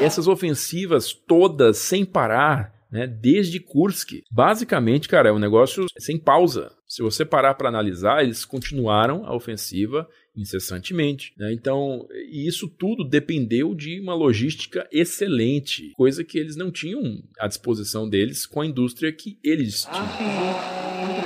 Essas 0.00 0.26
ofensivas 0.26 1.12
todas 1.12 1.78
sem 1.78 2.04
parar, 2.04 2.74
né, 2.90 3.06
desde 3.06 3.58
Kursk, 3.60 4.22
basicamente, 4.30 5.08
cara, 5.08 5.28
é 5.28 5.32
um 5.32 5.38
negócio 5.38 5.86
sem 5.98 6.18
pausa. 6.18 6.70
Se 6.86 7.02
você 7.02 7.24
parar 7.24 7.54
para 7.54 7.68
analisar, 7.68 8.22
eles 8.22 8.44
continuaram 8.44 9.24
a 9.26 9.34
ofensiva 9.34 10.06
incessantemente. 10.36 11.32
Né? 11.38 11.52
Então, 11.52 12.06
isso 12.30 12.68
tudo 12.68 13.08
dependeu 13.08 13.74
de 13.74 14.00
uma 14.00 14.14
logística 14.14 14.86
excelente, 14.92 15.92
coisa 15.94 16.24
que 16.24 16.38
eles 16.38 16.56
não 16.56 16.70
tinham 16.70 17.02
à 17.38 17.46
disposição 17.46 18.08
deles 18.08 18.46
com 18.46 18.60
a 18.60 18.66
indústria 18.66 19.12
que 19.12 19.38
eles 19.42 19.82
tinham. 19.82 21.24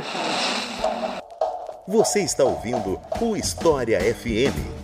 Você 1.89 2.21
está 2.23 2.45
ouvindo 2.45 3.01
o 3.21 3.35
História 3.35 3.99
FM. 4.15 4.78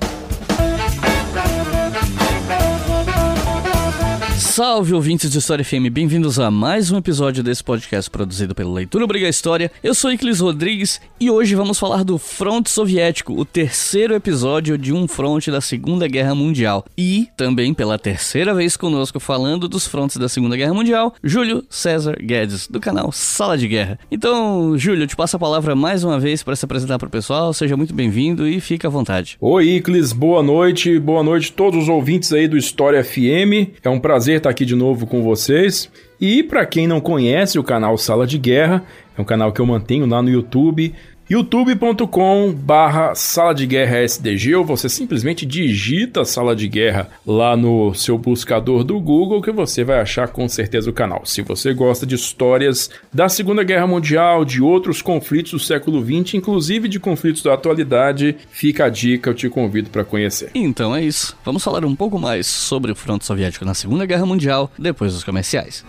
Salve 4.38 4.94
ouvintes 4.94 5.30
de 5.30 5.38
História 5.38 5.64
FM, 5.64 5.88
bem-vindos 5.90 6.40
a 6.40 6.50
mais 6.50 6.90
um 6.90 6.98
episódio 6.98 7.42
desse 7.42 7.62
podcast 7.62 8.10
produzido 8.10 8.54
pelo 8.54 8.72
Leitura 8.72 9.04
Obriga 9.04 9.28
História. 9.28 9.70
Eu 9.82 9.94
sou 9.94 10.12
Iclis 10.12 10.40
Rodrigues 10.40 11.00
e 11.20 11.30
hoje 11.30 11.54
vamos 11.54 11.78
falar 11.78 12.04
do 12.04 12.18
Fronte 12.18 12.68
Soviético, 12.68 13.32
o 13.32 13.44
terceiro 13.44 14.12
episódio 14.12 14.76
de 14.76 14.92
um 14.92 15.06
fronte 15.06 15.50
da 15.52 15.60
Segunda 15.60 16.08
Guerra 16.08 16.34
Mundial. 16.34 16.84
E 16.98 17.28
também 17.36 17.72
pela 17.72 17.98
terceira 17.98 18.52
vez 18.54 18.76
conosco 18.76 19.20
falando 19.20 19.68
dos 19.68 19.86
frontes 19.86 20.16
da 20.16 20.28
Segunda 20.28 20.56
Guerra 20.56 20.74
Mundial, 20.74 21.14
Júlio 21.22 21.64
César 21.70 22.16
Guedes, 22.20 22.66
do 22.66 22.80
canal 22.80 23.12
Sala 23.12 23.56
de 23.56 23.68
Guerra. 23.68 23.98
Então, 24.10 24.76
Júlio, 24.76 25.04
eu 25.04 25.08
te 25.08 25.16
passo 25.16 25.36
a 25.36 25.40
palavra 25.40 25.76
mais 25.76 26.02
uma 26.02 26.18
vez 26.18 26.42
para 26.42 26.56
se 26.56 26.64
apresentar 26.64 26.98
para 26.98 27.08
o 27.08 27.10
pessoal, 27.10 27.52
seja 27.52 27.76
muito 27.76 27.94
bem-vindo 27.94 28.46
e 28.46 28.60
fique 28.60 28.86
à 28.86 28.90
vontade. 28.90 29.36
Oi, 29.40 29.68
Iclis, 29.76 30.12
boa 30.12 30.42
noite, 30.42 30.98
boa 30.98 31.22
noite 31.22 31.50
a 31.52 31.56
todos 31.56 31.84
os 31.84 31.88
ouvintes 31.88 32.32
aí 32.32 32.48
do 32.48 32.56
História 32.58 33.02
FM. 33.02 33.78
É 33.82 33.88
um 33.88 34.00
prazer 34.00 34.23
estar 34.32 34.50
aqui 34.50 34.64
de 34.64 34.74
novo 34.74 35.06
com 35.06 35.22
vocês. 35.22 35.90
E 36.20 36.42
para 36.42 36.64
quem 36.64 36.86
não 36.86 37.00
conhece 37.00 37.58
o 37.58 37.62
canal 37.62 37.98
Sala 37.98 38.26
de 38.26 38.38
Guerra, 38.38 38.82
é 39.16 39.20
um 39.20 39.24
canal 39.24 39.52
que 39.52 39.60
eu 39.60 39.66
mantenho 39.66 40.06
lá 40.06 40.22
no 40.22 40.30
YouTube 40.30 40.94
youtube.com 41.28 42.52
barra 42.52 43.14
sala 43.14 43.54
de 43.54 43.66
guerra 43.66 44.02
SDG 44.02 44.56
ou 44.56 44.64
você 44.64 44.90
simplesmente 44.90 45.46
digita 45.46 46.24
sala 46.24 46.54
de 46.54 46.68
guerra 46.68 47.08
lá 47.26 47.56
no 47.56 47.94
seu 47.94 48.18
buscador 48.18 48.84
do 48.84 49.00
Google 49.00 49.40
que 49.40 49.50
você 49.50 49.82
vai 49.82 50.00
achar 50.00 50.28
com 50.28 50.46
certeza 50.48 50.90
o 50.90 50.92
canal. 50.92 51.22
Se 51.24 51.40
você 51.40 51.72
gosta 51.72 52.04
de 52.04 52.14
histórias 52.14 52.90
da 53.12 53.28
Segunda 53.28 53.62
Guerra 53.62 53.86
Mundial, 53.86 54.44
de 54.44 54.60
outros 54.60 55.00
conflitos 55.00 55.52
do 55.52 55.58
século 55.58 56.04
XX, 56.04 56.34
inclusive 56.34 56.88
de 56.88 57.00
conflitos 57.00 57.42
da 57.42 57.54
atualidade, 57.54 58.36
fica 58.50 58.84
a 58.84 58.90
dica, 58.90 59.30
eu 59.30 59.34
te 59.34 59.48
convido 59.48 59.88
para 59.88 60.04
conhecer. 60.04 60.50
Então 60.54 60.94
é 60.94 61.02
isso, 61.02 61.34
vamos 61.42 61.64
falar 61.64 61.86
um 61.86 61.96
pouco 61.96 62.18
mais 62.18 62.46
sobre 62.46 62.92
o 62.92 62.94
fronte 62.94 63.24
soviético 63.24 63.64
na 63.64 63.72
Segunda 63.72 64.04
Guerra 64.04 64.26
Mundial 64.26 64.70
depois 64.78 65.14
dos 65.14 65.24
comerciais. 65.24 65.84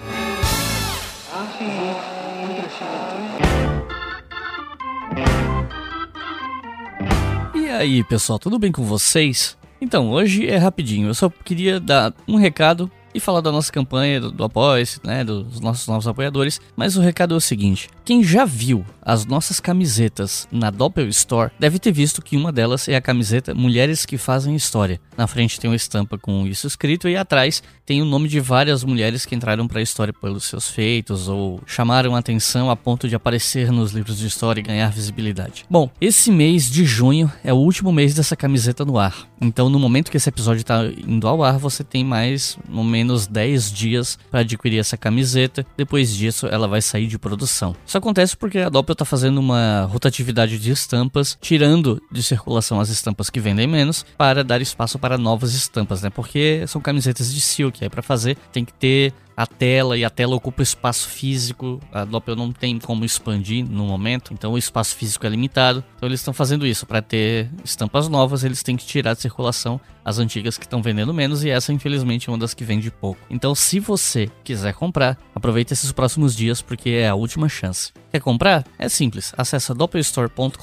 Aí, 7.78 8.04
pessoal, 8.04 8.40
tudo 8.40 8.58
bem 8.58 8.72
com 8.72 8.84
vocês? 8.84 9.58
Então, 9.82 10.10
hoje 10.10 10.48
é 10.48 10.58
rapidinho. 10.58 11.08
Eu 11.08 11.14
só 11.14 11.30
queria 11.30 11.80
dar 11.80 12.14
um 12.28 12.38
recado 12.38 12.90
e 13.14 13.20
falar 13.20 13.40
da 13.40 13.52
nossa 13.52 13.72
campanha, 13.72 14.20
do, 14.20 14.32
do 14.32 14.44
Apoia-se, 14.44 15.00
né, 15.04 15.24
dos 15.24 15.62
nossos 15.62 15.88
novos 15.88 16.08
apoiadores. 16.08 16.60
Mas 16.76 16.98
o 16.98 17.02
recado 17.02 17.34
é 17.34 17.38
o 17.38 17.42
seguinte: 17.42 17.90
quem 18.04 18.24
já 18.24 18.46
viu 18.46 18.86
as 19.02 19.26
nossas 19.26 19.60
camisetas 19.60 20.48
na 20.52 20.70
Doppel 20.70 21.08
Store 21.08 21.52
deve 21.58 21.80
ter 21.80 21.92
visto 21.92 22.22
que 22.22 22.36
uma 22.36 22.52
delas 22.52 22.88
é 22.88 22.96
a 22.96 23.02
camiseta 23.02 23.54
Mulheres 23.54 24.06
que 24.06 24.18
Fazem 24.18 24.56
História. 24.56 25.00
Na 25.18 25.28
frente 25.28 25.60
tem 25.60 25.70
uma 25.70 25.76
estampa 25.76 26.18
com 26.18 26.46
isso 26.46 26.68
escrito 26.68 27.08
e 27.08 27.16
atrás 27.16 27.64
tem 27.86 28.02
o 28.02 28.06
nome 28.06 28.28
de 28.28 28.40
várias 28.40 28.84
mulheres 28.84 29.26
que 29.26 29.36
entraram 29.36 29.68
para 29.68 29.80
a 29.80 29.84
história 29.84 30.14
pelos 30.14 30.46
seus 30.46 30.70
feitos 30.70 31.28
ou 31.28 31.62
chamaram 31.66 32.16
atenção 32.16 32.70
a 32.70 32.76
ponto 32.76 33.08
de 33.08 33.16
aparecer 33.16 33.72
nos 33.72 33.92
livros 33.92 34.18
de 34.18 34.28
história 34.28 34.60
e 34.60 34.64
ganhar 34.64 34.92
visibilidade. 34.92 35.66
Bom, 35.70 35.90
esse 36.02 36.32
mês 36.32 36.70
de 36.70 36.84
junho 36.84 37.32
é 37.44 37.54
o 37.54 37.58
último 37.58 37.92
mês 37.92 38.14
dessa 38.16 38.36
camiseta 38.36 38.84
no 38.84 38.98
ar. 38.98 39.28
Então, 39.40 39.70
no 39.70 39.78
momento 39.78 40.10
que 40.10 40.18
esse 40.18 40.30
episódio 40.30 40.62
está 40.62 40.84
indo 40.86 41.28
ao 41.28 41.44
ar, 41.44 41.58
você 41.58 41.84
tem 41.84 42.04
mais 42.04 42.58
ou 42.74 42.84
menos 42.84 43.28
10 43.28 43.72
dias 43.72 44.18
para 44.32 44.40
adquirir 44.40 44.80
essa 44.80 44.98
camiseta. 44.98 45.66
Depois 45.78 46.14
disso, 46.14 46.48
ela 46.48 46.68
vai 46.68 46.82
sair 46.82 47.08
de 47.08 47.20
produção. 47.20 47.76
Isso 47.86 47.98
acontece 47.98 48.36
porque 48.36 48.60
a 48.60 48.70
Doppel 48.70 48.94
está 48.94 49.06
fazendo 49.06 49.38
uma 49.38 49.84
rotatividade 49.84 50.58
de 50.58 50.72
estampas, 50.72 51.38
tirando 51.42 52.02
de 52.12 52.24
circulação 52.24 52.80
as 52.80 52.90
estampas 52.90 53.30
que 53.30 53.40
vendem 53.40 53.68
menos, 53.68 54.06
para 54.18 54.44
dar 54.44 54.62
espaço 54.62 54.98
para 54.98 55.18
novas 55.18 55.54
estampas, 55.54 56.02
né? 56.02 56.10
Porque 56.10 56.64
são 56.68 56.82
camisetas 56.82 57.34
de 57.34 57.42
silk, 57.42 57.75
aí 57.84 57.90
para 57.90 58.02
fazer 58.02 58.38
tem 58.52 58.64
que 58.64 58.74
ter 58.74 59.14
a 59.36 59.46
tela 59.46 59.98
e 59.98 60.06
a 60.06 60.10
tela 60.10 60.36
ocupa 60.36 60.64
espaço 60.64 61.10
físico. 61.10 61.80
A 61.92 62.06
Doppel 62.06 62.36
não 62.36 62.52
tem 62.52 62.80
como 62.80 63.04
expandir 63.04 63.66
no 63.68 63.86
momento, 63.86 64.34
então 64.34 64.54
o 64.54 64.58
espaço 64.58 64.96
físico 64.96 65.26
é 65.26 65.30
limitado. 65.30 65.84
Então 65.98 66.08
eles 66.08 66.22
estão 66.22 66.34
fazendo 66.34 66.66
isso 66.66 66.86
para 66.86 67.02
ter 67.02 67.50
estampas 67.64 68.08
novas, 68.08 68.44
eles 68.44 68.64
têm 68.64 68.78
que 68.78 68.86
tirar 68.86 69.14
de 69.14 69.22
circulação 69.22 69.80
as 70.04 70.20
antigas 70.20 70.56
que 70.56 70.66
estão 70.66 70.84
vendendo 70.84 71.12
menos 71.14 71.44
e 71.44 71.50
essa 71.50 71.74
infelizmente 71.74 72.30
é 72.30 72.32
uma 72.32 72.38
das 72.38 72.54
que 72.54 72.64
vende 72.64 72.92
pouco. 72.92 73.20
Então 73.30 73.56
se 73.56 73.80
você 73.80 74.30
quiser 74.44 74.74
comprar, 74.74 75.18
aproveite 75.34 75.74
esses 75.74 75.92
próximos 75.92 76.36
dias 76.36 76.62
porque 76.62 76.92
é 76.92 77.10
a 77.10 77.16
última 77.16 77.50
chance. 77.50 77.92
Quer 78.12 78.22
comprar? 78.22 78.64
É 78.78 78.88
simples. 78.88 79.34
Acesse 79.36 79.74
doppelstore.com.br 79.74 80.60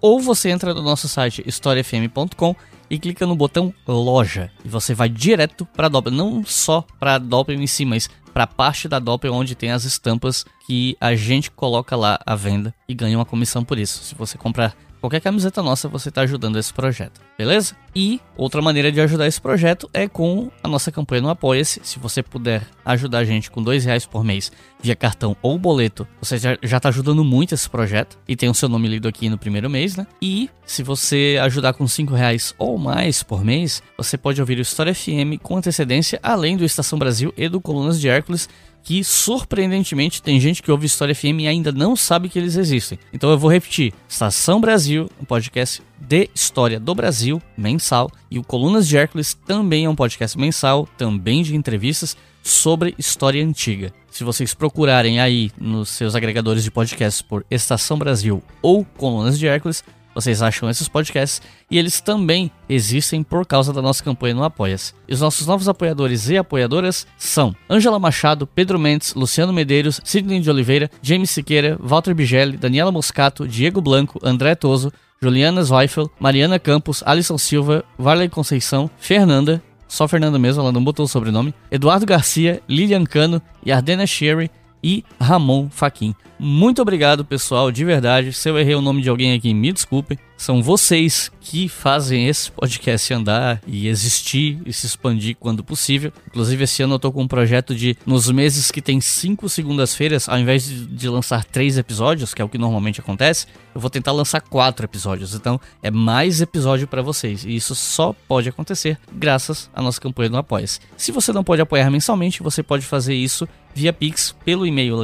ou 0.00 0.20
você 0.20 0.50
entra 0.50 0.74
no 0.74 0.82
nosso 0.82 1.08
site 1.08 1.42
historiafm.com 1.46 2.54
e 2.90 2.98
clica 2.98 3.24
no 3.24 3.36
botão 3.36 3.72
loja 3.86 4.50
e 4.64 4.68
você 4.68 4.92
vai 4.92 5.08
direto 5.08 5.64
para 5.64 5.86
a 5.86 5.88
Doppel, 5.88 6.12
não 6.12 6.44
só 6.44 6.84
para 6.98 7.14
a 7.14 7.18
Doppel 7.18 7.60
em 7.60 7.66
si, 7.66 7.84
mas 7.84 8.10
para 8.34 8.44
a 8.44 8.48
parte 8.48 8.88
da 8.88 8.98
Doppel 8.98 9.32
onde 9.32 9.54
tem 9.54 9.70
as 9.70 9.84
estampas 9.84 10.44
que 10.66 10.96
a 11.00 11.14
gente 11.14 11.50
coloca 11.50 11.96
lá 11.96 12.18
à 12.26 12.34
venda 12.34 12.74
e 12.88 12.94
ganha 12.94 13.16
uma 13.16 13.24
comissão 13.24 13.64
por 13.64 13.78
isso. 13.78 14.02
Se 14.04 14.14
você 14.14 14.36
comprar 14.36 14.74
qualquer 15.00 15.20
camiseta 15.20 15.62
nossa, 15.62 15.88
você 15.88 16.08
está 16.10 16.22
ajudando 16.22 16.58
esse 16.58 16.72
projeto, 16.72 17.20
beleza? 17.36 17.74
E 17.94 18.20
outra 18.36 18.62
maneira 18.62 18.92
de 18.92 19.00
ajudar 19.00 19.26
esse 19.26 19.40
projeto 19.40 19.90
é 19.92 20.06
com 20.06 20.50
a 20.62 20.68
nossa 20.68 20.92
campanha 20.92 21.22
no 21.22 21.28
Apoia-se. 21.28 21.80
Se 21.82 21.98
você 21.98 22.22
puder 22.22 22.62
ajudar 22.84 23.18
a 23.18 23.24
gente 23.24 23.50
com 23.50 23.62
dois 23.62 23.84
reais 23.84 24.06
por 24.06 24.22
mês 24.22 24.52
via 24.80 24.94
cartão 24.94 25.36
ou 25.42 25.58
boleto, 25.58 26.06
você 26.20 26.38
já, 26.38 26.56
está 26.62 26.88
ajudando 26.88 27.24
muito 27.24 27.54
esse 27.54 27.68
projeto 27.68 28.18
e 28.28 28.36
tem 28.36 28.48
o 28.48 28.54
seu 28.54 28.68
nome 28.68 28.88
lido 28.88 29.08
aqui 29.08 29.28
no 29.28 29.36
primeiro 29.36 29.68
mês, 29.68 29.96
né? 29.96 30.06
E 30.22 30.48
se 30.64 30.82
você 30.82 31.38
ajudar 31.42 31.72
com 31.72 31.86
cinco 31.88 32.14
reais 32.14 32.54
ou 32.56 32.78
mais 32.78 33.22
por 33.22 33.44
mês, 33.44 33.82
você 33.96 34.16
pode 34.16 34.40
ouvir 34.40 34.58
o 34.58 34.62
História 34.62 34.94
FM 34.94 35.40
com 35.42 35.56
antecedência, 35.56 36.20
além 36.22 36.56
do 36.56 36.64
Estação 36.64 36.98
Brasil 36.98 37.34
e 37.36 37.48
do 37.48 37.60
Colunas 37.60 38.00
de 38.00 38.08
Hércules, 38.08 38.48
que 38.82 39.04
surpreendentemente 39.04 40.22
tem 40.22 40.40
gente 40.40 40.62
que 40.62 40.70
ouve 40.70 40.86
História 40.86 41.14
FM 41.14 41.40
e 41.40 41.48
ainda 41.48 41.72
não 41.72 41.94
sabe 41.94 42.28
que 42.28 42.38
eles 42.38 42.56
existem. 42.56 42.98
Então 43.12 43.30
eu 43.30 43.38
vou 43.38 43.50
repetir: 43.50 43.92
Estação 44.08 44.60
Brasil, 44.60 45.10
um 45.20 45.24
podcast 45.24 45.82
de 46.00 46.28
história 46.34 46.80
do 46.80 46.94
Brasil, 46.94 47.40
mensal, 47.56 48.10
e 48.30 48.38
o 48.38 48.44
Colunas 48.44 48.88
de 48.88 48.96
Hércules 48.96 49.34
também 49.46 49.84
é 49.84 49.88
um 49.88 49.94
podcast 49.94 50.38
mensal, 50.38 50.88
também 50.96 51.42
de 51.42 51.54
entrevistas 51.54 52.16
sobre 52.42 52.94
história 52.98 53.44
antiga. 53.44 53.92
Se 54.10 54.24
vocês 54.24 54.54
procurarem 54.54 55.20
aí 55.20 55.52
nos 55.60 55.90
seus 55.90 56.14
agregadores 56.14 56.64
de 56.64 56.70
podcasts 56.70 57.22
por 57.22 57.44
Estação 57.50 57.98
Brasil 57.98 58.42
ou 58.60 58.84
Colunas 58.84 59.38
de 59.38 59.46
Hércules, 59.46 59.84
vocês 60.14 60.42
acham 60.42 60.68
esses 60.68 60.88
podcasts 60.88 61.40
e 61.70 61.78
eles 61.78 62.00
também 62.00 62.50
existem 62.68 63.22
por 63.22 63.46
causa 63.46 63.72
da 63.72 63.80
nossa 63.80 64.02
campanha 64.02 64.34
no 64.34 64.44
Apoia-se. 64.44 64.92
E 65.08 65.14
os 65.14 65.20
nossos 65.20 65.46
novos 65.46 65.68
apoiadores 65.68 66.28
e 66.28 66.36
apoiadoras 66.36 67.06
são 67.16 67.54
Ângela 67.68 67.98
Machado, 67.98 68.46
Pedro 68.46 68.78
Mendes, 68.78 69.14
Luciano 69.14 69.52
Medeiros, 69.52 70.00
Sidney 70.04 70.40
de 70.40 70.50
Oliveira, 70.50 70.90
James 71.02 71.30
Siqueira, 71.30 71.78
Walter 71.80 72.14
Bigelli, 72.14 72.56
Daniela 72.56 72.92
Moscato, 72.92 73.46
Diego 73.46 73.80
Blanco, 73.80 74.18
André 74.22 74.54
Toso, 74.54 74.92
Juliana 75.22 75.62
Zweifel, 75.62 76.10
Mariana 76.18 76.58
Campos, 76.58 77.02
Alisson 77.04 77.36
Silva, 77.36 77.84
Varley 77.98 78.28
Conceição, 78.28 78.90
Fernanda, 78.98 79.62
só 79.86 80.06
Fernanda 80.06 80.38
mesmo, 80.38 80.62
ela 80.62 80.72
não 80.72 80.82
botou 80.82 81.04
o 81.04 81.08
sobrenome, 81.08 81.52
Eduardo 81.70 82.06
Garcia, 82.06 82.62
Lilian 82.68 83.04
Cano, 83.04 83.42
Yardena 83.66 84.06
Sherry 84.06 84.50
e 84.82 85.04
Ramon 85.20 85.68
Faquin. 85.68 86.14
Muito 86.42 86.80
obrigado, 86.80 87.22
pessoal, 87.22 87.70
de 87.70 87.84
verdade. 87.84 88.32
Se 88.32 88.48
eu 88.48 88.58
errei 88.58 88.74
o 88.74 88.80
nome 88.80 89.02
de 89.02 89.10
alguém 89.10 89.34
aqui, 89.34 89.52
me 89.52 89.70
desculpem. 89.74 90.18
São 90.38 90.62
vocês 90.62 91.30
que 91.38 91.68
fazem 91.68 92.28
esse 92.28 92.50
podcast 92.50 93.12
andar 93.12 93.60
e 93.66 93.86
existir 93.86 94.58
e 94.64 94.72
se 94.72 94.86
expandir 94.86 95.36
quando 95.38 95.62
possível. 95.62 96.10
Inclusive, 96.28 96.64
esse 96.64 96.82
ano 96.82 96.94
eu 96.94 96.98
tô 96.98 97.12
com 97.12 97.24
um 97.24 97.28
projeto 97.28 97.74
de, 97.74 97.94
nos 98.06 98.30
meses 98.30 98.70
que 98.70 98.80
tem 98.80 99.02
cinco 99.02 99.50
segundas-feiras, 99.50 100.30
ao 100.30 100.38
invés 100.38 100.64
de, 100.64 101.08
lançar 101.10 101.44
três 101.44 101.76
episódios, 101.76 102.32
que 102.32 102.40
é 102.40 102.44
o 102.44 102.48
que 102.48 102.56
normalmente 102.56 103.00
acontece, 103.00 103.46
eu 103.74 103.80
vou 103.82 103.90
tentar 103.90 104.12
lançar 104.12 104.40
quatro 104.40 104.86
episódios. 104.86 105.34
Então, 105.34 105.60
é 105.82 105.90
mais 105.90 106.40
episódio 106.40 106.88
para 106.88 107.02
vocês. 107.02 107.44
E 107.44 107.54
isso 107.54 107.74
só 107.74 108.14
pode 108.26 108.48
acontecer 108.48 108.98
graças 109.12 109.68
à 109.74 109.82
nossa 109.82 110.00
campanha 110.00 110.30
no 110.30 110.38
Apoia-se. 110.38 110.80
Se 110.96 111.12
você 111.12 111.34
não 111.34 111.44
pode 111.44 111.60
apoiar 111.60 111.90
mensalmente, 111.90 112.42
você 112.42 112.62
pode 112.62 112.86
fazer 112.86 113.14
isso 113.14 113.46
via 113.74 113.92
Pix 113.92 114.34
pelo 114.44 114.66
e-mail 114.66 115.00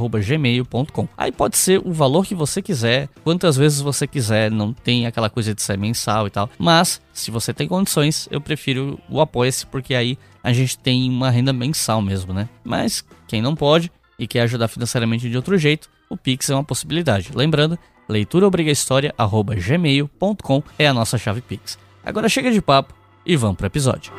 leituraobrigahistoria.gmail.com. 0.00 1.08
Aí 1.16 1.32
pode 1.32 1.56
ser 1.58 1.80
o 1.84 1.92
valor 1.92 2.24
que 2.26 2.34
você 2.34 2.60
quiser, 2.62 3.08
quantas 3.22 3.56
vezes 3.56 3.80
você 3.80 4.06
quiser, 4.06 4.50
não 4.50 4.72
tem 4.72 5.06
aquela 5.06 5.28
coisa 5.28 5.54
de 5.54 5.60
ser 5.62 5.76
mensal 5.78 6.26
e 6.26 6.30
tal. 6.30 6.48
Mas, 6.58 7.00
se 7.12 7.30
você 7.30 7.52
tem 7.52 7.68
condições, 7.68 8.26
eu 8.30 8.40
prefiro 8.40 8.98
o 9.08 9.20
Apoia-se, 9.20 9.66
porque 9.66 9.94
aí 9.94 10.16
a 10.42 10.52
gente 10.52 10.78
tem 10.78 11.10
uma 11.10 11.30
renda 11.30 11.52
mensal 11.52 12.00
mesmo, 12.00 12.32
né? 12.32 12.48
Mas, 12.64 13.04
quem 13.26 13.42
não 13.42 13.54
pode 13.54 13.92
e 14.18 14.26
quer 14.26 14.40
ajudar 14.42 14.66
financeiramente 14.68 15.28
de 15.28 15.36
outro 15.36 15.58
jeito, 15.58 15.90
o 16.08 16.16
Pix 16.16 16.48
é 16.50 16.54
uma 16.54 16.64
possibilidade. 16.64 17.30
Lembrando, 17.34 17.78
leituraobrigahistoria.gmail.com 18.08 20.62
é 20.78 20.86
a 20.86 20.94
nossa 20.94 21.18
chave 21.18 21.40
Pix. 21.40 21.76
Agora 22.04 22.28
chega 22.28 22.50
de 22.50 22.60
papo 22.60 22.92
e 23.24 23.36
vamos 23.36 23.56
pro 23.56 23.66
episódio. 23.66 24.12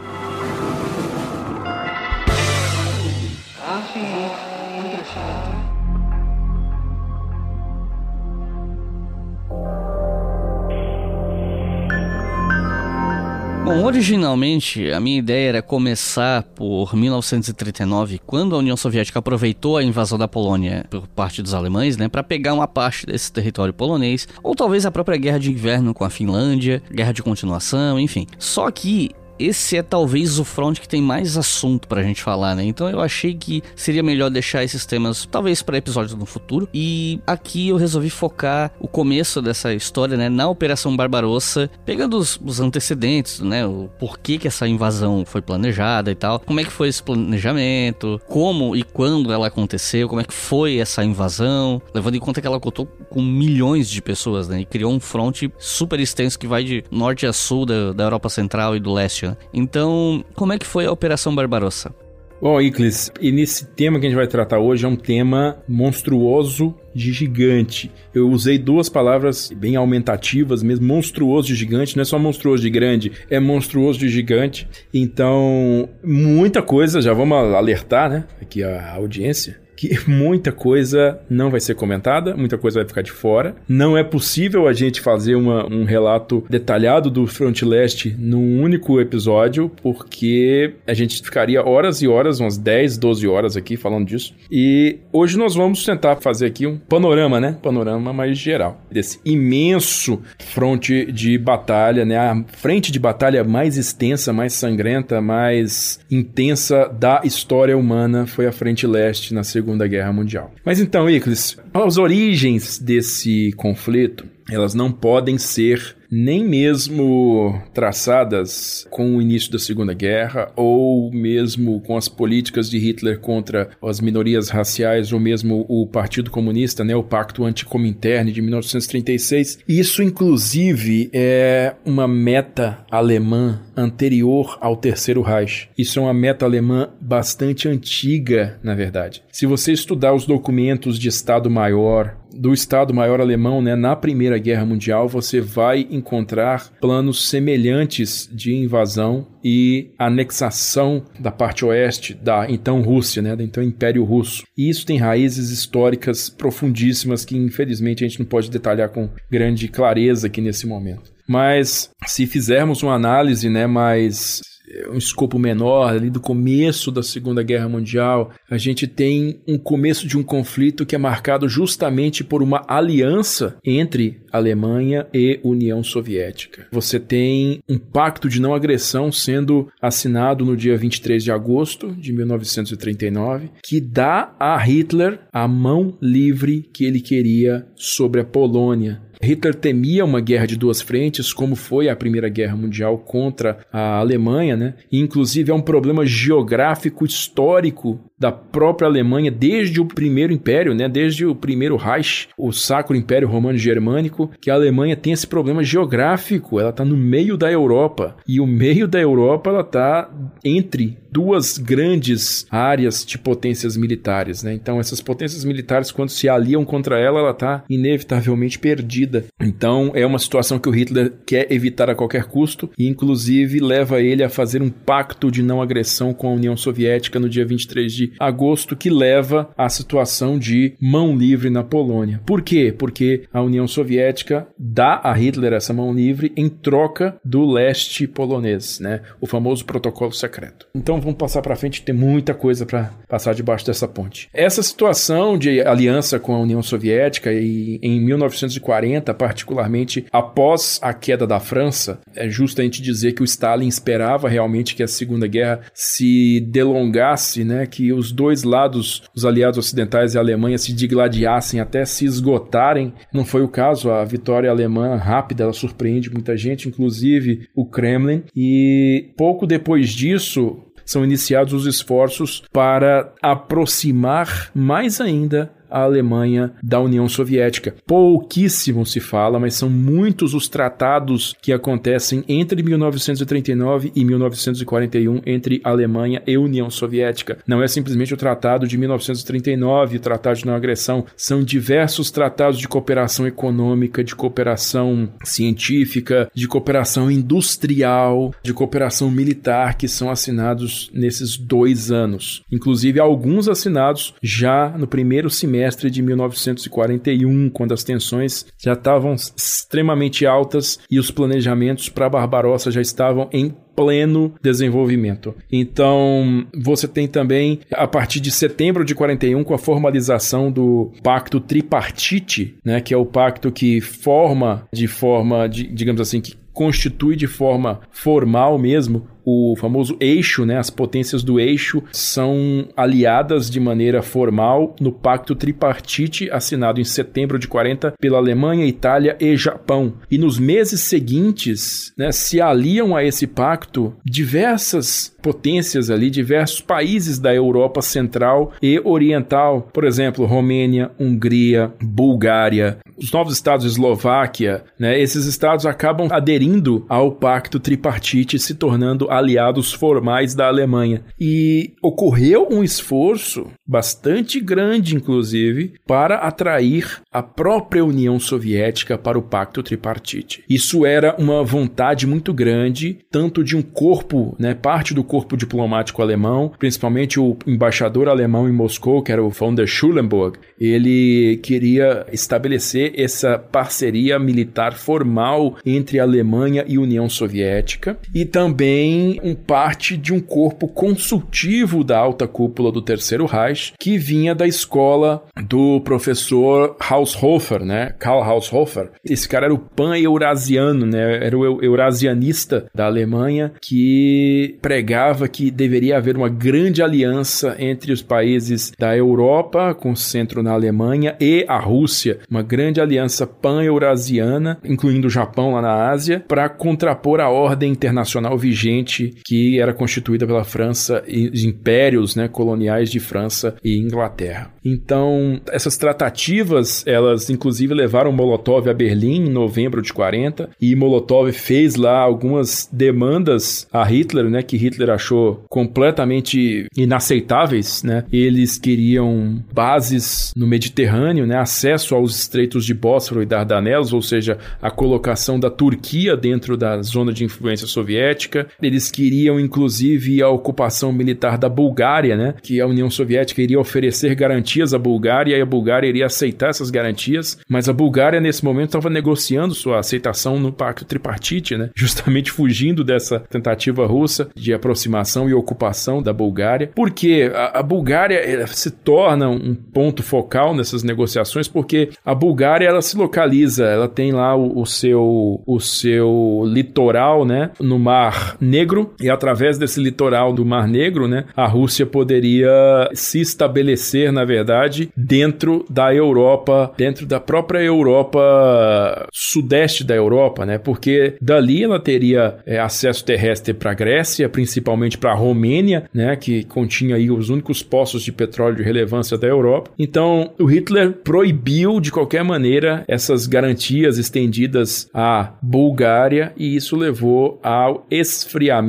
Bom, 13.72 13.86
originalmente 13.86 14.92
a 14.92 15.00
minha 15.00 15.18
ideia 15.18 15.48
era 15.48 15.62
começar 15.62 16.44
por 16.44 16.94
1939, 16.94 18.20
quando 18.26 18.54
a 18.54 18.60
União 18.60 18.76
Soviética 18.76 19.20
aproveitou 19.20 19.78
a 19.78 19.84
invasão 19.84 20.18
da 20.18 20.28
Polônia 20.28 20.86
por 20.90 21.08
parte 21.08 21.42
dos 21.42 21.54
alemães, 21.54 21.96
né, 21.96 22.10
para 22.10 22.22
pegar 22.22 22.54
uma 22.54 22.68
parte 22.68 23.06
desse 23.06 23.32
território 23.32 23.74
polonês, 23.74 24.28
ou 24.44 24.54
talvez 24.56 24.86
a 24.86 24.92
própria 24.92 25.18
guerra 25.18 25.40
de 25.40 25.52
inverno 25.52 25.94
com 25.94 26.04
a 26.04 26.10
Finlândia, 26.10 26.84
guerra 26.92 27.14
de 27.14 27.24
continuação, 27.24 27.98
enfim. 27.98 28.28
Só 28.38 28.70
que 28.70 29.12
esse 29.38 29.78
é 29.78 29.84
talvez 29.84 30.40
o 30.40 30.44
front 30.44 30.80
que 30.80 30.88
tem 30.88 31.02
mais 31.02 31.38
assunto 31.38 31.88
pra 31.88 32.04
gente 32.04 32.22
falar, 32.22 32.56
né? 32.56 32.64
Então 32.64 32.90
eu 32.90 33.02
achei 33.02 33.34
que 33.34 33.64
seria 33.76 34.04
melhor 34.04 34.30
deixar 34.30 34.64
esses 34.64 34.86
temas 34.86 35.28
talvez 35.30 35.62
para 35.62 35.78
episódios 35.78 36.16
no 36.16 36.26
futuro. 36.26 36.68
E 36.74 37.20
aqui 37.26 37.70
eu 37.70 37.78
resolvi 37.78 38.10
focar 38.10 38.72
o 38.80 38.88
começo 38.88 39.42
dessa 39.42 39.74
história, 39.74 40.18
né, 40.18 40.30
na 40.30 40.48
Operação 40.50 40.96
Barbarossa, 40.96 41.70
pegando 41.86 42.18
os, 42.18 42.40
os 42.44 42.60
antecedentes, 42.60 43.40
né, 43.40 43.66
o 43.66 43.90
porquê 44.00 44.38
que 44.38 44.48
essa 44.48 44.68
invasão 44.68 45.24
foi 45.26 45.42
planejada 45.42 46.12
e 46.12 46.16
tal, 46.16 46.40
como 46.40 46.60
é 46.60 46.64
que 46.64 46.72
foi 46.72 46.88
esse 46.88 47.02
planejamento, 47.02 48.20
como 48.28 48.76
e 48.76 48.84
quando 48.84 49.32
ela 49.32 49.48
aconteceu, 49.48 50.08
como 50.08 50.22
é 50.22 50.24
que 50.24 50.34
foi 50.34 50.78
essa 50.78 51.04
invasão, 51.04 51.82
levando 51.94 52.16
em 52.16 52.20
conta 52.20 52.42
que 52.42 52.48
ela 52.48 52.60
contou 52.60 52.86
com 53.10 53.22
milhões 53.22 53.90
de 53.90 54.02
pessoas, 54.02 54.48
né, 54.48 54.62
e 54.62 54.66
criou 54.66 54.92
um 54.92 55.00
front 55.00 55.44
super 55.58 56.00
extenso 56.00 56.38
que 56.38 56.48
vai 56.48 56.64
de 56.64 56.84
norte 56.92 57.26
a 57.26 57.34
sul 57.34 57.66
da, 57.66 57.94
da 57.94 58.04
Europa 58.04 58.30
Central 58.30 58.76
e 58.76 58.80
do 58.80 58.94
leste, 58.94 59.21
Então, 59.54 60.24
como 60.36 60.54
é 60.54 60.58
que 60.58 60.66
foi 60.66 60.86
a 60.86 60.92
Operação 60.92 61.34
Barbarossa? 61.34 61.94
Bom, 62.42 62.60
Iclis, 62.60 63.12
e 63.22 63.32
nesse 63.32 63.68
tema 63.68 64.00
que 64.00 64.08
a 64.08 64.10
gente 64.10 64.18
vai 64.18 64.26
tratar 64.26 64.58
hoje 64.58 64.84
é 64.84 64.88
um 64.88 64.96
tema 64.96 65.60
monstruoso 65.68 66.74
de 66.92 67.14
gigante. 67.14 67.92
Eu 68.16 68.32
usei 68.32 68.58
duas 68.58 68.90
palavras 68.90 69.52
bem 69.56 69.76
aumentativas 69.76 70.64
mesmo, 70.64 70.88
monstruoso 70.88 71.50
de 71.50 71.56
gigante, 71.56 71.96
não 71.96 72.02
é 72.02 72.06
só 72.06 72.18
monstruoso 72.18 72.64
de 72.64 72.70
grande, 72.72 73.12
é 73.30 73.40
monstruoso 73.40 74.00
de 74.00 74.10
gigante. 74.10 74.68
Então, 74.92 75.88
muita 76.04 76.64
coisa, 76.64 77.00
já 77.00 77.14
vamos 77.14 77.38
alertar, 77.38 78.10
né, 78.10 78.26
aqui 78.42 78.64
a 78.64 78.96
audiência, 78.96 79.61
que 79.82 79.98
muita 80.08 80.52
coisa 80.52 81.20
não 81.28 81.50
vai 81.50 81.60
ser 81.60 81.74
comentada, 81.74 82.38
muita 82.38 82.58
coisa 82.58 82.80
vai 82.80 82.88
ficar 82.88 83.02
de 83.02 83.12
fora. 83.12 83.56
Não 83.68 83.98
é 83.98 84.04
possível 84.04 84.68
a 84.68 84.74
gente 84.74 85.02
fazer 85.02 85.34
uma, 85.34 85.66
um 85.66 85.86
relato 85.86 86.46
detalhado 86.48 87.10
do 87.10 87.26
Front 87.26 87.64
Leste 87.64 88.16
num 88.20 88.62
único 88.62 89.02
episódio, 89.02 89.72
porque 89.82 90.76
a 90.86 90.94
gente 90.94 91.22
ficaria 91.24 91.68
horas 91.68 92.04
e 92.04 92.08
horas, 92.08 92.40
umas 92.40 92.60
10, 92.60 92.98
12 93.00 93.28
horas 93.28 93.58
aqui 93.58 93.76
falando 93.76 94.06
disso. 94.06 94.36
E 94.52 95.00
hoje 95.12 95.38
nós 95.38 95.56
vamos 95.56 95.84
tentar 95.84 96.18
fazer 96.18 96.46
aqui 96.46 96.68
um 96.68 96.78
panorama, 96.78 97.40
né? 97.40 97.58
Panorama 97.62 98.14
mais 98.14 98.38
geral 98.38 98.82
desse 98.92 99.20
imenso 99.26 100.22
fronte 100.38 101.12
de 101.12 101.38
batalha, 101.40 102.06
né? 102.06 102.18
A 102.18 102.44
frente 102.48 102.92
de 102.92 103.00
batalha 103.00 103.44
mais 103.44 103.78
extensa, 103.78 104.32
mais 104.32 104.54
sangrenta, 104.54 105.22
mais 105.22 106.00
intensa 106.12 106.88
da 106.88 107.22
história 107.24 107.76
humana 107.76 108.28
foi 108.28 108.46
a 108.46 108.52
frente 108.52 108.86
leste 108.86 109.34
na 109.34 109.44
segunda 109.44 109.71
Segunda 109.72 109.88
Guerra 109.88 110.12
Mundial. 110.12 110.54
Mas 110.66 110.82
então, 110.82 111.10
Iclis, 111.10 111.58
as 111.74 111.98
origens 111.98 112.78
desse 112.78 113.54
conflito, 113.54 114.26
elas 114.50 114.74
não 114.74 114.92
podem 114.92 115.38
ser 115.38 115.96
nem 116.12 116.44
mesmo 116.44 117.58
traçadas 117.74 118.86
com 118.90 119.16
o 119.16 119.22
início 119.22 119.50
da 119.50 119.58
Segunda 119.58 119.94
Guerra 119.94 120.52
ou 120.58 121.10
mesmo 121.10 121.80
com 121.80 121.96
as 121.96 122.10
políticas 122.10 122.70
de 122.70 122.78
Hitler 122.78 123.20
contra 123.20 123.70
as 123.82 124.02
minorias 124.02 124.50
raciais 124.50 125.14
ou 125.14 125.20
mesmo 125.20 125.66
o 125.70 125.88
Partido 125.88 126.30
Comunista, 126.30 126.84
né, 126.84 126.94
o 126.94 127.04
Pacto 127.04 127.46
Anticomintern 127.46 128.32
de 128.32 128.42
1936. 128.42 129.60
Isso 129.68 130.04
inclusive 130.04 131.10
é 131.14 131.76
uma 131.86 132.08
meta 132.08 132.80
alemã 132.92 133.62
anterior 133.76 134.58
ao 134.60 134.76
Terceiro 134.76 135.22
Reich. 135.22 135.70
Isso 135.78 136.00
é 136.00 136.02
uma 136.02 136.14
meta 136.14 136.46
alemã 136.46 136.90
bastante 137.00 137.70
antiga, 137.70 138.60
na 138.62 138.76
verdade. 138.76 139.24
Se 139.32 139.46
você 139.46 139.72
estudar 139.72 140.14
os 140.14 140.26
documentos 140.26 141.00
de 141.00 141.08
Estado-Maior 141.08 142.21
do 142.34 142.54
Estado-Maior 142.54 143.20
alemão, 143.20 143.62
né, 143.62 143.76
na 143.76 143.96
Primeira 143.96 144.38
Guerra 144.38 144.66
Mundial, 144.66 145.08
você 145.08 145.42
vai 145.42 145.88
encontrar 145.90 146.72
planos 146.80 147.30
semelhantes 147.30 148.30
de 148.32 148.54
invasão 148.54 149.28
e 149.44 149.92
anexação 149.98 151.04
da 151.20 151.32
parte 151.32 151.66
oeste 151.66 152.14
da 152.14 152.50
então 152.50 152.82
Rússia, 152.82 153.22
né, 153.22 153.36
do 153.36 153.44
então 153.44 153.64
Império 153.64 154.04
Russo. 154.04 154.44
E 154.58 154.70
isso 154.70 154.86
tem 154.86 154.98
raízes 154.98 155.50
históricas 155.50 156.30
profundíssimas 156.30 157.26
que 157.26 157.38
infelizmente 157.38 158.04
a 158.04 158.08
gente 158.08 158.20
não 158.20 158.26
pode 158.26 158.50
detalhar 158.50 158.90
com 158.90 159.10
grande 159.30 159.68
clareza 159.68 160.28
aqui 160.28 160.42
nesse 160.42 160.68
momento. 160.68 161.12
Mas 161.28 161.90
se 162.06 162.26
fizermos 162.26 162.84
uma 162.84 162.94
análise 162.94 163.50
né, 163.50 163.66
mais 163.66 164.42
um 164.90 164.98
escopo 164.98 165.38
menor, 165.38 165.94
ali 165.94 166.10
do 166.10 166.20
começo 166.20 166.92
da 166.92 167.04
Segunda 167.04 167.44
Guerra 167.44 167.70
Mundial, 167.70 168.32
a 168.50 168.58
gente 168.58 168.88
tem 168.88 169.42
um 169.48 169.58
começo 169.58 170.08
de 170.08 170.18
um 170.18 170.24
conflito 170.24 170.86
que 170.86 170.96
é 170.96 170.98
marcado 170.98 171.48
justamente 171.48 172.24
por 172.24 172.42
uma 172.42 172.64
aliança 172.68 173.58
entre 173.64 174.22
Alemanha 174.32 175.08
e 175.14 175.40
União 175.44 175.84
Soviética. 175.84 176.68
Você 176.72 177.00
tem 177.00 177.62
um 177.68 177.78
pacto 177.78 178.30
de 178.30 178.42
não 178.42 178.54
agressão 178.54 179.12
sendo 179.12 179.68
assinado 179.82 180.46
no 180.46 180.56
dia 180.56 180.78
23 180.78 181.24
de 181.24 181.32
agosto 181.32 181.94
de 181.94 182.14
1939, 182.14 183.52
que 183.64 183.82
dá 183.82 184.36
a 184.40 184.58
Hitler 184.58 185.20
a 185.34 185.48
mão 185.48 185.98
livre 186.02 186.62
que 186.74 186.86
ele 186.86 187.02
queria 187.02 187.68
sobre 187.76 188.22
a 188.22 188.26
Polônia 188.26 189.11
Hitler 189.24 189.54
temia 189.54 190.04
uma 190.04 190.20
guerra 190.20 190.48
de 190.48 190.58
duas 190.58 190.82
frentes, 190.82 191.32
como 191.32 191.56
foi 191.56 191.90
a 191.90 191.96
Primeira 191.96 192.28
Guerra 192.28 192.56
Mundial 192.56 192.98
contra 192.98 193.60
a 193.72 193.98
Alemanha, 193.98 194.58
né? 194.58 194.74
E, 194.92 195.00
inclusive 195.00 195.52
é 195.52 195.54
um 195.54 195.62
problema 195.62 196.06
geográfico 196.06 197.06
histórico 197.06 198.00
da 198.22 198.32
própria 198.32 198.88
Alemanha 198.88 199.32
desde 199.32 199.82
o 199.82 199.86
primeiro 199.86 200.32
império, 200.32 200.76
né? 200.76 200.88
Desde 200.88 201.26
o 201.26 201.34
primeiro 201.34 201.76
Reich, 201.76 202.30
o 202.38 202.52
Sacro 202.52 202.96
Império 202.96 203.28
Romano 203.28 203.58
Germânico, 203.58 204.30
que 204.40 204.52
a 204.52 204.54
Alemanha 204.54 204.96
tem 204.96 205.12
esse 205.12 205.26
problema 205.26 205.64
geográfico, 205.64 206.60
ela 206.60 206.70
está 206.70 206.86
no 206.86 206.96
meio 206.96 207.36
da 207.36 207.52
Europa 207.52 208.16
e 208.28 208.40
o 208.40 208.46
meio 208.46 208.88
da 208.88 209.00
Europa 209.00 209.50
ela 209.50 209.62
está 209.62 210.08
entre 210.46 211.00
duas 211.12 211.58
grandes 211.58 212.46
áreas 212.52 213.04
de 213.04 213.18
potências 213.18 213.76
militares, 213.76 214.44
né? 214.44 214.54
Então 214.54 214.80
essas 214.80 215.02
potências 215.02 215.44
militares 215.44 215.92
quando 215.92 216.10
se 216.10 216.30
aliam 216.30 216.64
contra 216.64 217.00
ela, 217.00 217.22
ela 217.22 217.32
está 217.32 217.64
inevitavelmente 217.68 218.60
perdida. 218.60 219.26
Então 219.42 219.94
é 219.96 220.06
uma 220.06 220.20
situação 220.20 220.60
que 220.60 220.70
o 220.70 220.72
Hitler 220.72 221.12
quer 221.26 221.52
evitar 221.52 221.90
a 221.90 221.96
qualquer 221.96 222.26
custo 222.26 222.70
e 222.78 222.88
inclusive 222.88 223.60
leva 223.60 224.00
ele 224.00 224.24
a 224.24 224.30
fazer 224.30 224.62
um 224.62 224.70
pacto 224.70 225.32
de 225.32 225.42
não 225.42 225.60
agressão 225.60 226.14
com 226.14 226.28
a 226.28 226.34
União 226.34 226.56
Soviética 226.56 227.20
no 227.20 227.28
dia 227.28 227.46
23 227.46 227.92
de 227.92 228.11
agosto 228.20 228.76
que 228.76 228.90
leva 228.90 229.50
à 229.58 229.70
situação 229.70 230.38
de 230.38 230.74
mão 230.80 231.16
livre 231.16 231.50
na 231.50 231.64
Polônia. 231.64 232.22
Por 232.26 232.42
quê? 232.42 232.74
Porque 232.78 233.24
a 233.34 233.42
União 233.42 233.68
Soviética 233.68 234.48
dá 234.58 235.00
a 235.04 235.14
Hitler 235.14 235.54
essa 235.54 235.74
mão 235.74 235.94
livre 235.94 236.32
em 236.36 236.50
troca 236.50 237.16
do 237.24 237.46
leste 237.46 238.08
polonês, 238.08 238.80
né? 238.80 239.02
O 239.20 239.28
famoso 239.28 239.66
protocolo 239.66 240.12
secreto. 240.12 240.68
Então 240.76 241.00
vamos 241.00 241.18
passar 241.18 241.42
para 241.42 241.56
frente, 241.56 241.84
tem 241.84 241.96
muita 241.96 242.34
coisa 242.34 242.66
para 242.66 242.92
passar 243.08 243.34
debaixo 243.34 243.66
dessa 243.66 243.88
ponte. 243.88 244.30
Essa 244.34 244.64
situação 244.64 245.38
de 245.38 245.62
aliança 245.62 246.20
com 246.20 246.34
a 246.34 246.40
União 246.40 246.62
Soviética 246.62 247.32
e 247.32 247.80
em 247.82 248.00
1940, 248.02 249.14
particularmente 249.14 250.06
após 250.12 250.80
a 250.82 250.94
queda 250.94 251.26
da 251.26 251.40
França, 251.40 252.00
é 252.16 252.30
gente 252.30 252.82
dizer 252.82 253.14
que 253.14 253.22
o 253.22 253.26
Stalin 253.26 253.68
esperava 253.68 254.30
realmente 254.30 254.76
que 254.76 254.84
a 254.84 254.88
Segunda 254.88 255.28
Guerra 255.28 255.62
se 255.74 256.40
delongasse, 256.50 257.44
né, 257.44 257.66
que 257.66 257.92
os 258.02 258.12
dois 258.12 258.44
lados, 258.44 259.04
os 259.16 259.24
aliados 259.24 259.60
ocidentais 259.60 260.14
e 260.14 260.18
a 260.18 260.22
Alemanha 260.22 260.58
se 260.58 260.74
digladiassem 260.74 261.60
até 261.60 261.86
se 261.86 262.04
esgotarem. 262.04 262.94
Não 263.14 263.24
foi 263.24 263.44
o 263.44 263.48
caso, 263.48 263.92
a 263.92 264.04
vitória 264.04 264.50
alemã 264.50 264.96
rápida, 264.96 265.44
ela 265.44 265.54
surpreende 265.54 266.12
muita 266.12 266.36
gente, 266.36 266.68
inclusive 266.68 267.48
o 267.56 267.66
Kremlin, 267.66 268.24
e 268.36 269.14
pouco 269.16 269.46
depois 269.46 269.90
disso, 269.90 270.58
são 270.84 271.04
iniciados 271.04 271.54
os 271.54 271.66
esforços 271.66 272.44
para 272.52 273.14
aproximar 273.22 274.52
mais 274.54 275.00
ainda 275.00 275.52
a 275.72 275.82
Alemanha 275.82 276.52
da 276.62 276.80
União 276.80 277.08
Soviética. 277.08 277.74
Pouquíssimo 277.86 278.86
se 278.86 279.00
fala, 279.00 279.40
mas 279.40 279.56
são 279.56 279.70
muitos 279.70 280.34
os 280.34 280.48
tratados 280.48 281.36
que 281.42 281.54
acontecem 281.54 282.24
entre 282.28 282.62
1939 282.62 283.92
e 283.96 284.04
1941 284.04 285.22
entre 285.26 285.62
Alemanha 285.64 286.22
e 286.28 286.38
União 286.38 286.70
Soviética. 286.70 287.38
Não 287.48 287.64
é 287.64 287.68
simplesmente 287.68 288.14
o 288.14 288.18
tratado 288.18 288.68
de 288.68 288.78
1939, 288.78 289.98
o 289.98 290.00
tratado 290.00 290.40
de 290.40 290.46
não 290.46 290.54
agressão, 290.54 291.06
são 291.16 291.44
diversos 291.44 292.12
tratados 292.12 292.60
de 292.60 292.68
cooperação 292.68 293.26
econômica, 293.26 294.04
de 294.04 294.16
cooperação 294.16 295.10
científica, 295.24 296.30
de 296.34 296.48
cooperação 296.48 297.10
industrial, 297.10 298.34
de 298.44 298.54
cooperação 298.54 299.10
militar 299.10 299.78
que 299.78 299.88
são 299.88 300.10
assinados 300.10 300.90
nesses 300.94 301.38
dois 301.38 301.92
anos. 301.92 302.44
Inclusive 302.52 303.00
alguns 303.00 303.48
assinados 303.48 304.14
já 304.22 304.70
no 304.70 304.88
primeiro 304.88 305.30
semestre 305.30 305.61
de 305.70 306.02
1941, 306.02 307.50
quando 307.50 307.74
as 307.74 307.84
tensões 307.84 308.46
já 308.58 308.74
estavam 308.74 309.16
extremamente 309.16 310.26
altas 310.26 310.80
e 310.90 311.00
os 311.00 311.12
planejamentos 311.12 311.90
para 311.90 312.10
Barbarossa 312.10 312.72
já 312.72 312.82
estavam 312.82 313.30
em 313.32 313.54
pleno 313.76 314.34
desenvolvimento. 314.42 315.34
Então, 315.52 316.46
você 316.54 316.88
tem 316.88 317.08
também, 317.08 317.60
a 317.72 317.88
partir 317.88 318.20
de 318.20 318.32
setembro 318.32 318.84
de 318.84 318.94
41, 318.94 319.44
com 319.44 319.54
a 319.54 319.58
formalização 319.58 320.52
do 320.52 320.92
Pacto 321.02 321.40
Tripartite, 321.40 322.58
né, 322.64 322.82
que 322.82 322.94
é 322.94 322.98
o 322.98 323.06
pacto 323.06 323.52
que 323.52 323.80
forma 323.82 324.68
de 324.74 324.88
forma, 324.88 325.48
de, 325.48 325.68
digamos 325.68 326.02
assim, 326.02 326.22
que 326.22 326.36
constitui 326.54 327.16
de 327.16 327.28
forma 327.28 327.80
formal 327.92 328.58
mesmo 328.58 329.08
o 329.26 329.56
famoso 329.58 329.96
eixo, 330.00 330.46
né, 330.46 330.58
as 330.58 330.70
potências 330.70 331.24
do 331.24 331.40
eixo 331.40 331.84
são 331.92 332.68
aliadas 332.76 333.50
de 333.50 333.60
maneira 333.60 334.02
formal 334.02 334.76
no 334.80 334.92
Pacto 334.92 335.36
Tripartite 335.36 336.30
assinado 336.32 336.80
em 336.80 336.84
setembro 336.84 337.38
de 337.38 337.48
40 337.48 337.94
pela 338.00 338.18
Alemanha, 338.18 338.66
Itália 338.66 339.16
e 339.20 339.36
Japão. 339.36 339.94
E 340.10 340.18
nos 340.18 340.40
meses 340.40 340.82
seguintes, 340.82 341.94
né, 341.98 342.12
se 342.12 342.42
aliam 342.42 342.96
a 342.96 343.04
esse 343.04 343.28
pacto 343.28 343.94
diversas 344.04 345.16
potências 345.22 345.90
ali, 345.90 346.10
diversos 346.10 346.62
países 346.62 347.20
da 347.20 347.34
Europa 347.34 347.82
Central 347.82 348.54
e 348.62 348.82
Oriental, 348.84 349.70
por 349.74 349.84
exemplo, 349.84 350.26
Romênia, 350.26 350.92
Hungria, 351.00 351.72
Bulgária, 351.82 352.78
os 352.98 353.12
novos 353.12 353.34
estados 353.34 353.66
Eslováquia, 353.66 354.64
né, 354.80 355.00
esses 355.00 355.26
estados 355.26 355.66
acabam 355.66 356.08
aderindo 356.12 356.86
ao 356.90 357.12
Pacto 357.12 357.60
Tripartite, 357.60 358.40
se 358.40 358.56
tornando 358.56 359.11
aliados 359.12 359.74
formais 359.74 360.34
da 360.34 360.48
Alemanha. 360.48 361.04
E 361.20 361.74
ocorreu 361.82 362.48
um 362.50 362.64
esforço 362.64 363.48
bastante 363.68 364.40
grande, 364.40 364.96
inclusive, 364.96 365.74
para 365.86 366.16
atrair 366.16 367.02
a 367.12 367.22
própria 367.22 367.84
União 367.84 368.20
Soviética 368.20 368.98
para 368.98 369.20
o 369.20 369.22
Pacto 369.22 369.62
Tripartite. 369.62 370.44
Isso 370.50 370.86
era 370.86 371.16
uma 371.18 371.44
vontade 371.44 372.08
muito 372.08 372.34
grande, 372.34 373.00
tanto 373.12 373.44
de 373.44 373.58
um 373.58 373.62
corpo, 373.62 374.36
né, 374.40 374.54
parte 374.54 374.94
do 374.94 375.04
corpo 375.04 375.36
diplomático 375.36 376.02
alemão, 376.02 376.54
principalmente 376.58 377.20
o 377.20 377.38
embaixador 377.46 378.08
alemão 378.08 378.48
em 378.48 378.54
Moscou, 378.54 379.02
que 379.02 379.12
era 379.12 379.24
o 379.24 379.30
von 379.30 379.54
der 379.54 379.68
Schulenburg, 379.68 380.40
ele 380.60 381.38
queria 381.38 382.06
estabelecer 382.12 382.94
essa 382.96 383.38
parceria 383.38 384.20
militar 384.20 384.74
formal 384.74 385.58
entre 385.66 386.00
Alemanha 386.00 386.64
e 386.68 386.78
União 386.78 387.10
Soviética 387.10 387.98
e 388.14 388.26
também 388.26 389.01
um 389.24 389.36
parte 389.36 389.98
de 389.98 390.14
um 390.14 390.20
corpo 390.20 390.68
consultivo 390.68 391.84
da 391.84 391.98
alta 391.98 392.28
cúpula 392.28 392.72
do 392.72 392.82
Terceiro 392.82 393.26
Reich, 393.26 393.74
que 393.80 393.98
vinha 393.98 394.36
da 394.36 394.48
escola 394.48 395.24
do 395.48 395.82
professor 395.82 396.76
Haushofer, 396.80 397.64
né? 397.64 397.94
Karl 398.00 398.22
Haushofer. 398.22 398.92
Esse 399.04 399.28
cara 399.28 399.46
era 399.46 399.54
o 399.54 399.60
pan-eurasiano, 399.60 400.86
né? 400.86 401.26
Era 401.26 401.38
o 401.38 401.64
eurasianista 401.64 402.66
da 402.74 402.86
Alemanha 402.86 403.54
que 403.62 404.58
pregava 404.62 405.28
que 405.28 405.52
deveria 405.52 405.98
haver 405.98 406.16
uma 406.16 406.30
grande 406.30 406.82
aliança 406.82 407.56
entre 407.60 407.92
os 407.92 408.02
países 408.02 408.72
da 408.78 408.96
Europa, 408.96 409.74
com 409.74 409.96
centro 409.96 410.44
na 410.44 410.52
Alemanha, 410.52 411.16
e 411.20 411.46
a 411.48 411.60
Rússia, 411.60 412.20
uma 412.30 412.42
grande 412.42 412.82
aliança 412.82 413.26
pan-eurasiana, 413.26 414.60
incluindo 414.64 415.08
o 415.08 415.12
Japão 415.12 415.54
lá 415.54 415.62
na 415.62 415.90
Ásia, 415.90 416.24
para 416.28 416.50
contrapor 416.50 417.20
a 417.20 417.30
ordem 417.30 417.72
internacional 417.72 418.38
vigente 418.38 418.91
que 419.26 419.60
era 419.60 419.74
constituída 419.74 420.26
pela 420.28 420.44
França 420.44 421.04
e 421.08 421.30
os 421.30 421.44
impérios 421.44 422.16
né, 422.16 422.28
coloniais 422.28 422.90
de 422.90 423.00
França 423.00 423.56
e 423.64 423.78
Inglaterra. 423.78 424.52
Então, 424.64 425.42
essas 425.52 425.78
tratativas, 425.78 426.86
elas 426.86 427.30
inclusive 427.30 427.74
levaram 427.74 428.12
Molotov 428.12 428.70
a 428.70 428.74
Berlim 428.74 429.26
em 429.26 429.30
novembro 429.30 429.82
de 429.82 429.92
40, 429.92 430.50
e 430.62 430.76
Molotov 430.76 431.32
fez 431.32 431.76
lá 431.76 432.00
algumas 432.00 432.70
demandas 432.72 433.68
a 433.72 433.84
Hitler, 433.84 434.30
né, 434.30 434.44
que 434.44 434.58
Hitler 434.58 434.90
achou 434.90 435.44
completamente 435.50 436.68
inaceitáveis, 436.76 437.84
né? 437.84 438.06
Eles 438.12 438.58
queriam 438.58 439.44
bases 439.54 440.32
no 440.36 440.48
Mediterrâneo, 440.48 441.26
né, 441.26 441.38
acesso 441.38 441.96
aos 441.96 442.18
estreitos 442.18 442.66
de 442.66 442.74
Bósforo 442.74 443.22
e 443.22 443.26
Dardanelos, 443.26 443.94
ou 443.94 444.02
seja, 444.02 444.38
a 444.62 444.70
colocação 444.70 445.40
da 445.40 445.50
Turquia 445.50 446.16
dentro 446.16 446.56
da 446.56 446.82
zona 446.82 447.12
de 447.14 447.24
influência 447.24 447.68
soviética. 447.68 448.48
Eles 448.62 448.81
queriam 448.90 449.40
inclusive 449.40 450.22
a 450.22 450.30
ocupação 450.30 450.92
militar 450.92 451.38
da 451.38 451.50
Bulgária, 451.50 452.16
né, 452.16 452.36
que 452.42 452.60
a 452.60 452.68
União 452.68 452.90
Soviética 452.90 453.42
iria 453.42 453.60
oferecer 453.60 454.16
garantias 454.16 454.32
garantias 454.32 454.74
à 454.74 454.78
Bulgária 454.80 455.38
e 455.38 455.42
a 455.42 455.46
Bulgária 455.46 455.88
iria 455.88 456.06
aceitar 456.06 456.50
essas 456.50 456.70
garantias, 456.70 457.38
mas 457.50 457.68
a 457.68 457.74
Bulgária 457.74 458.22
nesse 458.22 458.46
momento 458.46 458.70
estava 458.70 458.90
negociando 458.90 459.54
sua 459.54 459.80
aceitação 459.80 460.40
no 460.40 460.54
Pacto 460.54 460.86
Tripartite, 460.86 461.58
né? 461.58 461.70
Justamente 461.76 462.32
fugindo 462.32 462.84
dessa 462.84 463.20
tentativa 463.20 463.86
russa 463.86 464.30
de 464.36 464.54
aproximação 464.54 465.30
e 465.30 465.34
ocupação 465.34 466.02
da 466.02 466.14
Bulgária. 466.14 466.72
Porque 466.74 467.30
a, 467.34 467.60
a 467.60 467.64
Bulgária 467.64 468.48
se 468.48 468.72
torna 468.72 469.30
um 469.30 469.54
ponto 469.54 470.02
focal 470.02 470.56
nessas 470.56 470.84
negociações 470.84 471.48
porque 471.48 471.90
a 472.06 472.16
Bulgária 472.16 472.68
ela 472.68 472.82
se 472.82 472.96
localiza, 472.98 473.66
ela 473.66 473.88
tem 473.88 474.12
lá 474.12 474.36
o, 474.36 474.62
o 474.62 474.66
seu 474.66 475.42
o 475.46 475.60
seu 475.60 476.44
litoral, 476.46 477.26
né, 477.26 477.52
no 477.60 477.78
Mar 477.78 478.38
Negro 478.40 478.71
e 479.00 479.10
através 479.10 479.58
desse 479.58 479.82
litoral 479.82 480.34
do 480.34 480.46
Mar 480.46 480.68
Negro, 480.68 481.08
né, 481.08 481.26
a 481.36 481.48
Rússia 481.48 481.86
poderia 481.86 482.90
se 482.94 483.22
estabelecer 483.22 484.12
na 484.12 484.26
verdade 484.26 484.42
verdade, 484.42 484.90
dentro 484.96 485.66
da 485.70 485.94
Europa, 485.94 486.74
dentro 486.78 487.06
da 487.06 487.20
própria 487.20 487.60
Europa, 487.60 489.08
sudeste 489.14 489.84
da 489.84 489.96
Europa, 489.96 490.46
né? 490.46 490.58
Porque 490.58 491.16
dali 491.22 491.64
ela 491.64 491.80
teria 491.80 492.38
é, 492.46 492.60
acesso 492.60 493.06
terrestre 493.06 493.54
para 493.54 493.72
a 493.72 493.74
Grécia, 493.74 494.28
principalmente 494.28 494.98
para 494.98 495.12
a 495.12 495.16
Romênia, 495.16 495.86
né? 495.94 496.16
Que 496.16 496.44
continha 496.44 496.96
aí 496.96 497.12
os 497.12 497.30
únicos 497.30 497.62
poços 497.62 498.04
de 498.04 498.12
petróleo 498.12 498.58
de 498.58 498.64
relevância 498.64 499.18
da 499.18 499.28
Europa. 499.28 499.72
Então, 499.78 500.32
o 500.40 500.46
Hitler 500.46 500.92
proibiu 500.92 501.80
de 501.80 501.92
qualquer 501.92 502.24
maneira 502.24 502.84
essas 502.88 503.28
garantias 503.28 503.98
estendidas 503.98 504.90
à 504.94 505.34
Bulgária 505.42 506.34
e 506.38 506.56
isso 506.56 506.76
levou 506.76 507.40
ao 507.44 507.86
esfriamento 507.90 508.61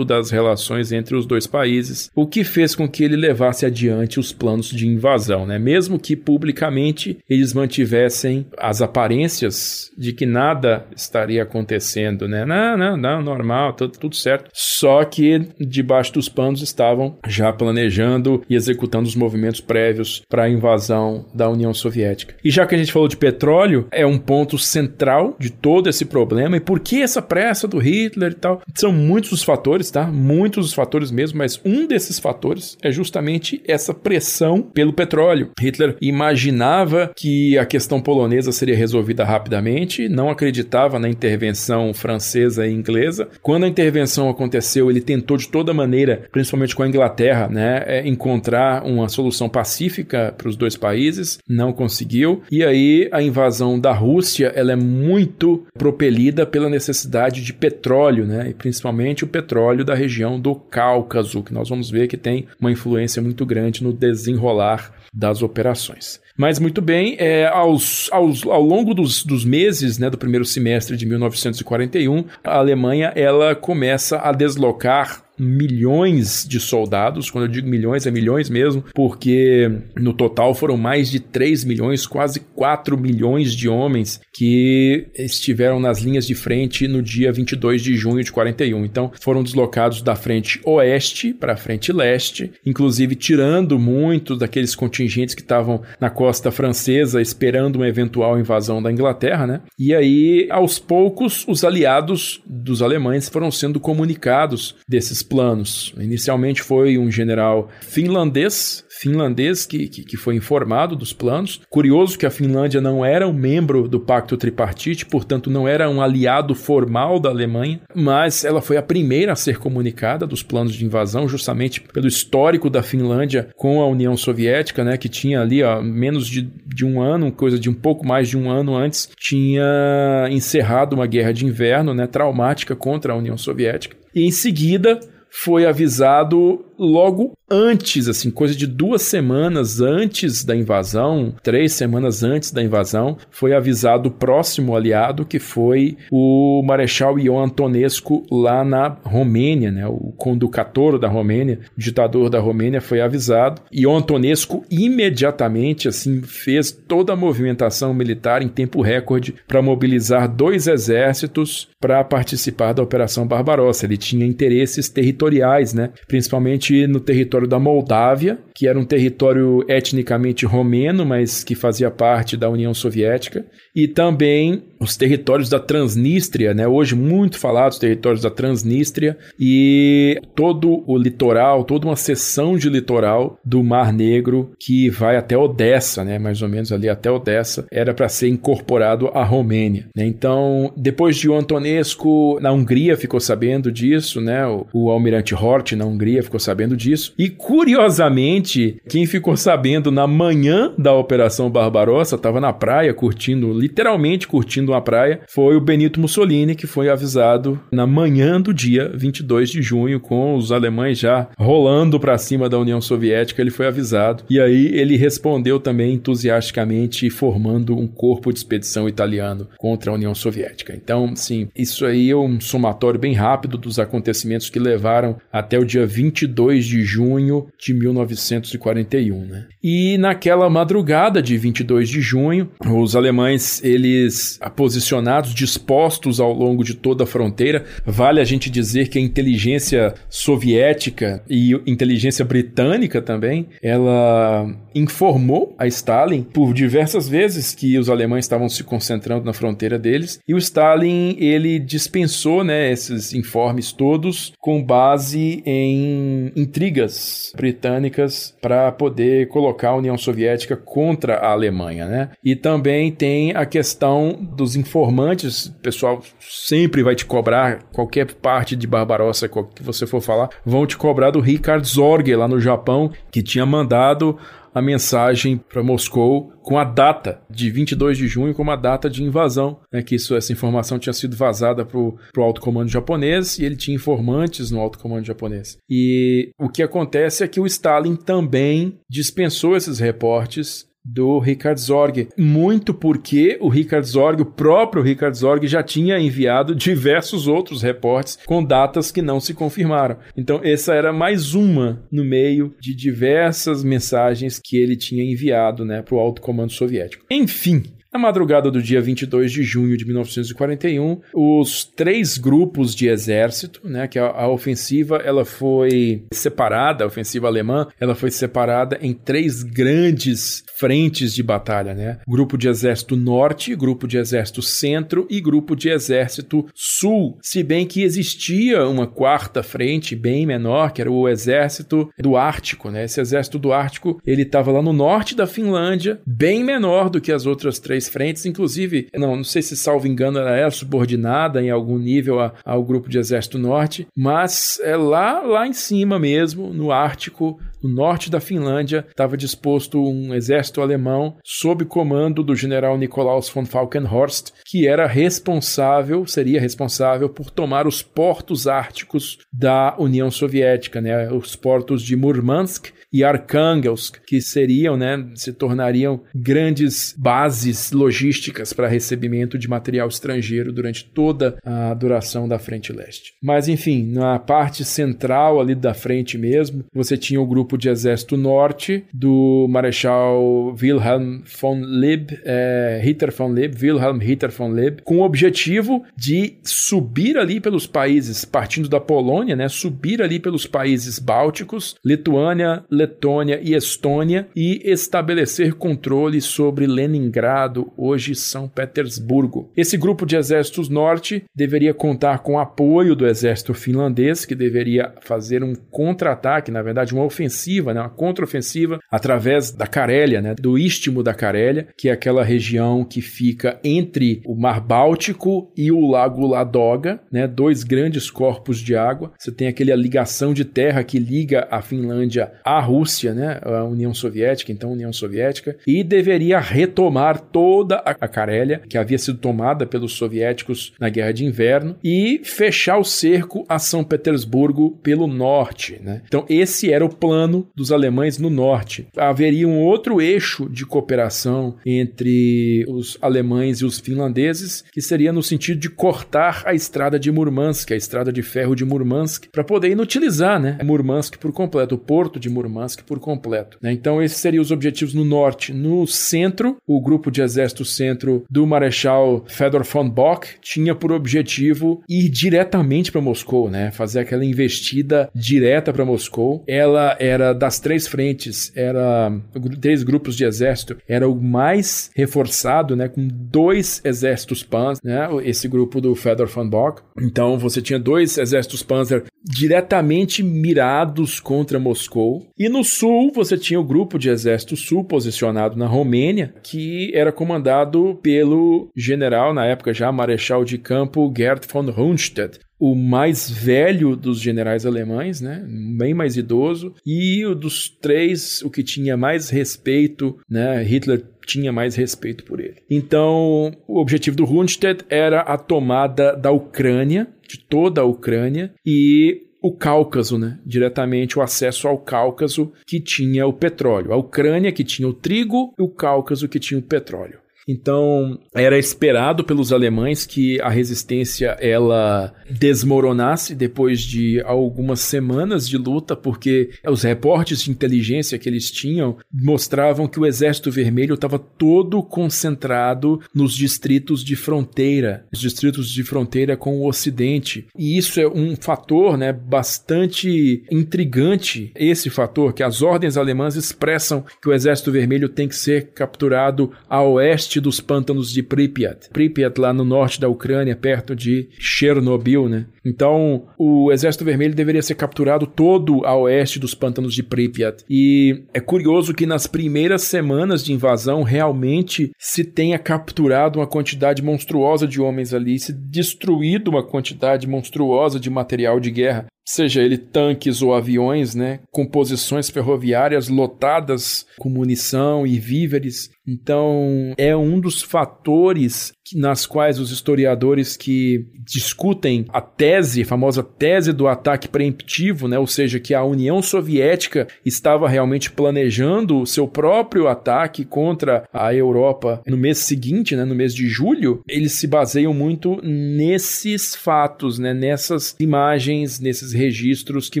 das 0.04 0.30
relações 0.30 0.92
entre 0.92 1.14
os 1.14 1.26
dois 1.26 1.46
países, 1.46 2.10
o 2.14 2.26
que 2.26 2.44
fez 2.44 2.74
com 2.74 2.88
que 2.88 3.04
ele 3.04 3.16
levasse 3.16 3.66
adiante 3.66 4.18
os 4.18 4.32
planos 4.32 4.68
de 4.68 4.86
invasão 4.86 5.32
né? 5.46 5.58
Mesmo 5.58 5.98
que 5.98 6.16
publicamente 6.16 7.18
eles 7.28 7.52
mantivessem 7.52 8.46
as 8.58 8.82
aparências 8.82 9.90
de 9.96 10.12
que 10.12 10.26
nada 10.26 10.86
estaria 10.94 11.42
acontecendo, 11.42 12.28
né? 12.28 12.44
Não, 12.44 12.76
não, 12.76 12.96
não, 12.96 13.22
normal, 13.22 13.72
tudo, 13.72 13.98
tudo 13.98 14.16
certo. 14.16 14.50
Só 14.52 15.04
que 15.04 15.48
debaixo 15.58 16.14
dos 16.14 16.28
panos 16.28 16.62
estavam 16.62 17.16
já 17.26 17.52
planejando 17.52 18.42
e 18.48 18.54
executando 18.54 19.08
os 19.08 19.16
movimentos 19.16 19.60
prévios 19.60 20.22
para 20.28 20.44
a 20.44 20.50
invasão 20.50 21.26
da 21.34 21.48
União 21.48 21.72
Soviética. 21.72 22.34
E 22.44 22.50
já 22.50 22.66
que 22.66 22.74
a 22.74 22.78
gente 22.78 22.92
falou 22.92 23.08
de 23.08 23.16
petróleo, 23.16 23.86
é 23.90 24.06
um 24.06 24.18
ponto 24.18 24.58
central 24.58 25.36
de 25.38 25.50
todo 25.50 25.88
esse 25.88 26.04
problema. 26.04 26.56
E 26.56 26.60
por 26.60 26.80
que 26.80 27.02
essa 27.02 27.22
pressa 27.22 27.68
do 27.68 27.78
Hitler 27.78 28.32
e 28.32 28.36
tal? 28.36 28.62
São 28.74 28.92
muitos 28.92 29.31
os 29.32 29.42
fatores, 29.42 29.90
tá? 29.90 30.06
Muitos 30.06 30.66
os 30.66 30.72
fatores 30.72 31.10
mesmo, 31.10 31.38
mas 31.38 31.60
um 31.64 31.86
desses 31.86 32.18
fatores 32.18 32.76
é 32.82 32.90
justamente 32.90 33.62
essa 33.66 33.94
pressão 33.94 34.62
pelo 34.62 34.92
petróleo. 34.92 35.50
Hitler 35.60 35.96
imaginava 36.00 37.12
que 37.16 37.56
a 37.58 37.66
questão 37.66 38.00
polonesa 38.00 38.52
seria 38.52 38.76
resolvida 38.76 39.24
rapidamente, 39.24 40.08
não 40.08 40.30
acreditava 40.30 40.98
na 40.98 41.08
intervenção 41.08 41.92
francesa 41.94 42.66
e 42.66 42.72
inglesa. 42.72 43.28
Quando 43.40 43.64
a 43.64 43.68
intervenção 43.68 44.28
aconteceu, 44.28 44.90
ele 44.90 45.00
tentou 45.00 45.36
de 45.36 45.48
toda 45.48 45.74
maneira, 45.74 46.24
principalmente 46.32 46.74
com 46.74 46.82
a 46.82 46.88
Inglaterra, 46.88 47.48
né, 47.48 47.82
é, 47.86 48.06
encontrar 48.06 48.84
uma 48.84 49.08
solução 49.08 49.48
pacífica 49.48 50.34
para 50.36 50.48
os 50.48 50.56
dois 50.56 50.76
países, 50.76 51.38
não 51.48 51.72
conseguiu. 51.72 52.42
E 52.50 52.64
aí 52.64 53.08
a 53.12 53.22
invasão 53.22 53.78
da 53.78 53.92
Rússia, 53.92 54.52
ela 54.54 54.72
é 54.72 54.76
muito 54.76 55.64
propelida 55.76 56.46
pela 56.46 56.68
necessidade 56.68 57.42
de 57.42 57.52
petróleo, 57.52 58.26
né, 58.26 58.48
e 58.50 58.54
principalmente 58.54 59.21
principalmente 59.22 59.24
o 59.24 59.26
petróleo 59.28 59.84
da 59.84 59.94
região 59.94 60.38
do 60.38 60.54
Cáucaso, 60.54 61.42
que 61.42 61.54
nós 61.54 61.68
vamos 61.68 61.90
ver 61.90 62.08
que 62.08 62.16
tem 62.16 62.46
uma 62.60 62.70
influência 62.70 63.22
muito 63.22 63.46
grande 63.46 63.82
no 63.82 63.92
desenrolar 63.92 64.92
das 65.12 65.42
operações. 65.42 66.20
Mas 66.36 66.58
muito 66.58 66.80
bem, 66.80 67.16
é, 67.18 67.46
aos, 67.46 68.08
aos, 68.10 68.46
ao 68.46 68.62
longo 68.62 68.94
dos, 68.94 69.24
dos 69.24 69.44
meses 69.44 69.98
né, 69.98 70.08
do 70.08 70.16
primeiro 70.16 70.44
semestre 70.44 70.96
de 70.96 71.04
1941, 71.04 72.24
a 72.42 72.56
Alemanha 72.56 73.12
ela 73.14 73.54
começa 73.54 74.18
a 74.18 74.32
deslocar 74.32 75.21
milhões 75.38 76.46
de 76.48 76.60
soldados. 76.60 77.30
Quando 77.30 77.44
eu 77.44 77.50
digo 77.50 77.68
milhões, 77.68 78.06
é 78.06 78.10
milhões 78.10 78.48
mesmo, 78.50 78.84
porque 78.94 79.70
no 79.96 80.12
total 80.12 80.54
foram 80.54 80.76
mais 80.76 81.10
de 81.10 81.20
3 81.20 81.64
milhões, 81.64 82.06
quase 82.06 82.40
4 82.40 82.96
milhões 82.98 83.54
de 83.54 83.68
homens 83.68 84.20
que 84.32 85.08
estiveram 85.16 85.80
nas 85.80 86.00
linhas 86.00 86.26
de 86.26 86.34
frente 86.34 86.86
no 86.86 87.02
dia 87.02 87.32
22 87.32 87.82
de 87.82 87.96
junho 87.96 88.22
de 88.22 88.32
41. 88.32 88.84
Então, 88.84 89.10
foram 89.20 89.42
deslocados 89.42 90.02
da 90.02 90.14
frente 90.14 90.60
oeste 90.64 91.32
para 91.32 91.54
a 91.54 91.56
frente 91.56 91.92
leste, 91.92 92.52
inclusive 92.64 93.14
tirando 93.14 93.78
muitos 93.78 94.38
daqueles 94.38 94.74
contingentes 94.74 95.34
que 95.34 95.42
estavam 95.42 95.82
na 96.00 96.10
costa 96.10 96.50
francesa 96.50 97.20
esperando 97.20 97.76
uma 97.76 97.88
eventual 97.88 98.38
invasão 98.38 98.82
da 98.82 98.90
Inglaterra, 98.90 99.46
né? 99.46 99.60
E 99.78 99.94
aí, 99.94 100.46
aos 100.50 100.78
poucos, 100.78 101.44
os 101.48 101.64
aliados 101.64 102.42
dos 102.46 102.82
alemães 102.82 103.28
foram 103.28 103.50
sendo 103.50 103.80
comunicados 103.80 104.76
desses 104.88 105.22
planos. 105.32 105.94
Inicialmente 105.98 106.62
foi 106.62 106.98
um 106.98 107.10
general 107.10 107.70
finlandês, 107.80 108.84
finlandês 109.00 109.64
que, 109.64 109.88
que, 109.88 110.04
que, 110.04 110.16
foi 110.16 110.36
informado 110.36 110.94
dos 110.94 111.12
planos. 111.12 111.62
Curioso 111.70 112.18
que 112.18 112.26
a 112.26 112.30
Finlândia 112.30 112.80
não 112.80 113.04
era 113.04 113.26
um 113.26 113.32
membro 113.32 113.88
do 113.88 113.98
Pacto 113.98 114.36
Tripartite, 114.36 115.06
portanto 115.06 115.50
não 115.50 115.66
era 115.66 115.88
um 115.88 116.02
aliado 116.02 116.54
formal 116.54 117.18
da 117.18 117.30
Alemanha, 117.30 117.80
mas 117.94 118.44
ela 118.44 118.60
foi 118.60 118.76
a 118.76 118.82
primeira 118.82 119.32
a 119.32 119.36
ser 119.36 119.58
comunicada 119.58 120.26
dos 120.26 120.42
planos 120.42 120.74
de 120.74 120.84
invasão, 120.84 121.26
justamente 121.26 121.80
pelo 121.80 122.06
histórico 122.06 122.68
da 122.68 122.82
Finlândia 122.82 123.48
com 123.56 123.80
a 123.80 123.86
União 123.86 124.16
Soviética, 124.16 124.84
né, 124.84 124.98
que 124.98 125.08
tinha 125.08 125.40
ali 125.40 125.62
ó, 125.62 125.80
menos 125.80 126.28
de, 126.28 126.42
de 126.66 126.84
um 126.84 127.00
ano, 127.00 127.32
coisa 127.32 127.58
de 127.58 127.70
um 127.70 127.74
pouco 127.74 128.06
mais 128.06 128.28
de 128.28 128.36
um 128.36 128.50
ano 128.50 128.76
antes, 128.76 129.08
tinha 129.18 130.28
encerrado 130.30 130.94
uma 130.94 131.06
guerra 131.06 131.32
de 131.32 131.46
inverno 131.46 131.94
né, 131.94 132.06
traumática 132.06 132.76
contra 132.76 133.14
a 133.14 133.16
União 133.16 133.38
Soviética. 133.38 133.96
E 134.14 134.26
em 134.26 134.30
seguida 134.30 135.00
foi 135.34 135.64
avisado 135.64 136.62
logo 136.82 137.32
antes, 137.48 138.08
assim, 138.08 138.30
coisa 138.30 138.54
de 138.54 138.66
duas 138.66 139.02
semanas 139.02 139.80
antes 139.80 140.42
da 140.42 140.56
invasão, 140.56 141.34
três 141.42 141.74
semanas 141.74 142.22
antes 142.22 142.50
da 142.50 142.62
invasão, 142.62 143.18
foi 143.30 143.52
avisado 143.52 144.08
o 144.08 144.12
próximo 144.12 144.74
aliado, 144.74 145.24
que 145.24 145.38
foi 145.38 145.96
o 146.10 146.62
Marechal 146.64 147.18
Ion 147.18 147.44
Antonescu 147.44 148.24
lá 148.30 148.64
na 148.64 148.96
Romênia, 149.04 149.70
né? 149.70 149.86
O 149.86 150.12
conducator 150.16 150.98
da 150.98 151.08
Romênia, 151.08 151.60
o 151.76 151.80
ditador 151.80 152.30
da 152.30 152.40
Romênia 152.40 152.80
foi 152.80 153.00
avisado. 153.00 153.60
Ion 153.70 153.98
Antonescu 153.98 154.64
imediatamente, 154.70 155.88
assim, 155.88 156.22
fez 156.22 156.72
toda 156.72 157.12
a 157.12 157.16
movimentação 157.16 157.92
militar 157.92 158.42
em 158.42 158.48
tempo 158.48 158.80
recorde 158.80 159.34
para 159.46 159.62
mobilizar 159.62 160.26
dois 160.26 160.66
exércitos 160.66 161.68
para 161.78 162.02
participar 162.02 162.72
da 162.72 162.82
Operação 162.82 163.26
Barbarossa. 163.26 163.84
Ele 163.84 163.96
tinha 163.96 164.24
interesses 164.24 164.88
territoriais, 164.88 165.74
né? 165.74 165.90
Principalmente 166.08 166.71
no 166.86 167.00
território 167.00 167.22
território 167.22 167.48
da 167.48 167.58
Moldávia, 167.58 168.38
que 168.54 168.66
era 168.66 168.78
um 168.78 168.84
território 168.84 169.64
etnicamente 169.68 170.44
romeno, 170.44 171.04
mas 171.04 171.44
que 171.44 171.54
fazia 171.54 171.90
parte 171.90 172.36
da 172.36 172.48
União 172.48 172.74
Soviética, 172.74 173.44
e 173.74 173.88
também 173.88 174.62
os 174.78 174.96
territórios 174.96 175.48
da 175.48 175.60
Transnistria, 175.60 176.52
né? 176.52 176.66
hoje 176.66 176.94
muito 176.94 177.38
falados 177.38 177.78
territórios 177.78 178.22
da 178.22 178.30
Transnistria, 178.30 179.16
e 179.38 180.20
todo 180.34 180.82
o 180.86 180.98
litoral, 180.98 181.64
toda 181.64 181.86
uma 181.86 181.96
seção 181.96 182.56
de 182.56 182.68
litoral 182.68 183.38
do 183.44 183.62
Mar 183.62 183.92
Negro 183.92 184.52
que 184.58 184.90
vai 184.90 185.16
até 185.16 185.36
Odessa, 185.36 186.04
né? 186.04 186.18
mais 186.18 186.42
ou 186.42 186.48
menos 186.48 186.72
ali 186.72 186.88
até 186.88 187.10
Odessa, 187.10 187.64
era 187.70 187.94
para 187.94 188.08
ser 188.08 188.28
incorporado 188.28 189.08
à 189.14 189.22
Romênia. 189.22 189.88
Né? 189.96 190.04
Então, 190.04 190.72
depois 190.76 191.16
de 191.16 191.28
o 191.28 191.34
Antonescu 191.34 192.38
na 192.40 192.50
Hungria 192.50 192.96
ficou 192.96 193.20
sabendo 193.20 193.70
disso, 193.70 194.20
né? 194.20 194.44
o, 194.46 194.66
o 194.72 194.90
almirante 194.90 195.34
Hort 195.34 195.72
na 195.72 195.84
Hungria 195.84 196.22
ficou 196.22 196.40
sabendo 196.40 196.76
disso, 196.76 197.14
e 197.16 197.30
curiosamente, 197.30 198.76
quem 198.88 199.06
ficou 199.06 199.36
sabendo 199.36 199.92
na 199.92 200.08
manhã 200.08 200.74
da 200.76 200.92
Operação 200.92 201.48
Barbarossa 201.48 202.16
estava 202.16 202.40
na 202.40 202.52
praia 202.52 202.92
curtindo, 202.92 203.61
literalmente 203.62 204.26
curtindo 204.26 204.72
uma 204.72 204.82
praia, 204.82 205.20
foi 205.28 205.56
o 205.56 205.60
Benito 205.60 206.00
Mussolini, 206.00 206.56
que 206.56 206.66
foi 206.66 206.88
avisado 206.88 207.60
na 207.70 207.86
manhã 207.86 208.40
do 208.40 208.52
dia 208.52 208.90
22 208.92 209.50
de 209.50 209.62
junho, 209.62 210.00
com 210.00 210.34
os 210.34 210.50
alemães 210.50 210.98
já 210.98 211.28
rolando 211.38 212.00
para 212.00 212.18
cima 212.18 212.48
da 212.48 212.58
União 212.58 212.80
Soviética, 212.80 213.40
ele 213.40 213.52
foi 213.52 213.68
avisado. 213.68 214.24
E 214.28 214.40
aí 214.40 214.66
ele 214.74 214.96
respondeu 214.96 215.60
também 215.60 215.94
entusiasticamente, 215.94 217.08
formando 217.08 217.78
um 217.78 217.86
corpo 217.86 218.32
de 218.32 218.38
expedição 218.40 218.88
italiano 218.88 219.48
contra 219.58 219.92
a 219.92 219.94
União 219.94 220.14
Soviética. 220.14 220.74
Então, 220.74 221.14
sim, 221.14 221.48
isso 221.56 221.86
aí 221.86 222.10
é 222.10 222.16
um 222.16 222.40
somatório 222.40 222.98
bem 222.98 223.14
rápido 223.14 223.56
dos 223.56 223.78
acontecimentos 223.78 224.50
que 224.50 224.58
levaram 224.58 225.16
até 225.32 225.58
o 225.58 225.64
dia 225.64 225.86
22 225.86 226.64
de 226.64 226.82
junho 226.82 227.46
de 227.58 227.72
1941, 227.74 229.24
né? 229.24 229.46
E 229.62 229.96
naquela 229.98 230.50
madrugada 230.50 231.22
de 231.22 231.36
22 231.36 231.88
de 231.88 232.00
junho, 232.00 232.50
os 232.66 232.96
alemães, 232.96 233.51
eles 233.62 234.38
posicionados, 234.54 235.34
dispostos 235.34 236.20
ao 236.20 236.32
longo 236.32 236.62
de 236.62 236.74
toda 236.74 237.04
a 237.04 237.06
fronteira, 237.06 237.64
vale 237.84 238.20
a 238.20 238.24
gente 238.24 238.48
dizer 238.50 238.88
que 238.88 238.98
a 238.98 239.02
inteligência 239.02 239.94
soviética 240.08 241.22
e 241.28 241.52
inteligência 241.66 242.24
britânica 242.24 243.02
também, 243.02 243.48
ela 243.62 244.46
informou 244.74 245.54
a 245.58 245.66
Stalin 245.66 246.22
por 246.22 246.54
diversas 246.54 247.08
vezes 247.08 247.54
que 247.54 247.78
os 247.78 247.88
alemães 247.88 248.24
estavam 248.24 248.48
se 248.48 248.62
concentrando 248.62 249.24
na 249.24 249.32
fronteira 249.32 249.78
deles, 249.78 250.20
e 250.26 250.34
o 250.34 250.38
Stalin, 250.38 251.16
ele 251.18 251.58
dispensou, 251.58 252.44
né, 252.44 252.70
esses 252.70 253.12
informes 253.12 253.72
todos 253.72 254.32
com 254.38 254.62
base 254.62 255.42
em 255.44 256.30
intrigas 256.36 257.32
britânicas 257.36 258.34
para 258.40 258.70
poder 258.72 259.28
colocar 259.28 259.70
a 259.70 259.76
União 259.76 259.96
Soviética 259.96 260.56
contra 260.56 261.16
a 261.16 261.32
Alemanha, 261.32 261.86
né? 261.86 262.10
E 262.24 262.36
também 262.36 262.92
tem 262.92 263.32
a 263.32 263.41
questão 263.46 264.18
dos 264.20 264.56
informantes, 264.56 265.46
o 265.46 265.52
pessoal 265.60 266.02
sempre 266.20 266.82
vai 266.82 266.94
te 266.94 267.04
cobrar 267.04 267.62
qualquer 267.72 268.14
parte 268.14 268.56
de 268.56 268.66
Barbarossa 268.66 269.28
que 269.28 269.62
você 269.62 269.86
for 269.86 270.00
falar, 270.00 270.30
vão 270.44 270.66
te 270.66 270.76
cobrar 270.76 271.10
do 271.10 271.20
Richard 271.20 271.66
Zorge 271.66 272.14
lá 272.14 272.28
no 272.28 272.40
Japão, 272.40 272.90
que 273.10 273.22
tinha 273.22 273.46
mandado 273.46 274.18
a 274.54 274.60
mensagem 274.60 275.36
para 275.36 275.62
Moscou 275.62 276.32
com 276.42 276.58
a 276.58 276.64
data 276.64 277.22
de 277.30 277.50
22 277.50 277.96
de 277.96 278.06
junho 278.06 278.34
como 278.34 278.50
a 278.50 278.56
data 278.56 278.90
de 278.90 279.02
invasão, 279.02 279.58
né, 279.72 279.82
que 279.82 279.94
isso, 279.94 280.14
essa 280.14 280.32
informação 280.32 280.78
tinha 280.78 280.92
sido 280.92 281.16
vazada 281.16 281.64
para 281.64 281.78
o 281.78 281.98
alto 282.18 282.40
comando 282.40 282.68
japonês 282.68 283.38
e 283.38 283.44
ele 283.44 283.56
tinha 283.56 283.74
informantes 283.74 284.50
no 284.50 284.60
alto 284.60 284.78
comando 284.78 285.06
japonês. 285.06 285.56
E 285.70 286.30
o 286.38 286.48
que 286.48 286.62
acontece 286.62 287.24
é 287.24 287.28
que 287.28 287.40
o 287.40 287.46
Stalin 287.46 287.96
também 287.96 288.78
dispensou 288.90 289.56
esses 289.56 289.78
reportes 289.78 290.66
do 290.84 291.18
Richard 291.18 291.60
Zorg, 291.60 292.08
muito 292.16 292.74
porque 292.74 293.38
o 293.40 293.48
Richard 293.48 293.86
Zorg, 293.86 294.22
o 294.22 294.26
próprio 294.26 294.82
Richard 294.82 295.16
Zorg 295.16 295.46
já 295.46 295.62
tinha 295.62 295.98
enviado 295.98 296.54
diversos 296.54 297.26
outros 297.26 297.62
reportes 297.62 298.18
com 298.26 298.44
datas 298.44 298.90
que 298.90 299.02
não 299.02 299.20
se 299.20 299.34
confirmaram. 299.34 299.96
Então 300.16 300.40
essa 300.42 300.74
era 300.74 300.92
mais 300.92 301.34
uma 301.34 301.82
no 301.90 302.04
meio 302.04 302.54
de 302.60 302.74
diversas 302.74 303.62
mensagens 303.62 304.40
que 304.42 304.56
ele 304.56 304.76
tinha 304.76 305.04
enviado, 305.04 305.64
né, 305.64 305.82
para 305.82 305.94
o 305.94 306.00
alto 306.00 306.20
comando 306.20 306.52
soviético. 306.52 307.04
Enfim, 307.10 307.62
na 307.92 307.98
madrugada 307.98 308.50
do 308.50 308.62
dia 308.62 308.80
22 308.80 309.30
de 309.30 309.42
junho 309.42 309.76
de 309.76 309.84
1941, 309.84 311.00
os 311.14 311.64
três 311.64 312.16
grupos 312.16 312.74
de 312.74 312.88
exército, 312.88 313.60
né, 313.64 313.86
que 313.86 313.98
a, 313.98 314.06
a, 314.06 314.28
ofensiva 314.28 314.96
ela 315.04 315.24
foi 315.24 316.04
separada, 316.12 316.84
a 316.84 316.86
ofensiva 316.86 317.26
alemã, 317.26 317.66
ela 317.78 317.94
foi 317.94 318.10
separada 318.10 318.78
em 318.80 318.94
três 318.94 319.42
grandes 319.42 320.42
frentes 320.56 321.12
de 321.12 321.22
batalha, 321.22 321.74
né? 321.74 321.98
Grupo 322.06 322.38
de 322.38 322.48
exército 322.48 322.94
norte, 322.94 323.54
grupo 323.56 323.88
de 323.88 323.98
exército 323.98 324.40
centro 324.40 325.06
e 325.10 325.20
grupo 325.20 325.56
de 325.56 325.68
exército 325.68 326.46
sul. 326.54 327.18
Se 327.20 327.42
bem 327.42 327.66
que 327.66 327.82
existia 327.82 328.66
uma 328.68 328.86
quarta 328.86 329.42
frente 329.42 329.96
bem 329.96 330.24
menor, 330.24 330.72
que 330.72 330.80
era 330.80 330.90
o 330.90 331.08
exército 331.08 331.90
do 331.98 332.16
Ártico, 332.16 332.70
né? 332.70 332.84
Esse 332.84 333.00
exército 333.00 333.40
do 333.40 333.52
Ártico, 333.52 334.00
ele 334.06 334.22
estava 334.22 334.52
lá 334.52 334.62
no 334.62 334.72
norte 334.72 335.16
da 335.16 335.26
Finlândia, 335.26 336.00
bem 336.06 336.44
menor 336.44 336.88
do 336.88 337.00
que 337.00 337.10
as 337.10 337.26
outras 337.26 337.58
três 337.58 337.81
três 337.82 337.88
frentes, 337.88 338.26
inclusive, 338.26 338.88
não, 338.94 339.16
não 339.16 339.24
sei 339.24 339.42
se 339.42 339.56
salvo 339.56 339.86
engano, 339.86 340.18
ela 340.18 340.36
era 340.36 340.50
subordinada 340.50 341.42
em 341.42 341.50
algum 341.50 341.78
nível 341.78 342.20
a, 342.20 342.34
ao 342.44 342.62
grupo 342.62 342.88
de 342.88 342.98
exército 342.98 343.38
norte, 343.38 343.86
mas 343.96 344.60
é 344.62 344.76
lá, 344.76 345.20
lá 345.20 345.46
em 345.46 345.52
cima 345.52 345.98
mesmo, 345.98 346.52
no 346.52 346.70
Ártico, 346.70 347.40
no 347.62 347.70
norte 347.70 348.10
da 348.10 348.20
Finlândia, 348.20 348.84
estava 348.88 349.16
disposto 349.16 349.82
um 349.82 350.14
exército 350.14 350.60
alemão 350.60 351.16
sob 351.24 351.64
comando 351.64 352.22
do 352.22 352.34
general 352.34 352.76
Nikolaus 352.76 353.28
von 353.28 353.44
Falkenhorst, 353.44 354.32
que 354.44 354.66
era 354.66 354.86
responsável, 354.86 356.06
seria 356.06 356.40
responsável 356.40 357.08
por 357.08 357.30
tomar 357.30 357.66
os 357.66 357.82
portos 357.82 358.46
árticos 358.46 359.18
da 359.32 359.74
União 359.78 360.10
Soviética, 360.10 360.80
né, 360.80 361.10
os 361.10 361.36
portos 361.36 361.82
de 361.82 361.96
Murmansk 361.96 362.72
e 362.92 363.02
Arkhangelsk, 363.02 364.00
que 364.06 364.20
seriam, 364.20 364.76
né, 364.76 365.08
se 365.14 365.32
tornariam 365.32 366.00
grandes 366.14 366.94
bases 366.96 367.72
logísticas 367.72 368.52
para 368.52 368.68
recebimento 368.68 369.38
de 369.38 369.48
material 369.48 369.88
estrangeiro 369.88 370.52
durante 370.52 370.84
toda 370.84 371.36
a 371.44 371.74
duração 371.74 372.28
da 372.28 372.38
Frente 372.38 372.72
Leste. 372.72 373.14
Mas 373.22 373.48
enfim, 373.48 373.90
na 373.92 374.18
parte 374.18 374.64
central 374.64 375.40
ali 375.40 375.54
da 375.54 375.74
frente 375.74 376.18
mesmo, 376.18 376.64
você 376.72 376.96
tinha 376.96 377.20
o 377.20 377.26
grupo 377.26 377.56
de 377.56 377.68
exército 377.68 378.16
norte 378.16 378.84
do 378.92 379.46
Marechal 379.48 380.54
Wilhelm 380.60 381.22
von 381.38 381.60
Lib, 381.60 382.18
é, 382.24 382.80
Ritter 382.82 383.12
von 383.12 383.32
Lib, 383.32 383.54
Wilhelm 383.60 383.98
Ritter 383.98 384.30
von 384.30 384.52
Lib, 384.52 384.82
com 384.82 384.98
o 384.98 385.02
objetivo 385.02 385.84
de 385.96 386.34
subir 386.42 387.16
ali 387.16 387.40
pelos 387.40 387.66
países, 387.66 388.24
partindo 388.24 388.68
da 388.68 388.80
Polônia, 388.80 389.36
né, 389.36 389.48
subir 389.48 390.02
ali 390.02 390.18
pelos 390.18 390.46
países 390.46 390.98
bálticos, 390.98 391.76
Lituânia, 391.84 392.64
Letônia 392.82 393.40
e 393.40 393.54
Estônia 393.54 394.26
e 394.34 394.60
estabelecer 394.64 395.54
controle 395.54 396.20
sobre 396.20 396.66
Leningrado, 396.66 397.72
hoje 397.76 398.14
São 398.14 398.48
Petersburgo. 398.48 399.50
Esse 399.56 399.76
grupo 399.76 400.04
de 400.04 400.16
exércitos 400.16 400.68
norte 400.68 401.24
deveria 401.34 401.72
contar 401.72 402.18
com 402.18 402.40
apoio 402.40 402.96
do 402.96 403.06
exército 403.06 403.54
finlandês, 403.54 404.24
que 404.24 404.34
deveria 404.34 404.92
fazer 405.00 405.44
um 405.44 405.54
contra-ataque, 405.70 406.50
na 406.50 406.60
verdade, 406.60 406.92
uma 406.92 407.04
ofensiva, 407.04 407.72
né, 407.72 407.80
uma 407.80 407.88
contraofensiva, 407.88 408.80
através 408.90 409.52
da 409.52 409.66
Carélia, 409.66 410.20
né, 410.20 410.34
do 410.34 410.58
istmo 410.58 411.02
da 411.02 411.14
Carélia, 411.14 411.68
que 411.78 411.88
é 411.88 411.92
aquela 411.92 412.24
região 412.24 412.84
que 412.84 413.00
fica 413.00 413.60
entre 413.62 414.20
o 414.26 414.34
Mar 414.34 414.60
Báltico 414.60 415.52
e 415.56 415.70
o 415.70 415.88
Lago 415.88 416.26
Ladoga, 416.26 417.00
né, 417.12 417.28
dois 417.28 417.62
grandes 417.62 418.10
corpos 418.10 418.58
de 418.58 418.74
água. 418.74 419.12
Você 419.16 419.30
tem 419.30 419.46
aquela 419.46 419.76
ligação 419.76 420.34
de 420.34 420.44
terra 420.44 420.82
que 420.82 420.98
liga 420.98 421.46
a 421.48 421.62
Finlândia 421.62 422.32
à 422.44 422.58
Rússia, 422.72 423.12
né, 423.12 423.38
a 423.42 423.64
União 423.64 423.92
Soviética, 423.92 424.50
então 424.50 424.72
União 424.72 424.92
Soviética, 424.92 425.56
e 425.66 425.84
deveria 425.84 426.40
retomar 426.40 427.20
toda 427.20 427.76
a 427.76 428.08
Carélia, 428.08 428.62
que 428.66 428.78
havia 428.78 428.98
sido 428.98 429.18
tomada 429.18 429.66
pelos 429.66 429.92
soviéticos 429.92 430.72
na 430.80 430.88
Guerra 430.88 431.12
de 431.12 431.26
Inverno, 431.26 431.76
e 431.84 432.22
fechar 432.24 432.78
o 432.78 432.84
cerco 432.84 433.44
a 433.46 433.58
São 433.58 433.84
Petersburgo 433.84 434.78
pelo 434.82 435.06
norte. 435.06 435.78
Né? 435.82 436.00
Então, 436.06 436.24
esse 436.30 436.72
era 436.72 436.84
o 436.84 436.88
plano 436.88 437.46
dos 437.54 437.70
alemães 437.70 438.16
no 438.18 438.30
norte. 438.30 438.86
Haveria 438.96 439.46
um 439.46 439.60
outro 439.60 440.00
eixo 440.00 440.48
de 440.48 440.64
cooperação 440.64 441.56
entre 441.66 442.64
os 442.68 442.96
alemães 443.02 443.58
e 443.58 443.66
os 443.66 443.78
finlandeses, 443.78 444.64
que 444.72 444.80
seria 444.80 445.12
no 445.12 445.22
sentido 445.22 445.60
de 445.60 445.68
cortar 445.68 446.42
a 446.46 446.54
estrada 446.54 446.98
de 446.98 447.12
Murmansk, 447.12 447.70
a 447.70 447.76
estrada 447.76 448.10
de 448.10 448.22
ferro 448.22 448.54
de 448.54 448.64
Murmansk, 448.64 449.26
para 449.30 449.44
poder 449.44 449.70
inutilizar 449.70 450.40
né, 450.40 450.58
Murmansk 450.64 451.18
por 451.18 451.32
completo, 451.32 451.74
o 451.74 451.78
porto 451.78 452.18
de 452.18 452.30
Murmansk 452.30 452.61
Murmansk 452.62 452.82
por 452.84 452.98
completo. 453.00 453.58
Né? 453.60 453.72
Então, 453.72 454.02
esses 454.02 454.18
seriam 454.18 454.42
os 454.42 454.50
objetivos 454.50 454.94
no 454.94 455.04
norte. 455.04 455.52
No 455.52 455.86
centro, 455.86 456.56
o 456.66 456.80
grupo 456.80 457.10
de 457.10 457.20
exército 457.20 457.64
centro 457.64 458.24
do 458.30 458.46
Marechal 458.46 459.24
Fedor 459.26 459.64
von 459.64 459.88
Bock 459.88 460.28
tinha 460.40 460.74
por 460.74 460.92
objetivo 460.92 461.82
ir 461.88 462.08
diretamente 462.08 462.92
para 462.92 463.00
Moscou, 463.00 463.50
né? 463.50 463.70
fazer 463.70 464.00
aquela 464.00 464.24
investida 464.24 465.10
direta 465.14 465.72
para 465.72 465.84
Moscou. 465.84 466.44
Ela 466.46 466.96
era 466.98 467.32
das 467.32 467.58
três 467.58 467.86
frentes, 467.86 468.52
era 468.54 469.12
três 469.60 469.82
grupos 469.82 470.16
de 470.16 470.24
exército, 470.24 470.76
era 470.88 471.08
o 471.08 471.20
mais 471.20 471.90
reforçado, 471.94 472.76
né? 472.76 472.88
com 472.88 473.06
dois 473.06 473.80
exércitos 473.84 474.42
Panzer, 474.42 474.82
né? 474.84 475.08
esse 475.24 475.48
grupo 475.48 475.80
do 475.80 475.94
Fedor 475.94 476.28
von 476.28 476.48
Bock. 476.48 476.82
Então, 477.00 477.38
você 477.38 477.60
tinha 477.60 477.78
dois 477.78 478.18
exércitos 478.18 478.62
Panzer 478.62 479.04
diretamente 479.24 480.22
mirados 480.22 481.20
contra 481.20 481.58
Moscou. 481.58 482.26
E 482.38 482.48
no 482.52 482.62
sul, 482.62 483.10
você 483.12 483.36
tinha 483.36 483.58
o 483.58 483.64
grupo 483.64 483.98
de 483.98 484.08
exército 484.08 484.56
sul 484.56 484.84
posicionado 484.84 485.56
na 485.56 485.66
Romênia, 485.66 486.34
que 486.42 486.92
era 486.94 487.10
comandado 487.10 487.98
pelo 488.02 488.70
general, 488.76 489.34
na 489.34 489.46
época 489.46 489.74
já 489.74 489.90
marechal 489.90 490.44
de 490.44 490.58
campo, 490.58 491.12
Gerd 491.16 491.46
von 491.50 491.70
Rundstedt 491.70 492.38
o 492.62 492.76
mais 492.76 493.28
velho 493.28 493.96
dos 493.96 494.20
generais 494.20 494.64
alemães, 494.64 495.20
né? 495.20 495.44
Bem 495.76 495.92
mais 495.92 496.16
idoso. 496.16 496.72
E 496.86 497.26
o 497.26 497.34
dos 497.34 497.68
três, 497.68 498.40
o 498.42 498.50
que 498.50 498.62
tinha 498.62 498.96
mais 498.96 499.30
respeito, 499.30 500.16
né? 500.30 500.62
Hitler 500.62 501.02
tinha 501.26 501.52
mais 501.52 501.74
respeito 501.74 502.22
por 502.22 502.38
ele. 502.38 502.62
Então, 502.70 503.50
o 503.66 503.80
objetivo 503.80 504.16
do 504.16 504.24
Rundstedt 504.24 504.84
era 504.88 505.22
a 505.22 505.36
tomada 505.36 506.14
da 506.14 506.30
Ucrânia, 506.30 507.08
de 507.26 507.36
toda 507.36 507.80
a 507.80 507.84
Ucrânia, 507.84 508.54
e 508.64 509.22
o 509.42 509.52
Cáucaso, 509.52 510.16
né? 510.16 510.38
diretamente 510.46 511.18
o 511.18 511.22
acesso 511.22 511.66
ao 511.66 511.78
Cáucaso 511.78 512.52
que 512.64 512.80
tinha 512.80 513.26
o 513.26 513.32
petróleo. 513.32 513.92
A 513.92 513.96
Ucrânia 513.96 514.52
que 514.52 514.62
tinha 514.62 514.88
o 514.88 514.94
trigo 514.94 515.52
e 515.58 515.62
o 515.62 515.68
Cáucaso 515.68 516.28
que 516.28 516.38
tinha 516.38 516.60
o 516.60 516.62
petróleo. 516.62 517.21
Então, 517.48 518.18
era 518.34 518.58
esperado 518.58 519.24
pelos 519.24 519.52
alemães 519.52 520.06
que 520.06 520.40
a 520.40 520.48
resistência 520.48 521.36
ela 521.40 522.12
desmoronasse 522.30 523.34
depois 523.34 523.80
de 523.80 524.20
algumas 524.22 524.80
semanas 524.80 525.48
de 525.48 525.58
luta, 525.58 525.96
porque 525.96 526.50
os 526.68 526.82
reportes 526.82 527.42
de 527.42 527.50
inteligência 527.50 528.18
que 528.18 528.28
eles 528.28 528.50
tinham 528.50 528.96
mostravam 529.12 529.88
que 529.88 529.98
o 529.98 530.06
Exército 530.06 530.50
Vermelho 530.50 530.94
estava 530.94 531.18
todo 531.18 531.82
concentrado 531.82 533.00
nos 533.14 533.34
distritos 533.34 534.04
de 534.04 534.16
fronteira, 534.16 535.06
os 535.12 535.20
distritos 535.20 535.70
de 535.70 535.82
fronteira 535.82 536.36
com 536.36 536.58
o 536.58 536.68
Ocidente. 536.68 537.46
E 537.58 537.76
isso 537.76 538.00
é 538.00 538.06
um 538.06 538.34
fator, 538.36 538.96
né, 538.96 539.12
bastante 539.12 540.44
intrigante, 540.50 541.52
esse 541.56 541.90
fator 541.90 542.32
que 542.32 542.42
as 542.42 542.62
ordens 542.62 542.96
alemãs 542.96 543.36
expressam 543.36 544.04
que 544.20 544.28
o 544.28 544.32
Exército 544.32 544.72
Vermelho 544.72 545.08
tem 545.08 545.28
que 545.28 545.36
ser 545.36 545.70
capturado 545.72 546.52
a 546.68 546.82
oeste 546.82 547.31
dos 547.40 547.60
pântanos 547.60 548.12
de 548.12 548.22
Pripyat. 548.22 548.88
Pripyat 548.92 549.40
lá 549.40 549.52
no 549.52 549.64
norte 549.64 550.00
da 550.00 550.08
Ucrânia, 550.08 550.56
perto 550.56 550.94
de 550.94 551.28
Chernobyl, 551.38 552.28
né? 552.28 552.46
Então, 552.64 553.26
o 553.38 553.72
Exército 553.72 554.04
Vermelho 554.04 554.34
deveria 554.34 554.62
ser 554.62 554.74
capturado 554.74 555.26
todo 555.26 555.84
a 555.84 555.96
oeste 555.96 556.38
dos 556.38 556.54
pântanos 556.54 556.94
de 556.94 557.02
Pripyat. 557.02 557.64
E 557.68 558.24
é 558.32 558.40
curioso 558.40 558.94
que 558.94 559.06
nas 559.06 559.26
primeiras 559.26 559.82
semanas 559.82 560.44
de 560.44 560.52
invasão 560.52 561.02
realmente 561.02 561.90
se 561.98 562.24
tenha 562.24 562.58
capturado 562.58 563.38
uma 563.38 563.46
quantidade 563.46 564.02
monstruosa 564.02 564.66
de 564.66 564.80
homens 564.80 565.12
ali, 565.12 565.38
se 565.38 565.52
destruído 565.52 566.48
uma 566.48 566.62
quantidade 566.62 567.26
monstruosa 567.26 567.98
de 567.98 568.10
material 568.10 568.60
de 568.60 568.70
guerra 568.70 569.06
seja 569.24 569.62
ele 569.62 569.78
tanques 569.78 570.42
ou 570.42 570.54
aviões, 570.54 571.14
né, 571.14 571.40
com 571.50 571.66
posições 571.66 572.28
ferroviárias 572.28 573.08
lotadas 573.08 574.06
com 574.18 574.28
munição 574.28 575.06
e 575.06 575.18
víveres. 575.18 575.90
Então, 576.06 576.94
é 576.96 577.16
um 577.16 577.38
dos 577.38 577.62
fatores 577.62 578.72
nas 578.94 579.24
quais 579.24 579.58
os 579.58 579.70
historiadores 579.70 580.56
que 580.56 581.06
discutem 581.24 582.04
a 582.08 582.20
tese, 582.20 582.82
a 582.82 582.86
famosa 582.86 583.22
tese 583.22 583.72
do 583.72 583.86
ataque 583.86 584.28
preemptivo, 584.28 585.06
né, 585.08 585.18
ou 585.18 585.26
seja, 585.26 585.60
que 585.60 585.74
a 585.74 585.84
União 585.84 586.20
Soviética 586.20 587.06
estava 587.24 587.68
realmente 587.68 588.10
planejando 588.10 589.00
o 589.00 589.06
seu 589.06 589.28
próprio 589.28 589.88
ataque 589.88 590.44
contra 590.44 591.08
a 591.12 591.32
Europa 591.32 592.02
no 592.06 592.16
mês 592.16 592.38
seguinte, 592.38 592.96
né, 592.96 593.04
no 593.04 593.14
mês 593.14 593.34
de 593.34 593.46
julho, 593.46 594.02
eles 594.08 594.32
se 594.32 594.46
baseiam 594.46 594.92
muito 594.92 595.40
nesses 595.42 596.54
fatos, 596.54 597.18
né, 597.18 597.32
nessas 597.32 597.94
imagens, 598.00 598.80
nesses 598.80 599.12
registros 599.12 599.88
que 599.88 600.00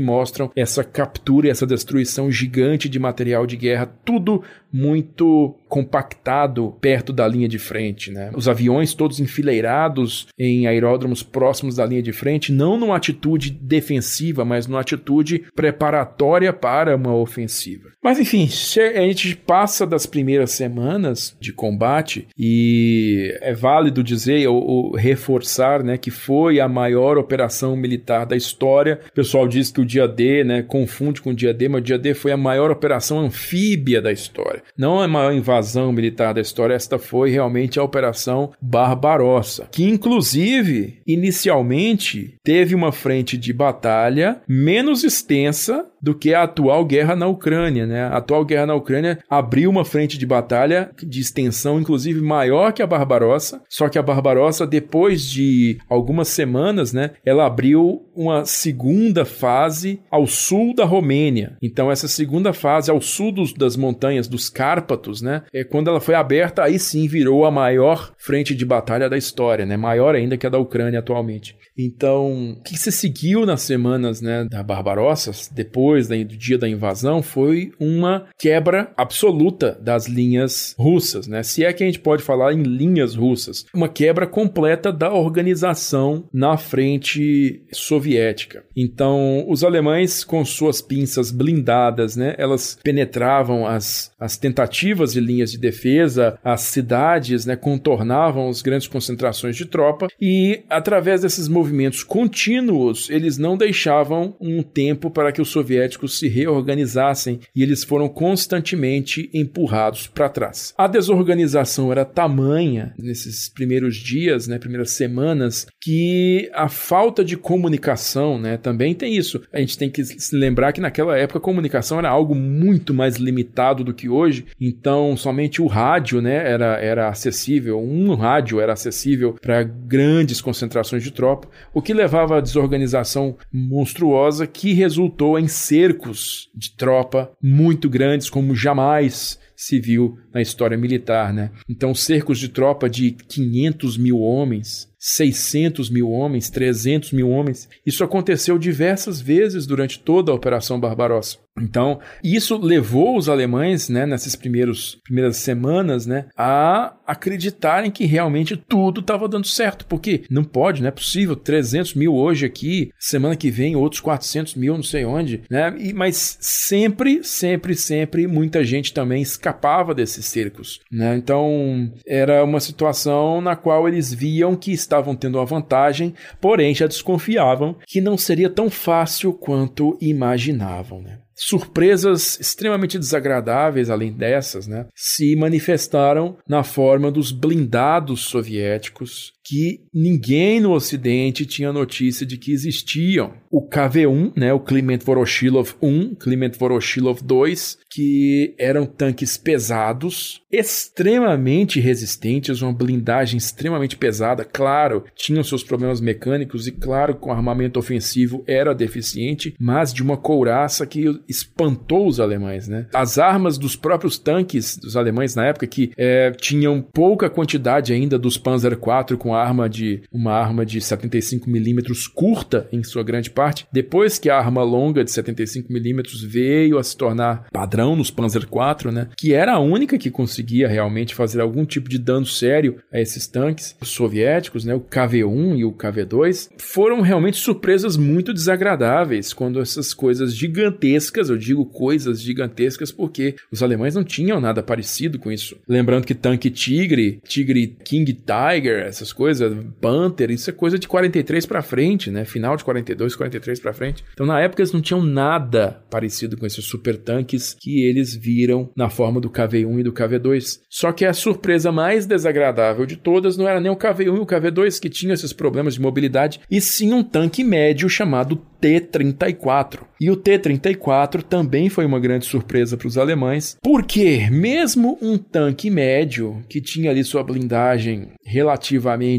mostram 0.00 0.50
essa 0.56 0.82
captura 0.82 1.46
e 1.46 1.50
essa 1.50 1.66
destruição 1.66 2.30
gigante 2.30 2.88
de 2.88 2.98
material 2.98 3.46
de 3.46 3.56
guerra, 3.56 3.86
tudo 4.04 4.42
muito 4.72 5.54
compactado 5.68 6.74
perto 6.80 7.12
da 7.12 7.26
linha 7.26 7.48
de 7.48 7.58
frente, 7.58 8.10
né? 8.10 8.30
Os 8.34 8.48
aviões 8.48 8.94
todos 8.94 9.20
enfileirados 9.20 10.26
em 10.38 10.66
aeródromos 10.66 11.22
próximos 11.22 11.76
da 11.76 11.86
linha 11.86 12.02
de 12.02 12.12
frente, 12.12 12.52
não 12.52 12.76
numa 12.76 12.96
atitude 12.96 13.50
defensiva, 13.50 14.44
mas 14.44 14.66
numa 14.66 14.80
atitude 14.80 15.44
preparatória 15.54 16.52
para 16.52 16.96
uma 16.96 17.14
ofensiva. 17.14 17.90
Mas 18.02 18.18
enfim, 18.18 18.48
a 18.96 19.00
gente 19.02 19.36
passa 19.36 19.86
das 19.86 20.06
primeiras 20.06 20.50
semanas 20.50 21.36
de 21.40 21.52
combate 21.52 22.26
e 22.36 23.32
é 23.40 23.54
válido 23.54 24.02
dizer 24.02 24.46
ou, 24.48 24.62
ou 24.62 24.96
reforçar, 24.96 25.82
né, 25.84 25.96
que 25.96 26.10
foi 26.10 26.60
a 26.60 26.68
maior 26.68 27.16
operação 27.16 27.76
militar 27.76 28.26
da 28.26 28.36
história. 28.36 29.00
O 29.08 29.12
pessoal 29.12 29.46
diz 29.46 29.70
que 29.70 29.80
o 29.80 29.86
dia 29.86 30.08
D, 30.08 30.44
né, 30.44 30.62
confunde 30.62 31.22
com 31.22 31.30
o 31.30 31.34
dia 31.34 31.54
D, 31.54 31.68
mas 31.68 31.80
o 31.80 31.84
dia 31.84 31.98
D 31.98 32.12
foi 32.12 32.32
a 32.32 32.36
maior 32.36 32.70
operação 32.70 33.20
anfíbia 33.20 34.02
da 34.02 34.10
história. 34.10 34.61
Não 34.76 35.00
é 35.02 35.04
a 35.04 35.08
maior 35.08 35.32
invasão 35.32 35.92
militar 35.92 36.34
da 36.34 36.40
história, 36.40 36.74
esta 36.74 36.98
foi 36.98 37.30
realmente 37.30 37.78
a 37.78 37.82
Operação 37.82 38.52
Barbarossa, 38.60 39.68
que 39.70 39.84
inclusive 39.84 41.00
inicialmente 41.06 42.34
teve 42.42 42.74
uma 42.74 42.92
frente 42.92 43.36
de 43.36 43.52
batalha 43.52 44.40
menos 44.48 45.04
extensa 45.04 45.86
do 46.02 46.14
que 46.14 46.34
a 46.34 46.42
atual 46.42 46.84
guerra 46.84 47.14
na 47.14 47.26
Ucrânia, 47.26 47.86
né? 47.86 48.04
A 48.04 48.16
atual 48.16 48.44
guerra 48.44 48.66
na 48.66 48.74
Ucrânia 48.74 49.18
abriu 49.28 49.70
uma 49.70 49.84
frente 49.84 50.18
de 50.18 50.26
batalha 50.26 50.90
de 51.02 51.20
extensão 51.20 51.80
inclusive 51.80 52.20
maior 52.20 52.72
que 52.72 52.82
a 52.82 52.86
Barbarossa, 52.86 53.62
só 53.68 53.88
que 53.88 53.98
a 53.98 54.02
Barbarossa 54.02 54.66
depois 54.66 55.24
de 55.24 55.78
algumas 55.88 56.28
semanas, 56.28 56.92
né, 56.92 57.12
ela 57.24 57.46
abriu 57.46 58.06
uma 58.14 58.44
segunda 58.44 59.24
fase 59.24 60.00
ao 60.10 60.26
sul 60.26 60.74
da 60.74 60.84
Romênia. 60.84 61.56
Então 61.62 61.90
essa 61.90 62.08
segunda 62.08 62.52
fase 62.52 62.90
ao 62.90 63.00
sul 63.00 63.32
dos, 63.32 63.52
das 63.52 63.76
montanhas 63.76 64.28
dos 64.28 64.48
Cárpatos, 64.48 65.20
né, 65.20 65.42
é 65.52 65.64
quando 65.64 65.88
ela 65.88 66.00
foi 66.00 66.14
aberta, 66.14 66.62
aí 66.62 66.78
sim 66.78 67.06
virou 67.06 67.44
a 67.44 67.50
maior 67.50 68.12
frente 68.18 68.54
de 68.54 68.64
batalha 68.64 69.08
da 69.08 69.16
história, 69.16 69.66
né, 69.66 69.76
maior 69.76 70.14
ainda 70.14 70.36
que 70.36 70.46
a 70.46 70.50
da 70.50 70.58
Ucrânia 70.58 70.98
atualmente. 70.98 71.56
Então, 71.76 72.52
o 72.52 72.62
que 72.62 72.78
se 72.78 72.92
seguiu 72.92 73.46
nas 73.46 73.62
semanas, 73.62 74.20
né, 74.20 74.46
da 74.48 74.62
Barbarossa, 74.62 75.32
depois 75.52 75.91
depois 75.92 76.08
do 76.08 76.36
dia 76.36 76.56
da 76.56 76.68
invasão 76.68 77.22
foi 77.22 77.72
uma 77.78 78.26
quebra 78.38 78.90
absoluta 78.96 79.78
das 79.80 80.06
linhas 80.06 80.74
russas, 80.78 81.26
né? 81.26 81.42
Se 81.42 81.64
é 81.64 81.72
que 81.72 81.82
a 81.82 81.86
gente 81.86 81.98
pode 81.98 82.22
falar 82.22 82.52
em 82.52 82.62
linhas 82.62 83.14
russas, 83.14 83.66
uma 83.74 83.88
quebra 83.88 84.26
completa 84.26 84.90
da 84.92 85.12
organização 85.12 86.24
na 86.32 86.56
frente 86.56 87.62
soviética. 87.72 88.64
Então, 88.76 89.44
os 89.48 89.62
alemães 89.62 90.24
com 90.24 90.44
suas 90.44 90.80
pinças 90.80 91.30
blindadas, 91.30 92.16
né, 92.16 92.34
elas 92.38 92.78
penetravam 92.82 93.66
as, 93.66 94.12
as 94.18 94.36
tentativas 94.36 95.12
de 95.12 95.20
linhas 95.20 95.50
de 95.50 95.58
defesa, 95.58 96.38
as 96.42 96.62
cidades, 96.62 97.44
né, 97.44 97.54
contornavam 97.56 98.48
as 98.48 98.62
grandes 98.62 98.88
concentrações 98.88 99.56
de 99.56 99.66
tropa 99.66 100.08
e 100.20 100.62
através 100.70 101.20
desses 101.20 101.48
movimentos 101.48 102.02
contínuos, 102.02 103.10
eles 103.10 103.36
não 103.36 103.56
deixavam 103.56 104.34
um 104.40 104.62
tempo 104.62 105.10
para 105.10 105.32
que 105.32 105.42
os 105.42 105.48
soviéticos 105.48 105.81
soviéticos 105.82 106.18
se 106.18 106.28
reorganizassem 106.28 107.40
e 107.54 107.62
eles 107.62 107.84
foram 107.84 108.08
constantemente 108.08 109.28
empurrados 109.34 110.06
para 110.06 110.28
trás. 110.28 110.72
A 110.76 110.86
desorganização 110.86 111.90
era 111.90 112.04
tamanha 112.04 112.94
nesses 112.98 113.48
primeiros 113.48 113.96
dias, 113.96 114.46
né, 114.46 114.58
primeiras 114.58 114.90
semanas, 114.90 115.66
que 115.80 116.50
a 116.54 116.68
falta 116.68 117.24
de 117.24 117.36
comunicação, 117.36 118.38
né, 118.38 118.56
também 118.56 118.94
tem 118.94 119.16
isso. 119.16 119.42
A 119.52 119.58
gente 119.58 119.78
tem 119.78 119.90
que 119.90 120.04
se 120.04 120.36
lembrar 120.36 120.72
que 120.72 120.80
naquela 120.80 121.16
época 121.16 121.38
a 121.38 121.42
comunicação 121.42 121.98
era 121.98 122.08
algo 122.08 122.34
muito 122.34 122.94
mais 122.94 123.16
limitado 123.16 123.84
do 123.84 123.94
que 123.94 124.08
hoje, 124.08 124.46
então 124.60 125.16
somente 125.16 125.60
o 125.60 125.66
rádio, 125.66 126.20
né, 126.20 126.50
era, 126.50 126.78
era 126.78 127.08
acessível, 127.08 127.80
um 127.80 128.14
rádio 128.14 128.60
era 128.60 128.72
acessível 128.72 129.34
para 129.40 129.62
grandes 129.62 130.40
concentrações 130.40 131.02
de 131.02 131.10
tropa, 131.10 131.48
o 131.74 131.82
que 131.82 131.92
levava 131.92 132.38
à 132.38 132.40
desorganização 132.40 133.36
monstruosa 133.52 134.46
que 134.46 134.72
resultou 134.72 135.38
em 135.38 135.48
cercos 135.72 136.50
de 136.54 136.76
tropa 136.76 137.32
muito 137.42 137.88
grandes, 137.88 138.28
como 138.28 138.54
jamais 138.54 139.38
se 139.56 139.80
viu 139.80 140.18
na 140.34 140.40
história 140.40 140.76
militar, 140.76 141.32
né? 141.32 141.50
Então, 141.68 141.94
cercos 141.94 142.38
de 142.38 142.48
tropa 142.48 142.88
de 142.88 143.12
500 143.12 143.96
mil 143.96 144.20
homens, 144.20 144.92
600 145.02 145.90
mil 145.90 146.10
homens, 146.10 146.48
300 146.48 147.10
mil 147.10 147.28
homens. 147.28 147.68
Isso 147.84 148.04
aconteceu 148.04 148.56
diversas 148.56 149.20
vezes 149.20 149.66
durante 149.66 149.98
toda 149.98 150.30
a 150.30 150.34
Operação 150.34 150.78
Barbarossa. 150.78 151.38
Então, 151.60 152.00
isso 152.24 152.56
levou 152.56 153.18
os 153.18 153.28
alemães, 153.28 153.88
né, 153.88 154.06
nessas 154.06 154.34
primeiros, 154.34 154.98
primeiras 155.04 155.36
semanas, 155.36 156.06
né, 156.06 156.26
a 156.36 156.94
acreditarem 157.06 157.90
que 157.90 158.06
realmente 158.06 158.56
tudo 158.56 159.00
estava 159.00 159.28
dando 159.28 159.46
certo. 159.46 159.84
Porque 159.86 160.22
não 160.30 160.44
pode, 160.44 160.80
não 160.80 160.88
é 160.88 160.92
possível, 160.92 161.36
300 161.36 161.94
mil 161.94 162.14
hoje 162.14 162.46
aqui, 162.46 162.90
semana 162.98 163.36
que 163.36 163.50
vem 163.50 163.76
outros 163.76 164.00
400 164.00 164.54
mil, 164.54 164.74
não 164.74 164.82
sei 164.82 165.04
onde, 165.04 165.42
né? 165.50 165.74
E, 165.78 165.92
mas 165.92 166.38
sempre, 166.40 167.22
sempre, 167.22 167.74
sempre, 167.74 168.26
muita 168.26 168.64
gente 168.64 168.94
também 168.94 169.20
escapava 169.20 169.94
desses 170.22 170.26
cercos, 170.26 170.80
né? 170.90 171.16
Então, 171.16 171.92
era 172.06 172.44
uma 172.44 172.60
situação 172.60 173.40
na 173.40 173.56
qual 173.56 173.88
eles 173.88 174.14
viam 174.14 174.56
que 174.56 174.72
estavam 174.72 175.14
tendo 175.14 175.38
uma 175.38 175.44
vantagem, 175.44 176.14
porém 176.40 176.74
já 176.74 176.86
desconfiavam 176.86 177.76
que 177.86 178.00
não 178.00 178.16
seria 178.16 178.48
tão 178.48 178.70
fácil 178.70 179.32
quanto 179.32 179.98
imaginavam, 180.00 181.02
né? 181.02 181.18
surpresas 181.34 182.38
extremamente 182.38 182.96
desagradáveis, 182.98 183.90
além 183.90 184.12
dessas, 184.12 184.68
né, 184.68 184.86
se 184.94 185.34
manifestaram 185.34 186.36
na 186.46 186.62
forma 186.62 187.10
dos 187.10 187.32
blindados 187.32 188.20
soviéticos 188.20 189.32
que 189.44 189.80
ninguém 189.92 190.60
no 190.60 190.72
Ocidente 190.72 191.44
tinha 191.44 191.72
notícia 191.72 192.24
de 192.24 192.36
que 192.36 192.52
existiam. 192.52 193.34
O 193.50 193.68
KV-1, 193.68 194.32
né, 194.36 194.52
o 194.52 194.60
Kliment 194.60 195.00
Voroshilov 195.04 195.74
1, 195.82 196.14
Kliment 196.14 196.52
Voroshilov 196.58 197.20
2, 197.22 197.78
que 197.90 198.54
eram 198.58 198.86
tanques 198.86 199.36
pesados, 199.36 200.40
extremamente 200.50 201.80
resistentes, 201.80 202.62
uma 202.62 202.72
blindagem 202.72 203.36
extremamente 203.36 203.96
pesada, 203.96 204.44
claro, 204.44 205.04
tinham 205.14 205.42
seus 205.42 205.62
problemas 205.62 206.00
mecânicos 206.00 206.66
e 206.66 206.72
claro, 206.72 207.14
com 207.14 207.32
armamento 207.32 207.78
ofensivo 207.78 208.42
era 208.46 208.74
deficiente, 208.74 209.54
mas 209.58 209.92
de 209.92 210.02
uma 210.02 210.16
couraça 210.16 210.86
que 210.86 211.04
espantou 211.28 212.06
os 212.06 212.20
alemães, 212.20 212.68
né? 212.68 212.86
As 212.94 213.18
armas 213.18 213.58
dos 213.58 213.76
próprios 213.76 214.18
tanques 214.18 214.76
dos 214.76 214.96
alemães 214.96 215.34
na 215.34 215.46
época 215.46 215.66
que 215.66 215.92
é, 215.96 216.30
tinham 216.30 216.80
pouca 216.80 217.28
quantidade 217.28 217.92
ainda 217.92 218.18
dos 218.18 218.38
Panzer 218.38 218.72
IV 218.72 219.16
com 219.18 219.31
arma 219.38 219.68
de 219.68 220.02
uma 220.12 220.32
arma 220.32 220.64
de 220.64 220.80
75 220.80 221.48
milímetros 221.48 222.06
curta 222.06 222.68
em 222.72 222.82
sua 222.82 223.02
grande 223.02 223.30
parte, 223.30 223.66
depois 223.72 224.18
que 224.18 224.30
a 224.30 224.38
arma 224.38 224.62
longa 224.62 225.04
de 225.04 225.10
75 225.10 225.72
milímetros 225.72 226.22
veio 226.22 226.78
a 226.78 226.82
se 226.82 226.96
tornar 226.96 227.46
padrão 227.52 227.96
nos 227.96 228.10
Panzer 228.10 228.42
IV, 228.42 228.92
né? 228.92 229.08
Que 229.16 229.32
era 229.32 229.54
a 229.54 229.58
única 229.58 229.98
que 229.98 230.10
conseguia 230.10 230.68
realmente 230.68 231.14
fazer 231.14 231.40
algum 231.40 231.64
tipo 231.64 231.88
de 231.88 231.98
dano 231.98 232.26
sério 232.26 232.78
a 232.92 233.00
esses 233.00 233.26
tanques 233.26 233.76
soviéticos, 233.82 234.64
né? 234.64 234.74
O 234.74 234.80
KV-1 234.80 235.58
e 235.58 235.64
o 235.64 235.72
KV-2 235.72 236.50
foram 236.58 237.00
realmente 237.00 237.36
surpresas 237.36 237.96
muito 237.96 238.32
desagradáveis 238.32 239.32
quando 239.32 239.60
essas 239.60 239.94
coisas 239.94 240.34
gigantescas, 240.34 241.28
eu 241.28 241.36
digo 241.36 241.64
coisas 241.66 242.20
gigantescas 242.20 242.92
porque 242.92 243.36
os 243.50 243.62
alemães 243.62 243.94
não 243.94 244.04
tinham 244.04 244.40
nada 244.40 244.62
parecido 244.62 245.18
com 245.18 245.30
isso. 245.30 245.56
Lembrando 245.68 246.06
que 246.06 246.14
tanque 246.14 246.50
Tigre, 246.50 247.20
Tigre 247.26 247.76
King 247.84 248.12
Tiger, 248.12 248.82
essas 248.86 249.12
coisas 249.12 249.21
coisa, 249.22 249.56
Panther, 249.80 250.32
isso 250.32 250.50
é 250.50 250.52
coisa 250.52 250.76
de 250.76 250.88
43 250.88 251.46
para 251.46 251.62
frente, 251.62 252.10
né? 252.10 252.24
Final 252.24 252.56
de 252.56 252.64
42, 252.64 253.14
43 253.14 253.60
para 253.60 253.72
frente. 253.72 254.04
Então, 254.12 254.26
na 254.26 254.40
época, 254.40 254.60
eles 254.60 254.72
não 254.72 254.80
tinham 254.80 255.00
nada 255.00 255.80
parecido 255.88 256.36
com 256.36 256.44
esses 256.44 256.64
super 256.64 256.96
tanques 256.96 257.54
que 257.54 257.84
eles 257.84 258.16
viram 258.16 258.68
na 258.76 258.90
forma 258.90 259.20
do 259.20 259.30
KV-1 259.30 259.78
e 259.78 259.82
do 259.84 259.92
KV-2. 259.92 260.58
Só 260.68 260.90
que 260.90 261.04
a 261.04 261.12
surpresa 261.12 261.70
mais 261.70 262.04
desagradável 262.04 262.84
de 262.84 262.96
todas 262.96 263.36
não 263.36 263.46
era 263.46 263.60
nem 263.60 263.70
o 263.70 263.76
KV-1 263.76 264.06
e 264.06 264.08
o 264.08 264.26
KV-2 264.26 264.80
que 264.80 264.90
tinham 264.90 265.14
esses 265.14 265.32
problemas 265.32 265.74
de 265.74 265.80
mobilidade, 265.80 266.40
e 266.50 266.60
sim 266.60 266.92
um 266.92 267.04
tanque 267.04 267.44
médio 267.44 267.88
chamado 267.88 268.34
T-34. 268.60 269.80
E 270.00 270.10
o 270.10 270.16
T-34 270.16 271.22
também 271.22 271.68
foi 271.68 271.84
uma 271.84 272.00
grande 272.00 272.26
surpresa 272.26 272.76
para 272.76 272.88
os 272.88 272.98
alemães, 272.98 273.56
porque 273.62 274.28
mesmo 274.30 274.98
um 275.00 275.16
tanque 275.16 275.70
médio 275.70 276.42
que 276.48 276.60
tinha 276.60 276.90
ali 276.90 277.04
sua 277.04 277.22
blindagem 277.22 278.10
relativamente 278.24 279.11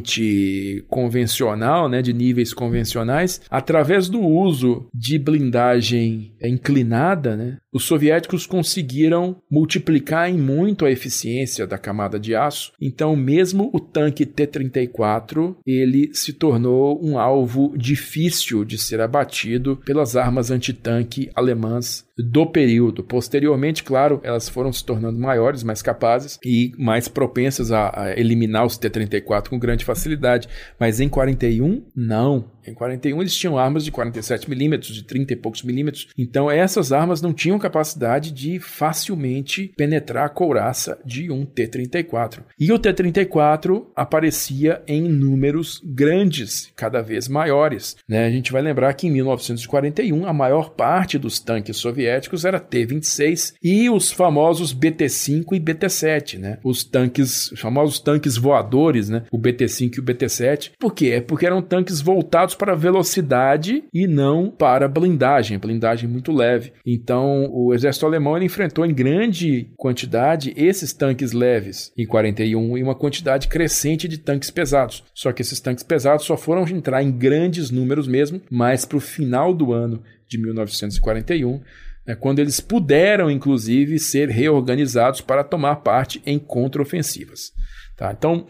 convencional, 0.88 1.90
né, 1.90 2.02
de 2.02 2.14
níveis 2.14 2.54
convencionais, 2.54 3.42
através 3.50 4.10
do 4.10 4.22
uso 4.22 4.88
de 4.94 5.18
blindagem 5.18 6.34
inclinada, 6.42 7.36
né, 7.36 7.58
os 7.74 7.86
soviéticos 7.86 8.46
conseguiram 8.46 9.36
multiplicar 9.50 10.30
em 10.30 10.38
muito 10.38 10.86
a 10.86 10.92
eficiência 10.92 11.66
da 11.66 11.78
camada 11.78 12.20
de 12.20 12.36
aço. 12.36 12.72
Então, 12.80 13.16
mesmo 13.16 13.70
o 13.74 13.80
tanque 13.80 14.26
T-34, 14.26 15.56
ele 15.66 16.14
se 16.14 16.34
tornou 16.34 17.04
um 17.04 17.18
alvo 17.18 17.74
difícil 17.76 18.64
de 18.64 18.78
ser 18.78 19.02
abatido 19.02 19.78
pelas 19.86 20.16
armas 20.16 20.52
antitanque 20.52 21.32
alemãs 21.34 22.06
do 22.18 22.46
período. 22.46 23.04
Posteriormente, 23.04 23.84
claro, 23.84 24.22
elas 24.24 24.48
foram 24.48 24.72
se 24.72 24.86
tornando 24.86 25.20
maiores, 25.20 25.64
mais 25.64 25.82
capazes 25.82 26.38
e 26.46 26.72
mais 26.78 27.08
propensas 27.08 27.72
a, 27.72 27.92
a 28.04 28.20
eliminar 28.20 28.66
os 28.66 28.78
T-34 28.78 29.50
com 29.50 29.58
grande 29.58 29.84
facilidade. 29.84 30.48
Mas 30.80 31.00
em 31.00 31.10
41, 31.10 31.84
não. 31.96 32.53
Em 32.66 32.74
41 32.74 33.20
eles 33.22 33.36
tinham 33.36 33.58
armas 33.58 33.84
de 33.84 33.92
47 33.92 34.50
milímetros, 34.50 34.94
de 34.94 35.04
30 35.04 35.34
e 35.34 35.36
poucos 35.36 35.64
milímetros. 35.64 36.08
Então 36.18 36.50
essas 36.50 36.92
armas 36.92 37.22
não 37.22 37.34
tinham 37.34 37.60
capacidade 37.60 38.32
de 38.32 38.60
facilmente 38.60 39.74
penetrar 39.78 40.26
a 40.26 40.30
couraça 40.30 41.00
de 41.06 41.32
um 41.32 41.46
T-34. 41.46 42.40
E 42.60 42.72
o 42.72 42.80
T-34 42.80 43.86
aparecia 43.96 44.82
em 44.88 45.02
números 45.02 45.82
grandes, 45.84 46.72
cada 46.76 47.02
vez 47.02 47.28
maiores. 47.28 47.96
Né? 48.08 48.26
A 48.26 48.32
gente 48.32 48.52
vai 48.52 48.62
lembrar 48.62 48.94
que 48.94 49.08
em 49.08 49.12
1941 49.12 50.26
a 50.26 50.34
maior 50.34 50.72
parte 50.72 51.18
dos 51.18 51.40
tanques 51.40 51.78
soviéticos 51.78 52.46
era 52.46 52.60
T-26 52.60 53.54
e 53.62 53.90
os 53.90 54.12
famosos 54.12 54.74
BT-5 54.74 55.54
e 55.54 55.60
BT-7, 55.60 56.38
né? 56.38 56.58
Os 56.64 56.84
tanques, 56.84 57.52
os 57.52 57.60
famosos 57.60 58.00
tanques 58.00 58.38
voadores, 58.38 59.10
né? 59.10 59.24
O 59.32 59.38
BT-5 59.38 59.98
e 59.98 60.00
o 60.00 60.04
BT-7. 60.04 60.72
Por 60.80 60.94
quê? 60.94 61.08
É 61.08 61.22
porque 61.22 61.46
eram 61.46 61.62
tanques 61.62 62.02
voltados 62.02 62.53
para 62.58 62.76
velocidade 62.76 63.84
e 63.94 64.08
não 64.08 64.50
para 64.50 64.88
blindagem, 64.88 65.58
blindagem 65.58 66.10
muito 66.10 66.32
leve. 66.32 66.74
Então, 66.86 67.50
o 67.52 67.74
exército 67.74 68.06
alemão 68.06 68.42
enfrentou 68.42 68.86
em 68.86 68.94
grande 68.94 69.72
quantidade 69.78 70.54
esses 70.56 70.94
tanques 70.94 71.32
leves 71.32 71.92
em 71.98 72.06
41 72.06 72.78
e 72.78 72.84
uma 72.84 72.96
quantidade 72.96 73.48
crescente 73.48 74.08
de 74.08 74.18
tanques 74.18 74.50
pesados. 74.50 75.04
Só 75.14 75.32
que 75.32 75.42
esses 75.42 75.60
tanques 75.60 75.84
pesados 75.84 76.26
só 76.26 76.36
foram 76.36 76.68
entrar 76.68 77.04
em 77.04 77.12
grandes 77.12 77.70
números 77.70 78.08
mesmo, 78.08 78.42
mais 78.50 78.86
para 78.86 78.98
o 78.98 79.02
final 79.02 79.54
do 79.54 79.72
ano 79.72 80.02
de 80.28 80.38
1941 80.38 81.62
né, 82.06 82.16
quando 82.16 82.40
eles 82.40 82.60
puderam, 82.60 83.32
inclusive, 83.32 83.98
ser 84.00 84.30
reorganizados 84.30 85.22
para 85.22 85.44
tomar 85.44 85.78
parte 85.78 86.22
em 86.26 86.38
contraofensivas. 86.38 87.54
Tá? 87.96 88.12
Então, 88.12 88.48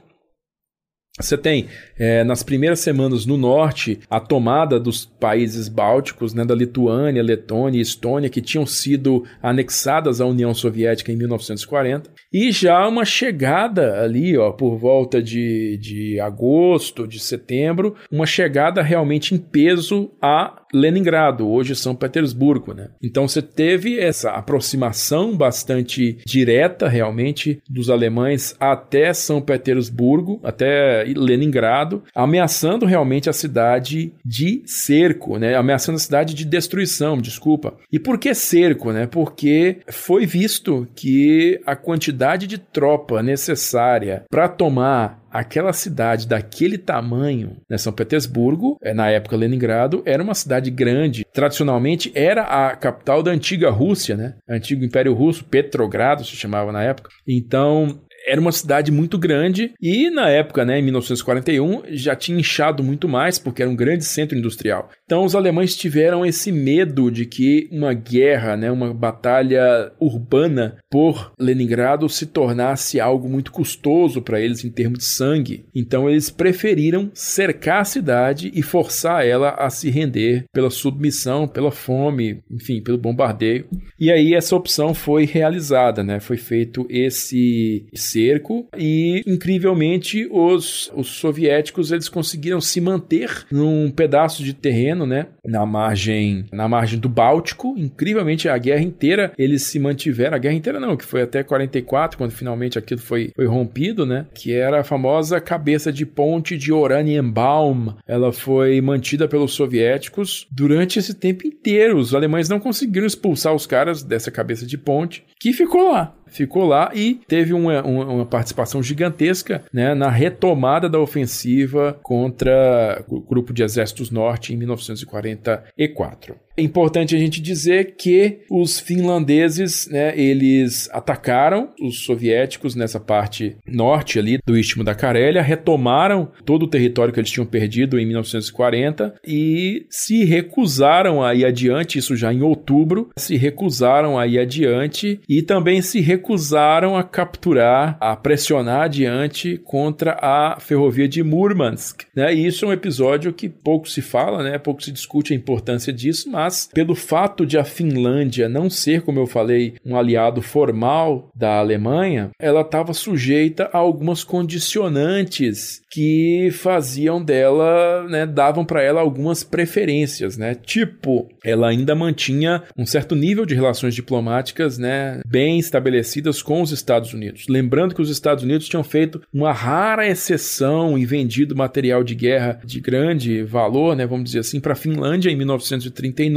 você 1.20 1.38
tem, 1.38 1.68
é, 1.96 2.24
nas 2.24 2.42
primeiras 2.42 2.80
semanas 2.80 3.24
no 3.24 3.38
norte, 3.38 4.00
a 4.10 4.20
tomada 4.20 4.80
dos 4.80 5.06
países 5.06 5.70
bálticos, 5.70 6.34
né, 6.34 6.44
da 6.44 6.56
Lituânia, 6.56 7.22
Letônia 7.22 7.78
e 7.78 7.82
Estônia, 7.82 8.32
que 8.32 8.42
tinham 8.42 8.66
sido 8.66 9.24
anexadas 9.40 10.20
à 10.20 10.26
União 10.26 10.56
Soviética 10.56 11.12
em 11.12 11.16
1940, 11.16 12.10
e 12.34 12.52
já 12.52 12.88
uma 12.88 13.06
chegada 13.06 14.02
ali, 14.02 14.36
ó, 14.36 14.52
por 14.52 14.76
volta 14.76 15.22
de, 15.22 15.78
de 15.78 16.20
agosto, 16.20 17.08
de 17.08 17.20
setembro, 17.20 17.96
uma 18.12 18.26
chegada 18.26 18.82
realmente 18.82 19.36
em 19.36 19.38
peso 19.38 20.10
a 20.20 20.64
Leningrado, 20.74 21.48
hoje 21.48 21.76
São 21.76 21.94
Petersburgo, 21.94 22.74
né? 22.74 22.90
Então 23.02 23.28
você 23.28 23.44
teve 23.44 24.00
essa 24.00 24.32
aproximação 24.32 25.38
bastante 25.38 26.18
direta, 26.26 26.90
realmente, 26.90 27.62
dos 27.70 27.92
alemães 27.92 28.56
até 28.60 29.14
São 29.14 29.40
Petersburgo, 29.40 30.40
até 30.44 31.04
Leningrado, 31.16 32.02
ameaçando 32.16 32.88
realmente 32.88 33.30
a 33.30 33.34
cidade 33.34 34.12
de 34.26 34.64
cerco, 34.66 35.38
né? 35.38 35.56
Ameaçando 35.56 35.98
a 35.98 36.00
cidade 36.00 36.34
de 36.34 36.44
destruição, 36.44 37.20
desculpa. 37.20 37.76
E 37.92 38.00
por 38.00 38.18
que 38.18 38.34
cerco, 38.34 38.92
né? 38.92 39.06
Porque 39.06 39.78
foi 39.92 40.26
visto 40.26 40.88
que 40.96 41.62
a 41.68 41.76
quantidade 41.76 42.23
de 42.48 42.58
tropa 42.58 43.22
necessária 43.22 44.24
para 44.30 44.48
tomar 44.48 45.22
aquela 45.32 45.74
cidade 45.74 46.28
daquele 46.28 46.78
tamanho, 46.78 47.58
né, 47.70 47.78
São 47.78 47.92
Petersburgo, 47.92 48.78
é, 48.84 48.94
na 48.94 49.10
época 49.10 49.36
Leningrado, 49.36 50.04
era 50.06 50.22
uma 50.22 50.36
cidade 50.36 50.70
grande. 50.70 51.26
Tradicionalmente 51.34 52.12
era 52.14 52.44
a 52.44 52.76
capital 52.76 53.24
da 53.24 53.32
antiga 53.32 53.70
Rússia, 53.72 54.16
né? 54.16 54.36
Antigo 54.48 54.86
Império 54.86 55.14
Russo, 55.14 55.44
Petrogrado 55.44 56.24
se 56.24 56.36
chamava 56.36 56.72
na 56.72 56.84
época. 56.84 57.10
Então, 57.28 58.00
era 58.26 58.40
uma 58.40 58.52
cidade 58.52 58.92
muito 58.92 59.18
grande 59.18 59.74
e 59.82 60.10
na 60.10 60.30
época, 60.30 60.64
né, 60.64 60.80
em 60.80 60.82
1941, 60.84 61.84
já 61.90 62.16
tinha 62.16 62.40
inchado 62.40 62.84
muito 62.84 63.08
mais 63.08 63.38
porque 63.38 63.62
era 63.62 63.70
um 63.70 63.76
grande 63.76 64.06
centro 64.06 64.38
industrial. 64.38 64.90
Então 65.14 65.26
os 65.26 65.36
alemães 65.36 65.76
tiveram 65.76 66.26
esse 66.26 66.52
medo 66.52 67.12
de 67.12 67.28
que 67.28 67.70
uma 67.72 67.94
guerra, 67.94 68.58
né, 68.58 68.72
uma 68.72 68.92
batalha 68.92 69.92
urbana 70.00 70.76
por 70.90 71.32
Leningrado 71.40 72.10
se 72.10 72.26
tornasse 72.26 73.00
algo 73.00 73.30
muito 73.30 73.52
custoso 73.52 74.24
para 74.24 74.42
eles 74.42 74.66
em 74.66 74.72
termos 74.72 74.98
de 74.98 75.06
sangue. 75.06 75.66
Então 75.76 76.10
eles 76.10 76.32
preferiram 76.32 77.12
cercar 77.14 77.82
a 77.82 77.86
cidade 77.86 78.52
e 78.56 78.64
forçar 78.64 79.24
ela 79.24 79.52
a 79.52 79.70
se 79.70 79.92
render 79.92 80.46
pela 80.52 80.72
submissão, 80.72 81.48
pela 81.48 81.70
fome, 81.70 82.42
enfim, 82.50 82.82
pelo 82.82 82.98
bombardeio. 82.98 83.68
E 84.00 84.12
aí 84.12 84.34
essa 84.34 84.56
opção 84.56 84.96
foi 84.96 85.26
realizada, 85.26 86.04
né? 86.04 86.20
Foi 86.20 86.38
feito 86.38 86.88
esse 86.90 87.86
cerco 87.94 88.68
e 88.76 89.22
incrivelmente 89.28 90.28
os, 90.32 90.92
os 90.96 91.10
soviéticos 91.10 91.92
eles 91.92 92.10
conseguiram 92.10 92.60
se 92.60 92.82
manter 92.82 93.46
num 93.52 93.92
pedaço 93.92 94.44
de 94.44 94.56
terreno, 94.56 95.03
né, 95.06 95.28
na 95.46 95.66
margem 95.66 96.46
na 96.52 96.68
margem 96.68 97.00
do 97.00 97.10
Báltico. 97.10 97.76
Incrivelmente 97.78 98.50
a 98.50 98.58
guerra 98.58 98.82
inteira 98.82 99.32
eles 99.38 99.64
se 99.64 99.80
mantiveram, 99.80 100.36
a 100.36 100.40
guerra 100.40 100.56
inteira 100.56 100.80
não, 100.80 100.98
que 100.98 101.06
foi 101.06 101.22
até 101.22 101.44
44 101.44 102.18
quando 102.18 102.32
finalmente 102.32 102.78
aquilo 102.78 103.02
foi, 103.02 103.32
foi 103.36 103.46
rompido, 103.46 104.06
né, 104.06 104.26
que 104.34 104.54
era 104.54 104.82
a 104.82 104.84
famosa 104.84 105.40
cabeça 105.40 105.92
de 105.92 106.06
ponte 106.06 106.58
de 106.58 106.72
Oranienbaum. 106.72 107.94
Ela 108.08 108.32
foi 108.32 108.80
mantida 108.82 109.28
pelos 109.28 109.54
soviéticos 109.54 110.48
durante 110.52 111.00
esse 111.00 111.14
tempo 111.14 111.48
inteiro. 111.48 111.98
Os 111.98 112.14
alemães 112.14 112.50
não 112.50 112.60
conseguiram 112.60 113.08
expulsar 113.08 113.54
os 113.54 113.66
caras 113.66 114.04
dessa 114.04 114.32
cabeça 114.32 114.66
de 114.66 114.78
ponte 114.78 115.24
que 115.40 115.54
ficou 115.54 115.92
lá 115.92 116.16
ficou 116.34 116.66
lá 116.66 116.92
e 116.94 117.22
teve 117.28 117.54
uma, 117.54 117.82
uma, 117.84 118.26
participação 118.26 118.82
gigantesca 118.82 119.64
né, 119.72 119.94
na 119.94 120.10
retomada 120.10 120.90
da 120.90 121.00
ofensiva 121.00 121.98
contra 122.02 123.04
o 123.08 123.22
grupo 123.22 123.54
de 123.54 123.64
exércitos 123.64 124.10
norte 124.10 124.54
em 124.54 124.58
1944. 124.58 126.36
É 126.56 126.62
importante 126.62 127.16
a 127.16 127.20
gente 127.20 127.42
dizer 127.42 127.96
que 127.98 128.42
os 128.50 128.80
finlandeses, 128.80 129.88
né, 129.90 130.18
eles 130.18 130.88
atacaram 130.92 131.70
os 131.82 132.04
soviéticos 132.06 132.76
nessa 132.76 133.00
parte 133.00 133.58
norte 133.68 134.20
ali 134.20 134.38
do 134.46 134.56
istmo 134.56 134.84
da 134.84 134.94
Carélia, 134.94 135.42
retomaram 135.42 136.32
todo 136.46 136.64
o 136.64 136.68
território 136.68 137.12
que 137.12 137.20
eles 137.20 137.32
tinham 137.32 137.46
perdido 137.46 138.00
em 138.00 138.06
1940 138.06 139.16
e 139.28 139.88
se 139.90 140.24
recusaram 140.26 141.24
a 141.24 141.34
ir 141.34 141.46
adiante, 141.46 141.98
isso 141.98 142.16
já 142.16 142.32
em 142.32 142.44
outubro, 142.44 143.10
se 143.18 143.36
recusaram 143.36 144.20
a 144.20 144.28
ir 144.28 144.38
adiante 144.38 145.20
e 145.28 145.42
também 145.42 145.82
se 145.82 146.02
recusaram 146.02 146.96
a 146.96 147.04
capturar, 147.04 147.98
a 148.00 148.16
pressionar 148.16 148.84
adiante 148.84 149.58
contra 149.64 150.18
a 150.22 150.60
ferrovia 150.60 151.08
de 151.08 151.24
Murmansk, 151.24 152.04
né? 152.16 152.34
E 152.34 152.46
isso 152.46 152.66
é 152.66 152.68
um 152.68 152.74
episódio 152.74 153.34
que 153.34 153.50
pouco 153.50 153.90
se 153.90 154.02
fala, 154.02 154.44
né? 154.44 154.60
Pouco 154.60 154.84
se 154.84 154.92
discute 154.92 155.34
a 155.34 155.36
importância 155.36 155.92
disso, 155.92 156.30
mas 156.30 156.43
mas 156.44 156.70
pelo 156.74 156.94
fato 156.94 157.46
de 157.46 157.58
a 157.58 157.64
Finlândia 157.64 158.50
não 158.50 158.70
ser, 158.70 159.02
como 159.02 159.18
eu 159.18 159.26
falei, 159.26 159.76
um 159.86 159.96
aliado 159.96 160.42
formal 160.42 161.32
da 161.34 161.58
Alemanha, 161.58 162.32
ela 162.38 162.62
estava 162.62 162.94
sujeita 162.94 163.70
a 163.72 163.78
algumas 163.78 164.26
condicionantes 164.26 165.82
que 165.90 166.50
faziam 166.52 167.24
dela, 167.24 168.06
né, 168.10 168.26
davam 168.26 168.66
para 168.66 168.82
ela 168.82 169.00
algumas 169.00 169.42
preferências, 169.44 170.36
né? 170.38 170.56
Tipo, 170.56 171.30
ela 171.44 171.70
ainda 171.70 171.96
mantinha 171.96 172.64
um 172.78 172.86
certo 172.86 173.16
nível 173.16 173.46
de 173.46 173.56
relações 173.56 173.96
diplomáticas, 173.96 174.78
né, 174.78 175.22
bem 175.26 175.60
estabelecidas 175.60 176.42
com 176.42 176.62
os 176.62 176.72
Estados 176.72 177.14
Unidos. 177.14 177.46
Lembrando 177.48 177.96
que 177.96 178.02
os 178.02 178.10
Estados 178.10 178.44
Unidos 178.44 178.68
tinham 178.68 178.84
feito 178.84 179.22
uma 179.32 179.54
rara 179.54 180.06
exceção 180.06 180.98
e 180.98 181.06
vendido 181.06 181.56
material 181.56 182.04
de 182.04 182.16
guerra 182.16 182.60
de 182.66 182.82
grande 182.82 183.44
valor, 183.44 183.96
né, 183.96 184.06
vamos 184.06 184.26
dizer 184.26 184.40
assim, 184.40 184.60
para 184.60 184.74
a 184.74 184.76
Finlândia 184.76 185.30
em 185.30 185.38
1939 185.38 186.33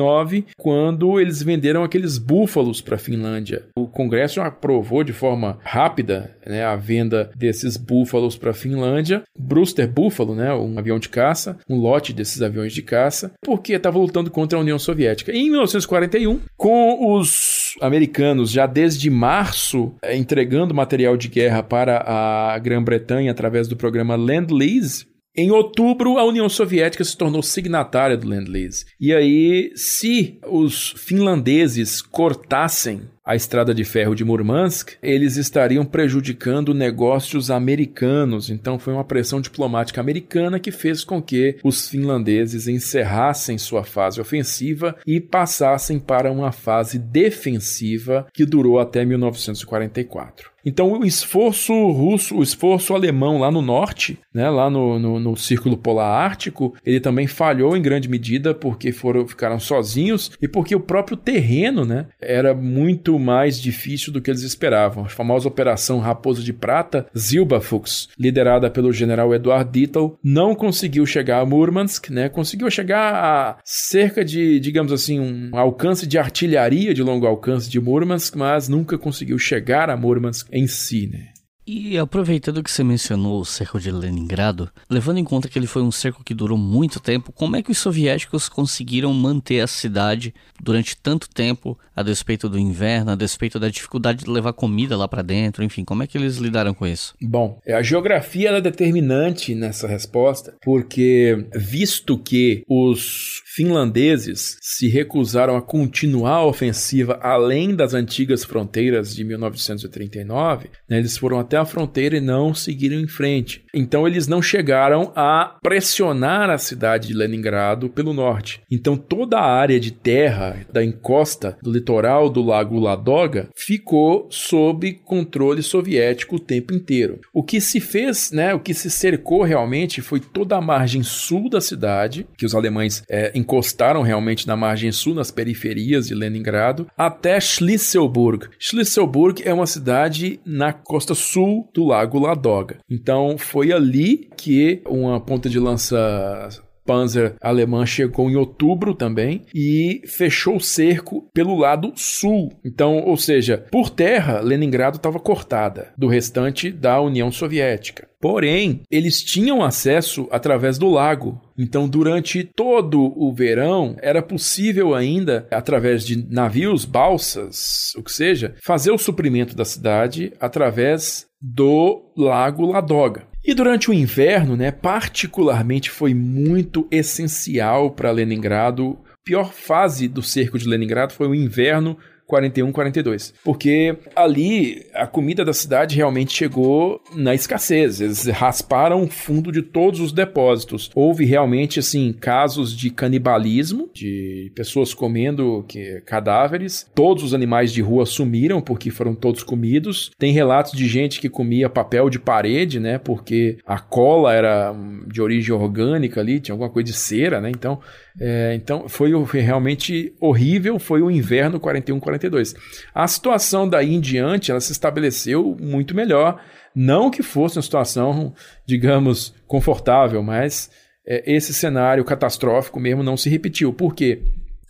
quando 0.56 1.20
eles 1.20 1.42
venderam 1.42 1.82
aqueles 1.82 2.18
búfalos 2.18 2.80
para 2.80 2.96
a 2.96 2.98
Finlândia. 2.98 3.64
O 3.76 3.86
Congresso 3.86 4.40
aprovou 4.40 5.04
de 5.04 5.12
forma 5.12 5.58
rápida 5.62 6.36
né, 6.46 6.64
a 6.64 6.76
venda 6.76 7.30
desses 7.36 7.76
búfalos 7.76 8.36
para 8.36 8.50
a 8.50 8.54
Finlândia. 8.54 9.22
Brewster 9.38 9.88
Buffalo, 9.88 10.34
né, 10.34 10.52
um 10.52 10.78
avião 10.78 10.98
de 10.98 11.08
caça, 11.08 11.58
um 11.68 11.78
lote 11.78 12.12
desses 12.12 12.42
aviões 12.42 12.72
de 12.72 12.82
caça, 12.82 13.32
porque 13.42 13.74
estava 13.74 13.98
lutando 13.98 14.30
contra 14.30 14.58
a 14.58 14.60
União 14.60 14.78
Soviética. 14.78 15.32
E 15.32 15.38
em 15.38 15.50
1941, 15.50 16.40
com 16.56 17.16
os 17.16 17.74
americanos 17.80 18.50
já 18.50 18.66
desde 18.66 19.10
março 19.10 19.94
eh, 20.02 20.16
entregando 20.16 20.74
material 20.74 21.16
de 21.16 21.28
guerra 21.28 21.62
para 21.62 22.04
a 22.06 22.58
Grã-Bretanha 22.58 23.30
através 23.30 23.68
do 23.68 23.76
programa 23.76 24.16
Land-Lease, 24.16 25.06
em 25.36 25.50
outubro, 25.50 26.18
a 26.18 26.24
União 26.24 26.48
Soviética 26.48 27.04
se 27.04 27.16
tornou 27.16 27.42
signatária 27.42 28.16
do 28.16 28.28
Land-Lease. 28.28 28.86
E 28.98 29.12
aí, 29.12 29.70
se 29.74 30.38
os 30.46 30.92
finlandeses 30.96 32.00
cortassem 32.00 33.02
a 33.26 33.34
estrada 33.34 33.74
de 33.74 33.84
ferro 33.84 34.14
de 34.14 34.24
Murmansk, 34.24 34.92
eles 35.02 35.36
estariam 35.36 35.84
prejudicando 35.84 36.72
negócios 36.72 37.50
americanos. 37.50 38.48
Então 38.48 38.78
foi 38.78 38.94
uma 38.94 39.02
pressão 39.02 39.40
diplomática 39.40 40.00
americana 40.00 40.60
que 40.60 40.70
fez 40.70 41.02
com 41.02 41.20
que 41.20 41.56
os 41.64 41.88
finlandeses 41.88 42.68
encerrassem 42.68 43.58
sua 43.58 43.82
fase 43.82 44.20
ofensiva 44.20 44.94
e 45.04 45.20
passassem 45.20 45.98
para 45.98 46.30
uma 46.30 46.52
fase 46.52 47.00
defensiva 47.00 48.28
que 48.32 48.46
durou 48.46 48.78
até 48.78 49.04
1944. 49.04 50.56
Então, 50.66 50.98
o 50.98 51.06
esforço 51.06 51.72
russo, 51.92 52.38
o 52.38 52.42
esforço 52.42 52.92
alemão 52.92 53.38
lá 53.38 53.52
no 53.52 53.62
norte, 53.62 54.18
né, 54.34 54.50
lá 54.50 54.68
no, 54.68 54.98
no, 54.98 55.20
no, 55.20 55.36
Círculo 55.36 55.76
Polar 55.76 56.08
Ártico, 56.08 56.74
ele 56.84 56.98
também 56.98 57.28
falhou 57.28 57.76
em 57.76 57.82
grande 57.82 58.08
medida 58.08 58.52
porque 58.52 58.90
foram, 58.90 59.28
ficaram 59.28 59.60
sozinhos 59.60 60.32
e 60.42 60.48
porque 60.48 60.74
o 60.74 60.80
próprio 60.80 61.16
terreno 61.16 61.84
né, 61.84 62.06
era 62.20 62.52
muito 62.52 63.15
mais 63.18 63.60
difícil 63.60 64.12
do 64.12 64.20
que 64.20 64.30
eles 64.30 64.42
esperavam. 64.42 65.04
A 65.04 65.08
famosa 65.08 65.48
Operação 65.48 65.98
Raposa 65.98 66.42
de 66.42 66.52
Prata, 66.52 67.06
Zilbafuchs, 67.16 68.08
liderada 68.18 68.70
pelo 68.70 68.92
general 68.92 69.34
Eduard 69.34 69.70
Dietl, 69.70 70.14
não 70.22 70.54
conseguiu 70.54 71.06
chegar 71.06 71.40
a 71.40 71.46
Murmansk, 71.46 72.10
né, 72.10 72.28
conseguiu 72.28 72.70
chegar 72.70 73.14
a 73.14 73.58
cerca 73.64 74.24
de, 74.24 74.60
digamos 74.60 74.92
assim, 74.92 75.20
um 75.20 75.56
alcance 75.56 76.06
de 76.06 76.18
artilharia 76.18 76.94
de 76.94 77.02
longo 77.02 77.26
alcance 77.26 77.68
de 77.70 77.80
Murmansk, 77.80 78.36
mas 78.36 78.68
nunca 78.68 78.98
conseguiu 78.98 79.38
chegar 79.38 79.90
a 79.90 79.96
Murmansk 79.96 80.48
em 80.52 80.66
si, 80.66 81.08
né? 81.08 81.35
E 81.66 81.98
aproveitando 81.98 82.62
que 82.62 82.70
você 82.70 82.84
mencionou 82.84 83.40
o 83.40 83.44
cerco 83.44 83.80
de 83.80 83.90
Leningrado, 83.90 84.70
levando 84.88 85.18
em 85.18 85.24
conta 85.24 85.48
que 85.48 85.58
ele 85.58 85.66
foi 85.66 85.82
um 85.82 85.90
cerco 85.90 86.22
que 86.22 86.32
durou 86.32 86.56
muito 86.56 87.00
tempo, 87.00 87.32
como 87.32 87.56
é 87.56 87.62
que 87.62 87.72
os 87.72 87.78
soviéticos 87.78 88.48
conseguiram 88.48 89.12
manter 89.12 89.60
a 89.60 89.66
cidade 89.66 90.32
durante 90.62 90.96
tanto 90.96 91.28
tempo, 91.28 91.76
a 91.94 92.04
despeito 92.04 92.48
do 92.48 92.56
inverno, 92.56 93.10
a 93.10 93.16
despeito 93.16 93.58
da 93.58 93.68
dificuldade 93.68 94.24
de 94.24 94.30
levar 94.30 94.52
comida 94.52 94.96
lá 94.96 95.08
para 95.08 95.22
dentro, 95.22 95.64
enfim, 95.64 95.84
como 95.84 96.04
é 96.04 96.06
que 96.06 96.16
eles 96.16 96.36
lidaram 96.36 96.72
com 96.72 96.86
isso? 96.86 97.14
Bom, 97.20 97.58
a 97.66 97.82
geografia 97.82 98.50
é 98.50 98.60
determinante 98.60 99.54
nessa 99.54 99.88
resposta, 99.88 100.54
porque 100.62 101.46
visto 101.52 102.16
que 102.16 102.62
os 102.68 103.42
finlandeses 103.56 104.58
se 104.60 104.86
recusaram 104.86 105.56
a 105.56 105.62
continuar 105.62 106.34
a 106.34 106.44
ofensiva 106.44 107.18
além 107.22 107.74
das 107.74 107.94
antigas 107.94 108.44
fronteiras 108.44 109.16
de 109.16 109.24
1939, 109.24 110.68
né, 110.86 110.98
eles 110.98 111.16
foram 111.16 111.38
até 111.38 111.56
a 111.56 111.64
fronteira 111.64 112.18
e 112.18 112.20
não 112.20 112.52
seguiram 112.52 113.00
em 113.00 113.08
frente. 113.08 113.64
Então 113.72 114.06
eles 114.06 114.28
não 114.28 114.42
chegaram 114.42 115.10
a 115.16 115.56
pressionar 115.62 116.50
a 116.50 116.58
cidade 116.58 117.08
de 117.08 117.14
Leningrado 117.14 117.88
pelo 117.88 118.12
norte. 118.12 118.60
Então 118.70 118.94
toda 118.94 119.38
a 119.38 119.50
área 119.50 119.80
de 119.80 119.90
terra 119.90 120.66
da 120.70 120.84
encosta 120.84 121.56
do 121.62 121.72
litoral 121.72 122.28
do 122.28 122.42
lago 122.42 122.78
Ladoga 122.78 123.48
ficou 123.56 124.28
sob 124.30 124.92
controle 125.02 125.62
soviético 125.62 126.36
o 126.36 126.40
tempo 126.40 126.74
inteiro. 126.74 127.20
O 127.32 127.42
que 127.42 127.58
se 127.58 127.80
fez, 127.80 128.30
né, 128.32 128.52
o 128.52 128.60
que 128.60 128.74
se 128.74 128.90
cercou 128.90 129.42
realmente 129.42 130.02
foi 130.02 130.20
toda 130.20 130.56
a 130.56 130.60
margem 130.60 131.02
sul 131.02 131.48
da 131.48 131.60
cidade, 131.60 132.26
que 132.36 132.44
os 132.44 132.54
alemães 132.54 133.02
é, 133.08 133.32
encostaram 133.46 134.02
realmente 134.02 134.44
na 134.44 134.56
margem 134.56 134.90
sul, 134.90 135.14
nas 135.14 135.30
periferias 135.30 136.08
de 136.08 136.14
Leningrado, 136.14 136.88
até 136.98 137.40
Schlisselburg. 137.40 138.48
Schlisselburg 138.58 139.40
é 139.44 139.54
uma 139.54 139.68
cidade 139.68 140.40
na 140.44 140.72
costa 140.72 141.14
sul 141.14 141.70
do 141.72 141.84
Lago 141.84 142.18
Ladoga. 142.18 142.78
Então 142.90 143.38
foi 143.38 143.72
ali 143.72 144.28
que 144.36 144.82
uma 144.84 145.20
ponta 145.20 145.48
de 145.48 145.60
lança 145.60 146.48
Panzer 146.86 147.34
alemã 147.42 147.84
chegou 147.84 148.30
em 148.30 148.36
outubro 148.36 148.94
também 148.94 149.42
e 149.52 150.00
fechou 150.06 150.56
o 150.56 150.60
cerco 150.60 151.28
pelo 151.34 151.56
lado 151.58 151.92
sul. 151.96 152.52
Então, 152.64 153.02
ou 153.04 153.16
seja, 153.16 153.66
por 153.70 153.90
terra, 153.90 154.40
Leningrado 154.40 154.96
estava 154.96 155.18
cortada 155.18 155.92
do 155.98 156.06
restante 156.06 156.70
da 156.70 157.00
União 157.00 157.30
Soviética. 157.32 158.08
Porém, 158.20 158.82
eles 158.90 159.22
tinham 159.22 159.62
acesso 159.62 160.26
através 160.30 160.78
do 160.78 160.88
lago. 160.88 161.40
Então, 161.56 161.88
durante 161.88 162.44
todo 162.44 163.12
o 163.16 163.32
verão, 163.32 163.96
era 164.00 164.22
possível 164.22 164.94
ainda, 164.94 165.46
através 165.50 166.04
de 166.04 166.26
navios, 166.28 166.84
balsas, 166.84 167.92
o 167.96 168.02
que 168.02 168.12
seja, 168.12 168.54
fazer 168.62 168.90
o 168.90 168.98
suprimento 168.98 169.54
da 169.54 169.64
cidade 169.64 170.32
através 170.40 171.26
do 171.40 172.12
lago 172.16 172.66
Ladoga. 172.66 173.25
E 173.46 173.54
durante 173.54 173.88
o 173.88 173.94
inverno, 173.94 174.56
né, 174.56 174.72
particularmente 174.72 175.88
foi 175.88 176.12
muito 176.12 176.88
essencial 176.90 177.92
para 177.92 178.10
Leningrado. 178.10 178.98
A 179.12 179.16
pior 179.24 179.52
fase 179.52 180.08
do 180.08 180.20
cerco 180.20 180.58
de 180.58 180.68
Leningrado 180.68 181.12
foi 181.12 181.28
o 181.28 181.34
inverno 181.34 181.96
41, 182.26 182.72
42. 182.72 183.34
Porque 183.44 183.96
ali 184.14 184.84
a 184.94 185.06
comida 185.06 185.44
da 185.44 185.52
cidade 185.52 185.96
realmente 185.96 186.34
chegou 186.34 187.00
na 187.14 187.34
escassez. 187.34 188.00
Eles 188.00 188.26
rasparam 188.26 189.02
o 189.02 189.08
fundo 189.08 189.52
de 189.52 189.62
todos 189.62 190.00
os 190.00 190.12
depósitos. 190.12 190.90
Houve 190.94 191.24
realmente, 191.24 191.78
assim, 191.78 192.12
casos 192.12 192.76
de 192.76 192.90
canibalismo, 192.90 193.88
de 193.94 194.50
pessoas 194.54 194.92
comendo 194.92 195.64
que, 195.68 196.00
cadáveres. 196.04 196.90
Todos 196.94 197.22
os 197.22 197.34
animais 197.34 197.72
de 197.72 197.80
rua 197.80 198.04
sumiram 198.06 198.60
porque 198.60 198.90
foram 198.90 199.14
todos 199.14 199.42
comidos. 199.42 200.10
Tem 200.18 200.32
relatos 200.32 200.72
de 200.72 200.86
gente 200.88 201.20
que 201.20 201.28
comia 201.28 201.68
papel 201.68 202.10
de 202.10 202.18
parede, 202.18 202.80
né? 202.80 202.98
Porque 202.98 203.58
a 203.66 203.78
cola 203.78 204.34
era 204.34 204.74
de 205.06 205.22
origem 205.22 205.54
orgânica 205.54 206.20
ali, 206.20 206.40
tinha 206.40 206.54
alguma 206.54 206.70
coisa 206.70 206.86
de 206.86 206.92
cera, 206.92 207.40
né? 207.40 207.50
Então, 207.50 207.80
é, 208.18 208.54
então 208.54 208.88
foi, 208.88 209.12
foi, 209.26 209.40
realmente 209.40 210.14
horrível, 210.18 210.78
foi 210.78 211.02
o 211.02 211.10
inverno 211.10 211.60
41-42. 211.60 212.56
A 212.94 213.06
situação 213.06 213.68
daí 213.68 213.94
em 213.94 214.00
diante 214.00 214.50
ela 214.50 214.60
se 214.60 214.72
estabeleceu 214.72 215.56
muito 215.60 215.94
melhor. 215.94 216.40
Não 216.74 217.10
que 217.10 217.22
fosse 217.22 217.56
uma 217.56 217.62
situação, 217.62 218.34
digamos, 218.66 219.34
confortável, 219.46 220.22
mas 220.22 220.70
é, 221.06 221.30
esse 221.30 221.52
cenário 221.52 222.04
catastrófico 222.04 222.80
mesmo 222.80 223.02
não 223.02 223.16
se 223.16 223.28
repetiu. 223.28 223.72
Por 223.72 223.94
quê? 223.94 224.22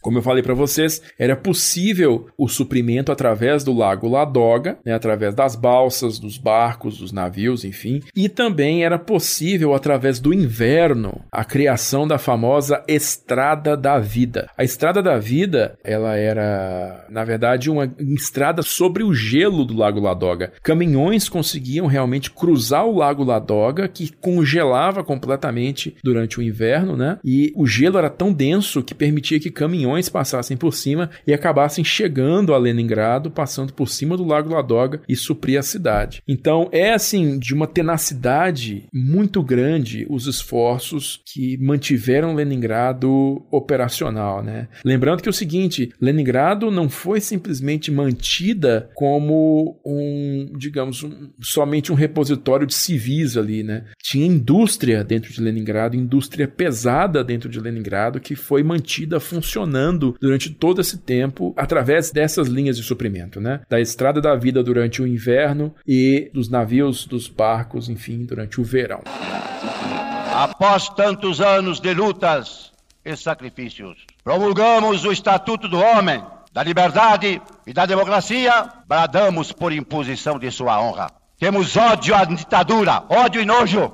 Como 0.07 0.18
eu 0.18 0.22
falei 0.22 0.40
para 0.40 0.54
vocês, 0.54 1.02
era 1.18 1.34
possível 1.34 2.28
o 2.38 2.46
suprimento 2.46 3.11
através 3.11 3.64
do 3.64 3.72
lago 3.72 4.09
Ladoga, 4.09 4.78
né, 4.84 4.94
através 4.94 5.34
das 5.34 5.57
balsas, 5.57 6.20
dos 6.20 6.38
barcos, 6.38 6.98
dos 6.98 7.11
navios, 7.11 7.64
enfim, 7.64 8.00
e 8.14 8.28
também 8.28 8.84
era 8.84 9.00
possível 9.00 9.74
através 9.74 10.20
do 10.20 10.32
inverno 10.32 11.22
a 11.32 11.44
criação 11.44 12.07
da 12.07 12.18
famosa 12.18 12.84
Estrada 12.86 13.76
da 13.76 13.98
Vida. 13.98 14.48
A 14.57 14.62
Estrada 14.62 15.02
da 15.02 15.18
Vida, 15.18 15.76
ela 15.82 16.14
era, 16.14 17.04
na 17.11 17.24
verdade, 17.24 17.68
uma 17.68 17.92
estrada 17.98 18.62
sobre 18.62 19.02
o 19.02 19.12
gelo 19.12 19.64
do 19.64 19.76
lago 19.76 19.98
Ladoga. 19.98 20.52
Caminhões 20.62 21.28
conseguiam 21.28 21.88
realmente 21.88 22.30
cruzar 22.30 22.86
o 22.86 22.94
lago 22.94 23.24
Ladoga, 23.24 23.88
que 23.88 24.12
congelava 24.20 25.02
completamente 25.02 25.96
durante 26.04 26.38
o 26.38 26.42
inverno, 26.44 26.96
né? 26.96 27.18
E 27.24 27.52
o 27.57 27.66
gelo 27.66 27.98
era 27.98 28.09
tão 28.09 28.32
denso 28.32 28.84
que 28.84 28.94
permitia 28.94 29.40
que 29.40 29.50
caminhões 29.50 29.95
caminhões 29.97 30.09
passassem 30.09 30.57
por 30.57 30.72
cima 30.72 31.11
e 31.26 31.32
acabassem 31.32 31.82
chegando 31.82 32.55
a 32.55 32.59
Leningrado, 32.59 33.30
passando 33.30 33.72
por 33.72 33.88
cima 33.88 34.16
do 34.16 34.24
Lago 34.24 34.53
Ladoga 34.53 35.01
e 35.09 35.16
suprir 35.16 35.59
a 35.59 35.62
cidade. 35.62 36.22
Então 36.28 36.68
é 36.70 36.92
assim 36.92 37.38
de 37.38 37.55
uma 37.55 37.66
tenacidade 37.66 38.86
muito 38.92 39.42
grande 39.42 40.07
os 40.09 40.26
esforços 40.26 41.20
que 41.26 41.57
mantiveram 41.59 42.34
Leningrado 42.34 43.44
operacional, 43.51 44.42
né? 44.42 44.68
Lembrando 44.84 45.22
que 45.22 45.28
é 45.28 45.30
o 45.30 45.34
seguinte, 45.34 45.90
Leningrado 46.01 46.70
não 46.70 46.88
foi 46.88 47.20
simplesmente 47.20 47.90
mantida 47.90 48.90
como 48.94 49.80
um, 49.84 50.53
digamos, 50.59 51.03
um, 51.03 51.30
somente 51.40 51.90
um 51.90 51.94
repositório 51.94 52.66
de 52.66 52.74
civis 52.74 53.36
ali, 53.36 53.62
né? 53.62 53.84
Tinha 54.03 54.26
indústria 54.26 55.03
dentro 55.03 55.32
de 55.32 55.40
Leningrado, 55.40 55.97
indústria 55.97 56.47
pesada 56.47 57.24
dentro 57.24 57.49
de 57.49 57.61
Leningrado 57.61 58.20
que 58.20 58.34
foi 58.34 58.62
mantida 58.62 59.18
funcionando 59.20 59.86
durante 59.95 60.51
todo 60.51 60.80
esse 60.80 60.99
tempo 60.99 61.53
através 61.57 62.11
dessas 62.11 62.49
linhas 62.49 62.76
de 62.76 62.82
suprimento, 62.82 63.41
né? 63.41 63.61
Da 63.68 63.80
estrada 63.80 64.20
da 64.20 64.34
vida 64.34 64.62
durante 64.62 65.03
o 65.03 65.07
inverno 65.07 65.74
e 65.87 66.30
dos 66.32 66.49
navios, 66.49 67.05
dos 67.05 67.28
barcos, 67.28 67.89
enfim, 67.89 68.24
durante 68.24 68.61
o 68.61 68.64
verão. 68.64 69.03
Após 70.32 70.89
tantos 70.91 71.41
anos 71.41 71.80
de 71.80 71.93
lutas 71.95 72.72
e 73.05 73.16
sacrifícios, 73.16 73.97
promulgamos 74.22 75.05
o 75.05 75.12
Estatuto 75.12 75.68
do 75.68 75.78
Homem, 75.78 76.22
da 76.53 76.62
Liberdade 76.62 77.41
e 77.66 77.72
da 77.72 77.84
Democracia, 77.84 78.66
bradamos 78.87 79.53
por 79.53 79.72
imposição 79.72 80.39
de 80.39 80.51
sua 80.51 80.80
honra. 80.80 81.11
Temos 81.39 81.76
ódio 81.76 82.14
à 82.14 82.24
ditadura, 82.24 83.05
ódio 83.11 83.43
e 83.43 83.45
nojo. 83.45 83.93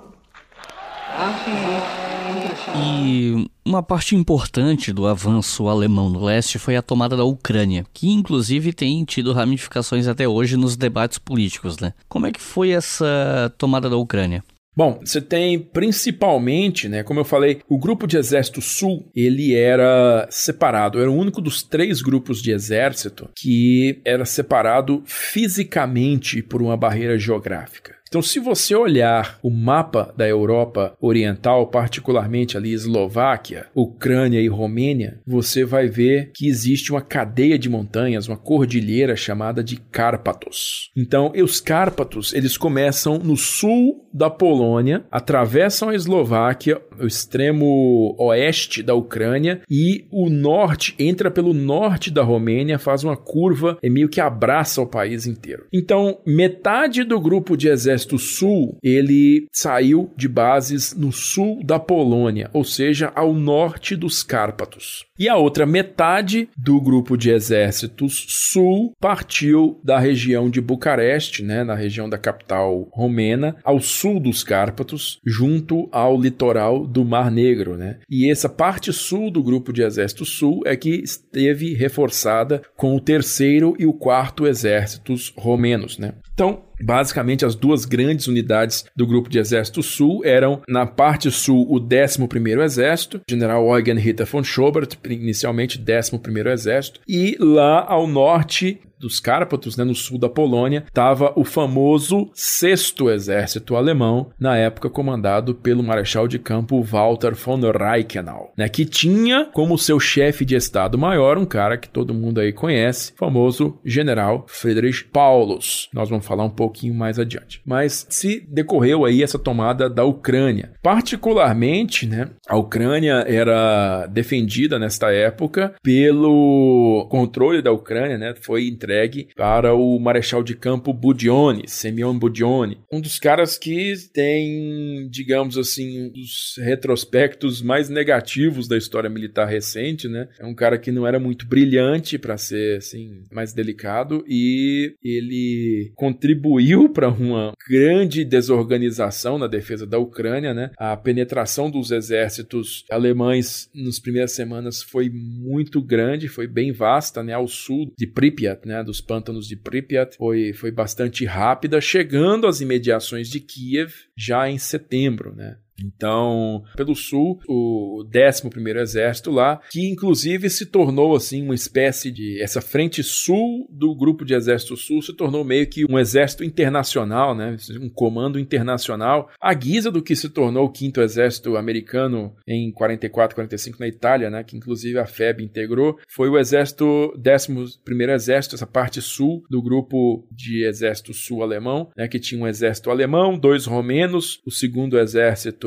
E 2.76 3.48
uma 3.64 3.82
parte 3.82 4.14
importante 4.14 4.92
do 4.92 5.06
avanço 5.06 5.68
alemão 5.68 6.08
no 6.08 6.24
leste 6.24 6.58
foi 6.58 6.76
a 6.76 6.82
tomada 6.82 7.16
da 7.16 7.24
Ucrânia, 7.24 7.84
que 7.92 8.08
inclusive 8.08 8.72
tem 8.72 9.04
tido 9.04 9.32
ramificações 9.32 10.06
até 10.06 10.26
hoje 10.26 10.56
nos 10.56 10.76
debates 10.76 11.18
políticos, 11.18 11.78
né? 11.78 11.92
Como 12.08 12.26
é 12.26 12.32
que 12.32 12.40
foi 12.40 12.70
essa 12.70 13.52
tomada 13.58 13.90
da 13.90 13.96
Ucrânia? 13.96 14.42
Bom, 14.74 15.00
você 15.04 15.20
tem 15.20 15.58
principalmente, 15.58 16.88
né, 16.88 17.02
como 17.02 17.20
eu 17.20 17.26
falei, 17.26 17.60
o 17.68 17.78
grupo 17.78 18.06
de 18.06 18.16
exército 18.16 18.62
sul, 18.62 19.06
ele 19.14 19.54
era 19.54 20.26
separado, 20.30 20.98
era 20.98 21.10
o 21.10 21.14
único 21.14 21.42
dos 21.42 21.62
três 21.62 22.00
grupos 22.00 22.40
de 22.40 22.52
exército 22.52 23.28
que 23.36 24.00
era 24.02 24.24
separado 24.24 25.02
fisicamente 25.04 26.42
por 26.42 26.62
uma 26.62 26.74
barreira 26.74 27.18
geográfica. 27.18 28.01
Então, 28.12 28.20
se 28.20 28.38
você 28.38 28.74
olhar 28.74 29.38
o 29.42 29.48
mapa 29.48 30.12
da 30.14 30.28
Europa 30.28 30.94
Oriental, 31.00 31.68
particularmente 31.68 32.58
ali 32.58 32.74
Eslováquia, 32.74 33.68
Ucrânia 33.74 34.38
e 34.38 34.48
Romênia, 34.48 35.18
você 35.26 35.64
vai 35.64 35.88
ver 35.88 36.30
que 36.34 36.46
existe 36.46 36.92
uma 36.92 37.00
cadeia 37.00 37.58
de 37.58 37.70
montanhas, 37.70 38.28
uma 38.28 38.36
cordilheira 38.36 39.16
chamada 39.16 39.64
de 39.64 39.76
Cárpatos. 39.76 40.90
Então, 40.94 41.32
os 41.34 41.58
Cárpatos, 41.58 42.34
eles 42.34 42.58
começam 42.58 43.16
no 43.16 43.34
sul 43.34 44.06
da 44.12 44.28
Polônia, 44.28 45.06
atravessam 45.10 45.88
a 45.88 45.94
Eslováquia, 45.94 46.82
o 47.00 47.06
extremo 47.06 48.14
oeste 48.18 48.82
da 48.82 48.94
Ucrânia 48.94 49.62
e 49.70 50.04
o 50.10 50.28
norte 50.28 50.94
entra 50.98 51.30
pelo 51.30 51.54
norte 51.54 52.10
da 52.10 52.22
Romênia, 52.22 52.78
faz 52.78 53.04
uma 53.04 53.16
curva 53.16 53.78
e 53.82 53.88
meio 53.88 54.10
que 54.10 54.20
abraça 54.20 54.82
o 54.82 54.86
país 54.86 55.26
inteiro. 55.26 55.64
Então, 55.72 56.18
metade 56.26 57.04
do 57.04 57.18
grupo 57.18 57.56
de 57.56 57.68
exército 57.68 58.01
Exército 58.02 58.18
Sul, 58.18 58.76
ele 58.82 59.46
saiu 59.52 60.12
de 60.16 60.28
bases 60.28 60.94
no 60.94 61.12
sul 61.12 61.62
da 61.64 61.78
Polônia, 61.78 62.50
ou 62.52 62.64
seja, 62.64 63.12
ao 63.14 63.32
norte 63.32 63.94
dos 63.94 64.22
Cárpatos. 64.22 65.04
E 65.22 65.28
a 65.28 65.36
outra 65.36 65.64
metade 65.64 66.48
do 66.56 66.80
grupo 66.80 67.16
de 67.16 67.30
exércitos 67.30 68.26
sul 68.28 68.90
partiu 68.98 69.78
da 69.84 69.96
região 69.96 70.50
de 70.50 70.60
Bucareste, 70.60 71.44
né, 71.44 71.62
na 71.62 71.76
região 71.76 72.10
da 72.10 72.18
capital 72.18 72.88
romena, 72.90 73.54
ao 73.62 73.78
sul 73.78 74.18
dos 74.18 74.42
Cárpatos, 74.42 75.20
junto 75.24 75.88
ao 75.92 76.20
litoral 76.20 76.84
do 76.84 77.04
Mar 77.04 77.30
Negro, 77.30 77.76
né? 77.76 78.00
E 78.10 78.28
essa 78.28 78.48
parte 78.48 78.92
sul 78.92 79.30
do 79.30 79.44
grupo 79.44 79.72
de 79.72 79.84
exército 79.84 80.24
sul 80.24 80.62
é 80.66 80.74
que 80.74 80.90
esteve 80.90 81.72
reforçada 81.72 82.60
com 82.76 82.96
o 82.96 83.00
terceiro 83.00 83.76
e 83.78 83.86
o 83.86 83.92
quarto 83.92 84.44
exércitos 84.44 85.32
romenos, 85.36 85.98
né? 85.98 86.14
Então, 86.34 86.64
Basicamente, 86.82 87.44
as 87.44 87.54
duas 87.54 87.84
grandes 87.84 88.26
unidades 88.26 88.84
do 88.96 89.06
Grupo 89.06 89.30
de 89.30 89.38
Exército 89.38 89.82
Sul 89.82 90.24
eram, 90.24 90.60
na 90.68 90.84
parte 90.84 91.30
sul, 91.30 91.64
o 91.70 91.78
11º 91.78 92.60
Exército, 92.62 93.20
General 93.28 93.64
Eugen 93.68 93.98
Ritter 93.98 94.26
von 94.26 94.42
Schobert, 94.42 94.96
inicialmente 95.14 95.78
11º 95.78 96.46
Exército, 96.48 97.00
e 97.06 97.36
lá 97.38 97.84
ao 97.86 98.06
norte, 98.06 98.80
dos 99.02 99.18
Cárpatos, 99.18 99.76
né, 99.76 99.84
no 99.84 99.94
sul 99.94 100.16
da 100.16 100.28
Polônia, 100.28 100.84
estava 100.86 101.32
o 101.34 101.44
famoso 101.44 102.30
Sexto 102.32 103.10
Exército 103.10 103.74
Alemão, 103.74 104.30
na 104.38 104.56
época 104.56 104.88
comandado 104.88 105.54
pelo 105.54 105.82
Marechal 105.82 106.28
de 106.28 106.38
Campo 106.38 106.80
Walter 106.82 107.34
von 107.34 107.58
Reichenau, 107.60 108.52
né, 108.56 108.68
que 108.68 108.84
tinha 108.84 109.46
como 109.52 109.76
seu 109.76 109.98
chefe 109.98 110.44
de 110.44 110.54
Estado-Maior 110.54 111.36
um 111.36 111.44
cara 111.44 111.76
que 111.76 111.88
todo 111.88 112.14
mundo 112.14 112.40
aí 112.40 112.52
conhece, 112.52 113.12
famoso 113.16 113.76
General 113.84 114.44
Friedrich 114.46 115.04
Paulus. 115.04 115.88
Nós 115.92 116.08
vamos 116.08 116.24
falar 116.24 116.44
um 116.44 116.50
pouquinho 116.50 116.94
mais 116.94 117.18
adiante. 117.18 117.60
Mas 117.66 118.06
se 118.08 118.40
decorreu 118.48 119.04
aí 119.04 119.22
essa 119.22 119.38
tomada 119.38 119.90
da 119.90 120.04
Ucrânia. 120.04 120.72
Particularmente, 120.82 122.06
né, 122.06 122.28
a 122.48 122.56
Ucrânia 122.56 123.24
era 123.26 124.06
defendida 124.06 124.78
nesta 124.78 125.12
época 125.12 125.74
pelo 125.82 127.06
controle 127.10 127.60
da 127.60 127.72
Ucrânia, 127.72 128.16
né, 128.16 128.34
foi 128.40 128.68
entregue 128.68 128.91
para 129.36 129.74
o 129.74 129.98
Marechal 129.98 130.42
de 130.42 130.54
Campo 130.54 130.92
Budione, 130.92 131.64
Semyon 131.66 132.18
Budione, 132.18 132.78
um 132.90 133.00
dos 133.00 133.18
caras 133.18 133.58
que 133.58 133.94
tem, 134.12 135.08
digamos 135.10 135.56
assim, 135.56 136.10
dos 136.10 136.54
retrospectos 136.58 137.62
mais 137.62 137.88
negativos 137.88 138.68
da 138.68 138.76
história 138.76 139.08
militar 139.08 139.46
recente, 139.46 140.08
né? 140.08 140.28
É 140.38 140.46
um 140.46 140.54
cara 140.54 140.78
que 140.78 140.92
não 140.92 141.06
era 141.06 141.18
muito 141.18 141.46
brilhante 141.46 142.18
para 142.18 142.36
ser 142.36 142.78
assim 142.78 143.22
mais 143.32 143.52
delicado 143.52 144.24
e 144.28 144.94
ele 145.02 145.92
contribuiu 145.94 146.88
para 146.88 147.08
uma 147.08 147.52
grande 147.68 148.24
desorganização 148.24 149.38
na 149.38 149.46
defesa 149.46 149.86
da 149.86 149.98
Ucrânia, 149.98 150.54
né? 150.54 150.70
A 150.78 150.96
penetração 150.96 151.70
dos 151.70 151.90
exércitos 151.90 152.84
alemães 152.90 153.70
nas 153.74 153.98
primeiras 153.98 154.32
semanas 154.32 154.82
foi 154.82 155.08
muito 155.10 155.80
grande, 155.82 156.28
foi 156.28 156.46
bem 156.46 156.72
vasta, 156.72 157.22
né? 157.22 157.32
Ao 157.32 157.46
sul 157.48 157.92
de 157.96 158.06
Pripyat, 158.06 158.66
né? 158.66 158.81
Dos 158.82 159.00
pântanos 159.00 159.46
de 159.46 159.56
Pripyat 159.56 160.16
foi, 160.16 160.52
foi 160.52 160.70
bastante 160.70 161.24
rápida, 161.24 161.80
chegando 161.80 162.46
às 162.46 162.60
imediações 162.60 163.28
de 163.28 163.40
Kiev 163.40 163.92
já 164.16 164.48
em 164.48 164.58
setembro, 164.58 165.34
né? 165.34 165.58
Então, 165.82 166.62
pelo 166.76 166.94
sul, 166.94 167.40
o 167.48 168.04
11º 168.12 168.76
Exército 168.78 169.30
lá, 169.30 169.60
que 169.70 169.88
inclusive 169.88 170.48
se 170.50 170.66
tornou 170.66 171.16
assim 171.16 171.42
uma 171.42 171.54
espécie 171.54 172.10
de 172.10 172.40
essa 172.42 172.60
frente 172.60 173.02
sul 173.02 173.66
do 173.70 173.94
grupo 173.94 174.24
de 174.24 174.34
Exército 174.34 174.76
Sul 174.76 175.02
se 175.02 175.14
tornou 175.14 175.44
meio 175.44 175.68
que 175.68 175.84
um 175.90 175.98
exército 175.98 176.44
internacional, 176.44 177.34
né? 177.34 177.56
Um 177.80 177.88
comando 177.88 178.38
internacional, 178.38 179.30
à 179.40 179.52
guisa 179.54 179.90
do 179.90 180.02
que 180.02 180.14
se 180.14 180.28
tornou 180.28 180.68
o 180.68 180.72
5 180.74 181.00
Exército 181.00 181.56
Americano 181.56 182.34
em 182.46 182.70
44, 182.72 183.34
45 183.34 183.78
na 183.80 183.88
Itália, 183.88 184.30
né, 184.30 184.44
que 184.44 184.56
inclusive 184.56 184.98
a 184.98 185.06
FEB 185.06 185.42
integrou, 185.42 185.98
foi 186.08 186.28
o 186.28 186.38
exército 186.38 187.12
11º 187.18 188.10
Exército, 188.10 188.54
essa 188.54 188.66
parte 188.66 189.00
sul 189.00 189.42
do 189.48 189.62
grupo 189.62 190.26
de 190.30 190.66
Exército 190.66 191.12
Sul 191.12 191.42
alemão, 191.42 191.90
né, 191.96 192.08
que 192.08 192.18
tinha 192.18 192.40
um 192.42 192.46
exército 192.46 192.90
alemão, 192.90 193.38
dois 193.38 193.66
romenos, 193.66 194.40
o 194.46 194.50
segundo 194.50 194.98
exército 194.98 195.61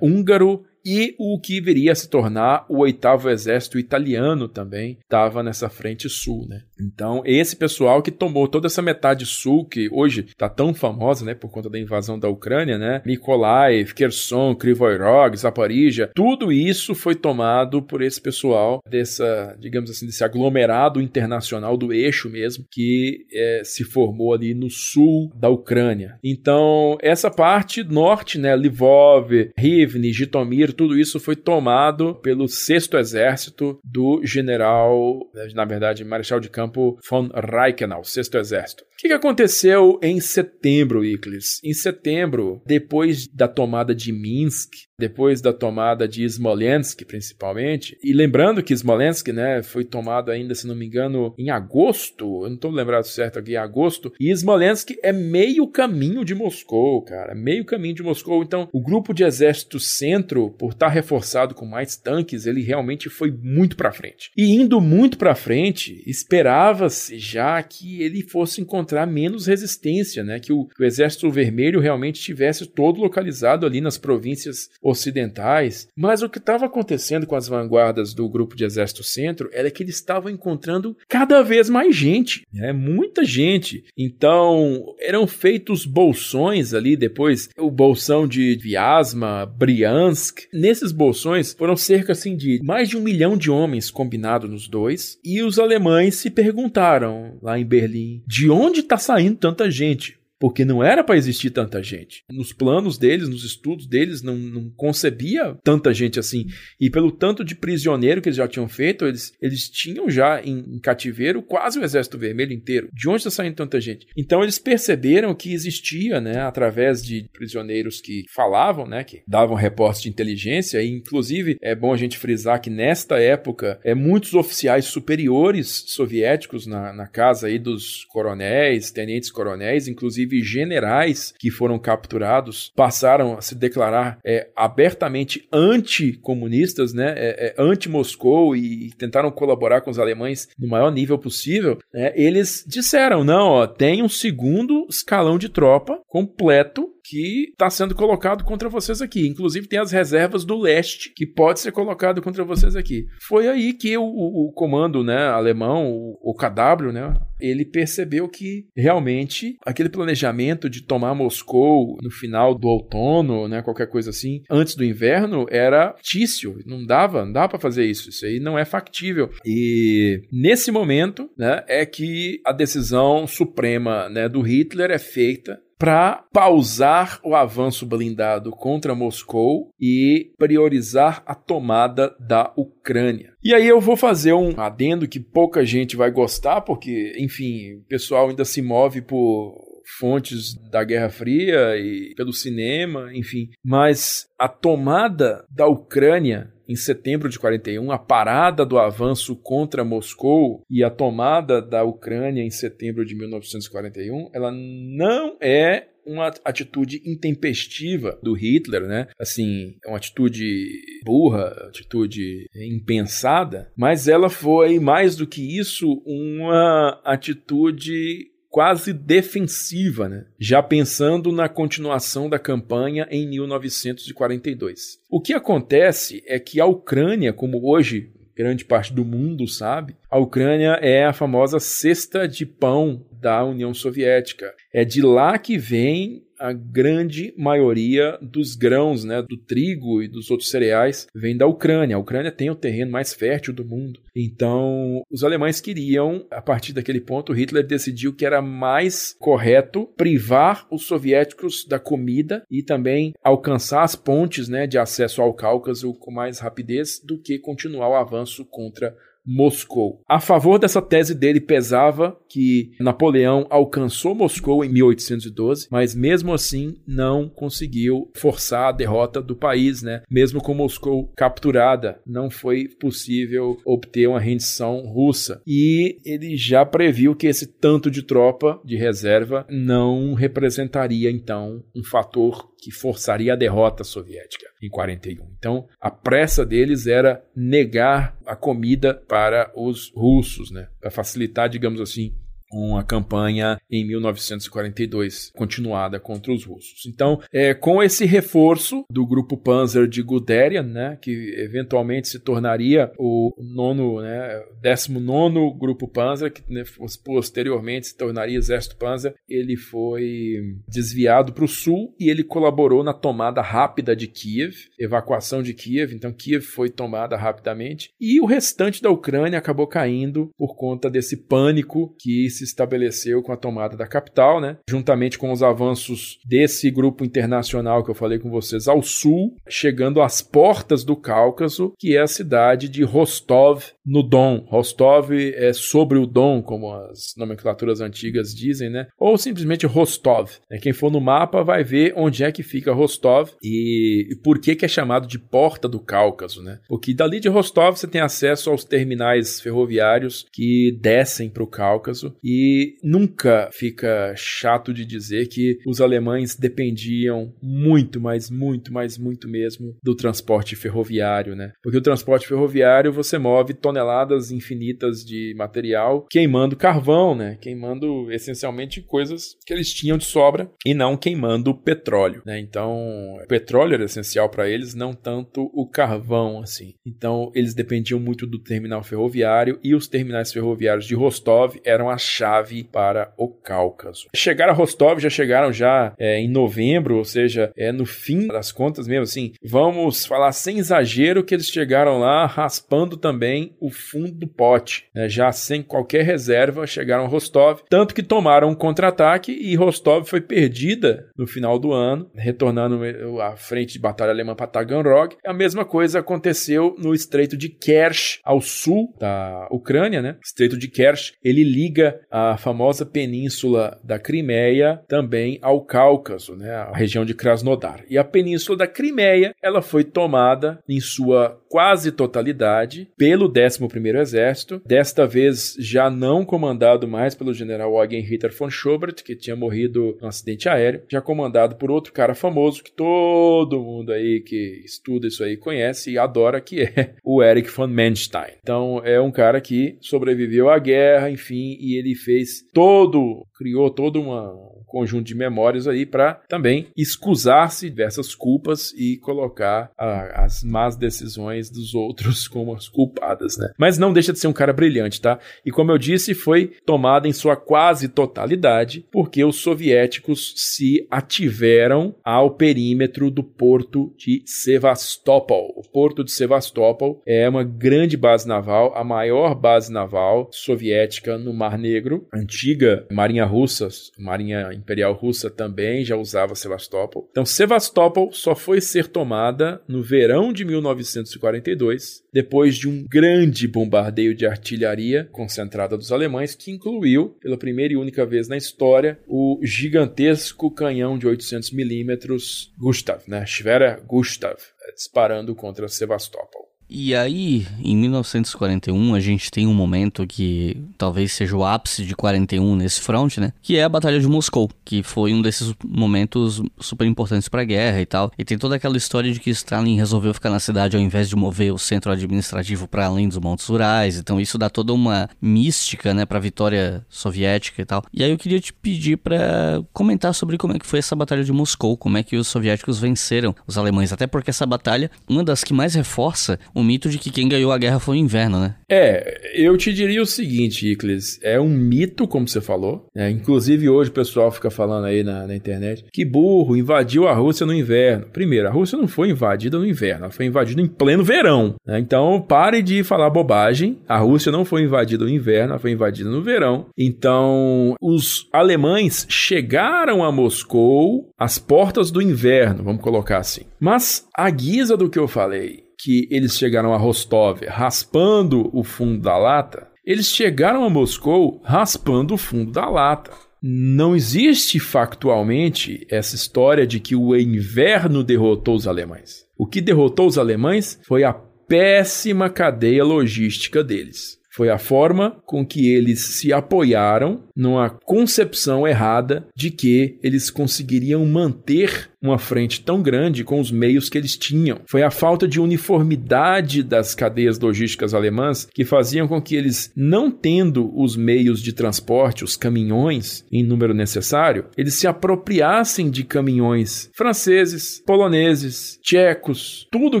húngaro 0.00 0.64
e 0.84 1.14
o 1.18 1.38
que 1.40 1.60
viria 1.60 1.92
a 1.92 1.94
se 1.94 2.08
tornar 2.08 2.64
o 2.68 2.78
oitavo 2.78 3.30
exército 3.30 3.78
italiano 3.78 4.48
também 4.48 4.98
estava 5.02 5.42
nessa 5.42 5.68
frente 5.68 6.08
sul, 6.08 6.46
né? 6.48 6.62
Então, 6.80 7.22
esse 7.24 7.56
pessoal 7.56 8.02
que 8.02 8.10
tomou 8.10 8.46
toda 8.48 8.66
essa 8.66 8.80
metade 8.80 9.26
sul, 9.26 9.64
que 9.64 9.88
hoje 9.92 10.26
está 10.28 10.48
tão 10.48 10.72
famosa, 10.72 11.24
né, 11.24 11.34
por 11.34 11.50
conta 11.50 11.68
da 11.68 11.78
invasão 11.78 12.18
da 12.18 12.28
Ucrânia, 12.28 12.78
né? 12.78 13.02
Mykolaiv, 13.04 13.92
Kherson, 13.94 14.54
Kryvyi 14.54 14.96
Rog, 14.98 15.36
Zaporizhia, 15.36 16.10
tudo 16.14 16.52
isso 16.52 16.94
foi 16.94 17.14
tomado 17.14 17.82
por 17.82 18.02
esse 18.02 18.20
pessoal 18.20 18.80
dessa, 18.88 19.56
digamos 19.58 19.90
assim, 19.90 20.06
desse 20.06 20.22
aglomerado 20.24 21.00
internacional 21.00 21.76
do 21.76 21.92
eixo 21.92 22.28
mesmo, 22.28 22.64
que 22.70 23.26
é, 23.32 23.62
se 23.64 23.84
formou 23.84 24.32
ali 24.32 24.54
no 24.54 24.70
sul 24.70 25.30
da 25.34 25.48
Ucrânia. 25.48 26.18
Então, 26.22 26.96
essa 27.02 27.30
parte 27.30 27.82
norte, 27.82 28.38
né, 28.38 28.54
Lvov, 28.54 29.50
Rivne, 29.56 30.12
Jitomir, 30.12 30.67
tudo 30.72 30.98
isso 30.98 31.20
foi 31.20 31.36
tomado 31.36 32.14
pelo 32.16 32.48
sexto 32.48 32.96
exército 32.96 33.78
do 33.84 34.20
general, 34.24 35.20
na 35.54 35.64
verdade, 35.64 36.04
marechal 36.04 36.40
de 36.40 36.48
campo 36.48 36.98
von 37.08 37.28
Reichenau, 37.34 38.04
sexto 38.04 38.38
exército. 38.38 38.84
O 38.84 38.86
que, 38.98 39.08
que 39.08 39.14
aconteceu 39.14 39.98
em 40.02 40.20
setembro, 40.20 41.04
Iclis? 41.04 41.60
Em 41.64 41.72
setembro, 41.72 42.62
depois 42.66 43.26
da 43.28 43.46
tomada 43.46 43.94
de 43.94 44.12
Minsk, 44.12 44.87
depois 44.98 45.40
da 45.40 45.52
tomada 45.52 46.08
de 46.08 46.28
Smolensk, 46.28 47.04
principalmente, 47.04 47.96
e 48.02 48.12
lembrando 48.12 48.62
que 48.62 48.74
Smolensk, 48.74 49.28
né, 49.28 49.62
foi 49.62 49.84
tomado 49.84 50.30
ainda, 50.30 50.54
se 50.54 50.66
não 50.66 50.74
me 50.74 50.86
engano, 50.86 51.34
em 51.38 51.50
agosto, 51.50 52.42
eu 52.42 52.48
não 52.48 52.56
estou 52.56 52.70
lembrado 52.70 53.04
certo 53.04 53.38
aqui, 53.38 53.52
em 53.52 53.56
agosto, 53.56 54.12
e 54.18 54.34
Smolensk 54.34 54.98
é 55.02 55.12
meio 55.12 55.68
caminho 55.68 56.24
de 56.24 56.34
Moscou, 56.34 57.00
cara, 57.02 57.34
meio 57.34 57.64
caminho 57.64 57.94
de 57.94 58.02
Moscou, 58.02 58.42
então 58.42 58.68
o 58.72 58.80
grupo 58.80 59.14
de 59.14 59.22
exército 59.22 59.78
centro, 59.78 60.50
por 60.50 60.72
estar 60.72 60.88
reforçado 60.88 61.54
com 61.54 61.64
mais 61.64 61.96
tanques, 61.96 62.46
ele 62.46 62.62
realmente 62.62 63.08
foi 63.08 63.30
muito 63.30 63.76
para 63.76 63.92
frente. 63.92 64.30
E 64.36 64.54
indo 64.54 64.80
muito 64.80 65.16
para 65.16 65.34
frente, 65.34 66.02
esperava-se 66.06 67.18
já 67.18 67.62
que 67.62 68.02
ele 68.02 68.22
fosse 68.22 68.60
encontrar 68.60 69.06
menos 69.06 69.46
resistência, 69.46 70.24
né? 70.24 70.40
Que 70.40 70.52
o, 70.52 70.66
que 70.66 70.82
o 70.82 70.86
Exército 70.86 71.30
Vermelho 71.30 71.80
realmente 71.80 72.16
estivesse 72.16 72.66
todo 72.66 73.00
localizado 73.00 73.66
ali 73.66 73.80
nas 73.80 73.98
províncias 73.98 74.68
ocidentais. 74.88 75.88
Mas 75.96 76.22
o 76.22 76.28
que 76.28 76.38
estava 76.38 76.66
acontecendo 76.66 77.26
com 77.26 77.36
as 77.36 77.48
vanguardas 77.48 78.14
do 78.14 78.28
grupo 78.28 78.56
de 78.56 78.64
Exército 78.64 79.02
Centro 79.02 79.48
era 79.52 79.70
que 79.70 79.82
eles 79.82 79.96
estavam 79.96 80.30
encontrando 80.30 80.96
cada 81.08 81.42
vez 81.42 81.68
mais 81.68 81.94
gente, 81.94 82.42
né? 82.52 82.72
Muita 82.72 83.24
gente. 83.24 83.84
Então 83.96 84.94
eram 85.00 85.26
feitos 85.26 85.84
bolsões 85.84 86.74
ali 86.74 86.96
depois, 86.96 87.48
o 87.58 87.70
bolsão 87.70 88.26
de 88.26 88.56
Vyazma, 88.56 89.46
Briansk. 89.46 90.48
Nesses 90.52 90.92
bolsões 90.92 91.52
foram 91.52 91.76
cerca 91.76 92.12
assim 92.12 92.36
de 92.36 92.60
mais 92.62 92.88
de 92.88 92.96
um 92.96 93.02
milhão 93.02 93.36
de 93.36 93.50
homens 93.50 93.90
combinado 93.90 94.48
nos 94.48 94.68
dois. 94.68 95.18
E 95.24 95.42
os 95.42 95.58
alemães 95.58 96.16
se 96.16 96.30
perguntaram 96.30 97.38
lá 97.42 97.58
em 97.58 97.66
Berlim 97.66 98.22
de 98.26 98.50
onde 98.50 98.80
está 98.80 98.96
saindo 98.96 99.36
tanta 99.36 99.70
gente? 99.70 100.18
Porque 100.38 100.64
não 100.64 100.82
era 100.82 101.02
para 101.02 101.16
existir 101.16 101.50
tanta 101.50 101.82
gente. 101.82 102.22
Nos 102.30 102.52
planos 102.52 102.96
deles, 102.96 103.28
nos 103.28 103.44
estudos 103.44 103.86
deles, 103.86 104.22
não, 104.22 104.36
não 104.36 104.70
concebia 104.70 105.56
tanta 105.64 105.92
gente 105.92 106.18
assim. 106.18 106.46
E 106.80 106.88
pelo 106.90 107.10
tanto 107.10 107.44
de 107.44 107.54
prisioneiro 107.54 108.22
que 108.22 108.28
eles 108.28 108.36
já 108.36 108.46
tinham 108.46 108.68
feito, 108.68 109.06
eles, 109.06 109.32
eles 109.40 109.68
tinham 109.68 110.08
já 110.08 110.40
em, 110.42 110.58
em 110.76 110.78
cativeiro 110.78 111.42
quase 111.42 111.78
o 111.78 111.84
exército 111.84 112.18
vermelho 112.18 112.52
inteiro. 112.52 112.88
De 112.92 113.08
onde 113.08 113.18
está 113.18 113.30
saindo 113.30 113.56
tanta 113.56 113.80
gente? 113.80 114.06
Então 114.16 114.42
eles 114.42 114.58
perceberam 114.58 115.34
que 115.34 115.52
existia, 115.52 116.20
né, 116.20 116.40
através 116.40 117.02
de 117.02 117.28
prisioneiros 117.32 118.00
que 118.00 118.24
falavam, 118.34 118.86
né, 118.86 119.02
que 119.04 119.22
davam 119.26 119.56
reportes 119.56 120.02
de 120.02 120.08
inteligência, 120.08 120.82
e 120.82 120.88
inclusive 120.88 121.56
é 121.60 121.74
bom 121.74 121.92
a 121.92 121.96
gente 121.96 122.18
frisar 122.18 122.60
que 122.60 122.70
nesta 122.70 123.18
época 123.18 123.80
é 123.84 123.94
muitos 123.94 124.34
oficiais 124.34 124.84
superiores 124.84 125.84
soviéticos 125.88 126.66
na, 126.66 126.92
na 126.92 127.06
casa 127.06 127.46
aí 127.46 127.58
dos 127.58 128.04
coronéis, 128.04 128.90
tenentes 128.90 129.30
coronéis, 129.30 129.88
inclusive 129.88 130.27
generais 130.42 131.32
que 131.38 131.50
foram 131.50 131.78
capturados, 131.78 132.72
passaram 132.74 133.36
a 133.36 133.40
se 133.40 133.54
declarar 133.54 134.18
é, 134.24 134.48
abertamente 134.56 135.46
anticomunistas, 135.52 136.92
né, 136.92 137.14
é, 137.16 137.46
é, 137.46 137.54
anti-Moscou 137.58 138.56
e 138.56 138.90
tentaram 138.98 139.30
colaborar 139.30 139.80
com 139.80 139.90
os 139.90 139.98
alemães 139.98 140.48
no 140.58 140.68
maior 140.68 140.90
nível 140.90 141.18
possível, 141.18 141.78
né, 141.92 142.12
eles 142.14 142.64
disseram, 142.66 143.24
não, 143.24 143.48
ó, 143.48 143.66
tem 143.66 144.02
um 144.02 144.08
segundo 144.08 144.86
escalão 144.88 145.38
de 145.38 145.48
tropa 145.48 146.00
completo 146.06 146.88
que 147.08 147.48
está 147.50 147.70
sendo 147.70 147.94
colocado 147.94 148.44
contra 148.44 148.68
vocês 148.68 149.00
aqui. 149.00 149.26
Inclusive 149.26 149.66
tem 149.66 149.78
as 149.78 149.92
reservas 149.92 150.44
do 150.44 150.58
leste 150.58 151.12
que 151.14 151.26
pode 151.26 151.60
ser 151.60 151.72
colocado 151.72 152.20
contra 152.20 152.44
vocês 152.44 152.76
aqui. 152.76 153.06
Foi 153.26 153.48
aí 153.48 153.72
que 153.72 153.96
o, 153.96 154.02
o, 154.02 154.48
o 154.48 154.52
comando 154.52 155.02
né, 155.02 155.26
alemão, 155.28 155.90
o, 155.90 156.18
o 156.22 156.34
KW, 156.34 156.92
né, 156.92 157.14
ele 157.40 157.64
percebeu 157.64 158.28
que 158.28 158.66
realmente 158.76 159.56
aquele 159.64 159.88
planejamento 159.88 160.68
de 160.68 160.82
tomar 160.82 161.14
Moscou 161.14 161.96
no 162.02 162.10
final 162.10 162.54
do 162.54 162.68
outono, 162.68 163.48
né, 163.48 163.62
qualquer 163.62 163.88
coisa 163.88 164.10
assim, 164.10 164.42
antes 164.50 164.74
do 164.74 164.84
inverno, 164.84 165.46
era 165.50 165.94
tício. 166.02 166.58
Não 166.66 166.84
dava, 166.84 167.24
não 167.24 167.32
dava 167.32 167.50
para 167.50 167.58
fazer 167.58 167.86
isso. 167.86 168.10
Isso 168.10 168.26
aí 168.26 168.38
não 168.38 168.58
é 168.58 168.64
factível. 168.64 169.30
E 169.44 170.22
nesse 170.30 170.70
momento, 170.70 171.30
né, 171.38 171.64
é 171.66 171.86
que 171.86 172.40
a 172.44 172.52
decisão 172.52 173.26
suprema 173.26 174.08
né, 174.08 174.28
do 174.28 174.42
Hitler 174.42 174.90
é 174.90 174.98
feita 174.98 175.58
para 175.78 176.24
pausar 176.32 177.20
o 177.22 177.34
avanço 177.34 177.86
blindado 177.86 178.50
contra 178.50 178.94
Moscou 178.94 179.70
e 179.80 180.32
priorizar 180.36 181.22
a 181.24 181.34
tomada 181.34 182.14
da 182.18 182.52
Ucrânia. 182.56 183.32
E 183.42 183.54
aí 183.54 183.66
eu 183.66 183.80
vou 183.80 183.96
fazer 183.96 184.32
um 184.32 184.58
adendo 184.60 185.06
que 185.06 185.20
pouca 185.20 185.64
gente 185.64 185.96
vai 185.96 186.10
gostar, 186.10 186.62
porque, 186.62 187.14
enfim, 187.18 187.76
o 187.76 187.84
pessoal 187.88 188.28
ainda 188.28 188.44
se 188.44 188.60
move 188.60 189.02
por 189.02 189.67
fontes 189.98 190.54
da 190.70 190.84
Guerra 190.84 191.10
Fria 191.10 191.76
e 191.76 192.14
pelo 192.14 192.32
cinema, 192.32 193.10
enfim. 193.14 193.48
Mas 193.64 194.28
a 194.38 194.48
tomada 194.48 195.44
da 195.50 195.66
Ucrânia 195.66 196.52
em 196.68 196.76
setembro 196.76 197.30
de 197.30 197.38
41, 197.38 197.90
a 197.90 197.98
parada 197.98 198.66
do 198.66 198.78
avanço 198.78 199.34
contra 199.34 199.84
Moscou 199.84 200.62
e 200.70 200.84
a 200.84 200.90
tomada 200.90 201.62
da 201.62 201.82
Ucrânia 201.82 202.42
em 202.42 202.50
setembro 202.50 203.06
de 203.06 203.14
1941, 203.14 204.28
ela 204.34 204.52
não 204.52 205.38
é 205.40 205.88
uma 206.04 206.32
atitude 206.44 207.02
intempestiva 207.04 208.18
do 208.22 208.32
Hitler, 208.32 208.82
né? 208.86 209.08
Assim, 209.18 209.76
é 209.84 209.88
uma 209.88 209.98
atitude 209.98 210.80
burra, 211.04 211.48
atitude 211.68 212.46
impensada, 212.54 213.70
mas 213.76 214.08
ela 214.08 214.30
foi 214.30 214.80
mais 214.80 215.16
do 215.16 215.26
que 215.26 215.58
isso 215.58 216.02
uma 216.06 217.00
atitude 217.04 218.30
quase 218.48 218.92
defensiva, 218.92 220.08
né? 220.08 220.26
já 220.38 220.62
pensando 220.62 221.30
na 221.30 221.48
continuação 221.48 222.28
da 222.28 222.38
campanha 222.38 223.06
em 223.10 223.28
1942. 223.28 224.98
O 225.10 225.20
que 225.20 225.32
acontece 225.32 226.22
é 226.26 226.38
que 226.38 226.60
a 226.60 226.66
Ucrânia, 226.66 227.32
como 227.32 227.68
hoje 227.68 228.12
grande 228.38 228.64
parte 228.64 228.92
do 228.92 229.04
mundo 229.04 229.48
sabe, 229.48 229.96
a 230.08 230.16
Ucrânia 230.16 230.78
é 230.80 231.04
a 231.04 231.12
famosa 231.12 231.58
cesta 231.58 232.28
de 232.28 232.46
pão 232.46 233.04
da 233.20 233.44
União 233.44 233.72
Soviética. 233.74 234.52
É 234.72 234.84
de 234.84 235.02
lá 235.02 235.38
que 235.38 235.58
vem 235.58 236.22
a 236.38 236.52
grande 236.52 237.34
maioria 237.36 238.16
dos 238.22 238.54
grãos, 238.54 239.04
né, 239.04 239.22
do 239.22 239.36
trigo 239.36 240.02
e 240.02 240.08
dos 240.08 240.30
outros 240.30 240.50
cereais, 240.50 241.06
vem 241.14 241.36
da 241.36 241.46
Ucrânia. 241.46 241.96
A 241.96 241.98
Ucrânia 241.98 242.30
tem 242.30 242.48
o 242.48 242.54
terreno 242.54 242.92
mais 242.92 243.12
fértil 243.12 243.52
do 243.52 243.64
mundo. 243.64 244.00
Então, 244.14 245.02
os 245.10 245.24
alemães 245.24 245.60
queriam, 245.60 246.26
a 246.30 246.40
partir 246.40 246.72
daquele 246.72 247.00
ponto, 247.00 247.32
Hitler 247.32 247.66
decidiu 247.66 248.14
que 248.14 248.24
era 248.24 248.40
mais 248.40 249.16
correto 249.18 249.86
privar 249.96 250.66
os 250.70 250.84
soviéticos 250.84 251.66
da 251.66 251.78
comida 251.78 252.42
e 252.50 252.62
também 252.62 253.12
alcançar 253.22 253.82
as 253.82 253.96
pontes 253.96 254.48
né, 254.48 254.66
de 254.66 254.78
acesso 254.78 255.20
ao 255.20 255.34
Cáucaso 255.34 255.92
com 255.94 256.10
mais 256.10 256.38
rapidez 256.38 257.00
do 257.04 257.18
que 257.18 257.38
continuar 257.38 257.88
o 257.88 257.94
avanço 257.94 258.44
contra 258.44 258.94
Moscou. 259.28 260.00
A 260.08 260.18
favor 260.18 260.58
dessa 260.58 260.80
tese 260.80 261.14
dele 261.14 261.38
pesava 261.38 262.18
que 262.28 262.72
Napoleão 262.80 263.46
alcançou 263.50 264.14
Moscou 264.14 264.64
em 264.64 264.70
1812, 264.70 265.68
mas 265.70 265.94
mesmo 265.94 266.32
assim 266.32 266.76
não 266.86 267.28
conseguiu 267.28 268.10
forçar 268.16 268.68
a 268.68 268.72
derrota 268.72 269.20
do 269.20 269.36
país, 269.36 269.82
né? 269.82 270.02
Mesmo 270.10 270.40
com 270.40 270.54
Moscou 270.54 271.12
capturada, 271.14 272.00
não 272.06 272.30
foi 272.30 272.68
possível 272.68 273.58
obter 273.66 274.08
uma 274.08 274.20
rendição 274.20 274.80
russa. 274.86 275.42
E 275.46 275.98
ele 276.06 276.34
já 276.34 276.64
previu 276.64 277.14
que 277.14 277.26
esse 277.26 277.46
tanto 277.46 277.90
de 277.90 278.02
tropa 278.02 278.58
de 278.64 278.76
reserva 278.76 279.46
não 279.50 280.14
representaria 280.14 281.10
então 281.10 281.62
um 281.76 281.84
fator 281.84 282.48
que 282.60 282.70
forçaria 282.70 283.32
a 283.32 283.36
derrota 283.36 283.84
soviética 283.84 284.46
em 284.60 284.68
41. 284.68 285.24
Então, 285.38 285.68
a 285.80 285.90
pressa 285.90 286.44
deles 286.44 286.86
era 286.86 287.24
negar 287.34 288.18
a 288.26 288.34
comida 288.34 288.94
para 288.94 289.50
os 289.54 289.92
russos, 289.94 290.50
né? 290.50 290.68
Para 290.80 290.90
facilitar, 290.90 291.48
digamos 291.48 291.80
assim, 291.80 292.14
uma 292.50 292.82
campanha 292.82 293.60
em 293.70 293.86
1942 293.86 295.30
continuada 295.36 296.00
contra 296.00 296.32
os 296.32 296.44
russos. 296.44 296.86
Então, 296.86 297.20
é, 297.32 297.54
com 297.54 297.82
esse 297.82 298.04
reforço 298.04 298.84
do 298.90 299.06
grupo 299.06 299.36
Panzer 299.36 299.86
de 299.86 300.02
Guderian, 300.02 300.62
né, 300.62 300.98
que 301.00 301.34
eventualmente 301.36 302.08
se 302.08 302.18
tornaria 302.18 302.90
o 302.98 303.32
nono, 303.38 304.00
né, 304.00 304.42
19 304.62 305.58
grupo 305.58 305.86
Panzer, 305.86 306.32
que 306.32 306.42
né, 306.52 306.64
posteriormente 307.04 307.88
se 307.88 307.96
tornaria 307.96 308.38
Exército 308.38 308.76
Panzer, 308.76 309.14
ele 309.28 309.56
foi 309.56 310.56
desviado 310.66 311.32
para 311.32 311.44
o 311.44 311.48
sul 311.48 311.94
e 311.98 312.08
ele 312.08 312.24
colaborou 312.24 312.82
na 312.82 312.94
tomada 312.94 313.42
rápida 313.42 313.94
de 313.94 314.06
Kiev, 314.06 314.54
evacuação 314.78 315.42
de 315.42 315.52
Kiev. 315.52 315.94
Então, 315.94 316.12
Kiev 316.12 316.42
foi 316.42 316.70
tomada 316.70 317.16
rapidamente 317.16 317.90
e 318.00 318.20
o 318.20 318.26
restante 318.26 318.82
da 318.82 318.90
Ucrânia 318.90 319.38
acabou 319.38 319.66
caindo 319.66 320.30
por 320.36 320.56
conta 320.56 320.90
desse 320.90 321.16
pânico 321.16 321.94
que 321.98 322.24
se 322.38 322.44
estabeleceu 322.44 323.22
com 323.22 323.32
a 323.32 323.36
tomada 323.36 323.76
da 323.76 323.86
capital, 323.86 324.40
né? 324.40 324.58
Juntamente 324.68 325.18
com 325.18 325.32
os 325.32 325.42
avanços 325.42 326.18
desse 326.24 326.70
grupo 326.70 327.04
internacional 327.04 327.84
que 327.84 327.90
eu 327.90 327.94
falei 327.94 328.18
com 328.18 328.30
vocês 328.30 328.68
ao 328.68 328.82
sul, 328.82 329.36
chegando 329.48 330.00
às 330.00 330.22
portas 330.22 330.84
do 330.84 330.96
Cáucaso, 330.96 331.72
que 331.78 331.96
é 331.96 332.00
a 332.00 332.06
cidade 332.06 332.68
de 332.68 332.82
Rostov 332.82 333.64
no 333.84 334.02
Don. 334.02 334.44
Rostov 334.48 335.12
é 335.12 335.52
sobre 335.52 335.98
o 335.98 336.06
Don, 336.06 336.42
como 336.42 336.72
as 336.72 337.14
nomenclaturas 337.16 337.80
antigas 337.80 338.34
dizem, 338.34 338.70
né? 338.70 338.86
Ou 338.98 339.16
simplesmente 339.16 339.66
Rostov. 339.66 340.30
Né? 340.50 340.58
Quem 340.58 340.72
for 340.72 340.90
no 340.90 341.00
mapa 341.00 341.42
vai 341.42 341.64
ver 341.64 341.92
onde 341.96 342.22
é 342.22 342.30
que 342.30 342.42
fica 342.42 342.72
Rostov 342.72 343.30
e 343.42 344.16
por 344.22 344.38
que, 344.38 344.54
que 344.54 344.64
é 344.64 344.68
chamado 344.68 345.06
de 345.06 345.18
Porta 345.18 345.68
do 345.68 345.80
Cáucaso, 345.80 346.42
né? 346.42 346.60
Porque 346.68 346.94
dali 346.94 347.20
de 347.20 347.28
Rostov 347.28 347.76
você 347.76 347.86
tem 347.86 348.00
acesso 348.00 348.50
aos 348.50 348.64
terminais 348.64 349.40
ferroviários 349.40 350.26
que 350.32 350.76
descem 350.80 351.28
para 351.28 351.42
o 351.42 351.46
Cáucaso 351.46 352.14
e 352.30 352.76
nunca 352.82 353.48
fica 353.50 354.12
chato 354.14 354.74
de 354.74 354.84
dizer 354.84 355.28
que 355.28 355.56
os 355.66 355.80
alemães 355.80 356.36
dependiam 356.36 357.32
muito, 357.42 357.98
mas 357.98 358.28
muito, 358.28 358.70
mas 358.70 358.98
muito 358.98 359.26
mesmo 359.26 359.74
do 359.82 359.96
transporte 359.96 360.54
ferroviário, 360.54 361.34
né? 361.34 361.52
Porque 361.62 361.78
o 361.78 361.82
transporte 361.82 362.28
ferroviário 362.28 362.92
você 362.92 363.16
move 363.16 363.54
toneladas 363.54 364.30
infinitas 364.30 365.02
de 365.02 365.34
material 365.38 366.06
queimando 366.10 366.54
carvão, 366.54 367.14
né? 367.14 367.38
Queimando 367.40 368.12
essencialmente 368.12 368.82
coisas 368.82 369.34
que 369.46 369.54
eles 369.54 369.72
tinham 369.72 369.96
de 369.96 370.04
sobra 370.04 370.50
e 370.66 370.74
não 370.74 370.98
queimando 370.98 371.54
petróleo, 371.54 372.20
né? 372.26 372.38
Então, 372.38 372.76
o 373.22 373.26
petróleo 373.26 373.72
era 373.72 373.84
essencial 373.84 374.28
para 374.28 374.50
eles, 374.50 374.74
não 374.74 374.92
tanto 374.92 375.50
o 375.54 375.66
carvão 375.66 376.42
assim. 376.42 376.74
Então, 376.86 377.32
eles 377.34 377.54
dependiam 377.54 377.98
muito 377.98 378.26
do 378.26 378.38
terminal 378.38 378.82
ferroviário 378.82 379.58
e 379.64 379.74
os 379.74 379.88
terminais 379.88 380.30
ferroviários 380.30 380.86
de 380.86 380.94
Rostov 380.94 381.56
eram 381.64 381.88
as 381.88 382.17
chave 382.18 382.64
para 382.64 383.12
o 383.16 383.28
Cáucaso. 383.28 384.08
Chegaram 384.14 384.52
a 384.52 384.56
Rostov, 384.56 384.98
já 384.98 385.08
chegaram 385.08 385.52
já 385.52 385.92
é, 385.98 386.18
em 386.18 386.28
novembro, 386.28 386.96
ou 386.96 387.04
seja, 387.04 387.52
é 387.56 387.70
no 387.70 387.86
fim 387.86 388.26
das 388.26 388.50
contas 388.50 388.88
mesmo 388.88 389.04
assim. 389.04 389.32
Vamos 389.42 390.04
falar 390.04 390.32
sem 390.32 390.58
exagero 390.58 391.22
que 391.22 391.34
eles 391.34 391.48
chegaram 391.48 391.98
lá 391.98 392.26
raspando 392.26 392.96
também 392.96 393.54
o 393.60 393.70
fundo 393.70 394.12
do 394.12 394.26
pote, 394.26 394.86
né? 394.94 395.08
já 395.08 395.30
sem 395.30 395.62
qualquer 395.62 396.04
reserva, 396.04 396.66
chegaram 396.66 397.04
a 397.04 397.08
Rostov, 397.08 397.60
tanto 397.68 397.94
que 397.94 398.02
tomaram 398.02 398.50
um 398.50 398.54
contra-ataque 398.54 399.32
e 399.32 399.54
Rostov 399.54 400.04
foi 400.06 400.20
perdida 400.20 401.08
no 401.16 401.26
final 401.26 401.58
do 401.58 401.72
ano, 401.72 402.10
retornando 402.14 402.80
à 403.20 403.36
frente 403.36 403.74
de 403.74 403.78
batalha 403.78 404.10
alemã 404.10 404.34
para 404.34 404.46
Taganrog. 404.46 405.16
A 405.24 405.32
mesma 405.32 405.64
coisa 405.64 406.00
aconteceu 406.00 406.74
no 406.78 406.94
Estreito 406.94 407.36
de 407.36 407.48
Kerch, 407.48 408.20
ao 408.24 408.40
sul 408.40 408.94
da 408.98 409.46
Ucrânia, 409.50 410.02
né? 410.02 410.16
Estreito 410.24 410.58
de 410.58 410.68
Kerch, 410.68 411.12
ele 411.22 411.44
liga 411.44 412.00
a 412.10 412.36
famosa 412.36 412.86
península 412.86 413.78
da 413.82 413.98
Crimeia 413.98 414.80
também 414.88 415.38
ao 415.42 415.60
Cáucaso, 415.60 416.34
né? 416.36 416.54
A 416.54 416.72
região 416.72 417.04
de 417.04 417.14
Krasnodar. 417.14 417.84
E 417.88 417.98
a 417.98 418.04
península 418.04 418.58
da 418.58 418.66
Crimeia, 418.66 419.34
ela 419.42 419.62
foi 419.62 419.84
tomada 419.84 420.58
em 420.68 420.80
sua 420.80 421.40
quase 421.48 421.90
totalidade 421.92 422.88
pelo 422.96 423.30
11º 423.30 423.98
Exército, 423.98 424.60
desta 424.66 425.06
vez 425.06 425.56
já 425.58 425.88
não 425.90 426.24
comandado 426.24 426.86
mais 426.86 427.14
pelo 427.14 427.32
general 427.32 427.74
Eugen 427.80 428.02
Ritter 428.02 428.34
von 428.36 428.50
Schobert, 428.50 429.02
que 429.02 429.16
tinha 429.16 429.36
morrido 429.36 429.96
num 430.00 430.08
acidente 430.08 430.48
aéreo, 430.48 430.82
já 430.90 431.00
comandado 431.00 431.56
por 431.56 431.70
outro 431.70 431.92
cara 431.92 432.14
famoso 432.14 432.62
que 432.62 432.72
todo 432.72 433.60
mundo 433.60 433.92
aí 433.92 434.20
que 434.20 434.62
estuda 434.64 435.06
isso 435.06 435.24
aí 435.24 435.36
conhece 435.36 435.92
e 435.92 435.98
adora, 435.98 436.40
que 436.40 436.62
é 436.62 436.94
o 437.02 437.22
Erich 437.22 437.48
von 437.50 437.66
Manstein. 437.66 438.34
Então 438.42 438.82
é 438.84 439.00
um 439.00 439.10
cara 439.10 439.40
que 439.40 439.76
sobreviveu 439.80 440.50
à 440.50 440.58
guerra, 440.58 441.10
enfim, 441.10 441.56
e 441.60 441.76
ele 441.76 441.94
fez 441.98 442.42
todo, 442.52 443.26
criou 443.36 443.70
toda 443.70 443.98
uma 443.98 444.32
conjunto 444.68 445.04
de 445.04 445.14
memórias 445.14 445.66
aí 445.66 445.84
para 445.84 446.14
também 446.28 446.68
escusar-se 446.76 447.68
diversas 447.68 448.14
culpas 448.14 448.72
e 448.76 448.96
colocar 448.98 449.70
a, 449.76 450.24
as 450.24 450.44
más 450.44 450.76
decisões 450.76 451.50
dos 451.50 451.74
outros 451.74 452.28
como 452.28 452.54
as 452.54 452.68
culpadas, 452.68 453.36
né? 453.38 453.50
Mas 453.58 453.78
não 453.78 453.92
deixa 453.92 454.12
de 454.12 454.18
ser 454.18 454.28
um 454.28 454.32
cara 454.32 454.52
brilhante, 454.52 455.00
tá? 455.00 455.18
E 455.44 455.50
como 455.50 455.72
eu 455.72 455.78
disse, 455.78 456.14
foi 456.14 456.52
tomada 456.64 457.08
em 457.08 457.12
sua 457.12 457.36
quase 457.36 457.88
totalidade 457.88 458.84
porque 458.90 459.24
os 459.24 459.36
soviéticos 459.36 460.34
se 460.36 460.86
ativeram 460.90 461.94
ao 462.04 462.32
perímetro 462.32 463.10
do 463.10 463.22
porto 463.22 463.92
de 463.96 464.22
Sevastopol. 464.26 465.54
O 465.56 465.62
porto 465.62 466.04
de 466.04 466.12
Sevastopol 466.12 467.02
é 467.06 467.28
uma 467.28 467.44
grande 467.44 467.96
base 467.96 468.26
naval, 468.26 468.76
a 468.76 468.84
maior 468.84 469.34
base 469.34 469.72
naval 469.72 470.28
soviética 470.32 471.16
no 471.18 471.32
Mar 471.32 471.58
Negro, 471.58 472.06
antiga 472.12 472.86
marinha 472.90 473.24
russa, 473.24 473.68
marinha 473.98 474.57
Imperial 474.58 474.92
Russa 474.92 475.30
também 475.30 475.84
já 475.84 475.96
usava 475.96 476.34
Sevastopol. 476.34 477.08
Então, 477.10 477.24
Sevastopol 477.24 478.12
só 478.12 478.34
foi 478.34 478.60
ser 478.60 478.86
tomada 478.88 479.60
no 479.66 479.82
verão 479.82 480.32
de 480.32 480.44
1942, 480.44 482.02
depois 482.12 482.56
de 482.56 482.68
um 482.68 482.84
grande 482.88 483.46
bombardeio 483.46 484.14
de 484.14 484.26
artilharia 484.26 485.08
concentrada 485.12 485.76
dos 485.76 485.92
alemães, 485.92 486.34
que 486.34 486.50
incluiu, 486.50 487.16
pela 487.20 487.36
primeira 487.36 487.74
e 487.74 487.76
única 487.76 488.04
vez 488.04 488.28
na 488.28 488.36
história, 488.36 488.98
o 489.06 489.38
gigantesco 489.42 490.50
canhão 490.50 490.98
de 490.98 491.06
800 491.06 491.50
milímetros 491.52 492.52
Gustav, 492.58 493.02
né? 493.06 493.24
Schwerer 493.26 493.82
Gustav, 493.86 494.36
disparando 494.74 495.34
contra 495.34 495.68
Sevastopol. 495.68 496.47
E 496.70 496.94
aí, 496.94 497.46
em 497.64 497.76
1941, 497.76 498.94
a 498.94 499.00
gente 499.00 499.30
tem 499.30 499.46
um 499.46 499.54
momento 499.54 500.06
que 500.06 500.56
talvez 500.76 501.12
seja 501.12 501.34
o 501.34 501.44
ápice 501.44 501.84
de 501.84 501.96
41 501.96 502.56
nesse 502.56 502.80
front, 502.80 503.16
né? 503.18 503.32
Que 503.40 503.56
é 503.56 503.64
a 503.64 503.68
Batalha 503.68 503.98
de 503.98 504.06
Moscou, 504.06 504.50
que 504.64 504.82
foi 504.82 505.14
um 505.14 505.22
desses 505.22 505.54
momentos 505.66 506.42
super 506.60 506.86
importantes 506.86 507.28
para 507.28 507.40
a 507.40 507.44
guerra 507.44 507.80
e 507.80 507.86
tal. 507.86 508.12
E 508.18 508.24
tem 508.24 508.36
toda 508.36 508.56
aquela 508.56 508.76
história 508.76 509.10
de 509.10 509.18
que 509.18 509.30
Stalin 509.30 509.76
resolveu 509.76 510.12
ficar 510.12 510.28
na 510.28 510.38
cidade 510.38 510.76
ao 510.76 510.82
invés 510.82 511.08
de 511.08 511.16
mover 511.16 511.52
o 511.52 511.58
centro 511.58 511.90
administrativo 511.90 512.68
para 512.68 512.84
além 512.84 513.08
dos 513.08 513.18
montes 513.18 513.46
rurais. 513.46 513.96
Então 513.96 514.20
isso 514.20 514.36
dá 514.36 514.50
toda 514.50 514.72
uma 514.72 515.08
mística, 515.22 515.94
né, 515.94 516.04
para 516.04 516.18
a 516.18 516.20
vitória 516.20 516.84
soviética 516.88 517.62
e 517.62 517.64
tal. 517.64 517.82
E 517.92 518.04
aí 518.04 518.10
eu 518.10 518.18
queria 518.18 518.40
te 518.40 518.52
pedir 518.52 518.98
para 518.98 519.62
comentar 519.72 520.12
sobre 520.12 520.36
como 520.36 520.54
é 520.54 520.58
que 520.58 520.66
foi 520.66 520.80
essa 520.80 520.94
Batalha 520.94 521.24
de 521.24 521.32
Moscou, 521.32 521.78
como 521.78 521.96
é 521.96 522.02
que 522.02 522.16
os 522.16 522.28
soviéticos 522.28 522.78
venceram 522.78 523.34
os 523.46 523.56
alemães, 523.56 523.92
até 523.92 524.06
porque 524.06 524.30
essa 524.30 524.44
batalha, 524.44 524.90
uma 525.08 525.24
das 525.24 525.42
que 525.42 525.54
mais 525.54 525.74
reforça 525.74 526.38
o 526.58 526.64
mito 526.64 526.88
de 526.88 526.98
que 526.98 527.10
quem 527.10 527.28
ganhou 527.28 527.52
a 527.52 527.58
guerra 527.58 527.78
foi 527.78 527.96
o 527.96 528.00
inverno, 528.00 528.40
né? 528.40 528.56
É, 528.68 529.32
eu 529.34 529.56
te 529.56 529.72
diria 529.72 530.02
o 530.02 530.06
seguinte, 530.06 530.66
Icles, 530.66 531.20
é 531.22 531.40
um 531.40 531.48
mito, 531.48 532.08
como 532.08 532.26
você 532.26 532.40
falou. 532.40 532.86
Né? 532.94 533.10
Inclusive 533.10 533.68
hoje 533.68 533.90
o 533.90 533.94
pessoal 533.94 534.30
fica 534.32 534.50
falando 534.50 534.86
aí 534.86 535.04
na, 535.04 535.26
na, 535.26 535.36
internet 535.36 535.84
que 535.92 536.04
burro 536.04 536.56
invadiu 536.56 537.06
a 537.06 537.14
Rússia 537.14 537.46
no 537.46 537.54
inverno. 537.54 538.06
Primeiro, 538.12 538.48
a 538.48 538.50
Rússia 538.50 538.76
não 538.76 538.88
foi 538.88 539.10
invadida 539.10 539.58
no 539.58 539.66
inverno, 539.66 540.04
ela 540.04 540.12
foi 540.12 540.26
invadida 540.26 540.60
em 540.60 540.66
pleno 540.66 541.04
verão. 541.04 541.54
Né? 541.64 541.78
Então 541.78 542.20
pare 542.20 542.60
de 542.60 542.82
falar 542.82 543.08
bobagem. 543.10 543.78
A 543.88 543.98
Rússia 543.98 544.32
não 544.32 544.44
foi 544.44 544.62
invadida 544.62 545.04
no 545.04 545.10
inverno, 545.10 545.52
ela 545.52 545.60
foi 545.60 545.70
invadida 545.70 546.10
no 546.10 546.22
verão. 546.22 546.66
Então 546.76 547.74
os 547.80 548.28
alemães 548.32 549.06
chegaram 549.08 550.02
a 550.02 550.10
Moscou 550.10 551.08
às 551.16 551.38
portas 551.38 551.90
do 551.90 552.02
inverno, 552.02 552.64
vamos 552.64 552.82
colocar 552.82 553.18
assim. 553.18 553.42
Mas 553.60 554.06
a 554.14 554.28
guisa 554.28 554.76
do 554.76 554.90
que 554.90 554.98
eu 554.98 555.06
falei, 555.06 555.67
que 555.78 556.08
eles 556.10 556.36
chegaram 556.36 556.74
a 556.74 556.76
Rostov 556.76 557.40
raspando 557.46 558.50
o 558.52 558.64
fundo 558.64 559.00
da 559.00 559.16
lata, 559.16 559.68
eles 559.84 560.08
chegaram 560.08 560.64
a 560.64 560.70
Moscou 560.70 561.40
raspando 561.44 562.14
o 562.14 562.18
fundo 562.18 562.50
da 562.50 562.68
lata. 562.68 563.10
Não 563.40 563.94
existe 563.94 564.58
factualmente 564.58 565.86
essa 565.88 566.16
história 566.16 566.66
de 566.66 566.80
que 566.80 566.96
o 566.96 567.16
inverno 567.16 568.02
derrotou 568.02 568.56
os 568.56 568.66
alemães. 568.66 569.24
O 569.38 569.46
que 569.46 569.60
derrotou 569.60 570.08
os 570.08 570.18
alemães 570.18 570.78
foi 570.82 571.04
a 571.04 571.12
péssima 571.12 572.28
cadeia 572.28 572.84
logística 572.84 573.62
deles. 573.62 574.17
Foi 574.38 574.50
a 574.50 574.56
forma 574.56 575.20
com 575.26 575.44
que 575.44 575.68
eles 575.68 576.14
se 576.16 576.32
apoiaram 576.32 577.24
numa 577.34 577.68
concepção 577.68 578.68
errada 578.68 579.26
de 579.34 579.50
que 579.50 579.98
eles 580.00 580.30
conseguiriam 580.30 581.04
manter 581.04 581.90
uma 582.00 582.18
frente 582.18 582.62
tão 582.62 582.80
grande 582.80 583.24
com 583.24 583.40
os 583.40 583.50
meios 583.50 583.88
que 583.88 583.98
eles 583.98 584.16
tinham. 584.16 584.60
Foi 584.68 584.84
a 584.84 584.92
falta 584.92 585.26
de 585.26 585.40
uniformidade 585.40 586.62
das 586.62 586.94
cadeias 586.94 587.40
logísticas 587.40 587.92
alemãs 587.92 588.48
que 588.54 588.64
faziam 588.64 589.08
com 589.08 589.20
que 589.20 589.34
eles, 589.34 589.72
não 589.74 590.08
tendo 590.08 590.72
os 590.80 590.96
meios 590.96 591.42
de 591.42 591.52
transporte, 591.52 592.22
os 592.22 592.36
caminhões 592.36 593.24
em 593.32 593.42
número 593.42 593.74
necessário, 593.74 594.44
eles 594.56 594.78
se 594.78 594.86
apropriassem 594.86 595.90
de 595.90 596.04
caminhões 596.04 596.88
franceses, 596.94 597.82
poloneses, 597.84 598.78
tchecos, 598.84 599.66
tudo 599.72 600.00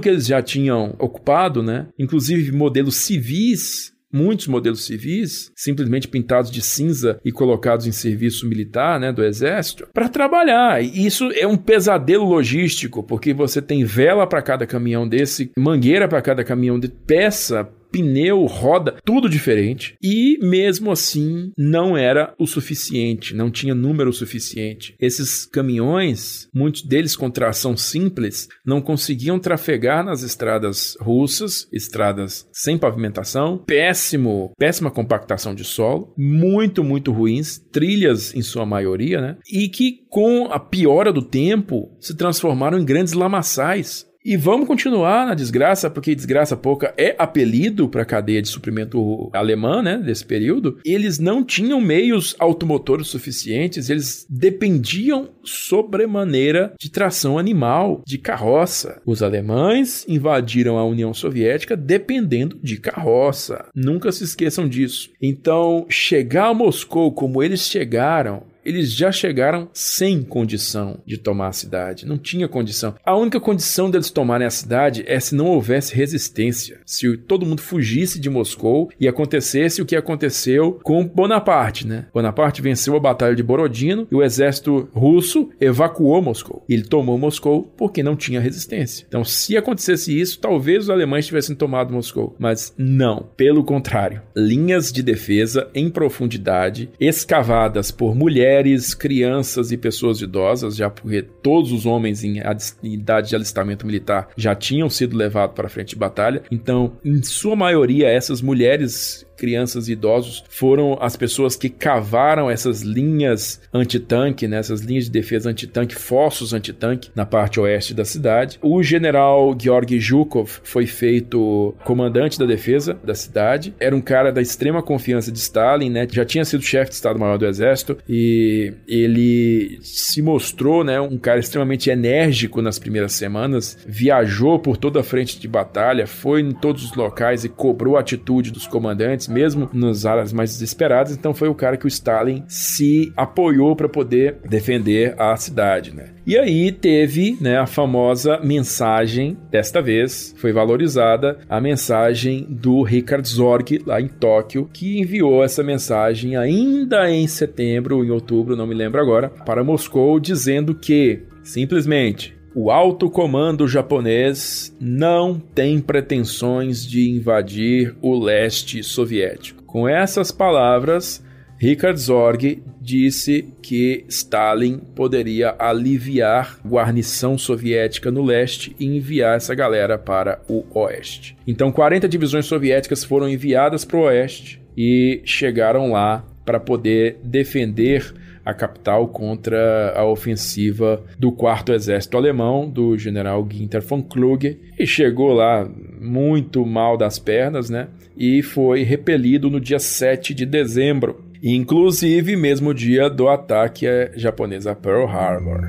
que 0.00 0.08
eles 0.08 0.28
já 0.28 0.40
tinham 0.40 0.94
ocupado, 1.00 1.60
né? 1.60 1.88
Inclusive 1.98 2.52
modelos 2.52 2.94
civis 2.98 3.97
muitos 4.12 4.46
modelos 4.46 4.84
civis, 4.84 5.50
simplesmente 5.54 6.08
pintados 6.08 6.50
de 6.50 6.62
cinza 6.62 7.20
e 7.24 7.30
colocados 7.30 7.86
em 7.86 7.92
serviço 7.92 8.48
militar, 8.48 8.98
né, 8.98 9.12
do 9.12 9.24
exército, 9.24 9.86
para 9.92 10.08
trabalhar. 10.08 10.82
E 10.82 11.06
isso 11.06 11.30
é 11.32 11.46
um 11.46 11.56
pesadelo 11.56 12.24
logístico, 12.24 13.02
porque 13.02 13.34
você 13.34 13.60
tem 13.60 13.84
vela 13.84 14.26
para 14.26 14.42
cada 14.42 14.66
caminhão 14.66 15.06
desse, 15.08 15.50
mangueira 15.58 16.08
para 16.08 16.22
cada 16.22 16.44
caminhão 16.44 16.78
de 16.78 16.88
peça 16.88 17.68
pneu, 17.90 18.44
roda, 18.46 18.96
tudo 19.04 19.28
diferente. 19.28 19.96
E 20.02 20.38
mesmo 20.42 20.90
assim 20.90 21.52
não 21.56 21.96
era 21.96 22.34
o 22.38 22.46
suficiente, 22.46 23.34
não 23.34 23.50
tinha 23.50 23.74
número 23.74 24.12
suficiente. 24.12 24.94
Esses 25.00 25.46
caminhões, 25.46 26.48
muitos 26.54 26.82
deles 26.82 27.16
com 27.16 27.30
tração 27.30 27.76
simples, 27.76 28.48
não 28.64 28.80
conseguiam 28.80 29.38
trafegar 29.38 30.04
nas 30.04 30.22
estradas 30.22 30.96
russas, 31.00 31.68
estradas 31.72 32.46
sem 32.52 32.78
pavimentação, 32.78 33.58
péssimo, 33.66 34.52
péssima 34.58 34.90
compactação 34.90 35.54
de 35.54 35.64
solo, 35.64 36.12
muito, 36.16 36.82
muito 36.82 37.12
ruins, 37.12 37.58
trilhas 37.72 38.34
em 38.34 38.42
sua 38.42 38.66
maioria, 38.66 39.20
né? 39.20 39.36
E 39.50 39.68
que 39.68 40.00
com 40.08 40.46
a 40.50 40.58
piora 40.58 41.12
do 41.12 41.22
tempo 41.22 41.90
se 42.00 42.16
transformaram 42.16 42.78
em 42.78 42.84
grandes 42.84 43.12
lamaçais 43.12 44.07
e 44.28 44.36
vamos 44.36 44.66
continuar 44.66 45.26
na 45.26 45.32
desgraça, 45.32 45.88
porque 45.88 46.14
desgraça 46.14 46.54
pouca 46.54 46.92
é 46.98 47.14
apelido 47.18 47.88
para 47.88 48.02
a 48.02 48.04
cadeia 48.04 48.42
de 48.42 48.48
suprimento 48.48 49.30
alemã, 49.32 49.80
né, 49.80 49.96
desse 49.96 50.22
período. 50.22 50.78
Eles 50.84 51.18
não 51.18 51.42
tinham 51.42 51.80
meios 51.80 52.36
automotores 52.38 53.06
suficientes, 53.06 53.88
eles 53.88 54.26
dependiam 54.28 55.30
sobremaneira 55.42 56.74
de 56.78 56.90
tração 56.90 57.38
animal, 57.38 58.02
de 58.06 58.18
carroça. 58.18 59.00
Os 59.06 59.22
alemães 59.22 60.04
invadiram 60.06 60.76
a 60.76 60.84
União 60.84 61.14
Soviética 61.14 61.74
dependendo 61.74 62.58
de 62.62 62.76
carroça. 62.76 63.64
Nunca 63.74 64.12
se 64.12 64.24
esqueçam 64.24 64.68
disso. 64.68 65.08
Então, 65.22 65.86
chegar 65.88 66.48
a 66.48 66.54
Moscou 66.54 67.12
como 67.12 67.42
eles 67.42 67.62
chegaram 67.62 68.42
eles 68.68 68.92
já 68.92 69.10
chegaram 69.10 69.68
sem 69.72 70.22
condição 70.22 71.00
de 71.06 71.16
tomar 71.16 71.48
a 71.48 71.52
cidade. 71.52 72.06
Não 72.06 72.18
tinha 72.18 72.46
condição. 72.46 72.94
A 73.02 73.16
única 73.16 73.40
condição 73.40 73.90
deles 73.90 74.10
tomarem 74.10 74.46
a 74.46 74.50
cidade 74.50 75.04
é 75.06 75.18
se 75.18 75.34
não 75.34 75.46
houvesse 75.46 75.94
resistência. 75.94 76.80
Se 76.84 77.16
todo 77.16 77.46
mundo 77.46 77.62
fugisse 77.62 78.20
de 78.20 78.28
Moscou 78.28 78.90
e 79.00 79.08
acontecesse 79.08 79.80
o 79.80 79.86
que 79.86 79.96
aconteceu 79.96 80.78
com 80.82 81.06
Bonaparte, 81.06 81.86
né? 81.86 82.06
Bonaparte 82.12 82.60
venceu 82.60 82.94
a 82.94 83.00
Batalha 83.00 83.34
de 83.34 83.42
Borodino 83.42 84.06
e 84.10 84.14
o 84.14 84.22
exército 84.22 84.88
russo 84.92 85.48
evacuou 85.58 86.20
Moscou. 86.20 86.64
Ele 86.68 86.82
tomou 86.82 87.16
Moscou 87.16 87.62
porque 87.76 88.02
não 88.02 88.16
tinha 88.16 88.40
resistência. 88.40 89.06
Então, 89.08 89.24
se 89.24 89.56
acontecesse 89.56 90.18
isso, 90.18 90.38
talvez 90.38 90.84
os 90.84 90.90
alemães 90.90 91.26
tivessem 91.26 91.56
tomado 91.56 91.92
Moscou. 91.92 92.36
Mas 92.38 92.74
não. 92.76 93.30
Pelo 93.36 93.64
contrário. 93.64 94.20
Linhas 94.36 94.92
de 94.92 95.02
defesa 95.02 95.70
em 95.74 95.88
profundidade, 95.88 96.90
escavadas 97.00 97.90
por 97.90 98.14
mulheres, 98.14 98.57
crianças 98.94 99.70
e 99.70 99.76
pessoas 99.76 100.20
idosas, 100.20 100.76
já 100.76 100.88
porque 100.90 101.22
todos 101.22 101.72
os 101.72 101.86
homens 101.86 102.24
em 102.24 102.40
idade 102.82 103.28
de 103.28 103.36
alistamento 103.36 103.86
militar 103.86 104.28
já 104.36 104.54
tinham 104.54 104.88
sido 104.88 105.16
levados 105.16 105.54
para 105.54 105.66
a 105.66 105.70
frente 105.70 105.90
de 105.90 105.96
batalha. 105.96 106.42
Então, 106.50 106.96
em 107.04 107.22
sua 107.22 107.54
maioria, 107.54 108.08
essas 108.08 108.40
mulheres 108.40 109.27
crianças 109.38 109.88
e 109.88 109.92
idosos 109.92 110.44
foram 110.48 110.98
as 111.00 111.16
pessoas 111.16 111.56
que 111.56 111.70
cavaram 111.70 112.50
essas 112.50 112.82
linhas 112.82 113.60
antitanque, 113.72 114.48
né, 114.48 114.58
essas 114.58 114.80
linhas 114.80 115.04
de 115.04 115.10
defesa 115.10 115.48
antitanque, 115.48 115.94
fossos 115.94 116.52
antitanque 116.52 117.10
na 117.14 117.24
parte 117.24 117.60
oeste 117.60 117.94
da 117.94 118.04
cidade. 118.04 118.58
O 118.60 118.82
general 118.82 119.56
Georgy 119.58 119.98
Zhukov 120.00 120.60
foi 120.62 120.86
feito 120.86 121.74
comandante 121.84 122.38
da 122.38 122.44
defesa 122.44 122.98
da 123.04 123.14
cidade. 123.14 123.74
Era 123.78 123.94
um 123.94 124.00
cara 124.00 124.32
da 124.32 124.42
extrema 124.42 124.82
confiança 124.82 125.30
de 125.30 125.38
Stalin, 125.38 125.90
né, 125.90 126.06
já 126.10 126.24
tinha 126.24 126.44
sido 126.44 126.62
chefe 126.62 126.90
de 126.90 126.96
Estado-Maior 126.96 127.38
do 127.38 127.46
Exército 127.46 127.96
e 128.08 128.74
ele 128.86 129.78
se 129.82 130.20
mostrou, 130.20 130.82
né, 130.82 131.00
um 131.00 131.18
cara 131.18 131.38
extremamente 131.38 131.90
enérgico 131.90 132.60
nas 132.60 132.78
primeiras 132.78 133.12
semanas, 133.12 133.78
viajou 133.86 134.58
por 134.58 134.76
toda 134.76 135.00
a 135.00 135.04
frente 135.04 135.38
de 135.38 135.46
batalha, 135.46 136.06
foi 136.06 136.40
em 136.40 136.50
todos 136.50 136.84
os 136.84 136.94
locais 136.94 137.44
e 137.44 137.48
cobrou 137.48 137.96
a 137.96 138.00
atitude 138.00 138.50
dos 138.50 138.66
comandantes 138.66 139.27
mesmo 139.28 139.68
nas 139.72 140.06
áreas 140.06 140.32
mais 140.32 140.52
desesperadas. 140.52 141.12
Então 141.12 141.34
foi 141.34 141.48
o 141.48 141.54
cara 141.54 141.76
que 141.76 141.86
o 141.86 141.88
Stalin 141.88 142.44
se 142.48 143.12
apoiou 143.16 143.76
para 143.76 143.88
poder 143.88 144.36
defender 144.48 145.14
a 145.18 145.36
cidade, 145.36 145.94
né? 145.94 146.10
E 146.26 146.36
aí 146.36 146.70
teve, 146.70 147.38
né, 147.40 147.56
a 147.56 147.66
famosa 147.66 148.38
mensagem, 148.40 149.36
desta 149.50 149.80
vez 149.80 150.34
foi 150.36 150.52
valorizada, 150.52 151.38
a 151.48 151.58
mensagem 151.58 152.46
do 152.48 152.82
Richard 152.82 153.26
Zorg 153.26 153.82
lá 153.86 154.00
em 154.00 154.08
Tóquio, 154.08 154.68
que 154.70 155.00
enviou 155.00 155.42
essa 155.42 155.62
mensagem 155.62 156.36
ainda 156.36 157.10
em 157.10 157.26
setembro 157.26 157.96
ou 157.96 158.04
em 158.04 158.10
outubro, 158.10 158.56
não 158.56 158.66
me 158.66 158.74
lembro 158.74 159.00
agora, 159.00 159.30
para 159.30 159.64
Moscou 159.64 160.20
dizendo 160.20 160.74
que 160.74 161.22
simplesmente 161.42 162.37
o 162.60 162.72
alto 162.72 163.08
comando 163.08 163.68
japonês 163.68 164.76
não 164.80 165.38
tem 165.38 165.78
pretensões 165.78 166.84
de 166.84 167.08
invadir 167.08 167.94
o 168.02 168.18
leste 168.18 168.82
soviético. 168.82 169.62
Com 169.62 169.88
essas 169.88 170.32
palavras, 170.32 171.24
Richard 171.56 172.00
Zorg 172.00 172.60
disse 172.80 173.46
que 173.62 174.04
Stalin 174.08 174.78
poderia 174.78 175.54
aliviar 175.56 176.58
guarnição 176.66 177.38
soviética 177.38 178.10
no 178.10 178.24
leste 178.24 178.74
e 178.76 178.86
enviar 178.86 179.36
essa 179.36 179.54
galera 179.54 179.96
para 179.96 180.42
o 180.48 180.64
oeste. 180.80 181.36
Então, 181.46 181.70
40 181.70 182.08
divisões 182.08 182.46
soviéticas 182.46 183.04
foram 183.04 183.28
enviadas 183.28 183.84
para 183.84 183.98
o 183.98 184.02
oeste 184.02 184.60
e 184.76 185.20
chegaram 185.24 185.92
lá 185.92 186.24
para 186.44 186.58
poder 186.58 187.20
defender 187.22 188.12
a 188.48 188.54
capital 188.54 189.06
contra 189.08 189.92
a 189.94 190.06
ofensiva 190.06 191.04
do 191.18 191.30
quarto 191.30 191.70
exército 191.70 192.16
alemão 192.16 192.66
do 192.66 192.96
general 192.96 193.44
Günther 193.44 193.82
von 193.82 194.02
Kluge 194.02 194.58
e 194.78 194.86
chegou 194.86 195.34
lá 195.34 195.68
muito 196.00 196.64
mal 196.64 196.96
das 196.96 197.18
pernas, 197.18 197.68
né? 197.68 197.88
E 198.16 198.42
foi 198.42 198.84
repelido 198.84 199.50
no 199.50 199.60
dia 199.60 199.78
7 199.78 200.32
de 200.32 200.46
dezembro, 200.46 201.22
inclusive 201.42 202.36
mesmo 202.36 202.72
dia 202.72 203.10
do 203.10 203.28
ataque 203.28 203.86
japonês 204.16 204.66
a 204.66 204.74
Pearl 204.74 205.04
Harbor. 205.04 205.66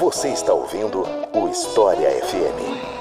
Você 0.00 0.28
está 0.28 0.54
ouvindo 0.54 1.02
o 1.34 1.48
História 1.50 2.08
FM. 2.08 2.93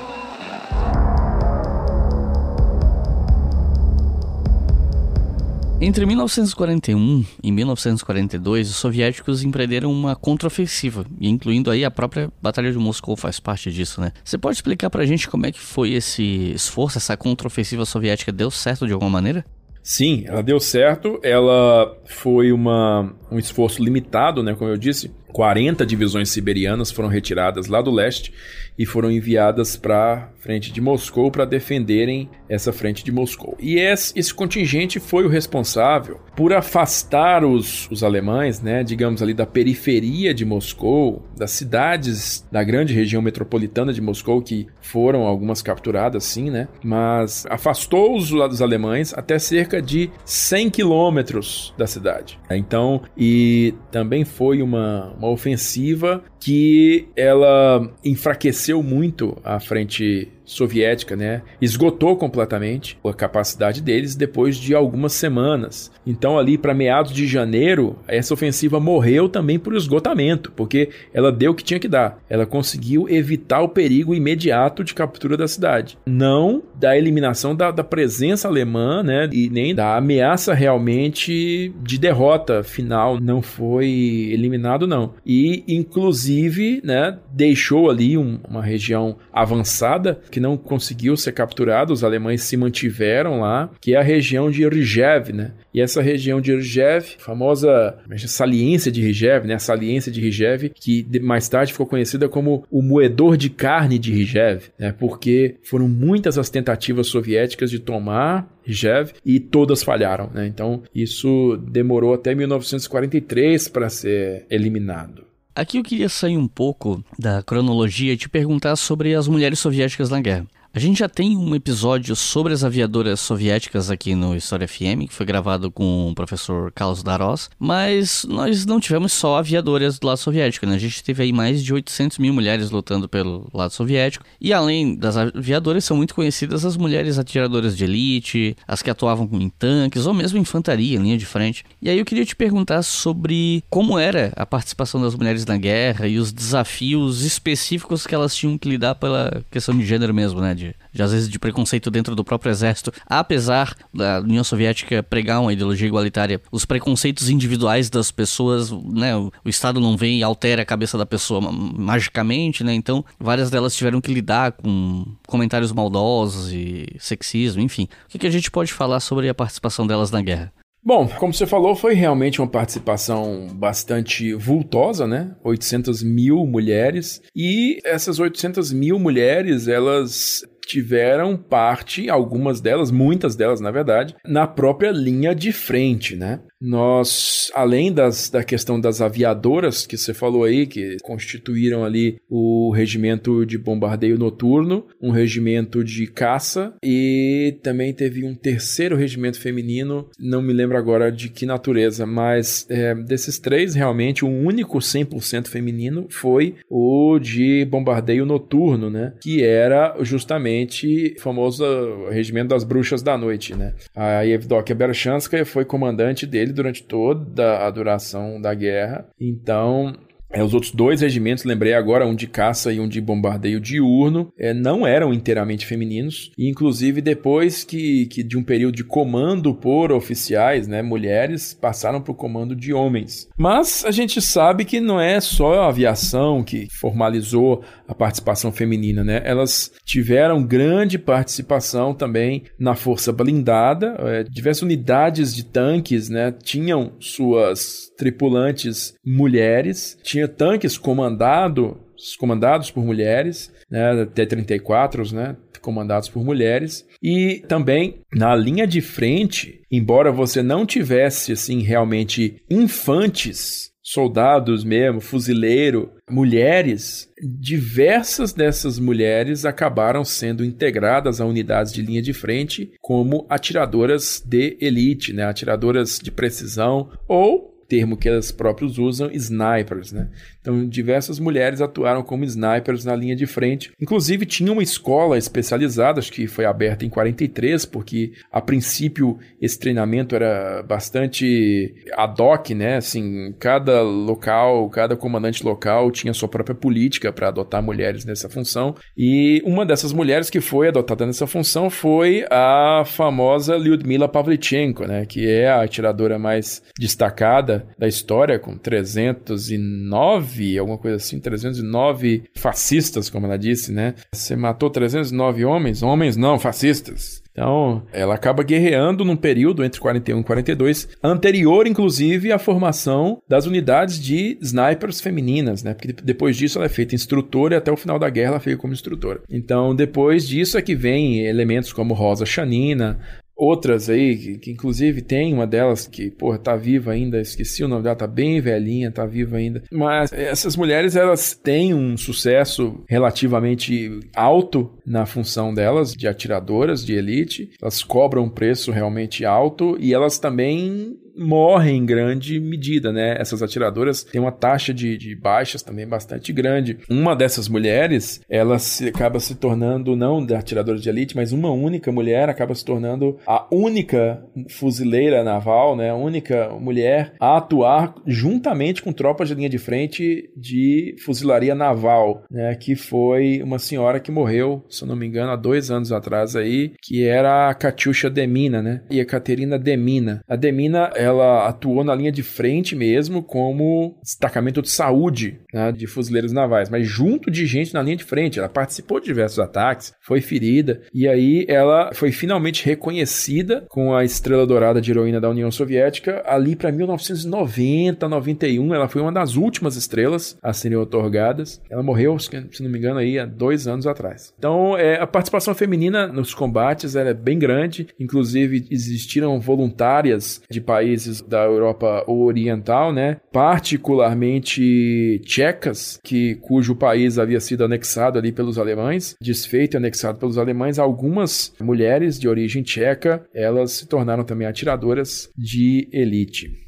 Entre 5.86 6.06
1941 6.06 7.26
e 7.44 7.52
1942, 7.52 8.70
os 8.70 8.78
soviéticos 8.78 9.44
empreenderam 9.44 9.92
uma 9.92 10.16
contraofensiva, 10.16 11.06
incluindo 11.20 11.70
aí 11.70 11.84
a 11.84 11.92
própria 11.92 12.32
Batalha 12.42 12.72
de 12.72 12.78
Moscou 12.78 13.18
faz 13.18 13.38
parte 13.38 13.70
disso, 13.70 14.00
né? 14.00 14.14
Você 14.24 14.38
pode 14.38 14.56
explicar 14.56 14.90
pra 14.90 15.06
gente 15.06 15.28
como 15.28 15.46
é 15.46 15.52
que 15.52 15.60
foi 15.60 15.92
esse 15.92 16.54
esforço, 16.54 17.00
essa 17.00 17.18
contraofensiva 17.18 17.84
soviética 17.84 18.32
deu 18.32 18.50
certo 18.50 18.88
de 18.88 18.94
alguma 18.94 19.12
maneira? 19.12 19.44
Sim, 19.84 20.24
ela 20.26 20.42
deu 20.42 20.58
certo. 20.58 21.20
Ela 21.22 21.94
foi 22.06 22.54
uma, 22.54 23.14
um 23.30 23.38
esforço 23.38 23.84
limitado, 23.84 24.42
né? 24.42 24.56
Como 24.56 24.72
eu 24.72 24.78
disse, 24.78 25.12
40 25.34 25.86
divisões 25.86 26.30
siberianas 26.30 26.92
foram 26.92 27.10
retiradas 27.10 27.68
lá 27.68 27.82
do 27.82 27.92
leste 27.92 28.32
e 28.78 28.86
foram 28.86 29.12
enviadas 29.12 29.76
para 29.76 30.30
frente 30.40 30.72
de 30.72 30.82
Moscou 30.82 31.32
para 31.32 31.46
defenderem 31.46 32.30
essa 32.50 32.74
frente 32.74 33.04
de 33.04 33.12
Moscou. 33.12 33.56
E 33.60 33.76
esse, 33.76 34.34
contingente 34.34 35.00
foi 35.00 35.26
o 35.26 35.30
responsável 35.30 36.20
por 36.36 36.54
afastar 36.54 37.46
os, 37.46 37.90
os 37.90 38.04
alemães, 38.04 38.62
né, 38.62 38.84
digamos 38.84 39.22
ali 39.22 39.34
da 39.34 39.46
periferia 39.46 40.34
de 40.34 40.44
Moscou, 40.44 41.24
das 41.38 41.52
cidades 41.52 42.46
da 42.52 42.64
grande 42.64 42.94
região 42.94 43.22
metropolitana 43.22 43.94
de 43.94 44.02
Moscou 44.02 44.42
que 44.42 44.68
foram 44.82 45.22
algumas 45.24 45.62
capturadas, 45.62 46.24
sim, 46.24 46.50
né, 46.50 46.68
mas 46.84 47.46
afastou 47.50 48.18
os, 48.18 48.32
os 48.32 48.62
alemães 48.62 49.14
até 49.14 49.40
cerca 49.40 49.82
de 49.82 50.10
100 50.26 50.70
quilômetros 50.72 51.74
da 51.78 51.88
cidade. 51.88 52.40
Então, 52.50 53.02
e 53.18 53.74
também 53.92 54.26
foi 54.26 54.62
uma, 54.62 55.14
uma 55.24 55.32
ofensiva 55.32 56.22
que 56.40 57.08
ela 57.16 57.90
enfraqueceu 58.04 58.84
muito 58.84 59.38
a 59.44 59.60
frente 59.60 60.28
soviética, 60.46 61.16
né, 61.16 61.42
esgotou 61.62 62.16
completamente 62.18 62.98
a 63.04 63.14
capacidade 63.14 63.82
deles 63.82 64.16
depois 64.16 64.58
de 64.58 64.74
algumas 64.76 65.14
semanas. 65.14 65.92
Então, 66.06 66.38
ali 66.38 66.58
para 66.58 66.74
meados 66.74 67.12
de 67.12 67.28
janeiro, 67.28 67.98
essa 68.08 68.34
ofensiva 68.34 68.80
morreu 68.80 69.30
também 69.30 69.58
por 69.58 69.76
esgotamento, 69.76 70.52
porque 70.52 70.90
ela 71.14 71.32
deu 71.32 71.52
o 71.52 71.56
que 71.56 71.64
tinha 71.64 71.80
que 71.80 71.88
dar. 71.88 72.20
Ela 72.30 72.46
conseguiu 72.46 73.08
evitar 73.10 73.62
o 73.62 73.70
perigo 73.70 74.14
imediato 74.14 74.84
de 74.84 74.94
captura 74.94 75.38
da 75.38 75.48
cidade, 75.48 75.98
não 76.06 76.62
da 76.76 76.98
eliminação 76.98 77.56
da, 77.56 77.72
da 77.72 77.84
presença 77.84 78.48
alemã, 78.48 79.02
né, 79.04 79.30
e 79.32 79.50
nem 79.50 79.74
da 79.74 79.96
ameaça 79.96 80.54
realmente 80.54 81.74
de 81.82 81.98
derrota 81.98 82.64
final. 82.64 83.20
Não 83.20 83.42
foi 83.42 83.88
eliminado, 84.32 84.88
não. 84.88 85.14
E, 85.26 85.64
inclusive, 85.68 86.82
né, 86.84 87.18
deixou 87.32 87.90
ali 87.90 88.18
um, 88.18 88.40
uma 88.48 88.62
região 88.62 89.18
avançada 89.32 90.20
que 90.30 90.40
não 90.44 90.58
conseguiu 90.58 91.16
ser 91.16 91.32
capturado, 91.32 91.94
os 91.94 92.04
alemães 92.04 92.44
se 92.44 92.58
mantiveram 92.58 93.40
lá, 93.40 93.72
que 93.80 93.96
é 93.96 93.98
a 93.98 94.04
região 94.04 94.52
de 94.52 94.68
Rizhev, 94.68 95.32
né? 95.32 95.54
E 95.74 95.80
essa 95.80 96.02
região 96.02 96.42
de 96.42 96.54
Rizhev, 96.54 97.16
famosa 97.18 97.98
saliência 98.28 98.92
de 98.92 99.02
Rizhev, 99.02 99.48
né? 99.48 99.54
A 99.54 99.60
saliência 99.60 100.12
de 100.12 100.20
Rizhev, 100.20 100.70
que 100.76 101.08
mais 101.22 101.48
tarde 101.48 101.72
ficou 101.72 101.88
conhecida 101.88 102.28
como 102.28 102.66
o 102.70 102.82
moedor 102.82 103.38
de 103.38 103.50
carne 103.50 103.98
de 103.98 104.12
Rizhev, 104.12 104.66
né? 104.78 104.94
Porque 105.00 105.56
foram 105.64 105.88
muitas 105.88 106.38
as 106.38 106.50
tentativas 106.50 107.08
soviéticas 107.08 107.72
de 107.72 107.80
tomar 107.80 108.52
Rizhev 108.66 109.12
e 109.26 109.40
todas 109.40 109.82
falharam, 109.82 110.30
né? 110.34 110.46
Então 110.46 110.84
isso 110.94 111.58
demorou 111.70 112.14
até 112.14 112.36
1943 112.36 113.70
para 113.70 113.90
ser 113.90 114.46
eliminado. 114.50 115.33
Aqui 115.56 115.78
eu 115.78 115.84
queria 115.84 116.10
sair 116.10 116.36
um 116.36 116.48
pouco 116.48 117.04
da 117.18 117.44
cronologia 117.44 118.14
e 118.14 118.18
te 118.18 118.28
perguntar 118.28 118.76
sobre 118.76 119.14
as 119.14 119.28
mulheres 119.28 119.60
soviéticas 119.60 120.10
na 120.10 120.20
guerra. 120.20 120.48
A 120.76 120.80
gente 120.80 120.98
já 120.98 121.08
tem 121.08 121.38
um 121.38 121.54
episódio 121.54 122.16
sobre 122.16 122.52
as 122.52 122.64
aviadoras 122.64 123.20
soviéticas 123.20 123.92
aqui 123.92 124.16
no 124.16 124.36
História 124.36 124.68
FM, 124.68 125.06
que 125.08 125.14
foi 125.14 125.24
gravado 125.24 125.70
com 125.70 126.10
o 126.10 126.16
professor 126.16 126.72
Carlos 126.72 127.04
Darós, 127.04 127.48
mas 127.60 128.26
nós 128.28 128.66
não 128.66 128.80
tivemos 128.80 129.14
só 129.14 129.38
aviadoras 129.38 130.00
do 130.00 130.08
lado 130.08 130.18
soviético, 130.18 130.66
né? 130.66 130.74
A 130.74 130.80
gente 130.80 131.04
teve 131.04 131.22
aí 131.22 131.32
mais 131.32 131.64
de 131.64 131.72
800 131.72 132.18
mil 132.18 132.34
mulheres 132.34 132.72
lutando 132.72 133.08
pelo 133.08 133.48
lado 133.54 133.72
soviético, 133.72 134.26
e 134.42 134.52
além 134.52 134.96
das 134.96 135.16
aviadoras, 135.16 135.86
são 135.86 135.96
muito 135.96 136.16
conhecidas 136.16 136.66
as 136.66 136.76
mulheres 136.76 137.20
atiradoras 137.20 137.78
de 137.78 137.84
elite, 137.84 138.58
as 138.68 138.82
que 138.82 138.90
atuavam 138.90 139.30
em 139.34 139.50
tanques, 139.50 140.08
ou 140.08 140.14
mesmo 140.16 140.40
infantaria, 140.40 140.98
linha 140.98 141.20
de 141.20 141.26
frente. 141.28 141.64
E 141.84 141.88
aí 141.88 142.00
eu 142.00 142.06
queria 142.06 142.26
te 142.26 142.36
perguntar 142.36 142.82
sobre 142.82 143.64
como 143.70 144.00
era 144.00 144.34
a 144.36 144.44
participação 144.44 145.00
das 145.00 145.14
mulheres 145.14 145.46
na 145.46 145.56
guerra 145.56 146.08
e 146.08 146.18
os 146.18 146.34
desafios 146.34 147.22
específicos 147.22 148.08
que 148.08 148.16
elas 148.16 148.36
tinham 148.36 148.58
que 148.58 148.68
lidar 148.68 148.96
pela 148.96 149.44
questão 149.52 149.78
de 149.78 149.86
gênero 149.86 150.16
mesmo, 150.16 150.42
né? 150.42 150.63
De, 150.92 151.04
às 151.04 151.12
vezes 151.12 151.30
de 151.30 151.40
preconceito 151.40 151.92
dentro 151.92 152.16
do 152.16 152.24
próprio 152.24 152.52
exército. 152.52 152.92
Apesar 153.06 153.76
da 153.94 154.20
União 154.20 154.44
Soviética 154.44 155.04
pregar 155.04 155.42
uma 155.42 155.54
ideologia 155.54 155.88
igualitária, 155.88 156.42
os 156.52 156.66
preconceitos 156.66 157.30
individuais 157.30 157.90
das 157.90 158.12
pessoas, 158.12 158.72
né? 158.72 159.16
O, 159.16 159.32
o 159.44 159.50
Estado 159.50 159.80
não 159.80 159.98
vem 159.98 160.20
e 160.20 160.24
altera 160.24 160.62
a 160.62 160.66
cabeça 160.66 160.98
da 160.98 161.06
pessoa 161.06 161.42
magicamente, 161.42 162.64
né? 162.64 162.74
Então, 162.74 163.04
várias 163.20 163.50
delas 163.50 163.76
tiveram 163.76 164.00
que 164.00 164.14
lidar 164.14 164.54
com 164.54 165.06
comentários 165.28 165.72
maldosos 165.72 166.52
e 166.52 166.88
sexismo, 167.00 167.62
enfim. 167.62 167.88
O 168.06 168.10
que, 168.10 168.20
que 168.20 168.28
a 168.28 168.32
gente 168.32 168.52
pode 168.52 168.72
falar 168.72 169.00
sobre 169.00 169.30
a 169.30 169.34
participação 169.34 169.86
delas 169.86 170.12
na 170.12 170.22
guerra? 170.22 170.52
Bom, 170.86 171.08
como 171.18 171.34
você 171.34 171.48
falou, 171.48 171.78
foi 171.78 171.94
realmente 171.94 172.42
uma 172.42 172.48
participação 172.48 173.48
bastante 173.54 174.34
vultosa, 174.34 175.08
né? 175.08 175.34
800 175.42 176.04
mil 176.04 176.46
mulheres. 176.46 177.22
E 177.34 177.80
essas 177.86 178.20
800 178.20 178.74
mil 178.74 179.00
mulheres, 179.00 179.70
elas 179.70 180.42
tiveram 180.66 181.36
parte, 181.36 182.10
algumas 182.10 182.62
delas, 182.62 182.92
muitas 182.92 183.36
delas, 183.36 183.60
na 183.60 183.72
verdade, 183.72 184.16
na 184.26 184.48
própria 184.48 184.92
linha 184.92 185.34
de 185.34 185.52
frente, 185.52 186.16
né? 186.16 186.40
Nós, 186.62 187.52
além 187.54 187.92
das, 187.92 188.30
da 188.30 188.42
questão 188.42 188.80
das 188.80 189.02
aviadoras 189.02 189.86
que 189.86 189.98
você 189.98 190.14
falou 190.14 190.46
aí, 190.46 190.66
que 190.66 190.98
constituíram 191.04 191.84
ali 191.84 192.18
o 192.30 192.72
regimento 192.72 193.46
de 193.46 193.58
bombardeio 193.58 194.18
noturno, 194.18 194.88
um 195.02 195.12
regimento 195.12 195.84
de 195.84 196.08
caça 196.08 196.74
e 196.82 197.58
também 197.62 197.94
teve 197.94 198.24
um 198.26 198.34
terceiro 198.34 198.96
regimento 198.96 199.42
feminino, 199.42 200.10
não 200.18 200.42
me 200.42 200.54
lembro 200.54 200.78
agora 200.78 201.12
de 201.12 201.28
que 201.28 201.46
natureza, 201.46 202.06
mas 202.06 202.66
é, 202.70 202.96
desses 202.96 203.38
três, 203.38 203.76
realmente, 203.76 204.24
o 204.24 204.30
único 204.30 204.78
100% 204.78 205.48
feminino 205.48 206.08
foi 206.10 206.56
o 206.70 207.20
de 207.20 207.66
bombardeio 207.66 208.26
noturno, 208.26 208.90
né? 208.90 209.14
Que 209.22 209.44
era 209.44 209.98
justamente 210.02 210.53
o 210.62 211.20
famoso 211.20 211.64
regimento 212.10 212.50
das 212.50 212.64
bruxas 212.64 213.02
da 213.02 213.18
noite, 213.18 213.56
né? 213.56 213.74
A 213.96 214.26
Evdokia 214.26 214.76
Berchanskaya 214.76 215.46
foi 215.46 215.66
comandante 215.66 216.26
dele 216.26 216.54
durante 216.54 216.84
toda 216.84 217.66
a 217.66 217.70
duração 217.72 218.40
da 218.40 218.54
guerra. 218.54 219.08
Então, 219.20 219.96
é, 220.34 220.44
os 220.44 220.54
outros 220.54 220.72
dois 220.72 221.02
regimentos, 221.02 221.44
lembrei 221.44 221.74
agora, 221.74 222.08
um 222.08 222.16
de 222.16 222.28
caça 222.28 222.74
e 222.74 222.80
um 222.80 222.88
de 222.88 223.00
bombardeio 223.00 223.60
diurno, 223.60 224.34
é, 224.38 224.54
não 224.54 224.86
eram 224.86 225.14
inteiramente 225.14 225.66
femininos. 225.66 226.32
E, 226.38 226.50
inclusive, 226.50 227.02
depois 227.02 227.64
que, 227.64 228.08
que 228.08 228.24
de 228.24 228.38
um 228.38 228.44
período 228.44 228.76
de 228.76 228.84
comando 228.84 229.54
por 229.54 229.92
oficiais, 229.92 230.68
né, 230.68 230.82
mulheres, 230.82 231.54
passaram 231.54 232.02
para 232.02 232.12
o 232.12 232.16
comando 232.16 232.56
de 232.56 232.74
homens. 232.74 233.28
Mas 233.38 233.86
a 233.86 233.92
gente 233.92 234.22
sabe 234.22 234.66
que 234.66 234.80
não 234.80 235.00
é 235.00 235.22
só 235.22 235.62
a 235.62 235.68
aviação 235.68 236.44
que 236.44 236.68
formalizou 236.80 237.64
a 237.88 237.94
participação 237.94 238.52
feminina, 238.52 239.04
né? 239.04 239.22
Elas 239.24 239.72
tiveram 239.86 240.44
grande 240.44 240.98
participação 240.98 241.94
também 241.94 242.44
na 242.58 242.76
força 242.76 243.12
blindada. 243.12 243.96
É, 244.00 244.24
diversas 244.24 244.64
unidades 244.64 245.36
de 245.36 245.46
tanques, 245.46 246.10
né, 246.10 246.34
tinham 246.44 246.94
suas 247.00 247.92
tripulantes 247.98 248.94
mulheres. 249.06 249.98
Tinha 250.02 250.23
tanques 250.28 250.78
comandado, 250.78 251.78
comandados 252.20 252.72
por 252.72 252.84
mulheres, 252.84 253.54
né, 253.70 254.06
T-34s, 254.06 255.14
né, 255.14 255.36
comandados 255.62 256.10
por 256.10 256.24
mulheres. 256.24 256.86
E 257.02 257.44
também 257.48 258.02
na 258.14 258.36
linha 258.36 258.68
de 258.68 258.82
frente, 258.82 259.62
embora 259.72 260.12
você 260.12 260.44
não 260.44 260.66
tivesse 260.66 261.32
assim 261.32 261.62
realmente 261.62 262.42
infantes 262.50 263.74
soldados 263.84 264.64
mesmo, 264.64 265.02
fuzileiro, 265.02 265.92
mulheres, 266.10 267.10
diversas 267.22 268.32
dessas 268.32 268.80
mulheres 268.80 269.44
acabaram 269.44 270.06
sendo 270.06 270.46
integradas 270.46 271.20
a 271.20 271.26
unidades 271.26 271.74
de 271.74 271.82
linha 271.82 272.02
de 272.02 272.14
frente 272.14 272.72
como 272.82 273.26
atiradoras 273.30 274.24
de 274.26 274.58
elite, 274.62 275.12
né? 275.12 275.26
atiradoras 275.26 276.00
de 276.02 276.12
precisão 276.12 276.90
ou 277.08 277.53
termo 277.74 277.98
que 277.98 278.08
elas 278.08 278.32
próprias 278.32 278.78
usam, 278.78 279.10
snipers, 279.12 279.92
né? 279.92 280.08
Então, 280.44 280.68
diversas 280.68 281.20
mulheres 281.20 281.62
atuaram 281.62 282.04
como 282.04 282.26
snipers 282.26 282.84
na 282.84 282.94
linha 282.94 283.16
de 283.16 283.26
frente. 283.26 283.72
Inclusive, 283.82 284.26
tinha 284.26 284.52
uma 284.52 284.62
escola 284.62 285.18
especializada, 285.18 286.00
acho 286.00 286.12
que 286.12 286.28
foi 286.28 286.44
aberta 286.44 286.86
em 286.86 286.90
43, 286.90 287.66
porque 287.66 288.12
a 288.30 288.42
princípio 288.42 289.18
esse 289.42 289.58
treinamento 289.58 290.14
era 290.16 290.62
bastante 290.62 291.74
ad 291.94 292.22
hoc, 292.22 292.50
né? 292.50 292.76
Assim, 292.76 293.34
cada 293.40 293.82
local, 293.82 294.70
cada 294.70 294.98
comandante 294.98 295.46
local 295.46 295.90
tinha 295.92 296.14
sua 296.14 296.28
própria 296.28 296.54
política 296.54 297.14
para 297.14 297.30
adotar 297.30 297.64
mulheres 297.64 298.04
nessa 298.04 298.28
função. 298.28 298.76
E 298.98 299.42
uma 299.46 299.66
dessas 299.66 299.94
mulheres 299.94 300.30
que 300.30 300.42
foi 300.42 300.68
adotada 300.68 301.06
nessa 301.06 301.26
função 301.26 301.70
foi 301.70 302.26
a 302.30 302.84
famosa 302.86 303.56
Lyudmila 303.56 304.10
Pavlichenko, 304.10 304.86
né? 304.86 305.06
Que 305.06 305.26
é 305.26 305.50
a 305.50 305.64
atiradora 305.64 306.20
mais 306.20 306.62
destacada 306.78 307.66
da 307.80 307.88
história, 307.88 308.38
com 308.38 308.58
309 308.58 310.33
309, 310.34 310.58
alguma 310.58 310.78
coisa 310.78 310.98
assim, 310.98 311.20
309 311.20 312.24
fascistas, 312.36 313.10
como 313.10 313.26
ela 313.26 313.38
disse, 313.38 313.72
né? 313.72 313.94
Você 314.12 314.36
matou 314.36 314.70
309 314.70 315.46
homens? 315.46 315.84
Homens 315.84 316.18
não, 316.18 316.40
fascistas. 316.40 317.22
Então, 317.32 317.82
ela 317.92 318.14
acaba 318.14 318.44
guerreando 318.44 319.04
num 319.04 319.16
período 319.16 319.64
entre 319.64 319.82
41 319.82 320.20
e 320.20 320.24
42, 320.24 320.88
anterior, 321.02 321.66
inclusive, 321.66 322.32
à 322.32 322.38
formação 322.38 323.20
das 323.28 323.48
unidades 323.48 324.00
de 324.00 324.38
snipers 324.40 325.02
femininas, 325.02 325.64
né? 325.64 325.74
Porque 325.74 325.94
depois 326.04 326.38
disso 326.38 326.60
ela 326.60 326.68
é 326.68 326.70
feita 326.70 326.94
instrutora 326.94 327.56
e 327.56 327.58
até 327.58 327.72
o 327.72 327.78
final 327.78 327.98
da 327.98 328.10
guerra 328.10 328.32
ela 328.32 328.40
fica 328.40 328.58
como 328.58 328.74
instrutora. 328.74 329.22
Então, 329.28 329.76
depois 329.76 330.28
disso 330.28 330.60
é 330.60 330.62
que 330.62 330.76
vem 330.76 331.26
elementos 331.26 331.74
como 331.74 331.96
Rosa 331.96 332.24
Chanina, 332.24 333.00
outras 333.36 333.90
aí, 333.90 334.16
que, 334.16 334.38
que, 334.38 334.52
inclusive 334.52 335.02
tem 335.02 335.34
uma 335.34 335.48
delas 335.48 335.88
que, 335.88 336.10
porra, 336.10 336.38
tá 336.38 336.56
viva 336.56 336.92
ainda, 336.92 337.20
esqueci 337.20 337.64
o 337.64 337.68
nome 337.68 337.84
dela, 337.84 337.96
tá 337.96 338.08
bem 338.08 338.40
velhinha, 338.40 338.92
tá 338.92 339.06
viva 339.06 339.38
ainda. 339.38 339.64
Mas 339.72 340.12
essas 340.14 340.56
mulheres, 340.56 340.96
elas 340.96 341.34
têm 341.34 341.74
um 341.74 341.98
sucesso 341.98 342.84
relativamente 342.88 344.00
alto 344.16 344.72
na 344.86 345.06
função 345.06 345.54
delas, 345.54 345.94
de 345.94 346.08
atiradoras 346.08 346.86
de 346.86 346.94
elite. 346.94 347.52
Elas 347.62 347.84
cobram 347.84 348.24
um 348.24 348.30
preço 348.30 348.72
realmente 348.72 349.26
alto 349.26 349.78
e 349.80 349.94
elas 349.94 350.20
também 350.20 350.98
morrem 351.16 351.78
em 351.78 351.86
grande 351.86 352.40
medida, 352.40 352.92
né? 352.92 353.16
Essas 353.20 353.42
atiradoras 353.42 354.04
têm 354.04 354.20
uma 354.20 354.32
taxa 354.32 354.74
de, 354.74 354.98
de 354.98 355.16
baixas 355.16 355.62
também 355.62 355.88
bastante 355.88 356.34
grande. 356.34 356.80
Uma 356.90 357.16
dessas 357.16 357.48
mulheres, 357.48 358.22
ela 358.30 358.60
se, 358.60 358.88
acaba 358.88 359.20
se 359.20 359.36
tornando, 359.36 359.96
não 359.96 360.26
da 360.26 360.40
atiradora 360.40 360.80
de 360.80 360.90
elite, 360.90 361.16
mas 361.16 361.32
uma 361.32 361.52
única 361.52 361.92
mulher 361.92 362.30
acaba 362.30 362.56
se 362.56 362.66
tornando 362.66 363.18
a 363.26 363.48
única 363.52 364.24
fuzileira 364.50 365.24
naval, 365.24 365.76
né? 365.76 365.90
A 365.90 365.96
única 365.96 366.50
mulher 366.60 367.14
a 367.20 367.38
atuar 367.38 367.96
juntamente 368.06 368.82
com 368.82 368.92
tropas 368.92 369.28
de 369.30 369.36
linha 369.36 369.50
de 369.50 369.58
frente 369.58 370.30
de 370.36 370.96
fuzilaria 371.06 371.56
naval, 371.56 372.24
né? 372.30 372.56
Que 372.56 372.76
foi 372.76 373.42
uma 373.44 373.60
senhora 373.60 374.00
que 374.00 374.12
morreu, 374.12 374.64
se 374.74 374.84
eu 374.84 374.88
não 374.88 374.96
me 374.96 375.06
engano, 375.06 375.32
há 375.32 375.36
dois 375.36 375.70
anos 375.72 375.92
atrás 375.92 376.36
aí, 376.36 376.74
que 376.82 377.04
era 377.04 377.50
a 377.50 377.54
Katyusha 377.54 378.10
Demina, 378.10 378.62
né? 378.62 378.82
E 378.90 379.00
a 379.00 379.06
Caterina 379.06 379.58
Demina. 379.58 380.22
A 380.28 380.36
Demina, 380.36 380.92
ela 380.96 381.48
atuou 381.48 381.84
na 381.84 381.96
linha 381.96 382.12
de 382.12 382.24
frente 382.24 382.76
mesmo 382.76 383.24
como 383.24 383.98
destacamento 384.02 384.62
de 384.62 384.70
saúde 384.70 385.40
né, 385.54 385.72
de 385.72 385.88
fuzileiros 385.88 386.32
navais, 386.32 386.70
mas 386.70 386.88
junto 386.88 387.30
de 387.30 387.46
gente 387.46 387.74
na 387.74 387.82
linha 387.82 387.96
de 387.96 388.04
frente. 388.04 388.40
Ela 388.40 388.50
participou 388.50 389.00
de 389.00 389.06
diversos 389.06 389.40
ataques, 389.40 389.94
foi 390.02 390.22
ferida 390.22 390.82
e 390.94 391.08
aí 391.08 391.46
ela 391.48 391.92
foi 391.94 392.12
finalmente 392.12 392.66
reconhecida 392.66 393.66
com 393.70 393.96
a 393.96 394.04
estrela 394.04 394.46
dourada 394.46 394.82
de 394.82 394.92
heroína 394.92 395.22
da 395.22 395.30
União 395.30 395.52
Soviética 395.52 396.24
ali 396.26 396.56
para 396.56 396.72
1990, 396.72 398.08
91. 398.08 398.74
Ela 398.74 398.88
foi 398.88 399.02
uma 399.02 399.12
das 399.12 399.36
últimas 399.36 399.76
estrelas 399.76 400.38
a 400.42 400.54
serem 400.54 400.78
otorgadas. 400.78 401.62
Ela 401.70 401.84
morreu, 401.84 402.18
se 402.20 402.32
não 402.62 402.70
me 402.70 402.80
engano, 402.80 403.00
aí 403.00 403.20
há 403.20 403.26
dois 403.26 403.68
anos 403.68 403.86
atrás. 403.86 404.34
Então, 404.38 404.63
é, 404.78 405.02
a 405.02 405.08
participação 405.08 405.54
feminina 405.54 406.08
nos 406.08 406.34
combates 406.34 406.96
é 406.96 407.14
bem 407.14 407.38
grande. 407.38 407.88
Inclusive, 408.00 408.68
existiram 408.70 409.40
voluntárias 409.40 410.42
de 410.50 410.62
países 410.62 410.94
países 410.94 411.22
da 411.22 411.44
Europa 411.44 412.04
Oriental, 412.08 412.94
né? 412.94 413.18
Particularmente 413.32 415.22
tchecas, 415.26 416.00
que 416.04 416.36
cujo 416.36 416.76
país 416.76 417.18
havia 417.18 417.40
sido 417.40 417.64
anexado 417.64 418.20
ali 418.20 418.32
pelos 418.32 418.58
alemães, 418.58 419.16
desfeito 419.22 419.76
e 419.76 419.78
anexado 419.78 420.20
pelos 420.20 420.38
alemães, 420.38 420.80
algumas 420.80 421.54
mulheres 421.60 422.20
de 422.20 422.28
origem 422.28 422.64
tcheca, 422.64 423.26
elas 423.34 423.72
se 423.72 423.88
tornaram 423.88 424.24
também 424.24 424.48
atiradoras 424.48 425.30
de 425.38 425.88
elite. 425.92 426.64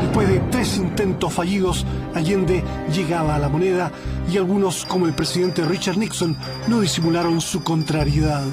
Después 0.00 0.28
de 0.28 0.40
tres 0.50 0.76
intentos 0.76 1.32
fallidos, 1.32 1.84
Allende 2.14 2.62
llegaba 2.92 3.36
a 3.36 3.38
la 3.38 3.48
moneda 3.48 3.90
y 4.30 4.36
algunos, 4.36 4.84
como 4.84 5.06
el 5.06 5.14
presidente 5.14 5.64
Richard 5.64 5.98
Nixon, 5.98 6.36
no 6.68 6.80
disimularon 6.80 7.40
su 7.40 7.62
contrariedad. 7.62 8.44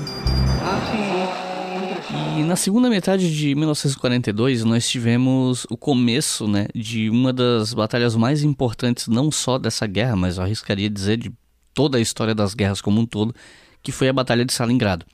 E 2.37 2.43
na 2.43 2.55
segunda 2.55 2.89
metade 2.89 3.33
de 3.35 3.55
1942 3.55 4.63
nós 4.63 4.87
tivemos 4.87 5.65
o 5.69 5.77
começo 5.77 6.47
né, 6.47 6.67
de 6.73 7.09
uma 7.09 7.31
das 7.31 7.73
batalhas 7.73 8.15
mais 8.15 8.43
importantes, 8.43 9.07
não 9.07 9.31
só 9.31 9.57
dessa 9.57 9.85
guerra, 9.85 10.15
mas 10.15 10.37
eu 10.37 10.43
arriscaria 10.43 10.89
dizer 10.89 11.17
de 11.17 11.31
toda 11.73 11.97
a 11.97 12.01
história 12.01 12.33
das 12.35 12.53
guerras 12.53 12.81
como 12.81 12.99
um 12.99 13.05
todo, 13.05 13.35
que 13.81 13.91
foi 13.91 14.09
a 14.09 14.13
Batalha 14.13 14.45
de 14.45 14.51
Stalingrado. 14.51 15.05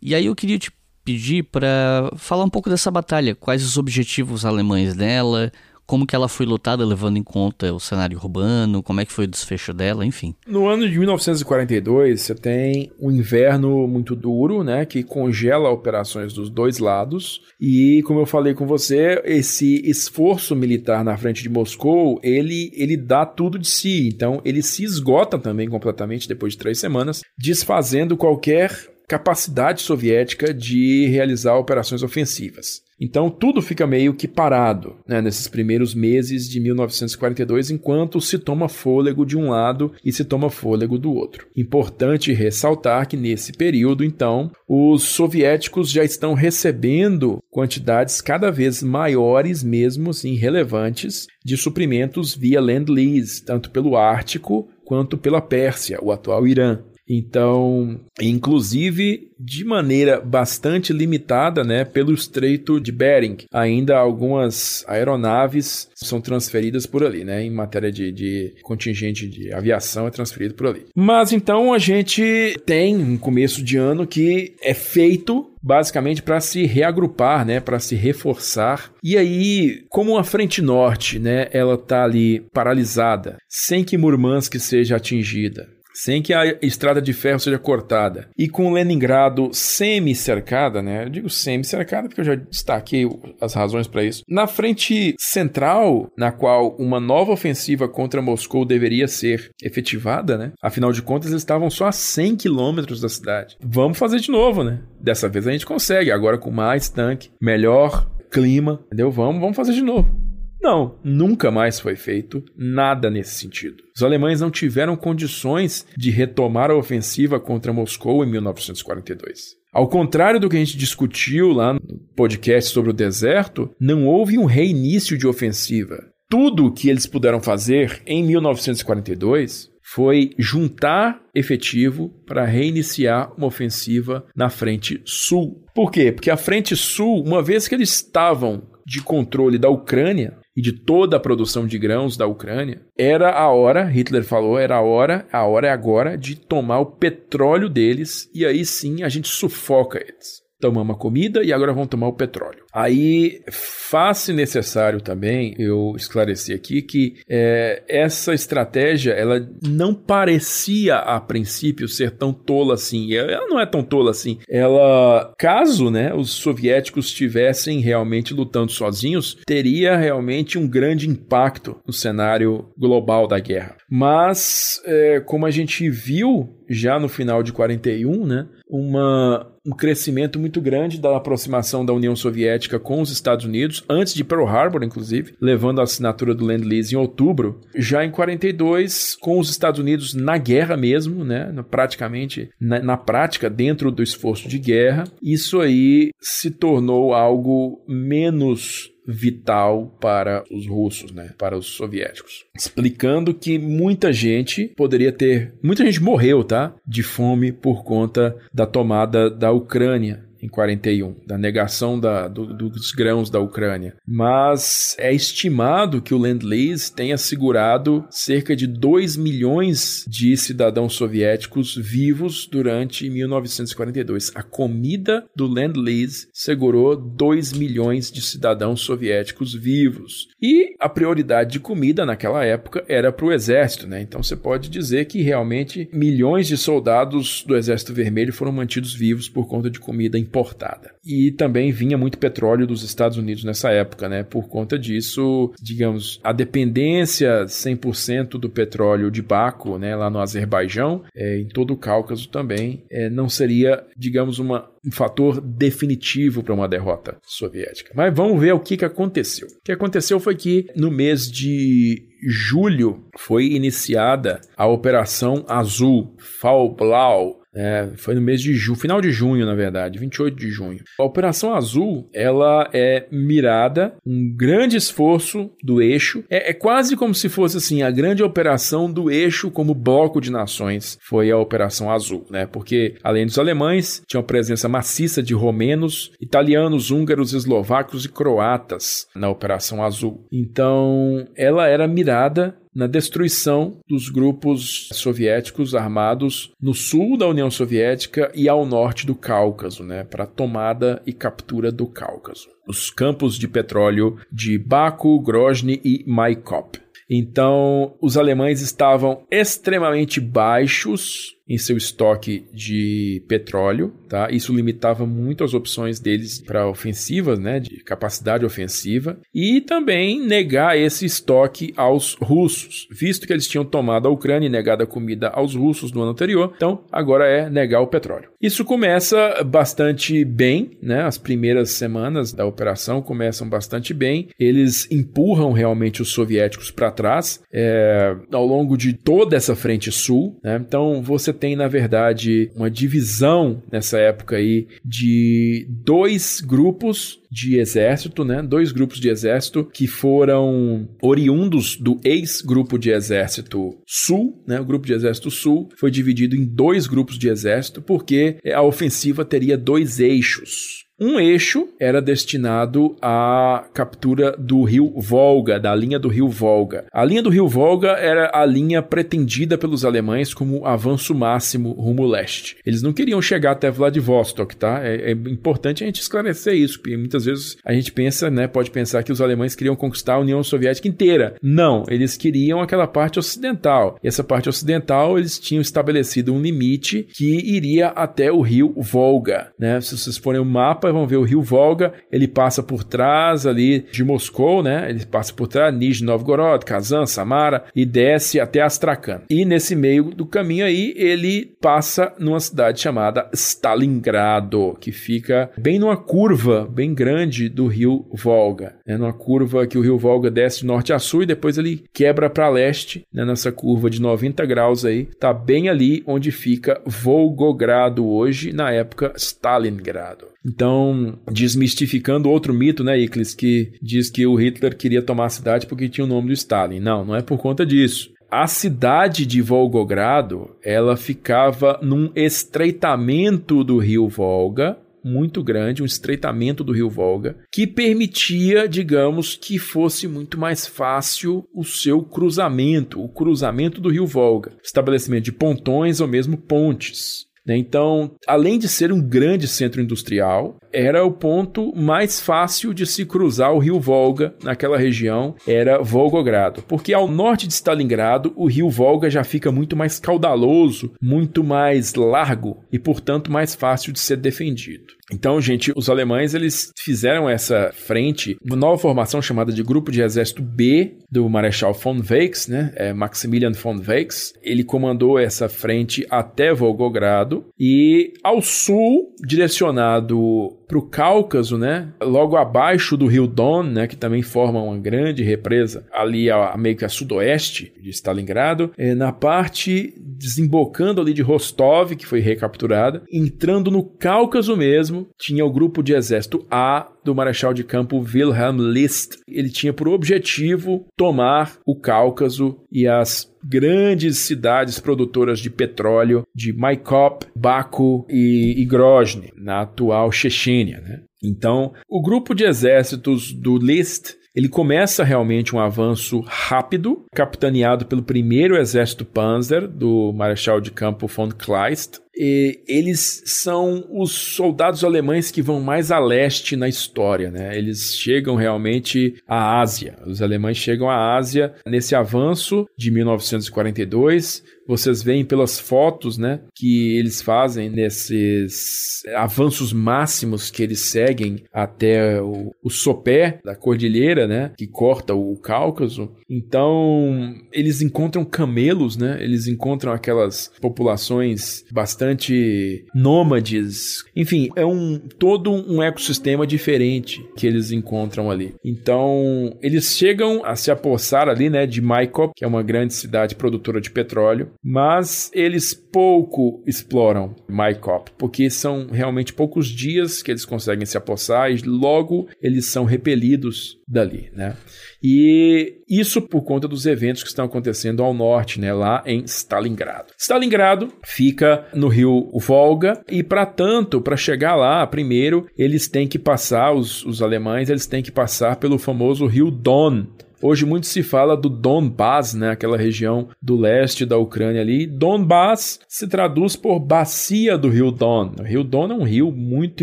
E 0.00 0.14
aí 0.14 0.26
eu 0.26 0.34
queria 0.34 0.58
te 0.58 0.70
pedir 1.08 1.42
para 1.44 2.10
falar 2.16 2.44
um 2.44 2.50
pouco 2.50 2.68
dessa 2.68 2.90
batalha, 2.90 3.34
quais 3.34 3.64
os 3.64 3.78
objetivos 3.78 4.44
alemães 4.44 4.94
dela, 4.94 5.50
como 5.86 6.06
que 6.06 6.14
ela 6.14 6.28
foi 6.28 6.44
lutada 6.44 6.84
levando 6.84 7.16
em 7.16 7.22
conta 7.22 7.72
o 7.72 7.80
cenário 7.80 8.18
urbano, 8.18 8.82
como 8.82 9.00
é 9.00 9.06
que 9.06 9.12
foi 9.12 9.24
o 9.24 9.28
desfecho 9.28 9.72
dela, 9.72 10.04
enfim. 10.04 10.34
No 10.46 10.68
ano 10.68 10.86
de 10.86 10.98
1942, 10.98 12.20
você 12.20 12.34
tem 12.34 12.92
um 13.00 13.10
inverno 13.10 13.88
muito 13.88 14.14
duro, 14.14 14.62
né, 14.62 14.84
que 14.84 15.02
congela 15.02 15.70
operações 15.70 16.34
dos 16.34 16.50
dois 16.50 16.78
lados, 16.78 17.40
e 17.58 18.02
como 18.04 18.20
eu 18.20 18.26
falei 18.26 18.52
com 18.52 18.66
você, 18.66 19.22
esse 19.24 19.80
esforço 19.88 20.54
militar 20.54 21.02
na 21.02 21.16
frente 21.16 21.42
de 21.42 21.48
Moscou, 21.48 22.20
ele, 22.22 22.70
ele 22.74 22.98
dá 22.98 23.24
tudo 23.24 23.58
de 23.58 23.68
si, 23.68 24.08
então 24.08 24.42
ele 24.44 24.60
se 24.60 24.84
esgota 24.84 25.38
também 25.38 25.70
completamente 25.70 26.28
depois 26.28 26.52
de 26.52 26.58
três 26.58 26.78
semanas, 26.78 27.22
desfazendo 27.38 28.14
qualquer 28.14 28.97
capacidade 29.08 29.80
soviética 29.80 30.52
de 30.52 31.06
realizar 31.06 31.56
operações 31.56 32.02
ofensivas. 32.02 32.86
Então 33.00 33.30
tudo 33.30 33.62
fica 33.62 33.86
meio 33.86 34.12
que 34.12 34.26
parado 34.26 34.96
né, 35.06 35.22
nesses 35.22 35.46
primeiros 35.46 35.94
meses 35.94 36.48
de 36.48 36.60
1942, 36.60 37.70
enquanto 37.70 38.20
se 38.20 38.38
toma 38.38 38.68
fôlego 38.68 39.24
de 39.24 39.36
um 39.36 39.50
lado 39.50 39.92
e 40.04 40.12
se 40.12 40.24
toma 40.24 40.50
fôlego 40.50 40.98
do 40.98 41.12
outro. 41.12 41.46
Importante 41.56 42.32
ressaltar 42.32 43.06
que 43.06 43.16
nesse 43.16 43.52
período, 43.52 44.04
então, 44.04 44.50
os 44.68 45.04
soviéticos 45.04 45.90
já 45.90 46.04
estão 46.04 46.34
recebendo 46.34 47.38
quantidades 47.50 48.20
cada 48.20 48.50
vez 48.50 48.82
maiores, 48.82 49.62
mesmo 49.62 50.10
assim 50.10 50.34
relevantes, 50.34 51.28
de 51.44 51.56
suprimentos 51.56 52.34
via 52.34 52.60
Land-Lease, 52.60 53.44
tanto 53.44 53.70
pelo 53.70 53.96
Ártico 53.96 54.68
quanto 54.84 55.16
pela 55.16 55.40
Pérsia, 55.40 55.98
o 56.02 56.10
atual 56.10 56.46
Irã. 56.46 56.80
Então, 57.08 58.00
inclusive 58.20 59.28
de 59.38 59.64
maneira 59.64 60.20
bastante 60.20 60.92
limitada, 60.92 61.62
né, 61.62 61.84
pelo 61.84 62.12
Estreito 62.12 62.80
de 62.80 62.90
Bering. 62.90 63.38
Ainda 63.52 63.96
algumas 63.96 64.84
aeronaves 64.88 65.88
são 65.94 66.20
transferidas 66.20 66.86
por 66.86 67.04
ali, 67.04 67.24
né, 67.24 67.42
em 67.42 67.50
matéria 67.50 67.92
de, 67.92 68.10
de 68.10 68.54
contingente 68.62 69.28
de 69.28 69.52
aviação 69.52 70.06
é 70.06 70.10
transferido 70.10 70.54
por 70.54 70.66
ali. 70.66 70.86
Mas 70.94 71.32
então 71.32 71.72
a 71.72 71.78
gente 71.78 72.56
tem 72.66 72.96
um 72.96 73.16
começo 73.16 73.62
de 73.62 73.76
ano 73.76 74.06
que 74.06 74.54
é 74.60 74.74
feito 74.74 75.48
basicamente 75.62 76.22
para 76.22 76.40
se 76.40 76.64
reagrupar, 76.66 77.44
né, 77.44 77.60
para 77.60 77.78
se 77.78 77.94
reforçar. 77.94 78.92
E 79.02 79.16
aí, 79.16 79.82
como 79.88 80.16
a 80.16 80.24
frente 80.24 80.62
norte, 80.62 81.18
né, 81.18 81.48
ela 81.52 81.76
tá 81.76 82.04
ali 82.04 82.40
paralisada, 82.52 83.36
sem 83.48 83.84
que 83.84 83.98
Murmansk 83.98 84.54
seja 84.58 84.96
atingida, 84.96 85.68
sem 85.98 86.22
que 86.22 86.32
a 86.32 86.56
estrada 86.62 87.02
de 87.02 87.12
ferro 87.12 87.40
seja 87.40 87.58
cortada 87.58 88.28
e 88.38 88.48
com 88.48 88.72
Leningrado 88.72 89.50
semi-cercada, 89.52 90.80
né? 90.80 91.04
Eu 91.04 91.08
digo 91.08 91.28
semi-cercada 91.28 92.08
porque 92.08 92.20
eu 92.20 92.24
já 92.24 92.34
destaquei 92.36 93.04
as 93.40 93.52
razões 93.52 93.88
para 93.88 94.04
isso. 94.04 94.22
Na 94.28 94.46
frente 94.46 95.16
central, 95.18 96.08
na 96.16 96.30
qual 96.30 96.76
uma 96.76 97.00
nova 97.00 97.32
ofensiva 97.32 97.88
contra 97.88 98.22
Moscou 98.22 98.64
deveria 98.64 99.08
ser 99.08 99.50
efetivada, 99.60 100.38
né? 100.38 100.52
Afinal 100.62 100.92
de 100.92 101.02
contas, 101.02 101.30
eles 101.30 101.42
estavam 101.42 101.68
só 101.68 101.86
a 101.86 101.92
100 101.92 102.36
quilômetros 102.36 103.00
da 103.00 103.08
cidade. 103.08 103.56
Vamos 103.60 103.98
fazer 103.98 104.20
de 104.20 104.30
novo, 104.30 104.62
né? 104.62 104.80
Dessa 105.00 105.28
vez 105.28 105.48
a 105.48 105.50
gente 105.50 105.66
consegue, 105.66 106.12
agora 106.12 106.38
com 106.38 106.52
mais 106.52 106.88
tanque, 106.88 107.30
melhor 107.42 108.08
clima, 108.30 108.80
entendeu? 108.86 109.10
Vamos, 109.10 109.40
vamos 109.40 109.56
fazer 109.56 109.72
de 109.72 109.82
novo. 109.82 110.27
Não, 110.60 110.98
nunca 111.04 111.50
mais 111.50 111.78
foi 111.78 111.96
feito 111.96 112.44
nada 112.56 113.10
nesse 113.10 113.34
sentido. 113.34 113.82
Os 113.94 114.02
alemães 114.02 114.40
não 114.40 114.50
tiveram 114.50 114.96
condições 114.96 115.86
de 115.96 116.10
retomar 116.10 116.70
a 116.70 116.76
ofensiva 116.76 117.38
contra 117.38 117.72
Moscou 117.72 118.24
em 118.24 118.30
1942. 118.30 119.56
Ao 119.72 119.88
contrário 119.88 120.40
do 120.40 120.48
que 120.48 120.56
a 120.56 120.58
gente 120.58 120.76
discutiu 120.76 121.52
lá 121.52 121.74
no 121.74 121.80
podcast 122.16 122.72
sobre 122.72 122.90
o 122.90 122.94
deserto, 122.94 123.70
não 123.80 124.06
houve 124.06 124.38
um 124.38 124.46
reinício 124.46 125.16
de 125.16 125.26
ofensiva. 125.26 125.96
Tudo 126.28 126.66
o 126.66 126.72
que 126.72 126.88
eles 126.88 127.06
puderam 127.06 127.40
fazer 127.40 128.02
em 128.06 128.24
1942 128.24 129.70
foi 129.82 130.30
juntar 130.38 131.22
efetivo 131.34 132.10
para 132.26 132.44
reiniciar 132.44 133.32
uma 133.36 133.46
ofensiva 133.46 134.26
na 134.36 134.50
frente 134.50 135.00
sul. 135.06 135.64
Por 135.74 135.90
quê? 135.90 136.12
Porque 136.12 136.30
a 136.30 136.36
frente 136.36 136.76
sul, 136.76 137.22
uma 137.24 137.42
vez 137.42 137.66
que 137.66 137.74
eles 137.74 137.94
estavam 137.94 138.68
de 138.86 139.00
controle 139.00 139.58
da 139.58 139.70
Ucrânia, 139.70 140.38
e 140.58 140.60
de 140.60 140.72
toda 140.72 141.16
a 141.16 141.20
produção 141.20 141.68
de 141.68 141.78
grãos 141.78 142.16
da 142.16 142.26
Ucrânia, 142.26 142.82
era 142.98 143.30
a 143.30 143.48
hora, 143.48 143.84
Hitler 143.84 144.24
falou, 144.24 144.58
era 144.58 144.74
a 144.74 144.80
hora, 144.80 145.24
a 145.30 145.46
hora 145.46 145.68
é 145.68 145.70
agora 145.70 146.18
de 146.18 146.34
tomar 146.34 146.80
o 146.80 146.86
petróleo 146.86 147.68
deles 147.68 148.28
e 148.34 148.44
aí 148.44 148.64
sim 148.64 149.04
a 149.04 149.08
gente 149.08 149.28
sufoca 149.28 150.00
eles 150.00 150.47
tomamos 150.60 150.96
a 150.96 150.98
comida 150.98 151.42
e 151.42 151.52
agora 151.52 151.72
vamos 151.72 151.88
tomar 151.88 152.08
o 152.08 152.14
petróleo. 152.14 152.64
Aí 152.72 153.40
faz-se 153.50 154.32
necessário 154.32 155.00
também 155.00 155.54
eu 155.58 155.94
esclarecer 155.96 156.56
aqui 156.56 156.82
que 156.82 157.14
é, 157.28 157.82
essa 157.88 158.34
estratégia 158.34 159.12
ela 159.12 159.48
não 159.62 159.94
parecia 159.94 160.96
a 160.96 161.20
princípio 161.20 161.88
ser 161.88 162.12
tão 162.12 162.32
tola 162.32 162.74
assim. 162.74 163.14
Ela 163.14 163.46
não 163.48 163.60
é 163.60 163.66
tão 163.66 163.82
tola 163.82 164.10
assim. 164.10 164.38
Ela, 164.48 165.32
caso 165.38 165.90
né, 165.90 166.12
os 166.14 166.30
soviéticos 166.30 167.06
estivessem 167.06 167.80
realmente 167.80 168.34
lutando 168.34 168.72
sozinhos, 168.72 169.38
teria 169.46 169.96
realmente 169.96 170.58
um 170.58 170.68
grande 170.68 171.08
impacto 171.08 171.76
no 171.86 171.92
cenário 171.92 172.68
global 172.76 173.26
da 173.26 173.38
guerra. 173.38 173.76
Mas, 173.90 174.82
é, 174.84 175.20
como 175.20 175.46
a 175.46 175.50
gente 175.50 175.88
viu 175.88 176.56
já 176.68 176.98
no 176.98 177.08
final 177.08 177.42
de 177.42 177.52
41, 177.52 178.26
né, 178.26 178.46
uma, 178.68 179.50
um 179.68 179.76
crescimento 179.76 180.38
muito 180.38 180.62
grande 180.62 180.98
da 180.98 181.14
aproximação 181.14 181.84
da 181.84 181.92
União 181.92 182.16
Soviética 182.16 182.78
com 182.78 183.02
os 183.02 183.10
Estados 183.10 183.44
Unidos, 183.44 183.84
antes 183.86 184.14
de 184.14 184.24
Pearl 184.24 184.46
Harbor, 184.46 184.82
inclusive, 184.82 185.34
levando 185.38 185.80
a 185.80 185.84
assinatura 185.84 186.34
do 186.34 186.46
Land-Lease 186.46 186.94
em 186.94 186.98
outubro. 186.98 187.60
Já 187.76 188.02
em 188.02 188.10
42, 188.10 189.14
com 189.20 189.38
os 189.38 189.50
Estados 189.50 189.78
Unidos 189.78 190.14
na 190.14 190.38
guerra 190.38 190.74
mesmo, 190.74 191.22
né, 191.22 191.54
praticamente 191.70 192.48
na, 192.58 192.80
na 192.80 192.96
prática, 192.96 193.50
dentro 193.50 193.90
do 193.90 194.02
esforço 194.02 194.48
de 194.48 194.58
guerra, 194.58 195.04
isso 195.22 195.60
aí 195.60 196.12
se 196.18 196.50
tornou 196.50 197.12
algo 197.12 197.84
menos 197.86 198.90
vital 199.08 199.96
para 199.98 200.44
os 200.50 200.66
russos, 200.66 201.10
né, 201.10 201.32
para 201.38 201.56
os 201.56 201.66
soviéticos, 201.66 202.44
explicando 202.54 203.32
que 203.32 203.58
muita 203.58 204.12
gente 204.12 204.66
poderia 204.76 205.10
ter, 205.10 205.54
muita 205.62 205.82
gente 205.84 206.02
morreu, 206.02 206.44
tá, 206.44 206.74
de 206.86 207.02
fome 207.02 207.50
por 207.50 207.82
conta 207.82 208.36
da 208.52 208.66
tomada 208.66 209.30
da 209.30 209.50
Ucrânia 209.50 210.27
em 210.42 210.48
41, 210.48 211.14
da 211.26 211.36
negação 211.36 211.98
da, 211.98 212.28
do, 212.28 212.46
dos 212.68 212.92
grãos 212.92 213.30
da 213.30 213.40
Ucrânia. 213.40 213.96
Mas 214.06 214.96
é 214.98 215.12
estimado 215.12 216.02
que 216.02 216.14
o 216.14 216.18
Land-Lease 216.18 216.92
tenha 216.92 217.16
segurado 217.16 218.04
cerca 218.10 218.54
de 218.54 218.66
2 218.66 219.16
milhões 219.16 220.04
de 220.08 220.36
cidadãos 220.36 220.94
soviéticos 220.94 221.76
vivos 221.76 222.46
durante 222.50 223.08
1942. 223.08 224.32
A 224.34 224.42
comida 224.42 225.24
do 225.34 225.46
Land-Lease 225.46 226.28
segurou 226.32 226.96
2 226.96 227.52
milhões 227.52 228.10
de 228.10 228.22
cidadãos 228.22 228.80
soviéticos 228.80 229.54
vivos. 229.54 230.28
E 230.40 230.74
a 230.78 230.88
prioridade 230.88 231.52
de 231.52 231.60
comida 231.60 232.04
naquela 232.06 232.44
época 232.44 232.84
era 232.88 233.12
para 233.12 233.26
o 233.26 233.32
exército, 233.32 233.86
né? 233.86 234.00
Então 234.00 234.22
você 234.22 234.36
pode 234.36 234.68
dizer 234.68 235.06
que 235.06 235.22
realmente 235.22 235.88
milhões 235.92 236.46
de 236.46 236.56
soldados 236.56 237.44
do 237.46 237.56
Exército 237.56 237.92
Vermelho 237.92 238.32
foram 238.32 238.52
mantidos 238.52 238.94
vivos 238.94 239.28
por 239.28 239.46
conta 239.46 239.70
de 239.70 239.80
comida 239.80 240.18
importada. 240.28 240.90
E 241.04 241.32
também 241.32 241.72
vinha 241.72 241.96
muito 241.96 242.18
petróleo 242.18 242.66
dos 242.66 242.82
Estados 242.82 243.16
Unidos 243.16 243.42
nessa 243.44 243.70
época, 243.70 244.08
né? 244.08 244.22
Por 244.22 244.48
conta 244.48 244.78
disso, 244.78 245.52
digamos, 245.60 246.20
a 246.22 246.32
dependência 246.32 247.46
100% 247.46 248.38
do 248.38 248.50
petróleo 248.50 249.10
de 249.10 249.22
Baco, 249.22 249.78
né, 249.78 249.96
lá 249.96 250.10
no 250.10 250.20
Azerbaijão, 250.20 251.02
é, 251.16 251.38
em 251.38 251.48
todo 251.48 251.72
o 251.72 251.76
Cáucaso 251.76 252.28
também, 252.28 252.84
é, 252.90 253.08
não 253.08 253.28
seria, 253.28 253.82
digamos, 253.96 254.38
uma, 254.38 254.70
um 254.86 254.90
fator 254.90 255.40
definitivo 255.40 256.42
para 256.42 256.54
uma 256.54 256.68
derrota 256.68 257.16
soviética. 257.24 257.92
Mas 257.94 258.14
vamos 258.14 258.38
ver 258.40 258.52
o 258.52 258.60
que, 258.60 258.76
que 258.76 258.84
aconteceu. 258.84 259.48
O 259.48 259.64
que 259.64 259.72
aconteceu 259.72 260.20
foi 260.20 260.34
que 260.34 260.66
no 260.76 260.90
mês 260.90 261.30
de 261.30 262.06
julho 262.22 263.04
foi 263.16 263.46
iniciada 263.46 264.40
a 264.56 264.66
Operação 264.66 265.44
Azul, 265.48 266.14
Fall 266.18 266.74
Blau, 266.74 267.37
é, 267.58 267.88
foi 267.96 268.14
no 268.14 268.20
mês 268.20 268.40
de 268.40 268.54
junho, 268.54 268.78
final 268.78 269.00
de 269.00 269.10
junho, 269.10 269.44
na 269.44 269.54
verdade, 269.54 269.98
28 269.98 270.36
de 270.36 270.48
junho. 270.48 270.80
A 270.98 271.04
Operação 271.04 271.52
Azul, 271.54 272.08
ela 272.14 272.70
é 272.72 273.06
mirada, 273.10 273.94
um 274.06 274.32
grande 274.34 274.76
esforço 274.76 275.50
do 275.62 275.82
eixo. 275.82 276.22
É, 276.30 276.50
é, 276.50 276.52
quase 276.52 276.96
como 276.96 277.14
se 277.14 277.28
fosse 277.28 277.56
assim, 277.56 277.82
a 277.82 277.90
grande 277.90 278.22
operação 278.22 278.90
do 278.90 279.10
eixo 279.10 279.50
como 279.50 279.74
bloco 279.74 280.20
de 280.20 280.30
nações 280.30 280.98
foi 281.02 281.32
a 281.32 281.38
Operação 281.38 281.90
Azul, 281.90 282.26
né? 282.30 282.46
Porque 282.46 282.94
além 283.02 283.26
dos 283.26 283.38
alemães, 283.38 284.02
tinha 284.06 284.20
uma 284.20 284.26
presença 284.26 284.68
maciça 284.68 285.20
de 285.20 285.34
romenos, 285.34 286.12
italianos, 286.20 286.92
húngaros, 286.92 287.32
eslovacos 287.32 288.04
e 288.04 288.08
croatas 288.08 289.06
na 289.16 289.28
Operação 289.28 289.82
Azul. 289.82 290.26
Então, 290.32 291.26
ela 291.36 291.66
era 291.66 291.88
mirada 291.88 292.56
na 292.78 292.86
destruição 292.86 293.80
dos 293.88 294.08
grupos 294.08 294.88
soviéticos 294.92 295.74
armados 295.74 296.52
no 296.62 296.72
sul 296.72 297.18
da 297.18 297.26
União 297.26 297.50
Soviética 297.50 298.30
e 298.32 298.48
ao 298.48 298.64
norte 298.64 299.04
do 299.04 299.16
Cáucaso, 299.16 299.82
né, 299.82 300.04
para 300.04 300.26
tomada 300.26 301.02
e 301.04 301.12
captura 301.12 301.72
do 301.72 301.88
Cáucaso. 301.88 302.46
Os 302.68 302.88
campos 302.88 303.36
de 303.36 303.48
petróleo 303.48 304.16
de 304.30 304.56
Baku, 304.56 305.18
Grozny 305.20 305.80
e 305.84 306.04
Maikop. 306.06 306.78
Então, 307.10 307.96
os 308.00 308.16
alemães 308.16 308.60
estavam 308.60 309.26
extremamente 309.28 310.20
baixos 310.20 311.34
em 311.48 311.56
seu 311.58 311.76
estoque 311.76 312.44
de 312.52 313.22
petróleo, 313.26 313.92
tá? 314.08 314.28
Isso 314.30 314.54
limitava 314.54 315.06
muito 315.06 315.42
as 315.42 315.54
opções 315.54 315.98
deles 315.98 316.40
para 316.40 316.68
ofensivas, 316.68 317.38
né, 317.38 317.58
de 317.60 317.82
capacidade 317.82 318.44
ofensiva, 318.44 319.18
e 319.34 319.60
também 319.60 320.20
negar 320.20 320.76
esse 320.76 321.06
estoque 321.06 321.72
aos 321.76 322.16
russos, 322.20 322.86
visto 322.90 323.26
que 323.26 323.32
eles 323.32 323.48
tinham 323.48 323.64
tomado 323.64 324.08
a 324.08 324.10
Ucrânia 324.10 324.46
e 324.46 324.50
negado 324.50 324.82
a 324.82 324.86
comida 324.86 325.28
aos 325.28 325.54
russos 325.54 325.92
no 325.92 326.02
ano 326.02 326.10
anterior. 326.10 326.52
Então, 326.56 326.84
agora 326.92 327.26
é 327.26 327.48
negar 327.48 327.80
o 327.80 327.86
petróleo. 327.86 328.30
Isso 328.40 328.64
começa 328.64 329.42
bastante 329.44 330.24
bem, 330.24 330.78
né? 330.82 331.02
As 331.02 331.18
primeiras 331.18 331.70
semanas 331.70 332.32
da 332.32 332.46
operação 332.46 333.02
começam 333.02 333.48
bastante 333.48 333.92
bem. 333.92 334.28
Eles 334.38 334.88
empurram 334.90 335.52
realmente 335.52 336.02
os 336.02 336.12
soviéticos 336.12 336.70
para 336.70 336.90
trás 336.90 337.42
é, 337.52 338.14
ao 338.32 338.46
longo 338.46 338.76
de 338.76 338.92
toda 338.92 339.36
essa 339.36 339.56
frente 339.56 339.90
sul, 339.90 340.38
né? 340.42 340.60
Então, 340.60 341.02
você 341.02 341.32
tem, 341.38 341.56
na 341.56 341.68
verdade, 341.68 342.50
uma 342.54 342.70
divisão 342.70 343.62
nessa 343.70 343.98
época 343.98 344.36
aí 344.36 344.66
de 344.84 345.66
dois 345.68 346.40
grupos 346.40 347.20
de 347.30 347.58
exército, 347.58 348.24
né? 348.24 348.42
Dois 348.42 348.72
grupos 348.72 348.98
de 348.98 349.08
exército 349.08 349.64
que 349.64 349.86
foram 349.86 350.88
oriundos 351.02 351.76
do 351.76 352.00
ex-grupo 352.04 352.78
de 352.78 352.90
exército 352.90 353.78
sul, 353.86 354.42
né? 354.46 354.60
O 354.60 354.64
grupo 354.64 354.86
de 354.86 354.94
exército 354.94 355.30
sul 355.30 355.68
foi 355.76 355.90
dividido 355.90 356.34
em 356.34 356.44
dois 356.44 356.86
grupos 356.86 357.18
de 357.18 357.28
exército 357.28 357.82
porque 357.82 358.38
a 358.52 358.62
ofensiva 358.62 359.24
teria 359.24 359.56
dois 359.56 360.00
eixos. 360.00 360.87
Um 361.00 361.20
eixo 361.20 361.68
era 361.78 362.02
destinado 362.02 362.96
à 363.00 363.64
captura 363.72 364.34
do 364.36 364.64
rio 364.64 364.92
Volga, 364.96 365.60
da 365.60 365.72
linha 365.72 365.96
do 365.96 366.08
rio 366.08 366.28
Volga. 366.28 366.86
A 366.92 367.04
linha 367.04 367.22
do 367.22 367.30
rio 367.30 367.46
Volga 367.46 367.90
era 367.90 368.32
a 368.34 368.44
linha 368.44 368.82
pretendida 368.82 369.56
pelos 369.56 369.84
alemães 369.84 370.34
como 370.34 370.66
avanço 370.66 371.14
máximo 371.14 371.70
rumo 371.70 372.04
leste. 372.04 372.56
Eles 372.66 372.82
não 372.82 372.92
queriam 372.92 373.22
chegar 373.22 373.52
até 373.52 373.70
Vladivostok, 373.70 374.56
tá? 374.56 374.80
É, 374.82 375.12
é 375.12 375.12
importante 375.12 375.84
a 375.84 375.86
gente 375.86 376.00
esclarecer 376.00 376.54
isso, 376.54 376.80
porque 376.80 376.96
muitas 376.96 377.26
vezes 377.26 377.56
a 377.64 377.72
gente 377.72 377.92
pensa, 377.92 378.28
né, 378.28 378.48
pode 378.48 378.72
pensar 378.72 379.04
que 379.04 379.12
os 379.12 379.20
alemães 379.20 379.54
queriam 379.54 379.76
conquistar 379.76 380.14
a 380.14 380.20
União 380.20 380.42
Soviética 380.42 380.88
inteira. 380.88 381.36
Não, 381.40 381.84
eles 381.88 382.16
queriam 382.16 382.60
aquela 382.60 382.88
parte 382.88 383.20
ocidental. 383.20 383.96
E 384.02 384.08
essa 384.08 384.24
parte 384.24 384.48
ocidental 384.48 385.16
eles 385.16 385.38
tinham 385.38 385.60
estabelecido 385.60 386.34
um 386.34 386.42
limite 386.42 387.06
que 387.14 387.36
iria 387.36 387.86
até 387.90 388.32
o 388.32 388.40
rio 388.40 388.74
Volga, 388.76 389.52
né? 389.56 389.80
Se 389.80 389.96
vocês 389.96 390.16
forem 390.16 390.40
o 390.40 390.44
mapa 390.44 390.87
vão 390.92 391.06
ver 391.06 391.16
o 391.16 391.22
rio 391.22 391.42
Volga, 391.42 391.92
ele 392.10 392.28
passa 392.28 392.62
por 392.62 392.84
trás 392.84 393.46
ali 393.46 393.86
de 393.90 394.04
Moscou, 394.04 394.62
né? 394.62 394.88
Ele 394.88 395.04
passa 395.06 395.32
por 395.32 395.46
trás, 395.46 395.74
Nizhny 395.74 396.06
Novgorod, 396.06 396.64
Kazan, 396.64 397.06
Samara 397.06 397.64
e 397.74 397.84
desce 397.84 398.40
até 398.40 398.60
Astrakhan. 398.60 399.22
E 399.30 399.44
nesse 399.44 399.74
meio 399.74 400.04
do 400.04 400.26
caminho 400.26 400.64
aí, 400.64 400.94
ele 400.96 401.46
passa 401.60 402.12
numa 402.18 402.40
cidade 402.40 402.80
chamada 402.80 403.28
Stalingrado, 403.32 404.76
que 404.80 404.92
fica 404.92 405.50
bem 405.56 405.78
numa 405.78 405.96
curva 405.96 406.68
bem 406.70 406.94
grande 406.94 407.48
do 407.48 407.66
rio 407.66 408.06
Volga, 408.12 408.76
né? 408.86 408.96
Numa 408.96 409.12
curva 409.12 409.66
que 409.66 409.78
o 409.78 409.82
rio 409.82 409.98
Volga 409.98 410.30
desce 410.30 410.60
de 410.60 410.66
norte 410.66 410.92
a 410.92 410.98
sul 410.98 411.22
e 411.22 411.26
depois 411.26 411.58
ele 411.58 411.84
quebra 411.92 412.30
para 412.30 412.48
leste, 412.48 413.04
né? 413.12 413.24
Nessa 413.24 413.52
curva 413.52 413.90
de 413.90 414.00
90 414.00 414.44
graus 414.46 414.84
aí, 414.84 415.06
tá 415.18 415.32
bem 415.32 415.68
ali 415.68 416.02
onde 416.06 416.30
fica 416.30 416.80
Volgogrado 416.86 418.06
hoje, 418.06 418.52
na 418.52 418.70
época 418.70 419.12
Stalingrado. 419.16 420.26
Então, 420.48 421.18
desmistificando 421.30 422.30
outro 422.30 422.54
mito, 422.54 422.82
né, 422.82 422.98
Iclis, 422.98 423.34
que 423.34 423.72
diz 423.82 424.10
que 424.10 424.26
o 424.26 424.34
Hitler 424.34 424.76
queria 424.76 425.02
tomar 425.02 425.26
a 425.26 425.30
cidade 425.30 425.66
porque 425.66 425.88
tinha 425.88 426.04
o 426.04 426.08
nome 426.08 426.28
do 426.28 426.32
Stalin. 426.32 426.80
Não, 426.80 427.04
não 427.04 427.14
é 427.14 427.22
por 427.22 427.38
conta 427.38 427.66
disso. 427.66 428.10
A 428.30 428.46
cidade 428.46 429.24
de 429.24 429.40
Volgogrado, 429.40 430.50
ela 430.62 430.96
ficava 430.96 431.78
num 431.82 432.10
estreitamento 432.14 433.64
do 433.64 433.78
rio 433.78 434.06
Volga, 434.06 434.76
muito 435.02 435.42
grande, 435.42 435.82
um 435.82 435.86
estreitamento 435.86 436.62
do 436.62 436.72
rio 436.72 436.90
Volga, 436.90 437.36
que 437.50 437.66
permitia, 437.66 438.68
digamos, 438.68 439.36
que 439.36 439.58
fosse 439.58 440.06
muito 440.06 440.38
mais 440.38 440.66
fácil 440.66 441.48
o 441.54 441.64
seu 441.64 442.02
cruzamento, 442.02 443.02
o 443.02 443.08
cruzamento 443.08 443.80
do 443.80 443.88
rio 443.88 444.06
Volga, 444.06 444.52
estabelecimento 444.62 445.24
de 445.24 445.32
pontões 445.32 446.00
ou 446.00 446.08
mesmo 446.08 446.36
pontes. 446.36 447.27
Né? 447.48 447.56
Então, 447.56 448.12
além 448.26 448.58
de 448.58 448.68
ser 448.68 448.92
um 448.92 449.00
grande 449.00 449.48
centro 449.48 449.80
industrial, 449.80 450.58
era 450.70 451.02
o 451.02 451.10
ponto 451.10 451.74
mais 451.74 452.20
fácil 452.20 452.74
de 452.74 452.86
se 452.86 453.06
cruzar 453.06 453.54
o 453.54 453.58
rio 453.58 453.80
Volga 453.80 454.34
naquela 454.44 454.76
região, 454.76 455.34
era 455.46 455.82
Volgogrado. 455.82 456.62
Porque 456.68 456.92
ao 456.92 457.08
norte 457.08 457.46
de 457.46 457.54
Stalingrado, 457.54 458.34
o 458.36 458.46
rio 458.46 458.68
Volga 458.68 459.08
já 459.08 459.24
fica 459.24 459.50
muito 459.50 459.74
mais 459.74 459.98
caudaloso, 459.98 460.92
muito 461.00 461.42
mais 461.42 461.94
largo 461.94 462.62
e, 462.70 462.78
portanto, 462.78 463.32
mais 463.32 463.54
fácil 463.54 463.92
de 463.92 463.98
ser 463.98 464.18
defendido. 464.18 464.97
Então, 465.12 465.40
gente, 465.40 465.72
os 465.74 465.88
alemães 465.88 466.34
eles 466.34 466.70
fizeram 466.76 467.28
essa 467.28 467.70
frente, 467.72 468.36
uma 468.44 468.56
nova 468.56 468.78
formação 468.78 469.22
chamada 469.22 469.52
de 469.52 469.62
Grupo 469.62 469.90
de 469.90 470.02
Exército 470.02 470.42
B 470.42 470.98
do 471.10 471.28
Marechal 471.28 471.72
von 471.72 472.00
Weichs, 472.08 472.46
né? 472.48 472.72
É 472.76 472.92
Maximilian 472.92 473.52
von 473.52 473.80
Weichs. 473.86 474.34
Ele 474.42 474.62
comandou 474.62 475.18
essa 475.18 475.48
frente 475.48 476.06
até 476.10 476.52
Volgogrado 476.52 477.46
e 477.58 478.12
ao 478.22 478.42
sul, 478.42 479.14
direcionado 479.24 480.58
para 480.68 480.78
o 480.78 480.82
Cáucaso, 480.82 481.56
né? 481.56 481.88
Logo 482.02 482.36
abaixo 482.36 482.96
do 482.96 483.06
rio 483.06 483.26
Don, 483.26 483.62
né? 483.62 483.86
Que 483.86 483.96
também 483.96 484.22
forma 484.22 484.62
uma 484.62 484.78
grande 484.78 485.22
represa 485.22 485.86
ali 485.92 486.30
a, 486.30 486.54
meio 486.56 486.76
que 486.76 486.84
a 486.84 486.88
sudoeste 486.88 487.72
de 487.80 487.88
Stalingrado, 487.90 488.70
é, 488.76 488.94
na 488.94 489.10
parte 489.10 489.94
desembocando 489.96 491.00
ali 491.00 491.14
de 491.14 491.22
Rostov, 491.22 491.94
que 491.94 492.06
foi 492.06 492.20
recapturada, 492.20 493.02
entrando 493.10 493.70
no 493.70 493.84
Cáucaso 493.84 494.56
mesmo, 494.98 495.08
tinha 495.18 495.44
o 495.44 495.52
grupo 495.52 495.82
de 495.82 495.94
exército 495.94 496.44
A 496.50 496.88
do 497.04 497.14
marechal 497.14 497.54
de 497.54 497.64
campo 497.64 497.98
Wilhelm 497.98 498.58
List. 498.58 499.16
Ele 499.26 499.50
tinha 499.50 499.72
por 499.72 499.88
objetivo 499.88 500.86
tomar 500.96 501.58
o 501.66 501.78
Cáucaso 501.78 502.58
e 502.70 502.86
as 502.86 503.32
grandes 503.42 504.18
cidades 504.18 504.80
produtoras 504.80 505.38
de 505.38 505.50
petróleo 505.50 506.24
de 506.34 506.52
Maikop, 506.52 507.26
Baku 507.36 508.04
e, 508.08 508.60
e 508.60 508.64
Grozny, 508.64 509.32
na 509.36 509.62
atual 509.62 510.10
Chechênia. 510.10 510.80
Né? 510.80 511.02
Então, 511.22 511.72
o 511.88 512.02
grupo 512.02 512.34
de 512.34 512.44
exércitos 512.44 513.32
do 513.32 513.56
List 513.56 514.18
ele 514.38 514.48
começa 514.48 515.02
realmente 515.02 515.56
um 515.56 515.58
avanço 515.58 516.20
rápido, 516.24 517.04
capitaneado 517.12 517.86
pelo 517.86 518.04
primeiro 518.04 518.56
exército 518.56 519.04
Panzer 519.04 519.66
do 519.66 520.12
Marechal 520.12 520.60
de 520.60 520.70
Campo 520.70 521.08
von 521.08 521.30
Kleist, 521.30 521.98
e 522.18 522.60
eles 522.66 523.22
são 523.26 523.86
os 523.90 524.10
soldados 524.10 524.82
alemães 524.82 525.30
que 525.30 525.40
vão 525.40 525.60
mais 525.60 525.92
a 525.92 526.00
leste 526.00 526.56
na 526.56 526.68
história, 526.68 527.30
né? 527.30 527.56
Eles 527.56 527.94
chegam 527.94 528.34
realmente 528.34 529.14
à 529.26 529.60
Ásia. 529.60 529.96
Os 530.04 530.20
alemães 530.20 530.56
chegam 530.56 530.90
à 530.90 531.16
Ásia 531.16 531.54
nesse 531.64 531.94
avanço 531.94 532.66
de 532.76 532.90
1942. 532.90 534.42
Vocês 534.66 535.02
veem 535.02 535.24
pelas 535.24 535.58
fotos, 535.58 536.18
né, 536.18 536.40
que 536.54 536.98
eles 536.98 537.22
fazem 537.22 537.70
nesses 537.70 539.02
avanços 539.16 539.72
máximos 539.72 540.50
que 540.50 540.62
eles 540.62 540.90
seguem 540.90 541.42
até 541.50 542.20
o, 542.20 542.52
o 542.62 542.68
sopé 542.68 543.40
da 543.42 543.56
cordilheira, 543.56 544.28
né, 544.28 544.52
que 544.58 544.66
corta 544.66 545.14
o 545.14 545.38
Cáucaso. 545.38 546.12
Então, 546.28 547.34
eles 547.50 547.80
encontram 547.80 548.26
camelos, 548.26 548.98
né? 548.98 549.16
Eles 549.22 549.46
encontram 549.46 549.92
aquelas 549.92 550.52
populações 550.60 551.64
bastante 551.72 552.07
bastante 552.08 552.86
nômades. 552.94 554.04
Enfim, 554.14 554.48
é 554.56 554.64
um 554.64 554.98
todo 554.98 555.50
um 555.50 555.82
ecossistema 555.82 556.46
diferente 556.46 557.24
que 557.36 557.46
eles 557.46 557.70
encontram 557.70 558.30
ali. 558.30 558.54
Então, 558.64 559.56
eles 559.62 559.96
chegam 559.96 560.44
a 560.44 560.56
se 560.56 560.70
apossar 560.70 561.28
ali, 561.28 561.50
né, 561.50 561.66
de 561.66 561.80
Maikop, 561.80 562.32
que 562.34 562.44
é 562.44 562.48
uma 562.48 562.62
grande 562.62 562.94
cidade 562.94 563.34
produtora 563.34 563.80
de 563.80 563.90
petróleo, 563.90 564.50
mas 564.62 565.30
eles 565.34 565.74
pouco 565.74 566.62
exploram 566.66 567.34
Maikop, 567.48 568.10
porque 568.16 568.48
são 568.50 568.88
realmente 568.90 569.32
poucos 569.32 569.68
dias 569.68 570.22
que 570.22 570.30
eles 570.30 570.44
conseguem 570.44 570.86
se 570.86 570.96
apossar 570.96 571.50
e 571.50 571.58
logo 571.58 572.28
eles 572.40 572.66
são 572.66 572.84
repelidos 572.84 573.77
dali, 573.88 574.30
né? 574.34 574.54
E 575.02 575.78
isso 575.88 576.20
por 576.20 576.42
conta 576.42 576.68
dos 576.68 576.84
eventos 576.84 577.22
que 577.22 577.28
estão 577.28 577.46
acontecendo 577.46 578.02
ao 578.02 578.12
norte, 578.12 578.60
né, 578.60 578.72
lá 578.72 579.02
em 579.06 579.24
Stalingrado. 579.24 580.12
Stalingrado 580.18 580.92
fica 581.04 581.66
no 581.72 581.88
rio 581.88 582.28
Volga 582.34 583.02
e 583.08 583.22
para 583.22 583.46
tanto, 583.46 584.00
para 584.00 584.16
chegar 584.16 584.54
lá, 584.54 584.86
primeiro 584.86 585.46
eles 585.56 585.88
têm 585.88 586.06
que 586.06 586.18
passar 586.18 586.72
os, 586.72 587.04
os 587.04 587.22
alemães, 587.22 587.70
eles 587.70 587.86
têm 587.86 588.02
que 588.02 588.12
passar 588.12 588.56
pelo 588.56 588.78
famoso 588.78 589.26
rio 589.26 589.50
Don, 589.50 590.06
Hoje 590.40 590.64
muito 590.64 590.86
se 590.86 591.02
fala 591.02 591.36
do 591.36 591.48
Donbass, 591.48 592.34
né, 592.34 592.50
aquela 592.50 592.76
região 592.76 593.28
do 593.42 593.56
leste 593.56 594.06
da 594.06 594.16
Ucrânia 594.16 594.60
ali. 594.60 594.86
Donbass 594.86 595.80
se 595.88 596.06
traduz 596.06 596.54
por 596.54 596.78
bacia 596.78 597.58
do 597.58 597.68
rio 597.68 597.90
Don. 597.90 598.32
O 598.38 598.42
rio 598.44 598.62
Don 598.62 598.92
é 598.92 598.94
um 598.94 599.02
rio 599.02 599.32
muito 599.32 599.82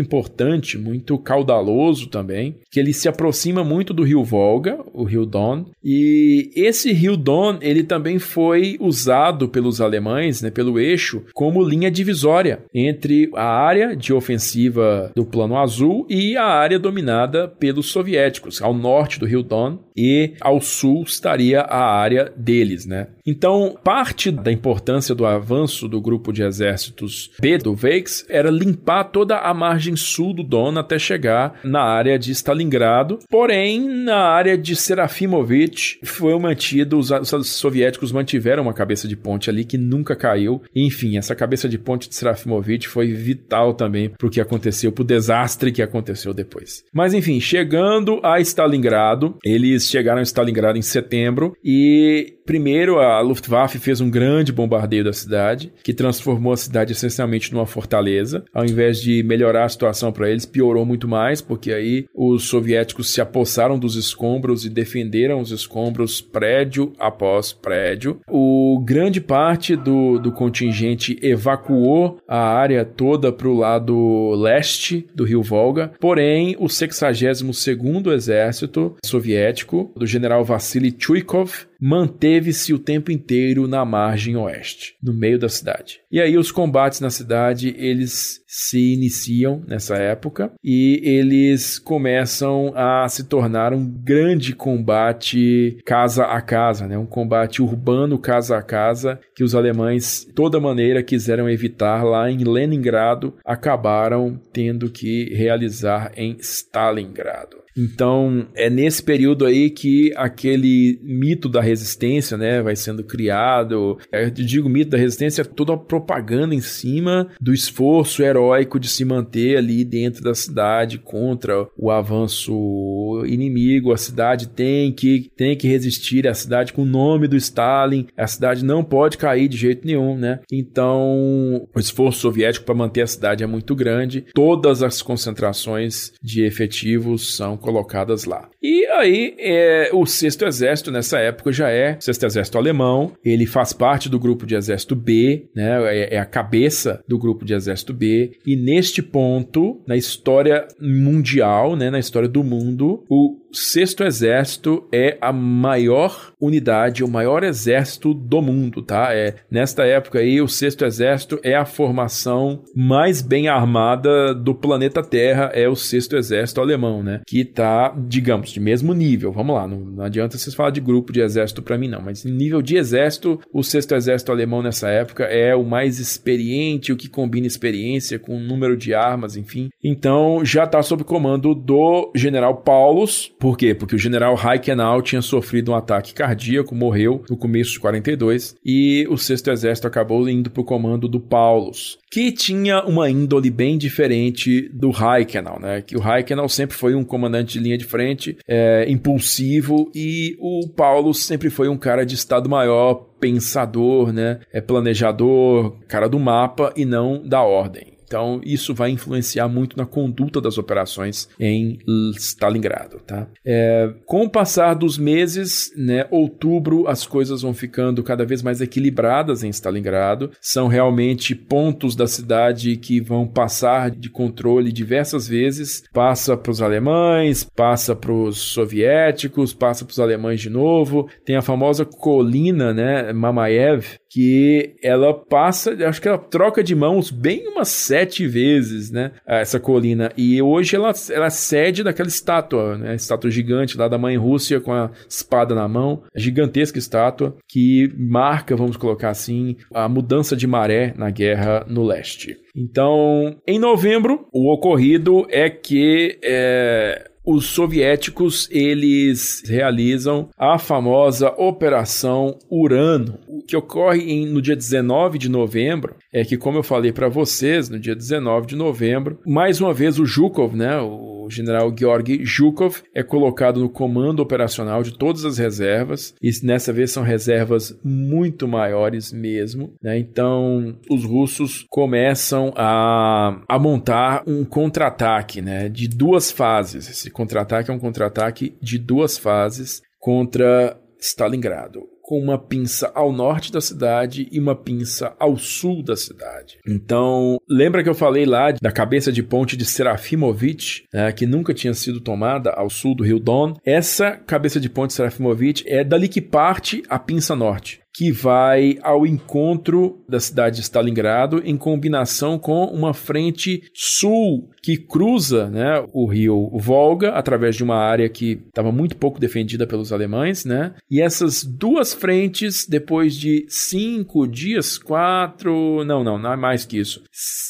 importante, 0.00 0.78
muito 0.78 1.18
caudaloso 1.18 2.08
também, 2.08 2.56
que 2.70 2.80
ele 2.80 2.94
se 2.94 3.06
aproxima 3.06 3.62
muito 3.62 3.92
do 3.92 4.02
rio 4.02 4.24
Volga, 4.24 4.78
o 4.94 5.04
rio 5.04 5.26
Don. 5.26 5.66
E 5.84 6.50
esse 6.56 6.90
rio 6.90 7.18
Don, 7.18 7.58
ele 7.60 7.84
também 7.84 8.18
foi 8.18 8.78
usado 8.80 9.48
pelos 9.48 9.80
alemães, 9.80 10.40
né, 10.40 10.50
pelo 10.50 10.80
eixo, 10.80 11.22
como 11.34 11.62
linha 11.62 11.90
divisória 11.90 12.64
entre 12.74 13.30
a 13.34 13.44
área 13.44 13.94
de 13.94 14.12
ofensiva 14.14 15.12
do 15.14 15.26
Plano 15.26 15.58
Azul 15.58 16.06
e 16.08 16.34
a 16.36 16.44
área 16.44 16.78
dominada 16.78 17.46
pelos 17.46 17.90
soviéticos, 17.90 18.62
ao 18.62 18.72
norte 18.72 19.20
do 19.20 19.26
rio 19.26 19.42
Don 19.42 19.85
e 19.96 20.34
ao 20.40 20.60
sul 20.60 21.04
estaria 21.04 21.60
a 21.60 21.84
área 21.84 22.32
deles, 22.36 22.86
né? 22.86 23.08
Então, 23.26 23.76
parte 23.82 24.30
da 24.30 24.52
importância 24.52 25.14
do 25.14 25.26
avanço 25.26 25.88
do 25.88 26.00
grupo 26.00 26.32
de 26.32 26.42
exércitos 26.42 27.30
B 27.40 27.58
do 27.58 27.74
Veix 27.74 28.24
era 28.28 28.50
limpar 28.50 29.04
toda 29.04 29.38
a 29.38 29.52
margem 29.52 29.96
sul 29.96 30.32
do 30.32 30.44
Don 30.44 30.78
até 30.78 30.98
chegar 30.98 31.58
na 31.64 31.82
área 31.82 32.18
de 32.18 32.30
Stalingrado. 32.30 33.18
Porém, 33.28 33.88
na 33.88 34.28
área 34.28 34.56
de 34.56 34.76
Serafimovich 34.76 35.98
foi 36.04 36.38
mantido, 36.38 36.98
os, 36.98 37.10
os 37.10 37.48
soviéticos 37.48 38.12
mantiveram 38.12 38.62
uma 38.62 38.74
cabeça 38.74 39.08
de 39.08 39.16
ponte 39.16 39.50
ali 39.50 39.64
que 39.64 39.78
nunca 39.78 40.14
caiu. 40.14 40.62
Enfim, 40.74 41.16
essa 41.16 41.34
cabeça 41.34 41.68
de 41.68 41.78
ponte 41.78 42.08
de 42.08 42.14
Serafimovich 42.14 42.86
foi 42.86 43.12
vital 43.12 43.74
também 43.74 44.10
para 44.10 44.26
o 44.26 44.30
que 44.30 44.40
aconteceu, 44.40 44.92
para 44.92 45.02
o 45.02 45.06
desastre 45.06 45.72
que 45.72 45.82
aconteceu 45.82 46.32
depois. 46.32 46.84
Mas 46.92 47.14
enfim, 47.14 47.40
chegando 47.40 48.20
a 48.22 48.40
Stalingrado, 48.40 49.36
eles 49.44 49.85
chegaram 49.88 50.20
a 50.20 50.22
Stalingrado 50.22 50.78
em 50.78 50.82
setembro 50.82 51.56
e 51.62 52.35
Primeiro, 52.46 53.00
a 53.00 53.20
Luftwaffe 53.20 53.80
fez 53.80 54.00
um 54.00 54.08
grande 54.08 54.52
bombardeio 54.52 55.02
da 55.02 55.12
cidade, 55.12 55.72
que 55.82 55.92
transformou 55.92 56.52
a 56.52 56.56
cidade 56.56 56.92
essencialmente 56.92 57.52
numa 57.52 57.66
fortaleza. 57.66 58.44
Ao 58.54 58.64
invés 58.64 59.00
de 59.00 59.20
melhorar 59.24 59.64
a 59.64 59.68
situação 59.68 60.12
para 60.12 60.30
eles, 60.30 60.46
piorou 60.46 60.86
muito 60.86 61.08
mais, 61.08 61.40
porque 61.40 61.72
aí 61.72 62.06
os 62.14 62.44
soviéticos 62.44 63.12
se 63.12 63.20
apossaram 63.20 63.76
dos 63.76 63.96
escombros 63.96 64.64
e 64.64 64.70
defenderam 64.70 65.40
os 65.40 65.50
escombros 65.50 66.20
prédio 66.20 66.92
após 67.00 67.52
prédio. 67.52 68.20
O 68.28 68.80
grande 68.84 69.20
parte 69.20 69.74
do, 69.74 70.20
do 70.20 70.30
contingente 70.30 71.18
evacuou 71.20 72.20
a 72.28 72.38
área 72.38 72.84
toda 72.84 73.32
para 73.32 73.48
o 73.48 73.58
lado 73.58 74.30
leste 74.36 75.04
do 75.12 75.24
rio 75.24 75.42
Volga, 75.42 75.90
porém 75.98 76.54
o 76.60 76.66
62º 76.66 78.12
Exército 78.12 78.94
Soviético, 79.04 79.90
do 79.96 80.06
general 80.06 80.44
Vassily 80.44 80.94
Chuikov, 80.96 81.66
manteve-se 81.80 82.72
o 82.72 82.78
tempo 82.78 83.10
inteiro 83.10 83.66
na 83.66 83.84
margem 83.84 84.36
oeste, 84.36 84.94
no 85.02 85.12
meio 85.12 85.38
da 85.38 85.48
cidade. 85.48 86.00
E 86.10 86.20
aí 86.20 86.36
os 86.36 86.50
combates 86.50 87.00
na 87.00 87.10
cidade, 87.10 87.74
eles 87.78 88.40
se 88.46 88.94
iniciam 88.94 89.62
nessa 89.66 89.96
época 89.96 90.52
e 90.64 91.00
eles 91.04 91.78
começam 91.78 92.72
a 92.74 93.06
se 93.08 93.24
tornar 93.24 93.72
um 93.72 93.86
grande 93.86 94.54
combate 94.54 95.78
casa 95.84 96.24
a 96.24 96.40
casa, 96.40 96.86
né? 96.86 96.96
Um 96.96 97.06
combate 97.06 97.60
urbano 97.60 98.18
casa 98.18 98.56
a 98.56 98.62
casa 98.62 99.20
que 99.34 99.44
os 99.44 99.54
alemães 99.54 100.26
toda 100.34 100.60
maneira 100.60 101.02
quiseram 101.02 101.50
evitar 101.50 102.02
lá 102.04 102.30
em 102.30 102.44
Leningrado, 102.44 103.34
acabaram 103.44 104.40
tendo 104.52 104.90
que 104.90 105.34
realizar 105.34 106.12
em 106.16 106.36
Stalingrado. 106.40 107.65
Então, 107.76 108.46
é 108.54 108.70
nesse 108.70 109.02
período 109.02 109.44
aí 109.44 109.70
que 109.70 110.12
aquele 110.16 110.98
mito 111.02 111.48
da 111.48 111.60
resistência, 111.60 112.36
né, 112.36 112.62
vai 112.62 112.74
sendo 112.74 113.04
criado. 113.04 113.98
Eu 114.10 114.30
digo 114.30 114.68
mito 114.68 114.90
da 114.90 114.98
resistência, 114.98 115.44
toda 115.44 115.74
a 115.74 115.76
propaganda 115.76 116.54
em 116.54 116.60
cima 116.60 117.28
do 117.40 117.52
esforço 117.52 118.22
heróico 118.22 118.80
de 118.80 118.88
se 118.88 119.04
manter 119.04 119.56
ali 119.56 119.84
dentro 119.84 120.22
da 120.22 120.34
cidade 120.34 120.98
contra 120.98 121.66
o 121.76 121.90
avanço 121.90 123.22
inimigo. 123.26 123.92
A 123.92 123.96
cidade 123.96 124.48
tem 124.48 124.92
que 124.92 125.30
tem 125.36 125.56
que 125.56 125.68
resistir, 125.68 126.26
a 126.26 126.34
cidade 126.34 126.72
com 126.72 126.82
o 126.82 126.86
nome 126.86 127.28
do 127.28 127.36
Stalin, 127.36 128.06
a 128.16 128.26
cidade 128.26 128.64
não 128.64 128.82
pode 128.82 129.18
cair 129.18 129.48
de 129.48 129.56
jeito 129.56 129.86
nenhum, 129.86 130.16
né? 130.16 130.40
Então, 130.50 131.66
o 131.74 131.78
esforço 131.78 132.20
soviético 132.20 132.64
para 132.64 132.74
manter 132.74 133.02
a 133.02 133.06
cidade 133.06 133.44
é 133.44 133.46
muito 133.46 133.74
grande. 133.74 134.24
Todas 134.34 134.82
as 134.82 135.02
concentrações 135.02 136.12
de 136.22 136.44
efetivos 136.44 137.36
são 137.36 137.56
colocadas 137.66 138.24
lá. 138.24 138.48
E 138.62 138.86
aí, 138.86 139.34
é, 139.40 139.90
o 139.92 140.06
Sexto 140.06 140.46
Exército, 140.46 140.92
nessa 140.92 141.18
época, 141.18 141.50
já 141.50 141.68
é 141.68 141.96
Sexto 142.00 142.24
Exército 142.24 142.56
Alemão, 142.56 143.12
ele 143.24 143.44
faz 143.44 143.72
parte 143.72 144.08
do 144.08 144.20
grupo 144.20 144.46
de 144.46 144.54
Exército 144.54 144.94
B, 144.94 145.48
né, 145.52 145.82
é, 145.92 146.14
é 146.14 146.18
a 146.18 146.24
cabeça 146.24 147.02
do 147.08 147.18
grupo 147.18 147.44
de 147.44 147.54
Exército 147.54 147.92
B, 147.92 148.38
e 148.46 148.54
neste 148.54 149.02
ponto, 149.02 149.80
na 149.84 149.96
história 149.96 150.68
mundial, 150.80 151.74
né, 151.74 151.90
na 151.90 151.98
história 151.98 152.28
do 152.28 152.44
mundo, 152.44 153.02
o 153.10 153.36
Sexto 153.56 154.04
Exército 154.04 154.86
é 154.92 155.16
a 155.18 155.32
maior 155.32 156.30
unidade, 156.38 157.02
o 157.02 157.08
maior 157.08 157.42
exército 157.42 158.12
do 158.12 158.42
mundo, 158.42 158.82
tá? 158.82 159.14
É, 159.14 159.36
nesta 159.50 159.84
época 159.86 160.18
aí, 160.18 160.42
o 160.42 160.46
Sexto 160.46 160.84
Exército 160.84 161.40
é 161.42 161.54
a 161.54 161.64
formação 161.64 162.62
mais 162.74 163.22
bem 163.22 163.48
armada 163.48 164.34
do 164.34 164.54
planeta 164.54 165.02
Terra, 165.02 165.50
é 165.54 165.66
o 165.66 165.74
Sexto 165.74 166.16
Exército 166.16 166.60
Alemão, 166.60 167.02
né? 167.02 167.22
Que 167.26 167.46
tá, 167.46 167.96
digamos, 168.06 168.50
de 168.50 168.60
mesmo 168.60 168.92
nível. 168.92 169.32
Vamos 169.32 169.56
lá, 169.56 169.66
não, 169.66 169.80
não 169.80 170.04
adianta 170.04 170.36
vocês 170.36 170.54
falar 170.54 170.70
de 170.70 170.80
grupo 170.82 171.10
de 171.10 171.22
exército 171.22 171.62
para 171.62 171.78
mim, 171.78 171.88
não, 171.88 172.02
mas 172.02 172.26
em 172.26 172.32
nível 172.32 172.60
de 172.60 172.76
exército, 172.76 173.40
o 173.50 173.62
Sexto 173.62 173.94
Exército 173.94 174.30
Alemão 174.30 174.62
nessa 174.62 174.90
época 174.90 175.24
é 175.24 175.56
o 175.56 175.64
mais 175.64 175.98
experiente, 175.98 176.92
o 176.92 176.96
que 176.96 177.08
combina 177.08 177.46
experiência 177.46 178.18
com 178.18 178.38
número 178.38 178.76
de 178.76 178.92
armas, 178.92 179.34
enfim. 179.34 179.70
Então 179.82 180.44
já 180.44 180.66
tá 180.66 180.82
sob 180.82 181.04
comando 181.04 181.54
do 181.54 182.12
general 182.14 182.58
Paulus 182.58 183.32
por 183.46 183.56
quê? 183.56 183.72
Porque 183.72 183.94
o 183.94 183.98
general 183.98 184.34
Reichenau 184.34 185.00
tinha 185.00 185.22
sofrido 185.22 185.70
um 185.70 185.76
ataque 185.76 186.12
cardíaco, 186.12 186.74
morreu 186.74 187.22
no 187.30 187.36
começo 187.36 187.70
de 187.70 187.78
42 187.78 188.56
e 188.64 189.06
o 189.08 189.16
Sexto 189.16 189.52
Exército 189.52 189.86
acabou 189.86 190.28
indo 190.28 190.50
para 190.50 190.62
o 190.62 190.64
comando 190.64 191.06
do 191.06 191.20
Paulus, 191.20 191.96
que 192.10 192.32
tinha 192.32 192.82
uma 192.84 193.08
índole 193.08 193.48
bem 193.48 193.78
diferente 193.78 194.68
do 194.70 194.90
Reichenau, 194.90 195.60
né? 195.60 195.80
Que 195.80 195.96
o 195.96 196.00
Reichenau 196.00 196.48
sempre 196.48 196.76
foi 196.76 196.96
um 196.96 197.04
comandante 197.04 197.52
de 197.52 197.60
linha 197.60 197.78
de 197.78 197.84
frente, 197.84 198.36
é, 198.48 198.84
impulsivo 198.88 199.92
e 199.94 200.36
o 200.40 200.68
Paulus 200.68 201.22
sempre 201.22 201.48
foi 201.48 201.68
um 201.68 201.76
cara 201.76 202.04
de 202.04 202.16
estado 202.16 202.50
maior, 202.50 202.94
pensador, 203.20 204.12
né? 204.12 204.40
É 204.52 204.60
planejador, 204.60 205.76
cara 205.86 206.08
do 206.08 206.18
mapa 206.18 206.72
e 206.76 206.84
não 206.84 207.22
da 207.24 207.42
ordem. 207.42 207.95
Então, 208.06 208.40
isso 208.44 208.72
vai 208.72 208.90
influenciar 208.90 209.48
muito 209.48 209.76
na 209.76 209.84
conduta 209.84 210.40
das 210.40 210.58
operações 210.58 211.28
em 211.38 211.78
Stalingrado. 212.16 213.00
Tá? 213.06 213.26
É, 213.44 213.92
com 214.04 214.24
o 214.24 214.30
passar 214.30 214.74
dos 214.74 214.96
meses, 214.96 215.72
né, 215.76 216.06
outubro, 216.10 216.86
as 216.86 217.06
coisas 217.06 217.42
vão 217.42 217.52
ficando 217.52 218.02
cada 218.02 218.24
vez 218.24 218.42
mais 218.42 218.60
equilibradas 218.60 219.42
em 219.42 219.48
Stalingrado. 219.48 220.30
São 220.40 220.68
realmente 220.68 221.34
pontos 221.34 221.96
da 221.96 222.06
cidade 222.06 222.76
que 222.76 223.00
vão 223.00 223.26
passar 223.26 223.90
de 223.90 224.08
controle 224.08 224.72
diversas 224.72 225.26
vezes. 225.26 225.82
Passa 225.92 226.36
para 226.36 226.52
os 226.52 226.62
alemães, 226.62 227.44
passa 227.56 227.96
para 227.96 228.12
os 228.12 228.38
soviéticos, 228.38 229.52
passa 229.52 229.84
para 229.84 229.92
os 229.92 230.00
alemães 230.00 230.40
de 230.40 230.50
novo. 230.50 231.08
Tem 231.24 231.36
a 231.36 231.42
famosa 231.42 231.84
colina, 231.84 232.72
né, 232.72 233.12
Mamayev, 233.12 233.98
que 234.16 234.76
ela 234.82 235.12
passa, 235.12 235.76
acho 235.86 236.00
que 236.00 236.08
ela 236.08 236.16
troca 236.16 236.64
de 236.64 236.74
mãos 236.74 237.10
bem 237.10 237.46
umas 237.48 237.68
sete 237.68 238.26
vezes, 238.26 238.90
né? 238.90 239.12
Essa 239.26 239.60
colina. 239.60 240.10
E 240.16 240.40
hoje 240.40 240.74
ela, 240.74 240.90
ela 241.10 241.28
cede 241.28 241.84
daquela 241.84 242.08
estátua, 242.08 242.78
né? 242.78 242.94
Estátua 242.94 243.30
gigante 243.30 243.76
lá 243.76 243.88
da 243.88 243.98
mãe 243.98 244.16
Rússia 244.16 244.58
com 244.58 244.72
a 244.72 244.90
espada 245.06 245.54
na 245.54 245.68
mão. 245.68 246.02
A 246.16 246.18
gigantesca 246.18 246.78
estátua 246.78 247.36
que 247.46 247.92
marca, 247.94 248.56
vamos 248.56 248.78
colocar 248.78 249.10
assim, 249.10 249.54
a 249.70 249.86
mudança 249.86 250.34
de 250.34 250.46
maré 250.46 250.94
na 250.96 251.10
guerra 251.10 251.66
no 251.68 251.84
leste. 251.84 252.38
Então, 252.56 253.36
em 253.46 253.58
novembro, 253.58 254.26
o 254.32 254.50
ocorrido 254.50 255.26
é 255.28 255.50
que. 255.50 256.18
É, 256.24 257.10
os 257.26 257.46
soviéticos 257.46 258.48
eles 258.52 259.42
realizam 259.44 260.30
a 260.38 260.58
famosa 260.58 261.28
Operação 261.36 262.38
Urano, 262.48 263.18
que 263.48 263.56
ocorre 263.56 264.00
em, 264.10 264.26
no 264.26 264.40
dia 264.40 264.54
19 264.54 265.18
de 265.18 265.28
novembro. 265.28 265.96
É 266.16 266.24
que, 266.24 266.38
como 266.38 266.56
eu 266.56 266.62
falei 266.62 266.92
para 266.92 267.10
vocês, 267.10 267.68
no 267.68 267.78
dia 267.78 267.94
19 267.94 268.46
de 268.46 268.56
novembro, 268.56 269.20
mais 269.26 269.60
uma 269.60 269.74
vez 269.74 269.98
o 269.98 270.06
Zhukov, 270.06 270.56
né, 270.56 270.80
o 270.80 271.28
general 271.28 271.70
Georgi 271.78 272.24
Zhukov 272.24 272.82
é 272.94 273.02
colocado 273.02 273.60
no 273.60 273.68
comando 273.68 274.20
operacional 274.20 274.82
de 274.82 274.96
todas 274.96 275.26
as 275.26 275.36
reservas, 275.36 276.14
e 276.22 276.30
nessa 276.42 276.72
vez 276.72 276.90
são 276.90 277.02
reservas 277.02 277.78
muito 277.84 278.48
maiores 278.48 279.12
mesmo. 279.12 279.74
Né? 279.82 279.98
Então, 279.98 280.78
os 280.90 281.04
russos 281.04 281.66
começam 281.68 282.50
a, 282.56 283.38
a 283.46 283.58
montar 283.58 284.22
um 284.26 284.42
contra-ataque 284.42 285.42
né? 285.42 285.68
de 285.68 285.86
duas 285.86 286.30
fases. 286.30 286.88
Esse 286.88 287.10
contra-ataque 287.10 287.70
é 287.70 287.74
um 287.74 287.78
contra-ataque 287.78 288.56
de 288.62 288.78
duas 288.78 289.18
fases 289.18 289.82
contra 290.00 290.80
Stalingrado 290.98 291.94
com 292.06 292.20
uma 292.20 292.38
pinça 292.38 292.92
ao 292.94 293.12
norte 293.12 293.50
da 293.50 293.60
cidade 293.60 294.28
e 294.30 294.38
uma 294.38 294.54
pinça 294.54 295.16
ao 295.18 295.36
sul 295.36 295.82
da 295.82 295.96
cidade. 295.96 296.56
Então, 296.64 297.36
lembra 297.50 297.82
que 297.82 297.88
eu 297.88 297.96
falei 297.96 298.24
lá 298.24 298.52
da 298.52 298.70
cabeça 298.70 299.10
de 299.10 299.24
ponte 299.24 299.56
de 299.56 299.64
Serafimovich, 299.64 300.84
né, 300.94 301.10
que 301.10 301.26
nunca 301.26 301.52
tinha 301.52 301.74
sido 301.74 302.00
tomada 302.00 302.50
ao 302.50 302.70
sul 302.70 302.94
do 302.94 303.02
rio 303.02 303.18
Don? 303.18 303.54
Essa 303.66 304.12
cabeça 304.12 304.60
de 304.60 304.70
ponte 304.70 304.90
de 304.90 304.94
Serafimovich 304.94 305.64
é 305.66 305.82
dali 305.82 306.06
que 306.06 306.20
parte 306.20 306.80
a 306.88 306.96
pinça 306.96 307.34
norte 307.34 307.80
que 307.96 308.12
vai 308.12 308.78
ao 308.82 309.06
encontro 309.06 310.04
da 310.06 310.20
cidade 310.20 310.56
de 310.56 310.62
Stalingrado 310.62 311.40
em 311.42 311.56
combinação 311.56 312.38
com 312.38 312.64
uma 312.66 312.92
frente 312.92 313.62
sul 313.72 314.50
que 314.62 314.76
cruza 314.76 315.48
né, 315.48 315.82
o 315.94 316.06
rio 316.06 316.50
Volga 316.58 317.12
através 317.12 317.56
de 317.56 317.64
uma 317.64 317.76
área 317.76 318.06
que 318.08 318.42
estava 318.48 318.70
muito 318.70 318.96
pouco 318.98 319.18
defendida 319.18 319.66
pelos 319.66 319.92
alemães, 319.92 320.44
né? 320.44 320.74
E 320.90 321.00
essas 321.00 321.42
duas 321.42 321.94
frentes, 321.94 322.66
depois 322.68 323.14
de 323.14 323.46
cinco 323.48 324.26
dias, 324.26 324.76
quatro, 324.76 325.82
não, 325.84 326.04
não, 326.04 326.18
não 326.18 326.32
é 326.32 326.36
mais 326.36 326.66
que 326.66 326.78
isso, 326.78 327.02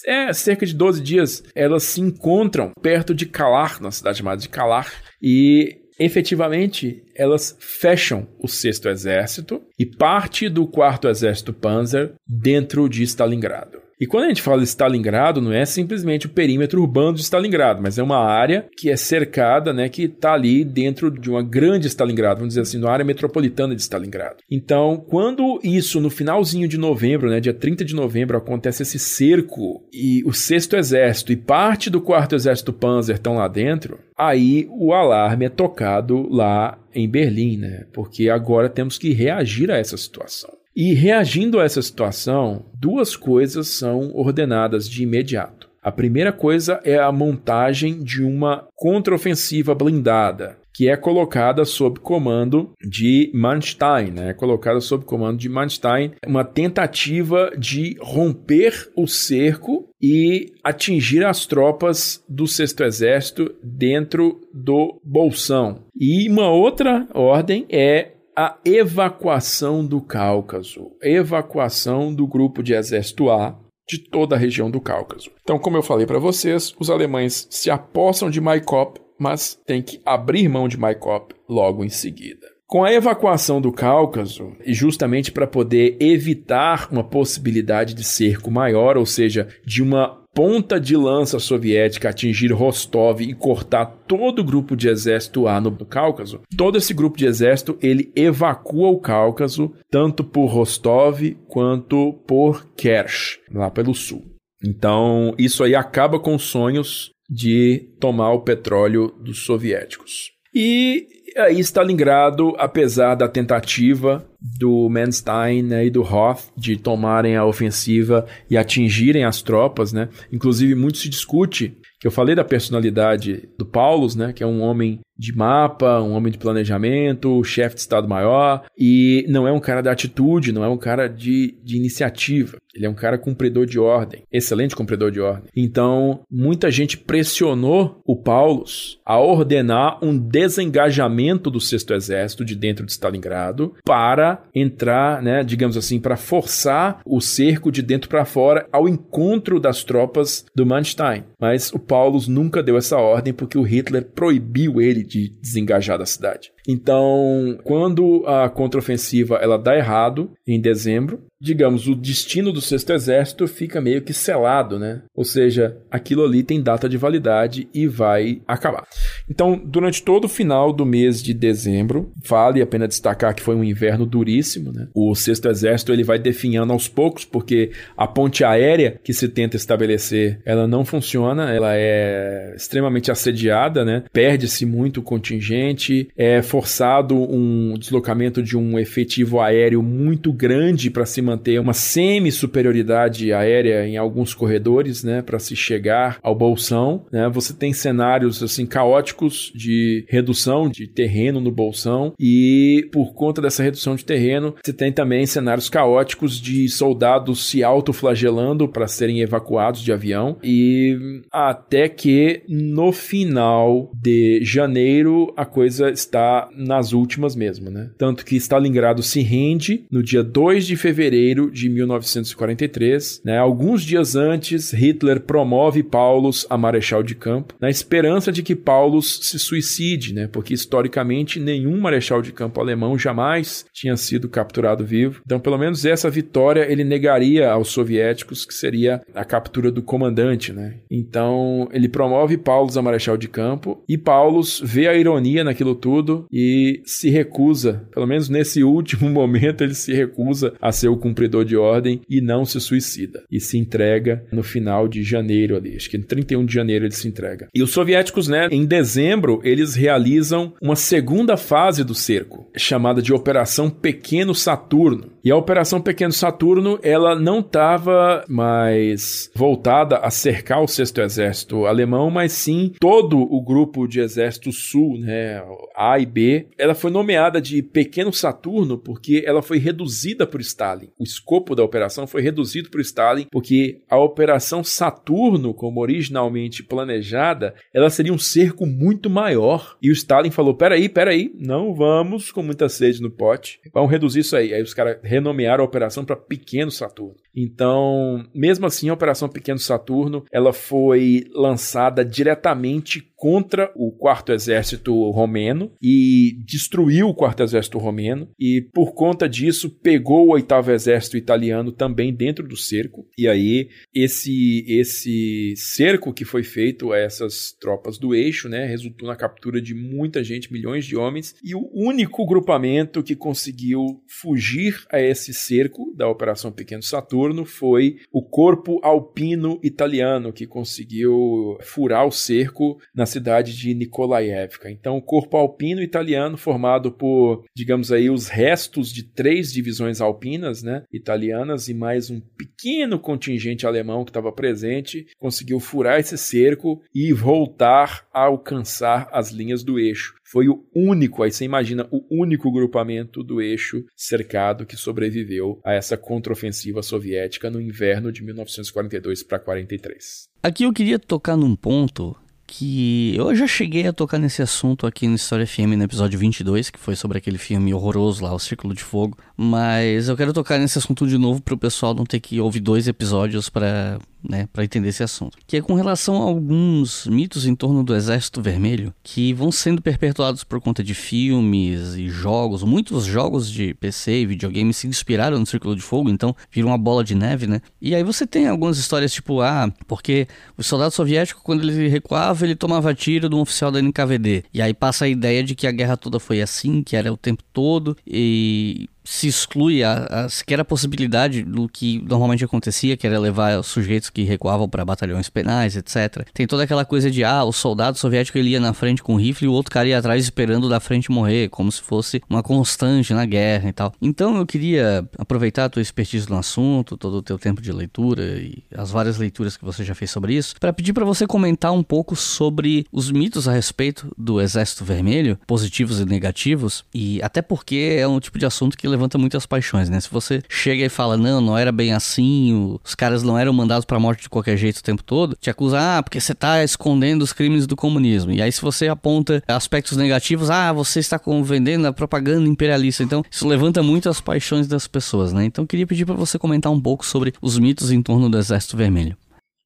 é 0.07 0.33
cerca 0.33 0.65
de 0.65 0.75
12 0.75 1.03
dias, 1.03 1.43
elas 1.55 1.83
se 1.83 2.01
encontram 2.01 2.71
perto 2.81 3.15
de 3.15 3.27
Kalar, 3.27 3.83
na 3.83 3.91
cidade 3.91 4.19
chamada 4.19 4.41
de 4.41 4.49
Kalar, 4.49 4.93
e 5.21 5.86
efetivamente 5.99 7.03
elas 7.15 7.57
fecham 7.59 8.27
o 8.39 8.49
sexto 8.49 8.89
exército 8.89 9.63
e 9.79 9.87
parte 9.87 10.49
do 10.49 10.67
quarto 10.67 11.09
exército 11.09 11.53
Panzer 11.53 12.15
dentro 12.27 12.89
de 12.89 13.03
Stalingrado. 13.03 13.86
E 13.99 14.07
quando 14.07 14.25
a 14.25 14.29
gente 14.29 14.43
fala 14.43 14.59
de 14.59 14.69
Stalingrado, 14.69 15.41
não 15.41 15.53
é 15.53 15.65
simplesmente 15.65 16.27
o 16.27 16.31
perímetro 16.31 16.83
urbano 16.83 17.15
de 17.15 17.23
Stalingrado, 17.23 17.83
mas 17.83 17.99
é 17.99 18.03
uma 18.03 18.19
área 18.19 18.69
que 18.77 18.91
é 18.91 18.97
cercada, 18.97 19.73
né, 19.73 19.89
que 19.89 20.03
está 20.03 20.35
ali 20.35 20.65
dentro 20.65 21.11
de 21.11 21.31
uma 21.31 21.43
grande 21.43 21.87
Stalingrado, 21.87 22.41
vamos 22.41 22.55
dizer 22.55 22.61
assim, 22.61 22.79
uma 22.79 22.91
área 22.91 23.05
metropolitana 23.05 23.75
de 23.75 23.81
Stalingrado. 23.81 24.37
Então, 24.51 25.03
quando 25.09 25.59
isso, 25.63 25.99
no 25.99 26.11
finalzinho 26.11 26.69
de 26.69 26.77
novembro, 26.77 27.31
né, 27.31 27.41
dia 27.41 27.55
30 27.55 27.85
de 27.85 27.95
novembro, 27.95 28.37
acontece 28.37 28.83
esse 28.83 28.99
cerco 28.99 29.83
e 29.93 30.23
o 30.27 30.33
sexto 30.33 30.77
exército 30.77 31.33
e 31.33 31.37
parte 31.37 31.89
do 31.89 32.01
quarto 32.01 32.35
exército 32.35 32.73
Panzer 32.73 33.17
estão 33.17 33.37
lá 33.37 33.49
dentro, 33.49 33.99
aí 34.17 34.69
o 34.71 34.93
alarme 34.93 35.47
é 35.47 35.49
tocado 35.49 36.29
lá 36.31 36.79
em 36.95 37.09
Berlim, 37.09 37.57
né, 37.57 37.87
porque 37.95 38.29
agora 38.29 38.69
temos 38.69 38.99
que 38.99 39.15
reagir 39.15 39.71
a 39.71 39.79
essa 39.79 39.97
situação. 39.97 40.51
E 40.77 40.93
reagindo 40.93 41.59
a 41.59 41.65
essa 41.65 41.81
situação, 41.81 42.67
duas 42.79 43.17
coisas 43.17 43.69
são 43.69 44.11
ordenadas 44.15 44.87
de 44.87 45.03
imediato. 45.03 45.71
A 45.83 45.91
primeira 45.91 46.33
coisa 46.33 46.81
é 46.85 46.99
a 46.99 47.11
montagem 47.11 48.03
de 48.03 48.23
uma 48.23 48.67
contraofensiva 48.75 49.75
blindada, 49.75 50.59
que 50.75 50.91
é 50.91 50.97
colocada 50.97 51.65
sob 51.65 52.01
comando 52.01 52.73
de 52.83 53.31
Manstein, 53.33 54.11
né? 54.11 54.31
É 54.31 54.35
colocada 54.35 54.79
sob 54.81 55.07
comando 55.07 55.39
de 55.39 55.49
Manstein, 55.49 56.13
uma 56.27 56.45
tentativa 56.45 57.51
de 57.57 57.97
romper 57.99 58.91
o 58.95 59.07
cerco 59.07 59.89
e 60.03 60.53
atingir 60.63 61.25
as 61.25 61.47
tropas 61.47 62.23
do 62.29 62.47
Sexto 62.47 62.85
Exército 62.85 63.55
dentro 63.63 64.41
do 64.53 65.01
Bolsão. 65.03 65.85
E 65.99 66.29
uma 66.29 66.51
outra 66.51 67.07
ordem 67.15 67.65
é 67.71 68.16
a 68.37 68.59
evacuação 68.67 69.85
do 69.87 69.99
Cáucaso, 69.99 70.91
evacuação 71.03 72.15
do 72.15 72.27
grupo 72.27 72.63
de 72.63 72.75
exército 72.75 73.31
A 73.31 73.59
de 73.89 73.99
toda 73.99 74.37
a 74.37 74.39
região 74.39 74.71
do 74.71 74.81
Cáucaso. 74.81 75.31
Então, 75.43 75.59
como 75.59 75.79
eu 75.79 75.83
falei 75.83 76.07
para 76.07 76.19
vocês, 76.19 76.75
os 76.79 76.91
alemães 76.91 77.47
se 77.51 77.71
apossam 77.71 78.29
de 78.29 78.41
Maikop, 78.41 79.01
mas 79.19 79.59
têm 79.65 79.81
que 79.81 80.03
abrir 80.05 80.49
mão 80.49 80.69
de 80.69 80.77
Maikop 80.77 81.35
logo 81.49 81.83
em 81.83 81.89
seguida. 81.89 82.47
Com 82.67 82.85
a 82.85 82.93
evacuação 82.93 83.61
do 83.61 83.73
Cáucaso, 83.73 84.53
e 84.65 84.75
justamente 84.75 85.33
para 85.33 85.47
poder 85.47 85.97
evitar 86.01 86.89
uma 86.91 87.05
possibilidade 87.05 87.95
de 87.95 88.03
cerco 88.05 88.51
maior, 88.51 88.99
ou 88.99 89.07
seja, 89.07 89.49
de 89.65 89.83
uma 89.83 90.21
ponta 90.37 90.79
de 90.79 90.95
lança 90.95 91.39
soviética 91.39 92.11
atingir 92.11 92.53
Rostov 92.53 93.23
e 93.23 93.33
cortar 93.33 93.87
todo 94.07 94.41
o 94.41 94.45
grupo 94.45 94.77
de 94.77 94.87
exército 94.87 95.49
A 95.49 95.59
no 95.59 95.73
Cáucaso, 95.87 96.43
todo 96.55 96.77
esse 96.77 96.93
grupo 96.93 97.17
de 97.17 97.25
exército 97.25 97.79
ele 97.83 98.13
evacua 98.15 98.91
o 98.91 99.01
Cáucaso 99.01 99.73
tanto 99.91 100.23
por 100.23 100.49
Rostov 100.49 101.23
quanto 101.49 102.13
por 102.27 102.67
Kerch, 102.77 103.41
lá 103.51 103.71
pelo 103.71 103.95
sul. 103.95 104.27
Então, 104.63 105.35
isso 105.39 105.65
aí 105.65 105.75
acaba 105.75 106.21
com 106.21 106.35
os 106.35 106.43
sonhos 106.43 107.11
de 107.31 107.89
tomar 107.99 108.33
o 108.33 108.43
petróleo 108.43 109.09
dos 109.19 109.45
soviéticos. 109.45 110.33
E 110.55 111.09
aí 111.37 111.61
Stalingrado, 111.61 112.55
apesar 112.59 113.15
da 113.15 113.29
tentativa 113.29 114.27
do 114.59 114.89
Manstein 114.89 115.63
né, 115.63 115.87
e 115.87 115.91
do 115.91 116.03
Roth 116.03 116.45
de 116.57 116.77
tomarem 116.77 117.37
a 117.37 117.45
ofensiva 117.45 118.27
e 118.49 118.57
atingirem 118.57 119.25
as 119.25 119.43
tropas, 119.43 119.93
né? 119.93 120.09
Inclusive 120.33 120.75
muito 120.75 120.99
se 120.99 121.09
discute 121.09 121.77
que 121.99 122.07
eu 122.07 122.11
falei 122.11 122.35
da 122.35 122.45
personalidade 122.45 123.49
do 123.59 123.65
Paulus, 123.65 124.15
né, 124.15 124.33
que 124.33 124.43
é 124.43 124.47
um 124.47 124.61
homem 124.61 125.01
de 125.19 125.35
mapa, 125.35 126.01
um 126.01 126.13
homem 126.13 126.31
de 126.31 126.39
planejamento, 126.39 127.43
chefe 127.43 127.75
de 127.75 127.81
Estado-Maior, 127.81 128.65
e 128.79 129.25
não 129.29 129.49
é 129.49 129.53
um 129.53 129.61
cara 129.61 129.83
da 129.83 129.93
atitude, 129.93 130.53
não 130.53 130.63
é 130.63 130.69
um 130.69 130.77
cara 130.77 131.09
de, 131.09 131.59
de 131.65 131.77
iniciativa. 131.77 132.59
Ele 132.77 132.87
é 132.87 132.91
um 132.91 132.95
cara 132.95 133.19
cumpridor 133.19 133.67
de 133.67 133.79
ordem, 133.79 134.23
excelente 134.31 134.77
cumpridor 134.77 135.11
de 135.11 135.21
ordem. 135.21 135.51
Então, 135.57 136.21
muita 136.31 136.71
gente 136.71 136.99
pressionou 136.99 138.01
o 138.05 138.15
Paulus 138.15 139.01
a 139.05 139.19
ordenar 139.19 139.99
um 140.05 140.17
desengajamento 140.17 141.51
do 141.51 141.61
Sexto 141.61 141.95
Exército 141.95 142.45
de 142.45 142.55
dentro 142.55 142.85
de 142.85 142.93
Stalingrado 142.93 143.75
para 143.85 144.43
entrar, 144.55 145.23
né, 145.23 145.43
digamos 145.43 145.77
assim, 145.77 145.99
para 145.99 146.17
forçar 146.17 147.01
o 147.07 147.21
cerco 147.21 147.73
de 147.73 147.83
dentro 147.83 148.09
para 148.09 148.25
fora 148.25 148.69
ao 148.71 148.89
encontro 148.89 149.59
das 149.59 149.83
tropas 149.83 150.45
do 150.55 150.67
Manstein. 150.67 151.25
Mas 151.41 151.73
o 151.73 151.79
Paulus 151.79 152.29
nunca 152.29 152.63
deu 152.63 152.77
essa 152.77 152.99
ordem 152.99 153.33
porque 153.33 153.59
o 153.59 153.63
Hitler 153.63 154.05
proibiu 154.05 154.81
ele 154.81 155.03
de 155.03 155.31
desengajar 155.41 155.99
da 155.99 156.07
cidade. 156.07 156.53
Então, 156.67 157.59
quando 157.65 158.25
a 158.27 158.49
contraofensiva 158.49 159.37
ela 159.37 159.59
dá 159.59 159.77
errado 159.77 160.31
em 160.47 160.61
dezembro, 160.61 161.27
digamos, 161.41 161.87
o 161.87 161.95
destino 161.95 162.51
do 162.51 162.61
Sexto 162.61 162.93
Exército 162.93 163.47
fica 163.47 163.81
meio 163.81 164.03
que 164.03 164.13
selado, 164.13 164.79
né? 164.79 165.03
Ou 165.15 165.25
seja, 165.25 165.77
aquilo 165.91 166.25
ali 166.25 166.43
tem 166.43 166.63
data 166.63 166.89
de 166.89 166.97
validade 166.97 167.69
e 167.75 167.87
vai 167.87 168.41
acabar. 168.47 168.87
Então, 169.29 169.61
durante 169.63 170.03
todo 170.03 170.25
o 170.25 170.29
final 170.29 170.73
do 170.73 170.87
mês 170.87 171.23
de 171.23 171.35
dezembro, 171.35 172.11
vale 172.25 172.63
a 172.63 172.67
pena 172.67 172.89
destacar 172.89 173.35
que 173.35 173.43
foi 173.43 173.55
um 173.55 173.65
inverno 173.65 174.07
duríssimo, 174.07 174.73
né? 174.73 174.89
O 174.95 175.15
Sexto 175.15 175.49
Exército 175.49 175.93
ele 175.93 176.03
vai 176.03 176.19
definhando 176.19 176.73
aos 176.73 176.89
poucos, 176.89 177.25
porque 177.25 177.71
a 177.97 178.07
ponte 178.07 178.43
aérea 178.43 178.99
que 179.05 179.13
se 179.13 179.29
tenta 179.29 179.57
estabelecer, 179.57 180.41
ela 180.45 180.67
não 180.67 180.85
funciona, 180.85 181.53
ela 181.53 181.77
é 181.77 182.55
extremamente 182.57 183.11
assediada, 183.11 183.85
né? 183.85 184.05
Perde-se 184.13 184.65
muito 184.65 185.03
contingente, 185.03 186.09
é 186.17 186.41
forçado 186.57 187.15
um 187.15 187.75
deslocamento 187.79 188.43
de 188.43 188.57
um 188.57 188.79
efetivo 188.79 189.41
aéreo 189.41 189.83
muito 189.83 190.33
grande 190.33 190.91
para 190.91 191.05
se 191.05 191.21
manter 191.21 191.61
uma 191.61 191.75
semi-superioridade 191.75 193.31
aérea 193.31 193.87
em 193.87 193.99
alguns 193.99 194.33
corredores, 194.33 195.05
né, 195.05 195.21
para 195.21 195.39
se 195.39 195.55
chegar 195.55 196.19
ao 196.23 196.35
bolsão, 196.35 197.05
né? 197.13 197.29
Você 197.29 197.53
tem 197.53 197.75
cenários 197.75 198.43
assim 198.43 198.65
caóticos 198.65 199.53
de 199.55 200.07
redução 200.09 200.71
de 200.71 200.87
terreno 200.87 201.43
no 201.43 201.51
bolsão 201.51 202.15
e 202.19 202.89
por 202.91 203.13
conta 203.13 203.43
dessa 203.43 203.63
redução 203.63 203.95
de 203.95 204.07
terreno, 204.07 204.55
você 204.65 204.73
tem 204.73 204.91
também 204.91 205.27
cenários 205.27 205.69
caóticos 205.69 206.41
de 206.41 206.71
soldados 206.71 207.51
se 207.51 207.63
autoflagelando 207.63 208.67
para 208.67 208.89
serem 208.89 209.21
evacuados 209.21 209.83
de 209.83 209.93
avião 209.93 210.39
e 210.43 211.21
até 211.31 211.87
que 211.87 212.43
no 212.49 212.93
final 212.93 213.91
de 213.95 214.41
janeiro 214.43 215.35
a 215.37 215.45
coisa 215.45 215.91
está 215.91 216.46
nas 216.55 216.93
últimas 216.93 217.35
mesmo, 217.35 217.71
né? 217.71 217.91
Tanto 217.99 218.25
que 218.25 218.37
Stalingrado 218.37 219.03
se 219.03 219.23
rende 219.23 219.85
no 219.91 220.03
dia 220.03 220.23
2 220.23 220.67
de 220.67 220.77
fevereiro 220.77 221.51
de 221.51 221.69
1943, 221.69 223.23
né? 223.25 223.39
Alguns 223.39 223.83
dias 223.83 224.17
antes, 224.17 224.73
Hitler 224.73 225.21
promove 225.21 225.83
Paulus 225.83 226.47
a 226.49 226.57
marechal 226.57 227.03
de 227.03 227.15
campo, 227.15 227.55
na 227.61 227.71
esperança 227.71 228.31
de 228.31 228.43
que 228.43 228.55
Paulus 228.55 229.21
se 229.23 229.39
suicide, 229.39 230.15
né? 230.15 230.27
Porque 230.27 230.55
historicamente 230.55 231.41
nenhum 231.41 231.81
marechal 231.81 232.23
de 232.23 232.33
campo 232.33 232.61
alemão 232.61 232.99
jamais 232.99 233.65
tinha 233.73 233.97
sido 233.97 234.29
capturado 234.29 234.85
vivo. 234.85 235.21
Então, 235.25 235.41
pelo 235.41 235.59
menos 235.59 235.85
essa 235.85 236.11
vitória 236.11 236.71
ele 236.71 236.85
negaria 236.85 237.51
aos 237.51 237.69
soviéticos, 237.69 238.45
que 238.45 238.55
seria 238.55 239.03
a 239.15 239.25
captura 239.25 239.71
do 239.71 239.83
comandante, 239.83 240.53
né? 240.53 240.77
Então, 240.91 241.69
ele 241.73 241.89
promove 241.89 242.37
Paulus 242.37 242.77
a 242.77 242.83
marechal 242.83 243.17
de 243.17 243.29
campo 243.29 243.83
e 243.89 243.97
Paulus 243.97 244.61
vê 244.65 244.89
a 244.89 244.95
ironia 244.95 245.45
naquilo 245.45 245.75
tudo 245.75 246.27
e 246.37 246.83
se 246.85 247.09
recusa, 247.09 247.89
pelo 247.93 248.07
menos 248.07 248.29
nesse 248.29 248.63
último 248.65 249.09
momento, 249.09 249.63
ele 249.63 249.75
se 249.75 249.95
recusa 249.95 250.53
a 250.61 250.71
ser 250.73 250.89
o 250.89 250.97
cumpridor 250.97 251.45
de 251.45 251.57
ordem 251.57 252.01
e 252.09 252.21
não 252.21 252.45
se 252.45 252.61
suicida. 252.61 253.23
E 253.31 253.41
se 253.41 253.57
entrega 253.59 254.25
no 254.33 254.43
final 254.43 254.89
de 254.89 255.03
janeiro 255.03 255.57
ali, 255.57 255.77
acho 255.77 255.89
que 255.89 255.99
no 255.99 256.05
31 256.05 256.45
de 256.45 256.53
janeiro 256.53 256.85
ele 256.85 256.95
se 256.95 257.09
entrega. 257.09 257.49
E 257.55 257.63
os 257.63 257.71
soviéticos, 257.71 258.29
né, 258.29 258.49
em 258.51 258.65
dezembro 258.65 259.07
dezembro, 259.07 259.41
eles 259.45 259.75
realizam 259.75 260.53
uma 260.61 260.77
segunda 260.77 261.37
fase 261.37 261.85
do 261.85 261.95
cerco, 261.95 262.51
chamada 262.57 263.01
de 263.01 263.13
Operação 263.13 263.71
Pequeno 263.71 264.35
Saturno. 264.35 265.11
E 265.25 265.31
a 265.31 265.37
Operação 265.37 265.81
Pequeno 265.81 266.13
Saturno, 266.13 266.79
ela 266.83 267.15
não 267.15 267.41
estava 267.41 268.25
mais 268.29 269.31
voltada 269.35 269.99
a 269.99 270.11
cercar 270.11 270.63
o 270.63 270.69
Sexto 270.69 271.01
Exército 271.01 271.67
Alemão, 271.67 272.11
mas 272.11 272.33
sim 272.33 272.73
todo 272.81 273.19
o 273.19 273.43
grupo 273.43 273.87
de 273.89 274.01
Exército 274.01 274.53
Sul, 274.53 274.99
né, 274.99 275.43
A 275.77 275.99
e 275.99 276.07
B. 276.07 276.16
Ela 276.59 276.75
foi 276.75 276.91
nomeada 276.91 277.41
de 277.41 277.63
Pequeno 277.63 278.13
Saturno 278.13 278.79
porque 278.79 279.23
ela 279.27 279.43
foi 279.43 279.59
reduzida 279.59 280.27
por 280.27 280.41
Stalin. 280.41 280.89
O 280.99 281.05
escopo 281.05 281.55
da 281.55 281.63
operação 281.63 282.07
foi 282.07 282.23
reduzido 282.23 282.71
por 282.71 282.81
Stalin 282.81 283.27
porque 283.31 283.81
a 283.89 283.99
Operação 283.99 284.65
Saturno, 284.65 285.53
como 285.53 285.81
originalmente 285.81 286.63
planejada, 286.63 287.55
ela 287.75 287.91
seria 287.91 288.13
um 288.13 288.19
cerco 288.19 288.67
muito 288.67 289.11
maior. 289.11 289.77
E 289.83 289.91
o 289.91 289.93
Stalin 289.93 290.31
falou: 290.31 290.55
peraí, 290.55 290.89
peraí, 290.89 291.33
não 291.39 291.75
vamos 291.75 292.31
com 292.31 292.43
muita 292.43 292.69
sede 292.69 293.03
no 293.03 293.11
pote, 293.11 293.61
vamos 293.73 293.91
reduzir 293.91 294.21
isso 294.21 294.37
aí. 294.37 294.55
Aí 294.55 294.63
os 294.63 294.75
caras 294.75 294.99
renomearam 295.03 295.63
a 295.63 295.67
operação 295.67 296.05
para 296.05 296.17
Pequeno 296.17 296.71
Saturno. 296.71 297.17
Então, 297.37 298.25
mesmo 298.35 298.65
assim, 298.65 298.89
a 298.89 298.95
Operação 298.95 299.29
Pequeno 299.29 299.59
Saturno, 299.59 300.25
ela 300.33 300.55
foi 300.55 301.25
lançada 301.35 302.03
diretamente 302.03 303.13
contra 303.17 303.73
o 303.75 303.91
quarto 303.91 304.31
exército 304.31 305.11
romeno 305.11 305.73
e 305.83 306.39
destruiu 306.45 307.09
o 307.09 307.15
quarto 307.15 307.43
exército 307.43 307.79
romeno 307.79 308.29
e 308.39 308.61
por 308.61 308.93
conta 308.93 309.27
disso 309.29 309.71
pegou 309.71 310.27
o 310.27 310.33
oitavo 310.33 310.71
exército 310.71 311.17
italiano 311.17 311.73
também 311.73 312.15
dentro 312.15 312.47
do 312.47 312.57
cerco. 312.57 313.09
E 313.17 313.27
aí 313.27 313.71
esse 313.95 314.65
esse 314.69 315.55
cerco 315.57 316.13
que 316.13 316.25
foi 316.25 316.43
feito 316.43 316.93
a 316.93 316.99
essas 316.99 317.53
tropas 317.59 317.99
do 317.99 318.15
eixo, 318.15 318.49
né, 318.49 318.67
resultou 318.67 319.09
na 319.09 319.17
captura 319.17 319.61
de 319.61 319.75
muita 319.75 320.23
gente, 320.23 320.53
milhões 320.53 320.85
de 320.85 320.97
homens. 320.97 321.35
E 321.43 321.55
o 321.55 321.71
único 321.73 322.27
grupamento 322.27 323.03
que 323.03 323.17
conseguiu 323.17 324.03
fugir 324.07 324.85
a 324.91 325.01
esse 325.01 325.33
cerco 325.33 325.95
da 325.97 326.09
Operação 326.09 326.53
Pequeno 326.53 326.83
Saturno 326.83 327.45
foi 327.47 327.97
o 328.13 328.23
Corpo 328.23 328.79
Alpino 328.83 329.59
Italiano 329.63 330.33
que 330.33 330.47
conseguiu 330.47 331.57
furar 331.63 332.07
o 332.07 332.13
cerco 332.13 332.79
na 332.95 333.06
cidade 333.07 333.57
de 333.57 333.75
Nikolaevka. 333.75 334.71
Então, 334.71 334.97
o 334.97 335.03
corpo 335.03 335.37
alpino 335.37 335.83
italiano, 335.83 336.37
formado 336.37 336.91
por, 336.91 337.45
digamos 337.55 337.93
aí, 337.93 338.11
os 338.11 338.29
restos 338.29 338.93
de 338.93 339.03
três 339.03 339.53
divisões 339.53 340.01
alpinas 340.01 340.63
né, 340.63 340.83
italianas 340.93 341.69
e 341.69 341.75
mais 341.75 342.11
um 342.11 342.21
pequeno 342.21 342.99
contingente 342.99 343.67
alemão 343.67 344.05
que 344.05 344.11
estava 344.11 344.33
presente, 344.33 345.07
conseguiu 345.19 345.61
furar 345.61 346.01
esse 346.01 346.19
cerco 346.19 346.83
e 346.95 347.13
voltar 347.13 348.07
a 348.13 348.25
alcançar 348.25 349.09
as 349.13 349.31
linhas 349.31 349.63
do 349.63 349.79
eixo. 349.79 350.15
Foi 350.29 350.49
o 350.49 350.65
único, 350.75 351.23
aí 351.23 351.31
você 351.31 351.45
imagina, 351.45 351.87
o 351.91 352.05
único 352.11 352.51
grupamento 352.51 353.23
do 353.23 353.41
eixo 353.41 353.85
cercado 353.95 354.67
que 354.67 354.77
sobreviveu 354.77 355.61
a 355.65 355.73
essa 355.73 355.97
contraofensiva 355.97 356.83
soviética 356.83 357.49
no 357.49 357.61
inverno 357.61 358.11
de 358.11 358.25
1942 358.25 359.23
para 359.23 359.39
43. 359.39 360.29
Aqui 360.43 360.65
eu 360.65 360.73
queria 360.73 360.99
tocar 360.99 361.37
num 361.37 361.55
ponto 361.55 362.17
que 362.47 363.15
eu 363.17 363.35
já 363.35 363.47
cheguei 363.47 363.87
a 363.87 363.93
tocar 363.93 364.19
nesse 364.19 364.41
assunto 364.41 364.87
aqui 364.87 365.09
no 365.09 365.17
História 365.17 365.47
FM 365.47 365.77
no 365.77 365.83
episódio 365.83 366.19
22, 366.19 366.71
que 366.71 366.79
foi 366.79 366.95
sobre 366.95 367.19
aquele 367.19 367.39
filme 367.39 367.75
horroroso 367.75 368.23
lá, 368.25 368.33
O 368.33 368.39
Círculo 368.39 368.75
de 368.75 368.85
Fogo, 368.85 369.19
mas 369.37 370.09
eu 370.09 370.17
quero 370.17 370.33
tocar 370.33 370.59
nesse 370.59 370.79
assunto 370.79 371.07
de 371.07 371.19
novo 371.19 371.43
para 371.43 371.55
o 371.55 371.59
pessoal 371.59 371.95
não 371.95 372.05
ter 372.05 372.21
que 372.21 372.41
ouvir 372.41 372.61
dois 372.61 372.89
episódios 372.89 373.49
para 373.49 373.99
né, 374.29 374.49
para 374.53 374.65
entender 374.65 374.89
esse 374.89 375.03
assunto, 375.03 375.39
que 375.47 375.57
é 375.57 375.63
com 375.63 375.75
relação 375.75 376.21
a 376.21 376.25
alguns 376.25 377.07
mitos 377.07 377.47
em 377.47 377.55
torno 377.55 377.85
do 377.85 377.95
Exército 377.95 378.43
Vermelho 378.43 378.93
que 379.03 379.33
vão 379.33 379.53
sendo 379.53 379.81
perpetuados 379.81 380.43
por 380.43 380.61
conta 380.61 380.83
de 380.83 380.95
filmes 380.95 381.95
e 381.95 382.09
jogos. 382.09 382.63
Muitos 382.63 383.05
jogos 383.05 383.51
de 383.51 383.75
PC 383.75 384.23
e 384.23 384.27
videogame 384.27 384.75
se 384.75 384.87
inspiraram 384.87 385.39
no 385.39 385.47
Círculo 385.47 385.77
de 385.77 385.83
Fogo, 385.83 386.11
então 386.11 386.35
viram 386.51 386.69
uma 386.69 386.79
bola 386.79 387.05
de 387.05 387.15
neve, 387.15 387.47
né? 387.47 387.61
E 387.81 387.95
aí 387.95 388.03
você 388.03 388.27
tem 388.27 388.49
algumas 388.49 388.79
histórias 388.79 389.13
tipo, 389.13 389.41
ah, 389.41 389.73
porque 389.87 390.27
o 390.57 390.63
soldado 390.63 390.93
soviético, 390.93 391.43
quando 391.43 391.63
ele 391.63 391.89
recuava, 391.89 392.45
ele 392.45 392.57
tomava 392.57 392.95
tiro 392.95 393.29
de 393.29 393.35
um 393.35 393.41
oficial 393.41 393.71
da 393.71 393.81
NKVD. 393.81 394.45
E 394.53 394.61
aí 394.61 394.75
passa 394.75 395.05
a 395.05 395.09
ideia 395.09 395.43
de 395.43 395.55
que 395.55 395.67
a 395.67 395.73
guerra 395.73 395.97
toda 395.97 396.19
foi 396.19 396.43
assim, 396.43 396.83
que 396.83 396.97
era 396.97 397.13
o 397.13 397.17
tempo 397.17 397.43
todo, 397.53 397.97
e 398.07 398.89
se 399.07 399.29
exclui 399.29 399.83
a, 399.83 400.07
a, 400.11 400.29
sequer 400.29 400.61
a 400.61 400.65
possibilidade 400.65 401.43
do 401.43 401.69
que 401.69 402.03
normalmente 402.07 402.45
acontecia, 402.45 402.97
que 402.97 403.07
era 403.07 403.19
levar 403.19 403.59
os 403.59 403.67
sujeitos 403.69 404.11
que 404.11 404.23
recuavam 404.25 404.69
para 404.69 404.85
batalhões 404.85 405.31
penais, 405.31 405.77
etc. 405.77 406.27
Tem 406.35 406.47
toda 406.47 406.65
aquela 406.65 406.85
coisa 406.85 407.11
de, 407.11 407.23
ah, 407.25 407.45
o 407.45 407.53
soldado 407.53 407.97
soviético 407.97 408.37
ele 408.37 408.51
ia 408.51 408.61
na 408.61 408.75
frente 408.75 409.03
com 409.03 409.15
um 409.15 409.17
rifle 409.17 409.47
e 409.47 409.49
o 409.49 409.53
outro 409.53 409.71
cara 409.71 409.89
ia 409.89 409.99
atrás 409.99 410.25
esperando 410.25 410.69
da 410.69 410.81
frente 410.81 411.11
morrer, 411.11 411.49
como 411.49 411.71
se 411.71 411.81
fosse 411.81 412.21
uma 412.29 412.43
constante 412.43 413.15
na 413.15 413.25
guerra 413.25 413.69
e 413.69 413.73
tal. 413.73 413.93
Então 414.03 414.37
eu 414.37 414.45
queria 414.45 415.09
aproveitar 415.17 415.67
a 415.67 415.69
tua 415.69 415.83
expertise 415.83 416.29
no 416.29 416.37
assunto, 416.37 416.97
todo 416.97 417.19
o 417.19 417.23
teu 417.23 417.39
tempo 417.39 417.63
de 417.63 417.73
leitura 417.73 418.23
e 418.39 418.65
as 418.75 418.91
várias 418.91 419.19
leituras 419.19 419.57
que 419.57 419.65
você 419.65 419.85
já 419.85 419.95
fez 419.95 420.11
sobre 420.11 420.35
isso, 420.35 420.57
para 420.59 420.73
pedir 420.73 420.93
para 420.93 421.05
você 421.05 421.27
comentar 421.27 421.73
um 421.73 421.83
pouco 421.83 422.17
sobre 422.17 422.87
os 422.91 423.11
mitos 423.11 423.47
a 423.47 423.53
respeito 423.53 424.13
do 424.19 424.41
Exército 424.41 424.85
Vermelho, 424.85 425.39
positivos 425.47 426.01
e 426.01 426.05
negativos, 426.05 426.85
e 426.93 427.23
até 427.23 427.41
porque 427.41 427.97
é 427.99 428.09
um 428.09 428.19
tipo 428.19 428.39
de 428.39 428.47
assunto 428.47 428.77
que 428.77 428.87
levanta 428.97 429.19
muitas 429.19 429.47
paixões, 429.47 429.89
né? 429.89 430.01
Se 430.01 430.11
você 430.11 430.43
chega 430.49 430.85
e 430.85 430.89
fala, 430.89 431.17
não, 431.17 431.41
não 431.41 431.57
era 431.57 431.71
bem 431.71 431.93
assim, 431.93 432.79
os 432.83 432.95
caras 432.95 433.23
não 433.23 433.39
eram 433.39 433.53
mandados 433.53 433.85
pra 433.85 434.01
morte 434.01 434.23
de 434.23 434.29
qualquer 434.29 434.57
jeito 434.57 434.79
o 434.79 434.83
tempo 434.83 435.03
todo, 435.03 435.37
te 435.39 435.51
acusa, 435.51 435.79
ah, 435.79 436.03
porque 436.03 436.21
você 436.21 436.35
tá 436.35 436.65
escondendo 436.65 437.23
os 437.23 437.33
crimes 437.33 437.67
do 437.67 437.77
comunismo. 437.77 438.33
E 438.33 438.41
aí, 438.41 438.51
se 438.51 438.63
você 438.63 438.89
aponta 438.89 439.43
aspectos 439.47 439.97
negativos, 439.97 440.51
ah, 440.51 440.73
você 440.73 440.99
está 440.99 441.21
vendendo 441.45 441.87
a 441.87 441.93
propaganda 441.93 442.49
imperialista. 442.49 443.03
Então, 443.03 443.23
isso 443.31 443.47
levanta 443.47 443.83
muito 443.83 444.09
as 444.09 444.21
paixões 444.21 444.67
das 444.67 444.87
pessoas, 444.89 445.33
né? 445.33 445.45
Então, 445.45 445.65
eu 445.65 445.69
queria 445.69 445.87
pedir 445.87 446.07
para 446.07 446.15
você 446.15 446.39
comentar 446.39 446.73
um 446.73 446.81
pouco 446.81 447.05
sobre 447.05 447.35
os 447.43 447.59
mitos 447.59 447.91
em 447.91 448.03
torno 448.03 448.31
do 448.31 448.39
Exército 448.39 448.77
Vermelho. 448.77 449.17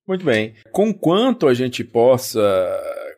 Muito 0.08 0.24
bem. 0.24 0.54
Com 0.72 0.92
quanto 0.92 1.46
a 1.46 1.54
gente 1.54 1.84
possa 1.84 2.40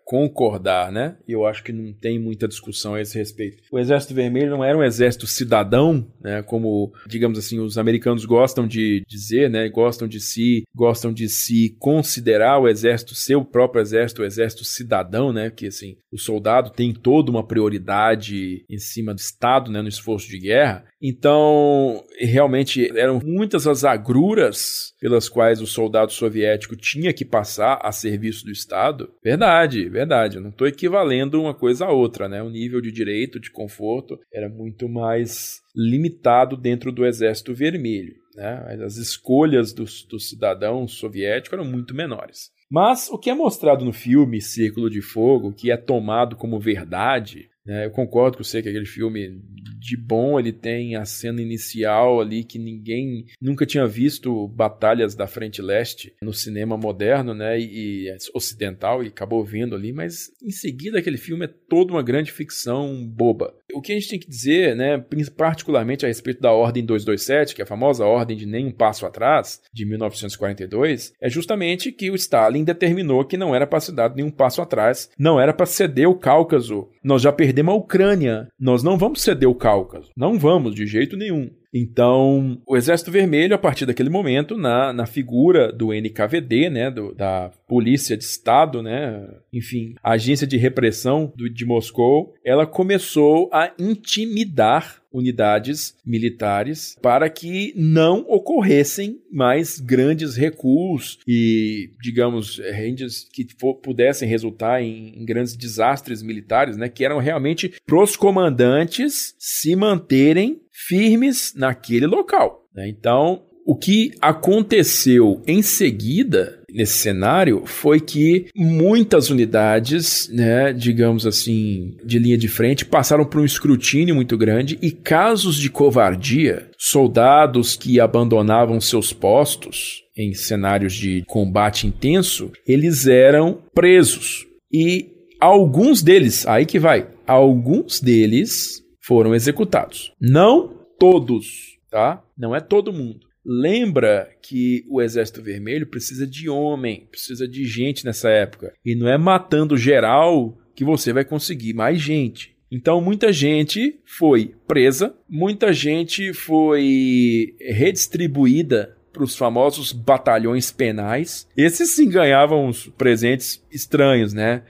concordar, 0.04 0.90
né? 0.92 1.16
Eu 1.26 1.46
acho 1.46 1.62
que 1.62 1.72
não 1.72 1.92
tem 1.92 2.18
muita 2.18 2.48
discussão 2.48 2.94
a 2.94 3.00
esse 3.00 3.16
respeito. 3.16 3.62
O 3.70 3.78
Exército 3.78 4.14
Vermelho 4.14 4.50
não 4.50 4.64
era 4.64 4.76
um 4.76 4.82
exército 4.82 5.26
cidadão, 5.26 6.06
né? 6.20 6.42
Como, 6.42 6.92
digamos 7.06 7.38
assim, 7.38 7.58
os 7.60 7.78
americanos 7.78 8.24
gostam 8.24 8.66
de 8.66 9.02
dizer, 9.08 9.48
né? 9.48 9.68
Gostam 9.68 10.06
de 10.06 10.20
si, 10.20 10.64
gostam 10.74 11.12
de 11.12 11.28
se 11.28 11.76
considerar 11.78 12.58
o 12.58 12.68
exército 12.68 13.14
seu 13.14 13.44
próprio 13.44 13.80
exército, 13.80 14.22
o 14.22 14.24
exército 14.24 14.64
cidadão, 14.64 15.32
né? 15.32 15.50
Que 15.50 15.66
assim, 15.66 15.96
o 16.12 16.18
soldado 16.18 16.70
tem 16.70 16.92
toda 16.92 17.30
uma 17.30 17.46
prioridade 17.46 18.64
em 18.68 18.78
cima 18.78 19.14
do 19.14 19.18
Estado, 19.18 19.70
né? 19.70 19.82
No 19.82 19.88
esforço 19.88 20.28
de 20.28 20.38
guerra. 20.38 20.84
Então, 21.00 22.04
realmente 22.18 22.90
eram 22.96 23.20
muitas 23.24 23.66
as 23.66 23.84
agruras 23.84 24.91
pelas 25.02 25.28
quais 25.28 25.60
o 25.60 25.66
soldado 25.66 26.12
soviético 26.12 26.76
tinha 26.76 27.12
que 27.12 27.24
passar 27.24 27.80
a 27.82 27.90
serviço 27.90 28.44
do 28.44 28.52
Estado. 28.52 29.12
Verdade, 29.20 29.88
verdade. 29.88 30.38
Não 30.38 30.50
estou 30.50 30.64
equivalendo 30.64 31.42
uma 31.42 31.52
coisa 31.52 31.86
a 31.86 31.90
outra, 31.90 32.28
né? 32.28 32.40
O 32.40 32.48
nível 32.48 32.80
de 32.80 32.92
direito, 32.92 33.40
de 33.40 33.50
conforto 33.50 34.16
era 34.32 34.48
muito 34.48 34.88
mais 34.88 35.60
limitado 35.74 36.56
dentro 36.56 36.92
do 36.92 37.04
Exército 37.04 37.52
Vermelho. 37.52 38.14
Né? 38.36 38.78
As 38.86 38.96
escolhas 38.96 39.72
dos, 39.72 40.04
dos 40.04 40.28
cidadãos 40.28 40.92
soviéticos 40.92 41.58
eram 41.58 41.68
muito 41.68 41.96
menores. 41.96 42.52
Mas 42.70 43.10
o 43.10 43.18
que 43.18 43.28
é 43.28 43.34
mostrado 43.34 43.84
no 43.84 43.92
filme 43.92 44.40
Círculo 44.40 44.88
de 44.88 45.02
Fogo, 45.02 45.52
que 45.52 45.72
é 45.72 45.76
tomado 45.76 46.36
como 46.36 46.60
verdade, 46.60 47.48
né? 47.64 47.86
eu 47.86 47.90
concordo 47.90 48.36
com 48.36 48.44
você 48.44 48.62
que 48.62 48.68
aquele 48.68 48.86
filme 48.86 49.40
de 49.78 49.96
bom 49.96 50.38
ele 50.38 50.52
tem 50.52 50.94
a 50.96 51.04
cena 51.04 51.42
inicial 51.42 52.20
ali 52.20 52.44
que 52.44 52.58
ninguém 52.58 53.26
nunca 53.40 53.66
tinha 53.66 53.86
visto 53.86 54.46
batalhas 54.48 55.14
da 55.14 55.26
frente 55.26 55.60
leste 55.60 56.14
no 56.22 56.32
cinema 56.32 56.76
moderno, 56.76 57.34
né, 57.34 57.58
e, 57.58 58.06
e 58.06 58.16
ocidental 58.34 59.02
e 59.02 59.08
acabou 59.08 59.44
vendo 59.44 59.74
ali, 59.74 59.92
mas 59.92 60.30
em 60.42 60.50
seguida 60.50 60.98
aquele 60.98 61.18
filme 61.18 61.46
é 61.46 61.54
toda 61.68 61.92
uma 61.92 62.02
grande 62.02 62.30
ficção 62.30 63.04
boba. 63.06 63.54
O 63.72 63.80
que 63.80 63.92
a 63.92 63.94
gente 63.94 64.08
tem 64.08 64.18
que 64.18 64.28
dizer, 64.28 64.76
né, 64.76 65.04
particularmente 65.36 66.04
a 66.04 66.08
respeito 66.08 66.40
da 66.40 66.52
Ordem 66.52 66.84
227, 66.84 67.54
que 67.54 67.62
é 67.62 67.64
a 67.64 67.66
famosa 67.66 68.04
Ordem 68.04 68.36
de 68.36 68.46
Nem 68.46 68.66
um 68.66 68.72
Passo 68.72 69.06
Atrás, 69.06 69.60
de 69.72 69.84
1942, 69.84 71.12
é 71.20 71.28
justamente 71.28 71.92
que 71.92 72.10
o 72.10 72.14
Stalin 72.14 72.64
determinou 72.64 73.24
que 73.24 73.36
não 73.36 73.54
era 73.54 73.66
para 73.66 73.80
ser 73.80 73.92
dado 73.92 74.16
nenhum 74.16 74.30
passo 74.30 74.62
atrás, 74.62 75.10
não 75.18 75.40
era 75.40 75.52
para 75.52 75.66
ceder 75.66 76.08
o 76.08 76.18
Cáucaso. 76.18 76.88
Nós 77.02 77.22
já 77.22 77.32
perdemos 77.32 77.74
a 77.74 77.76
Ucrânia, 77.76 78.48
nós 78.58 78.82
não 78.82 78.98
vamos 78.98 79.22
ceder 79.22 79.48
o 79.48 79.54
Cáucaso. 79.54 80.10
Não 80.16 80.38
vamos, 80.38 80.74
de 80.74 80.86
jeito 80.86 81.16
nenhum. 81.16 81.50
Então, 81.72 82.60
o 82.66 82.76
Exército 82.76 83.10
Vermelho, 83.10 83.54
a 83.54 83.58
partir 83.58 83.86
daquele 83.86 84.10
momento, 84.10 84.58
na, 84.58 84.92
na 84.92 85.06
figura 85.06 85.72
do 85.72 85.92
NKVD, 85.92 86.68
né, 86.68 86.90
do, 86.90 87.14
da 87.14 87.50
Polícia 87.66 88.16
de 88.16 88.24
Estado, 88.24 88.82
né, 88.82 89.26
enfim, 89.50 89.94
agência 90.02 90.46
de 90.46 90.58
repressão 90.58 91.32
do, 91.34 91.48
de 91.48 91.64
Moscou, 91.64 92.34
ela 92.44 92.66
começou 92.66 93.48
a 93.52 93.72
intimidar 93.78 95.01
unidades 95.12 95.96
militares 96.04 96.96
para 97.00 97.28
que 97.28 97.72
não 97.76 98.24
ocorressem 98.28 99.20
mais 99.30 99.78
grandes 99.78 100.36
recuos 100.36 101.18
e, 101.26 101.90
digamos, 102.02 102.58
rendes 102.58 103.28
que 103.32 103.46
pudessem 103.82 104.28
resultar 104.28 104.82
em, 104.82 105.20
em 105.20 105.24
grandes 105.24 105.56
desastres 105.56 106.22
militares, 106.22 106.76
né, 106.76 106.88
que 106.88 107.04
eram 107.04 107.18
realmente 107.18 107.74
para 107.86 108.02
os 108.02 108.16
comandantes 108.16 109.34
se 109.38 109.74
manterem 109.76 110.60
firmes 110.72 111.54
naquele 111.54 112.06
local. 112.06 112.68
Né? 112.74 112.88
Então, 112.88 113.42
o 113.66 113.76
que 113.76 114.12
aconteceu 114.20 115.42
em 115.46 115.62
seguida 115.62 116.62
nesse 116.72 116.94
cenário 116.94 117.62
foi 117.66 118.00
que 118.00 118.46
muitas 118.56 119.30
unidades, 119.30 120.28
né, 120.32 120.72
digamos 120.72 121.26
assim, 121.26 121.96
de 122.04 122.18
linha 122.18 122.38
de 122.38 122.48
frente 122.48 122.84
passaram 122.84 123.24
por 123.24 123.40
um 123.40 123.44
escrutínio 123.44 124.14
muito 124.14 124.36
grande 124.36 124.78
e 124.80 124.90
casos 124.90 125.56
de 125.56 125.70
covardia, 125.70 126.70
soldados 126.78 127.76
que 127.76 128.00
abandonavam 128.00 128.80
seus 128.80 129.12
postos 129.12 130.02
em 130.16 130.34
cenários 130.34 130.94
de 130.94 131.22
combate 131.26 131.86
intenso, 131.86 132.50
eles 132.66 133.06
eram 133.06 133.62
presos. 133.74 134.46
E 134.72 135.08
alguns 135.40 136.02
deles, 136.02 136.46
aí 136.46 136.66
que 136.66 136.78
vai, 136.78 137.08
alguns 137.26 138.00
deles 138.00 138.82
foram 139.00 139.34
executados. 139.34 140.12
Não 140.20 140.82
todos, 140.98 141.78
tá? 141.90 142.22
Não 142.36 142.54
é 142.54 142.60
todo 142.60 142.92
mundo. 142.92 143.31
Lembra 143.44 144.30
que 144.40 144.84
o 144.88 145.02
Exército 145.02 145.42
Vermelho 145.42 145.86
precisa 145.86 146.26
de 146.26 146.48
homem, 146.48 147.06
precisa 147.10 147.46
de 147.46 147.64
gente 147.64 148.04
nessa 148.04 148.30
época. 148.30 148.72
E 148.84 148.94
não 148.94 149.08
é 149.08 149.18
matando 149.18 149.76
geral 149.76 150.56
que 150.74 150.84
você 150.84 151.12
vai 151.12 151.24
conseguir 151.24 151.74
mais 151.74 152.00
gente. 152.00 152.52
Então, 152.70 153.02
muita 153.02 153.32
gente 153.32 154.00
foi 154.06 154.54
presa, 154.66 155.14
muita 155.28 155.72
gente 155.72 156.32
foi 156.32 157.54
redistribuída 157.60 158.96
para 159.12 159.22
os 159.22 159.36
famosos 159.36 159.92
batalhões 159.92 160.70
penais. 160.70 161.46
Esses 161.54 161.90
sim 161.90 162.08
ganhavam 162.08 162.66
uns 162.66 162.88
presentes 162.96 163.62
estranhos, 163.70 164.32
né? 164.32 164.62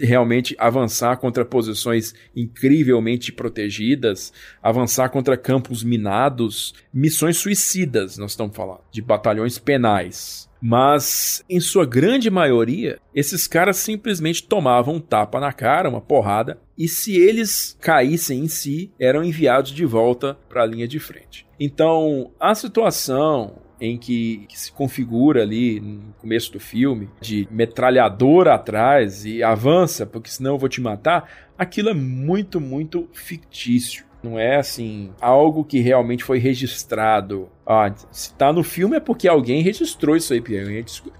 Realmente 0.00 0.56
avançar 0.58 1.16
contra 1.16 1.44
posições 1.44 2.14
incrivelmente 2.34 3.32
protegidas, 3.32 4.32
avançar 4.62 5.08
contra 5.10 5.36
campos 5.36 5.84
minados, 5.84 6.74
missões 6.92 7.36
suicidas, 7.36 8.18
nós 8.18 8.32
estamos 8.32 8.56
falando, 8.56 8.80
de 8.90 9.00
batalhões 9.00 9.58
penais. 9.58 10.50
Mas, 10.60 11.42
em 11.48 11.58
sua 11.58 11.86
grande 11.86 12.28
maioria, 12.30 12.98
esses 13.14 13.46
caras 13.46 13.78
simplesmente 13.78 14.42
tomavam 14.42 14.96
um 14.96 15.00
tapa 15.00 15.40
na 15.40 15.52
cara, 15.52 15.88
uma 15.88 16.02
porrada, 16.02 16.58
e 16.76 16.86
se 16.86 17.16
eles 17.16 17.76
caíssem 17.80 18.44
em 18.44 18.48
si, 18.48 18.90
eram 18.98 19.24
enviados 19.24 19.70
de 19.70 19.86
volta 19.86 20.36
para 20.48 20.62
a 20.62 20.66
linha 20.66 20.86
de 20.86 20.98
frente. 20.98 21.46
Então, 21.58 22.30
a 22.38 22.54
situação 22.54 23.56
em 23.80 23.96
que, 23.96 24.46
que, 24.48 24.58
se 24.58 24.70
configura 24.70 25.42
ali 25.42 25.80
no 25.80 26.12
começo 26.18 26.52
do 26.52 26.60
filme, 26.60 27.08
de 27.20 27.48
metralhador 27.50 28.48
atrás 28.48 29.24
e 29.24 29.42
avança, 29.42 30.04
porque 30.04 30.30
senão 30.30 30.52
eu 30.52 30.58
vou 30.58 30.68
te 30.68 30.80
matar, 30.80 31.50
aquilo 31.56 31.88
é 31.88 31.94
muito, 31.94 32.60
muito 32.60 33.08
fictício. 33.12 34.04
Não 34.22 34.38
é 34.38 34.56
assim, 34.56 35.12
algo 35.18 35.64
que 35.64 35.80
realmente 35.80 36.22
foi 36.22 36.38
registrado. 36.38 37.48
Ah, 37.66 37.90
se 38.12 38.34
tá 38.34 38.52
no 38.52 38.62
filme 38.62 38.96
é 38.96 39.00
porque 39.00 39.26
alguém 39.26 39.62
registrou 39.62 40.14
isso 40.14 40.34
aí, 40.34 40.42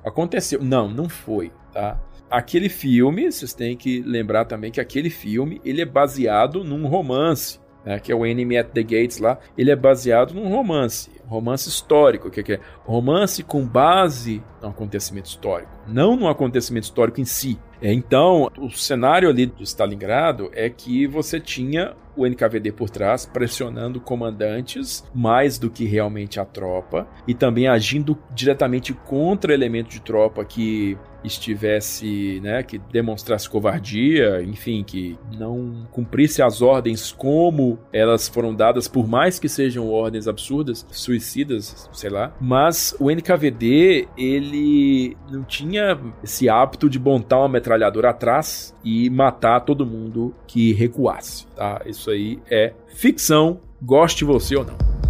aconteceu. 0.05 0.63
Não, 0.63 0.87
não 0.87 1.09
foi, 1.09 1.51
tá? 1.73 1.99
Aquele 2.31 2.69
filme, 2.69 3.33
vocês 3.33 3.55
têm 3.55 3.77
que 3.77 4.03
lembrar 4.03 4.45
também 4.45 4.71
que 4.71 4.81
aquele 4.81 5.11
filme, 5.11 5.61
ele 5.65 5.81
é 5.81 5.87
baseado 5.87 6.63
num 6.63 6.87
romance, 6.87 7.59
né, 7.85 7.99
que 7.99 8.13
é 8.13 8.15
o 8.15 8.25
Enemy 8.27 8.59
at 8.59 8.69
the 8.69 8.83
Gates 8.83 9.19
lá, 9.19 9.39
ele 9.57 9.71
é 9.71 9.77
baseado 9.77 10.35
num 10.35 10.49
romance 10.49 11.11
romance 11.31 11.69
histórico, 11.69 12.29
que 12.29 12.55
é 12.55 12.61
romance 12.85 13.45
com 13.45 13.65
base 13.65 14.43
no 14.61 14.69
acontecimento 14.69 15.27
histórico, 15.27 15.71
não 15.87 16.17
no 16.17 16.29
acontecimento 16.29 16.85
histórico 16.85 17.21
em 17.21 17.25
si. 17.25 17.57
É, 17.81 17.93
então, 17.93 18.51
o 18.59 18.69
cenário 18.69 19.29
ali 19.29 19.47
do 19.47 19.63
Stalingrado 19.63 20.51
é 20.53 20.69
que 20.69 21.07
você 21.07 21.39
tinha 21.39 21.95
o 22.17 22.27
NKVD 22.27 22.73
por 22.73 22.91
trás 22.91 23.25
pressionando 23.25 24.01
comandantes 24.01 25.05
mais 25.15 25.57
do 25.57 25.71
que 25.71 25.85
realmente 25.85 26.41
a 26.41 26.45
tropa 26.45 27.09
e 27.27 27.33
também 27.33 27.69
agindo 27.69 28.19
diretamente 28.35 28.93
contra 28.93 29.55
elementos 29.55 29.95
de 29.95 30.03
tropa 30.03 30.45
que 30.45 30.99
estivesse, 31.25 32.41
né, 32.43 32.63
que 32.63 32.79
demonstrasse 32.79 33.49
covardia, 33.49 34.43
enfim, 34.43 34.83
que 34.85 35.19
não 35.37 35.87
cumprisse 35.91 36.43
as 36.43 36.63
ordens 36.63 37.13
como 37.13 37.79
elas 37.93 38.29
foram 38.29 38.55
dadas, 38.55 38.89
por 38.89 39.07
mais 39.07 39.39
que 39.39 39.49
sejam 39.49 39.89
ordens 39.89 40.27
absurdas, 40.27 40.87
suicidas, 40.91 41.89
sei 41.93 42.11
lá. 42.11 42.35
Mas 42.41 42.95
o 42.99 43.11
NKVD, 43.11 44.09
ele 44.17 45.17
não 45.31 45.43
tinha 45.45 45.99
esse 46.23 46.49
hábito 46.49 46.89
de 46.89 46.99
montar 46.99 47.39
uma 47.39 47.49
metralhadora 47.49 48.11
atrás 48.11 48.75
e 48.85 49.11
matar 49.11 49.61
todo 49.61 49.87
mundo 49.87 50.35
que 50.47 50.73
recuasse, 50.73 51.47
tá? 51.57 51.83
Isso 51.87 52.11
aí 52.11 52.39
é 52.51 52.73
ficção, 52.89 53.61
goste 53.83 54.25
você 54.25 54.57
ou 54.57 54.65
não. 54.65 55.10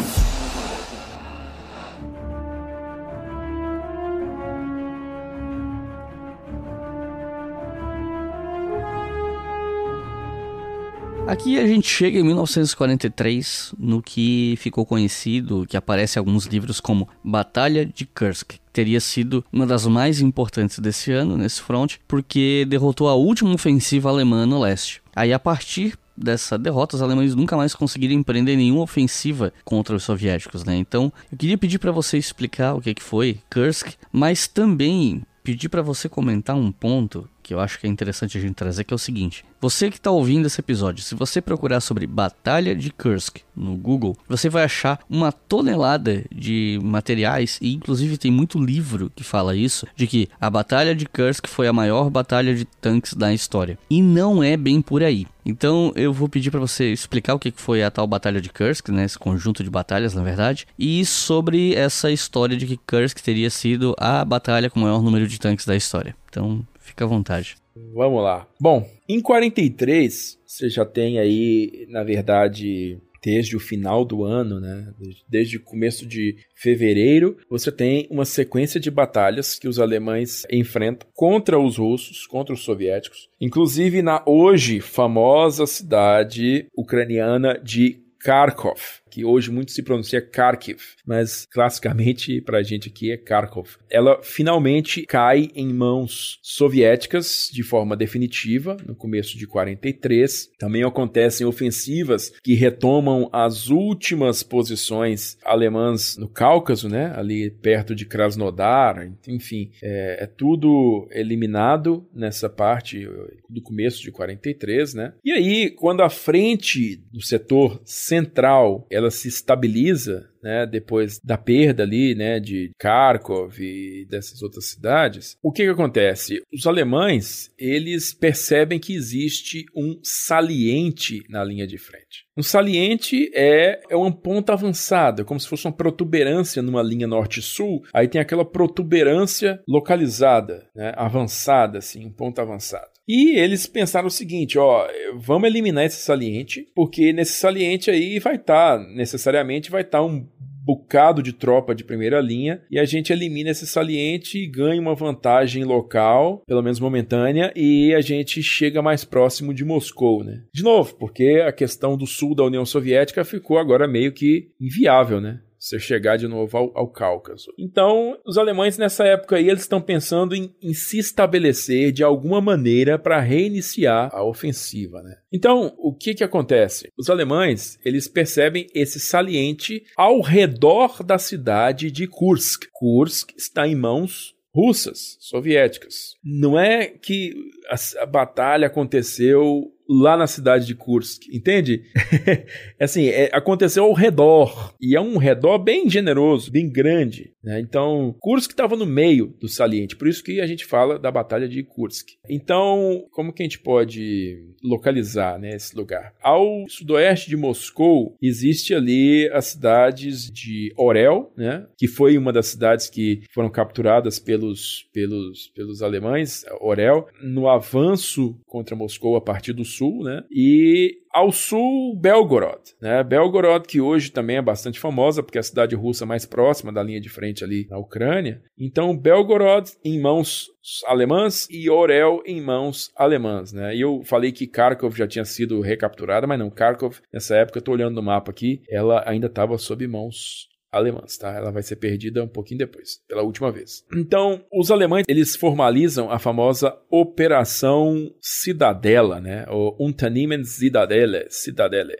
Aqui 11.31 11.57
a 11.57 11.65
gente 11.65 11.87
chega 11.87 12.19
em 12.19 12.23
1943, 12.23 13.73
no 13.79 14.01
que 14.01 14.55
ficou 14.57 14.85
conhecido, 14.85 15.65
que 15.65 15.77
aparece 15.77 16.17
em 16.17 16.19
alguns 16.19 16.43
livros 16.43 16.81
como 16.81 17.07
Batalha 17.23 17.85
de 17.85 18.05
Kursk, 18.05 18.55
teria 18.73 18.99
sido 18.99 19.41
uma 19.49 19.65
das 19.65 19.87
mais 19.87 20.19
importantes 20.19 20.77
desse 20.79 21.09
ano 21.13 21.37
nesse 21.37 21.61
front, 21.61 21.95
porque 22.05 22.65
derrotou 22.67 23.07
a 23.07 23.15
última 23.15 23.53
ofensiva 23.53 24.09
alemã 24.09 24.45
no 24.45 24.59
leste. 24.59 25.01
Aí 25.15 25.31
a 25.31 25.39
partir 25.39 25.97
dessa 26.17 26.57
derrota, 26.57 26.97
os 26.97 27.01
alemães 27.01 27.33
nunca 27.33 27.55
mais 27.55 27.73
conseguiram 27.73 28.13
empreender 28.13 28.57
nenhuma 28.57 28.83
ofensiva 28.83 29.53
contra 29.63 29.95
os 29.95 30.03
soviéticos, 30.03 30.65
né? 30.65 30.75
Então, 30.75 31.13
eu 31.31 31.37
queria 31.37 31.57
pedir 31.57 31.79
para 31.79 31.93
você 31.93 32.17
explicar 32.17 32.73
o 32.73 32.81
que, 32.81 32.93
que 32.93 33.01
foi 33.01 33.39
Kursk, 33.49 33.93
mas 34.11 34.49
também 34.49 35.21
pedir 35.45 35.69
para 35.69 35.81
você 35.81 36.09
comentar 36.09 36.57
um 36.57 36.73
ponto 36.73 37.27
que 37.51 37.53
eu 37.53 37.59
acho 37.59 37.77
que 37.77 37.85
é 37.85 37.89
interessante 37.89 38.37
a 38.37 38.41
gente 38.41 38.53
trazer, 38.53 38.85
que 38.85 38.93
é 38.93 38.95
o 38.95 38.99
seguinte: 38.99 39.43
você 39.59 39.91
que 39.91 39.97
está 39.97 40.09
ouvindo 40.09 40.45
esse 40.47 40.61
episódio, 40.61 41.03
se 41.03 41.13
você 41.13 41.41
procurar 41.41 41.81
sobre 41.81 42.07
Batalha 42.07 42.73
de 42.73 42.89
Kursk 42.91 43.39
no 43.53 43.75
Google, 43.75 44.17
você 44.27 44.49
vai 44.49 44.63
achar 44.63 44.99
uma 45.09 45.33
tonelada 45.33 46.23
de 46.33 46.79
materiais 46.81 47.59
e 47.61 47.73
inclusive 47.73 48.17
tem 48.17 48.31
muito 48.31 48.57
livro 48.57 49.11
que 49.13 49.23
fala 49.23 49.53
isso, 49.53 49.85
de 49.97 50.07
que 50.07 50.29
a 50.39 50.49
Batalha 50.49 50.95
de 50.95 51.05
Kursk 51.05 51.45
foi 51.47 51.67
a 51.67 51.73
maior 51.73 52.09
batalha 52.09 52.55
de 52.55 52.63
tanques 52.63 53.13
da 53.13 53.33
história. 53.33 53.77
E 53.89 54.01
não 54.01 54.41
é 54.41 54.55
bem 54.55 54.81
por 54.81 55.03
aí. 55.03 55.27
Então 55.45 55.91
eu 55.95 56.13
vou 56.13 56.29
pedir 56.29 56.51
para 56.51 56.59
você 56.59 56.93
explicar 56.93 57.33
o 57.33 57.39
que 57.39 57.51
foi 57.53 57.83
a 57.83 57.91
tal 57.91 58.07
Batalha 58.07 58.39
de 58.39 58.49
Kursk, 58.49 58.89
né, 58.89 59.03
esse 59.03 59.19
conjunto 59.19 59.63
de 59.63 59.69
batalhas, 59.69 60.13
na 60.13 60.23
verdade, 60.23 60.67
e 60.79 61.05
sobre 61.05 61.75
essa 61.75 62.11
história 62.11 62.55
de 62.55 62.65
que 62.65 62.77
Kursk 62.77 63.19
teria 63.19 63.49
sido 63.49 63.93
a 63.99 64.23
batalha 64.23 64.69
com 64.69 64.79
o 64.79 64.83
maior 64.83 65.01
número 65.01 65.27
de 65.27 65.39
tanques 65.39 65.65
da 65.65 65.75
história. 65.75 66.15
Então, 66.29 66.65
fica 66.91 67.05
à 67.05 67.07
vontade. 67.07 67.55
Vamos 67.93 68.21
lá. 68.21 68.47
Bom, 68.59 68.87
em 69.07 69.19
43, 69.19 70.39
você 70.45 70.69
já 70.69 70.85
tem 70.85 71.19
aí, 71.19 71.85
na 71.89 72.03
verdade, 72.03 72.99
desde 73.23 73.55
o 73.55 73.59
final 73.59 74.03
do 74.03 74.23
ano, 74.23 74.59
né? 74.59 74.93
Desde 75.27 75.57
o 75.57 75.63
começo 75.63 76.05
de 76.05 76.37
fevereiro, 76.55 77.37
você 77.49 77.71
tem 77.71 78.07
uma 78.09 78.25
sequência 78.25 78.79
de 78.79 78.91
batalhas 78.91 79.57
que 79.57 79.67
os 79.67 79.79
alemães 79.79 80.43
enfrentam 80.51 81.07
contra 81.13 81.59
os 81.59 81.77
russos, 81.77 82.25
contra 82.25 82.53
os 82.53 82.63
soviéticos, 82.63 83.29
inclusive 83.39 84.01
na 84.01 84.21
hoje 84.25 84.81
famosa 84.81 85.65
cidade 85.65 86.67
ucraniana 86.75 87.59
de 87.63 88.01
Kharkov. 88.19 89.00
Que 89.11 89.25
hoje 89.25 89.51
muito 89.51 89.71
se 89.71 89.83
pronuncia 89.83 90.21
Kharkiv, 90.21 90.79
mas 91.05 91.45
classicamente 91.51 92.39
para 92.41 92.59
a 92.59 92.63
gente 92.63 92.87
aqui 92.87 93.11
é 93.11 93.17
Kharkov. 93.17 93.77
Ela 93.89 94.21
finalmente 94.23 95.05
cai 95.05 95.49
em 95.53 95.73
mãos 95.73 96.39
soviéticas 96.41 97.49
de 97.51 97.61
forma 97.61 97.95
definitiva 97.95 98.77
no 98.87 98.95
começo 98.95 99.37
de 99.37 99.45
43. 99.45 100.51
Também 100.57 100.83
acontecem 100.83 101.45
ofensivas 101.45 102.31
que 102.41 102.53
retomam 102.53 103.29
as 103.33 103.67
últimas 103.67 104.43
posições 104.43 105.37
alemãs 105.43 106.15
no 106.17 106.29
Cáucaso, 106.29 106.87
né? 106.87 107.13
Ali 107.15 107.51
perto 107.51 107.93
de 107.93 108.05
Krasnodar, 108.05 109.11
enfim, 109.27 109.71
é, 109.83 110.23
é 110.23 110.27
tudo 110.27 111.07
eliminado 111.11 112.07
nessa 112.13 112.49
parte 112.49 113.07
do 113.49 113.61
começo 113.61 114.01
de 114.01 114.11
43, 114.11 114.93
né? 114.93 115.13
E 115.23 115.31
aí, 115.31 115.69
quando 115.69 116.01
a 116.01 116.09
frente 116.09 116.95
do 117.11 117.21
setor 117.21 117.81
central 117.83 118.87
ela 119.01 119.11
se 119.11 119.27
estabiliza, 119.27 120.29
né, 120.41 120.65
depois 120.65 121.19
da 121.23 121.37
perda 121.37 121.83
ali, 121.83 122.15
né, 122.15 122.39
de 122.39 122.71
Kharkov 122.79 123.59
e 123.59 124.05
dessas 124.09 124.41
outras 124.41 124.65
cidades, 124.65 125.37
o 125.41 125.51
que 125.51 125.63
que 125.63 125.69
acontece? 125.69 126.41
Os 126.51 126.65
alemães, 126.65 127.51
eles 127.57 128.13
percebem 128.13 128.79
que 128.79 128.95
existe 128.95 129.65
um 129.75 129.99
saliente 130.03 131.23
na 131.29 131.43
linha 131.43 131.67
de 131.67 131.77
frente. 131.77 132.25
Um 132.37 132.41
saliente 132.43 133.29
é, 133.35 133.81
é 133.89 133.95
uma 133.95 134.11
ponta 134.11 134.53
avançada, 134.53 135.23
como 135.23 135.39
se 135.39 135.47
fosse 135.47 135.67
uma 135.67 135.75
protuberância 135.75 136.61
numa 136.61 136.81
linha 136.81 137.05
norte-sul. 137.05 137.83
Aí 137.93 138.07
tem 138.07 138.21
aquela 138.21 138.45
protuberância 138.45 139.61
localizada, 139.67 140.67
né, 140.75 140.93
avançada, 140.95 141.77
assim, 141.77 142.05
um 142.05 142.11
ponto 142.11 142.39
avançado. 142.39 142.89
E 143.13 143.37
eles 143.37 143.67
pensaram 143.67 144.07
o 144.07 144.09
seguinte, 144.09 144.57
ó, 144.57 144.87
vamos 145.17 145.49
eliminar 145.49 145.83
esse 145.83 145.97
saliente, 145.97 146.65
porque 146.73 147.11
nesse 147.11 147.33
saliente 147.33 147.91
aí 147.91 148.19
vai 148.19 148.37
estar, 148.37 148.77
tá, 148.77 148.87
necessariamente 148.95 149.69
vai 149.69 149.81
estar 149.81 149.97
tá 149.97 150.05
um 150.05 150.25
bocado 150.63 151.21
de 151.21 151.33
tropa 151.33 151.75
de 151.75 151.83
primeira 151.83 152.21
linha 152.21 152.61
e 152.71 152.79
a 152.79 152.85
gente 152.85 153.11
elimina 153.11 153.49
esse 153.49 153.67
saliente 153.67 154.37
e 154.37 154.47
ganha 154.47 154.79
uma 154.79 154.95
vantagem 154.95 155.65
local, 155.65 156.41
pelo 156.47 156.61
menos 156.61 156.79
momentânea, 156.79 157.51
e 157.53 157.93
a 157.93 157.99
gente 157.99 158.41
chega 158.41 158.81
mais 158.81 159.03
próximo 159.03 159.53
de 159.53 159.65
Moscou, 159.65 160.23
né? 160.23 160.43
De 160.53 160.63
novo, 160.63 160.95
porque 160.95 161.43
a 161.45 161.51
questão 161.51 161.97
do 161.97 162.07
sul 162.07 162.33
da 162.33 162.45
União 162.45 162.65
Soviética 162.65 163.25
ficou 163.25 163.57
agora 163.57 163.89
meio 163.89 164.13
que 164.13 164.51
inviável, 164.57 165.19
né? 165.19 165.41
Você 165.61 165.79
chegar 165.79 166.17
de 166.17 166.27
novo 166.27 166.57
ao, 166.57 166.71
ao, 166.75 166.87
Cáucaso. 166.87 167.53
Então, 167.57 168.17
os 168.25 168.37
alemães 168.37 168.79
nessa 168.79 169.05
época 169.05 169.35
aí, 169.35 169.47
eles 169.47 169.61
estão 169.61 169.79
pensando 169.79 170.35
em, 170.35 170.53
em, 170.59 170.73
se 170.73 170.97
estabelecer 170.97 171.91
de 171.91 172.03
alguma 172.03 172.41
maneira 172.41 172.97
para 172.97 173.19
reiniciar 173.19 174.09
a 174.11 174.23
ofensiva, 174.23 175.03
né? 175.03 175.17
Então, 175.31 175.73
o 175.77 175.93
que 175.93 176.15
que 176.15 176.23
acontece? 176.23 176.89
Os 176.97 177.09
alemães, 177.11 177.77
eles 177.85 178.07
percebem 178.07 178.67
esse 178.73 178.99
saliente 178.99 179.83
ao 179.95 180.19
redor 180.19 181.03
da 181.03 181.19
cidade 181.19 181.91
de 181.91 182.07
Kursk. 182.07 182.65
Kursk 182.73 183.29
está 183.37 183.67
em 183.67 183.75
mãos 183.75 184.35
russas, 184.53 185.15
soviéticas. 185.19 186.15
Não 186.23 186.59
é 186.59 186.87
que 186.87 187.33
a, 187.69 188.03
a 188.03 188.05
batalha 188.05 188.67
aconteceu 188.67 189.71
lá 189.89 190.15
na 190.15 190.27
cidade 190.27 190.65
de 190.65 190.75
Kursk, 190.75 191.23
entende? 191.31 191.83
assim, 192.79 193.07
é, 193.07 193.29
aconteceu 193.33 193.83
ao 193.83 193.93
redor, 193.93 194.73
e 194.81 194.95
é 194.95 195.01
um 195.01 195.17
redor 195.17 195.57
bem 195.59 195.89
generoso, 195.89 196.51
bem 196.51 196.69
grande. 196.69 197.33
Né? 197.43 197.59
Então, 197.59 198.15
Kursk 198.19 198.51
estava 198.51 198.75
no 198.75 198.85
meio 198.85 199.35
do 199.39 199.47
saliente, 199.47 199.95
por 199.95 200.07
isso 200.07 200.23
que 200.23 200.39
a 200.39 200.47
gente 200.47 200.65
fala 200.65 200.99
da 200.99 201.11
Batalha 201.11 201.47
de 201.47 201.63
Kursk. 201.63 202.09
Então, 202.29 203.05
como 203.11 203.33
que 203.33 203.41
a 203.41 203.45
gente 203.45 203.59
pode 203.59 204.43
localizar 204.63 205.39
né, 205.39 205.55
esse 205.55 205.75
lugar? 205.75 206.13
Ao 206.21 206.65
sudoeste 206.69 207.29
de 207.29 207.37
Moscou, 207.37 208.15
existe 208.21 208.73
ali 208.73 209.29
as 209.33 209.45
cidades 209.45 210.29
de 210.31 210.71
Orel, 210.77 211.31
né, 211.35 211.65
que 211.77 211.87
foi 211.87 212.17
uma 212.17 212.31
das 212.31 212.47
cidades 212.47 212.89
que 212.89 213.21
foram 213.33 213.49
capturadas 213.49 214.19
pelos, 214.19 214.87
pelos, 214.93 215.47
pelos 215.55 215.81
alemães, 215.81 216.45
Orel, 216.59 217.07
no 217.21 217.49
avanço 217.49 218.39
contra 218.45 218.75
Moscou 218.75 219.15
a 219.15 219.21
partir 219.21 219.53
do 219.53 219.65
sul 219.71 220.03
né? 220.03 220.23
E 220.31 220.99
ao 221.13 221.31
sul, 221.31 221.95
Belgorod, 221.99 222.61
né? 222.81 223.03
Belgorod, 223.03 223.67
que 223.67 223.81
hoje 223.81 224.11
também 224.11 224.37
é 224.37 224.41
bastante 224.41 224.79
famosa, 224.79 225.21
porque 225.21 225.37
é 225.37 225.41
a 225.41 225.43
cidade 225.43 225.75
russa 225.75 226.05
mais 226.05 226.25
próxima 226.25 226.71
da 226.71 226.81
linha 226.81 227.01
de 227.01 227.09
frente 227.09 227.43
ali 227.43 227.67
na 227.69 227.77
Ucrânia. 227.77 228.41
Então, 228.57 228.97
Belgorod 228.97 229.69
em 229.83 229.99
mãos 229.99 230.47
alemãs 230.85 231.47
e 231.49 231.69
Orel 231.69 232.21
em 232.25 232.39
mãos 232.39 232.91
alemãs, 232.95 233.51
né? 233.51 233.75
E 233.75 233.81
eu 233.81 234.01
falei 234.05 234.31
que 234.31 234.47
Kharkov 234.47 234.95
já 234.95 235.07
tinha 235.07 235.25
sido 235.25 235.59
recapturada, 235.59 236.27
mas 236.27 236.39
não, 236.39 236.49
Kharkov, 236.49 236.99
nessa 237.11 237.35
época, 237.35 237.59
eu 237.59 237.63
tô 237.63 237.71
olhando 237.71 237.95
no 237.95 238.03
mapa 238.03 238.31
aqui, 238.31 238.61
ela 238.69 239.03
ainda 239.05 239.27
estava 239.27 239.57
sob 239.57 239.85
mãos 239.87 240.50
alemãs, 240.71 241.17
tá? 241.17 241.35
Ela 241.35 241.51
vai 241.51 241.61
ser 241.61 241.75
perdida 241.75 242.23
um 242.23 242.27
pouquinho 242.27 242.59
depois, 242.59 242.99
pela 243.07 243.23
última 243.23 243.51
vez. 243.51 243.83
Então, 243.95 244.43
os 244.51 244.71
alemães, 244.71 245.05
eles 245.07 245.35
formalizam 245.35 246.09
a 246.09 246.17
famosa 246.17 246.75
Operação 246.89 248.11
Cidadela, 248.21 249.19
né? 249.19 249.45
O 249.49 249.75
Unternehmen 249.79 250.43
Cidadelle. 250.43 251.25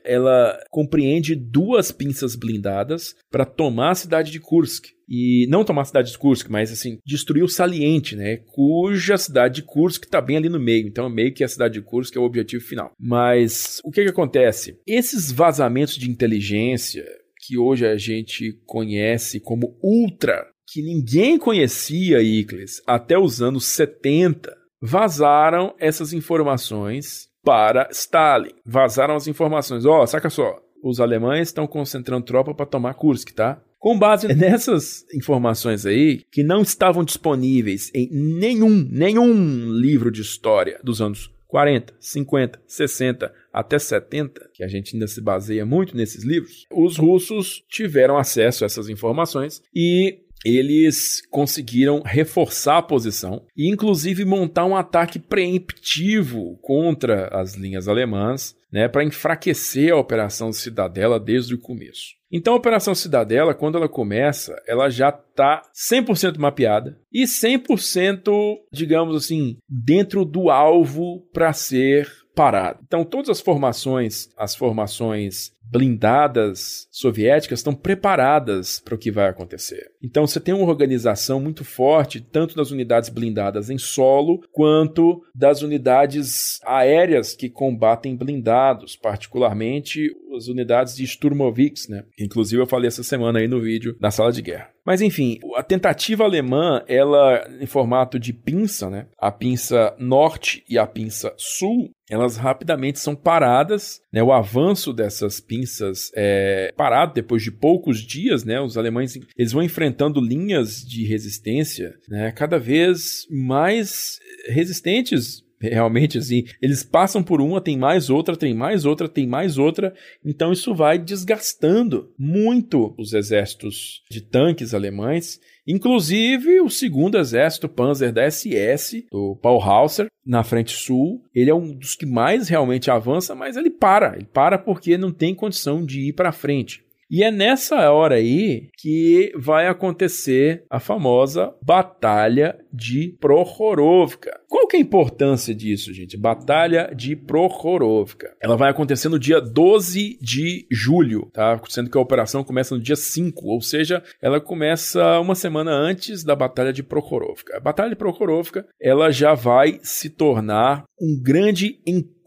Ela 0.03 0.59
compreende 0.69 1.35
duas 1.35 1.91
pinças 1.91 2.35
blindadas 2.35 3.15
para 3.29 3.45
tomar 3.45 3.91
a 3.91 3.95
cidade 3.95 4.31
de 4.31 4.39
Kursk. 4.39 4.87
E 5.13 5.45
não 5.49 5.65
tomar 5.65 5.81
a 5.81 5.85
cidade 5.85 6.09
de 6.09 6.17
Kursk, 6.17 6.49
mas 6.49 6.71
assim, 6.71 6.97
destruir 7.05 7.43
o 7.43 7.49
saliente, 7.49 8.15
né? 8.15 8.37
Cuja 8.37 9.17
cidade 9.17 9.55
de 9.55 9.63
Kursk 9.63 10.05
está 10.05 10.21
bem 10.21 10.37
ali 10.37 10.47
no 10.47 10.57
meio. 10.57 10.87
Então, 10.87 11.09
meio 11.09 11.33
que 11.33 11.43
a 11.43 11.49
cidade 11.49 11.73
de 11.73 11.81
Kursk 11.81 12.15
é 12.15 12.19
o 12.19 12.23
objetivo 12.23 12.63
final. 12.63 12.93
Mas 12.97 13.81
o 13.83 13.91
que 13.91 14.05
que 14.05 14.09
acontece? 14.09 14.79
Esses 14.87 15.29
vazamentos 15.29 15.97
de 15.97 16.09
inteligência, 16.09 17.05
que 17.51 17.57
hoje 17.57 17.85
a 17.85 17.97
gente 17.97 18.53
conhece 18.65 19.37
como 19.37 19.77
Ultra, 19.83 20.47
que 20.65 20.81
ninguém 20.81 21.37
conhecia, 21.37 22.21
Icles, 22.21 22.81
até 22.87 23.19
os 23.19 23.41
anos 23.41 23.65
70, 23.65 24.55
vazaram 24.81 25.75
essas 25.77 26.13
informações 26.13 27.27
para 27.43 27.89
Stalin. 27.91 28.53
Vazaram 28.65 29.17
as 29.17 29.27
informações. 29.27 29.85
Ó, 29.85 30.01
oh, 30.01 30.07
saca 30.07 30.29
só, 30.29 30.61
os 30.81 31.01
alemães 31.01 31.49
estão 31.49 31.67
concentrando 31.67 32.25
tropa 32.25 32.55
para 32.55 32.65
tomar 32.65 32.93
Kursk, 32.93 33.31
tá? 33.31 33.61
Com 33.77 33.99
base 33.99 34.29
nessas 34.33 35.03
informações 35.13 35.85
aí, 35.85 36.21
que 36.31 36.43
não 36.43 36.61
estavam 36.61 37.03
disponíveis 37.03 37.91
em 37.93 38.07
nenhum, 38.09 38.87
nenhum 38.89 39.69
livro 39.73 40.09
de 40.09 40.21
história 40.21 40.79
dos 40.81 41.01
anos 41.01 41.29
40, 41.51 41.93
50, 41.99 42.61
60 42.65 43.33
até 43.51 43.77
70, 43.77 44.49
que 44.53 44.63
a 44.63 44.67
gente 44.69 44.95
ainda 44.95 45.05
se 45.05 45.21
baseia 45.21 45.65
muito 45.65 45.95
nesses 45.95 46.23
livros, 46.23 46.65
os 46.71 46.97
russos 46.97 47.61
tiveram 47.69 48.17
acesso 48.17 48.63
a 48.63 48.67
essas 48.67 48.87
informações 48.87 49.61
e 49.75 50.19
eles 50.45 51.21
conseguiram 51.29 52.01
reforçar 52.01 52.77
a 52.77 52.81
posição 52.81 53.45
e, 53.55 53.69
inclusive, 53.69 54.23
montar 54.23 54.65
um 54.65 54.75
ataque 54.75 55.19
preemptivo 55.19 56.57
contra 56.61 57.27
as 57.27 57.55
linhas 57.55 57.87
alemãs, 57.87 58.55
né, 58.71 58.87
para 58.87 59.03
enfraquecer 59.03 59.91
a 59.91 59.97
Operação 59.97 60.53
Cidadela 60.53 61.19
desde 61.19 61.53
o 61.53 61.59
começo. 61.59 62.20
Então, 62.31 62.53
a 62.53 62.57
Operação 62.57 62.95
Cidadela, 62.95 63.53
quando 63.53 63.77
ela 63.77 63.89
começa, 63.89 64.55
ela 64.65 64.89
já 64.89 65.09
está 65.09 65.63
100% 65.73 66.37
mapeada 66.37 66.97
e 67.11 67.23
100%, 67.23 68.31
digamos 68.71 69.15
assim, 69.15 69.57
dentro 69.67 70.23
do 70.23 70.49
alvo 70.49 71.21
para 71.33 71.51
ser 71.51 72.09
parado. 72.33 72.79
Então, 72.85 73.03
todas 73.03 73.29
as 73.29 73.41
formações, 73.41 74.29
as 74.37 74.55
formações 74.55 75.51
blindadas 75.71 76.87
soviéticas 76.91 77.59
estão 77.59 77.73
preparadas 77.73 78.79
para 78.79 78.93
o 78.93 78.97
que 78.97 79.09
vai 79.09 79.29
acontecer. 79.29 79.89
Então 80.03 80.27
você 80.27 80.39
tem 80.39 80.53
uma 80.53 80.67
organização 80.67 81.39
muito 81.39 81.63
forte, 81.63 82.19
tanto 82.19 82.55
das 82.55 82.71
unidades 82.71 83.09
blindadas 83.09 83.69
em 83.69 83.77
solo, 83.77 84.43
quanto 84.51 85.23
das 85.33 85.61
unidades 85.61 86.59
aéreas 86.65 87.33
que 87.33 87.49
combatem 87.49 88.15
blindados, 88.15 88.97
particularmente 88.97 90.11
as 90.35 90.47
unidades 90.47 90.95
de 90.95 91.05
Sturmovix, 91.05 91.87
né? 91.87 92.03
Inclusive 92.19 92.61
eu 92.61 92.67
falei 92.67 92.87
essa 92.87 93.03
semana 93.03 93.39
aí 93.39 93.47
no 93.47 93.61
vídeo 93.61 93.95
da 93.99 94.11
sala 94.11 94.31
de 94.31 94.41
guerra. 94.41 94.69
Mas 94.85 95.01
enfim, 95.01 95.39
a 95.55 95.63
tentativa 95.63 96.23
alemã, 96.23 96.83
ela 96.87 97.47
em 97.59 97.65
formato 97.65 98.19
de 98.19 98.33
pinça, 98.33 98.89
né? 98.89 99.07
A 99.17 99.31
pinça 99.31 99.95
norte 99.99 100.63
e 100.67 100.77
a 100.77 100.87
pinça 100.87 101.33
sul, 101.37 101.91
elas 102.09 102.35
rapidamente 102.35 102.99
são 102.99 103.15
paradas, 103.15 104.01
né? 104.11 104.21
O 104.21 104.31
avanço 104.31 104.91
dessas 104.93 105.39
pinças 105.39 106.11
é 106.15 106.73
parado 106.75 107.13
depois 107.13 107.43
de 107.43 107.51
poucos 107.51 108.01
dias, 108.01 108.43
né? 108.43 108.59
Os 108.59 108.77
alemães 108.77 109.17
eles 109.37 109.51
vão 109.51 109.63
enfrentando 109.63 110.19
linhas 110.19 110.83
de 110.83 111.05
resistência, 111.05 111.95
né? 112.09 112.31
Cada 112.31 112.59
vez 112.59 113.25
mais 113.29 114.19
resistentes 114.47 115.43
Realmente, 115.61 116.17
assim, 116.17 116.45
eles 116.59 116.81
passam 116.81 117.21
por 117.21 117.39
uma, 117.39 117.61
tem 117.61 117.77
mais 117.77 118.09
outra, 118.09 118.35
tem 118.35 118.51
mais 118.51 118.83
outra, 118.83 119.07
tem 119.07 119.27
mais 119.27 119.59
outra. 119.59 119.93
Então, 120.25 120.51
isso 120.51 120.73
vai 120.73 120.97
desgastando 120.97 122.11
muito 122.17 122.95
os 122.97 123.13
exércitos 123.13 124.01
de 124.09 124.21
tanques 124.21 124.73
alemães. 124.73 125.39
Inclusive, 125.71 126.59
o 126.59 126.69
segundo 126.69 127.17
exército 127.17 127.69
Panzer 127.69 128.11
da 128.11 128.29
SS, 128.29 129.05
do 129.09 129.37
Paulhauser, 129.37 130.07
na 130.25 130.43
frente 130.43 130.75
sul, 130.75 131.23
ele 131.33 131.49
é 131.49 131.55
um 131.55 131.73
dos 131.73 131.95
que 131.95 132.05
mais 132.05 132.49
realmente 132.49 132.91
avança, 132.91 133.33
mas 133.33 133.55
ele 133.55 133.69
para. 133.69 134.17
Ele 134.17 134.25
para 134.25 134.57
porque 134.57 134.97
não 134.97 135.13
tem 135.13 135.33
condição 135.33 135.85
de 135.85 136.09
ir 136.09 136.13
para 136.13 136.33
frente. 136.33 136.83
E 137.11 137.25
é 137.25 137.29
nessa 137.29 137.91
hora 137.91 138.15
aí 138.15 138.69
que 138.77 139.33
vai 139.35 139.67
acontecer 139.67 140.63
a 140.69 140.79
famosa 140.79 141.53
Batalha 141.61 142.57
de 142.71 143.17
Prokhorovka. 143.19 144.39
Qual 144.47 144.65
que 144.65 144.77
é 144.77 144.79
a 144.79 144.81
importância 144.81 145.53
disso, 145.53 145.93
gente? 145.93 146.15
Batalha 146.15 146.89
de 146.95 147.17
Prokhorovka. 147.17 148.33
Ela 148.41 148.55
vai 148.55 148.69
acontecer 148.69 149.09
no 149.09 149.19
dia 149.19 149.41
12 149.41 150.19
de 150.21 150.65
julho, 150.71 151.29
tá? 151.33 151.59
Sendo 151.67 151.89
que 151.89 151.97
a 151.97 152.01
operação 152.01 152.45
começa 152.45 152.75
no 152.75 152.81
dia 152.81 152.95
5, 152.95 153.45
ou 153.45 153.59
seja, 153.59 154.01
ela 154.21 154.39
começa 154.39 155.19
uma 155.19 155.35
semana 155.35 155.71
antes 155.71 156.23
da 156.23 156.33
Batalha 156.33 156.71
de 156.71 156.81
Prokhorovka. 156.81 157.57
A 157.57 157.59
Batalha 157.59 157.89
de 157.89 157.97
Prokhorovka, 157.97 158.65
ela 158.79 159.11
já 159.11 159.33
vai 159.33 159.81
se 159.83 160.09
tornar 160.09 160.85
um 161.01 161.21
grande 161.21 161.81
encontro 161.85 162.20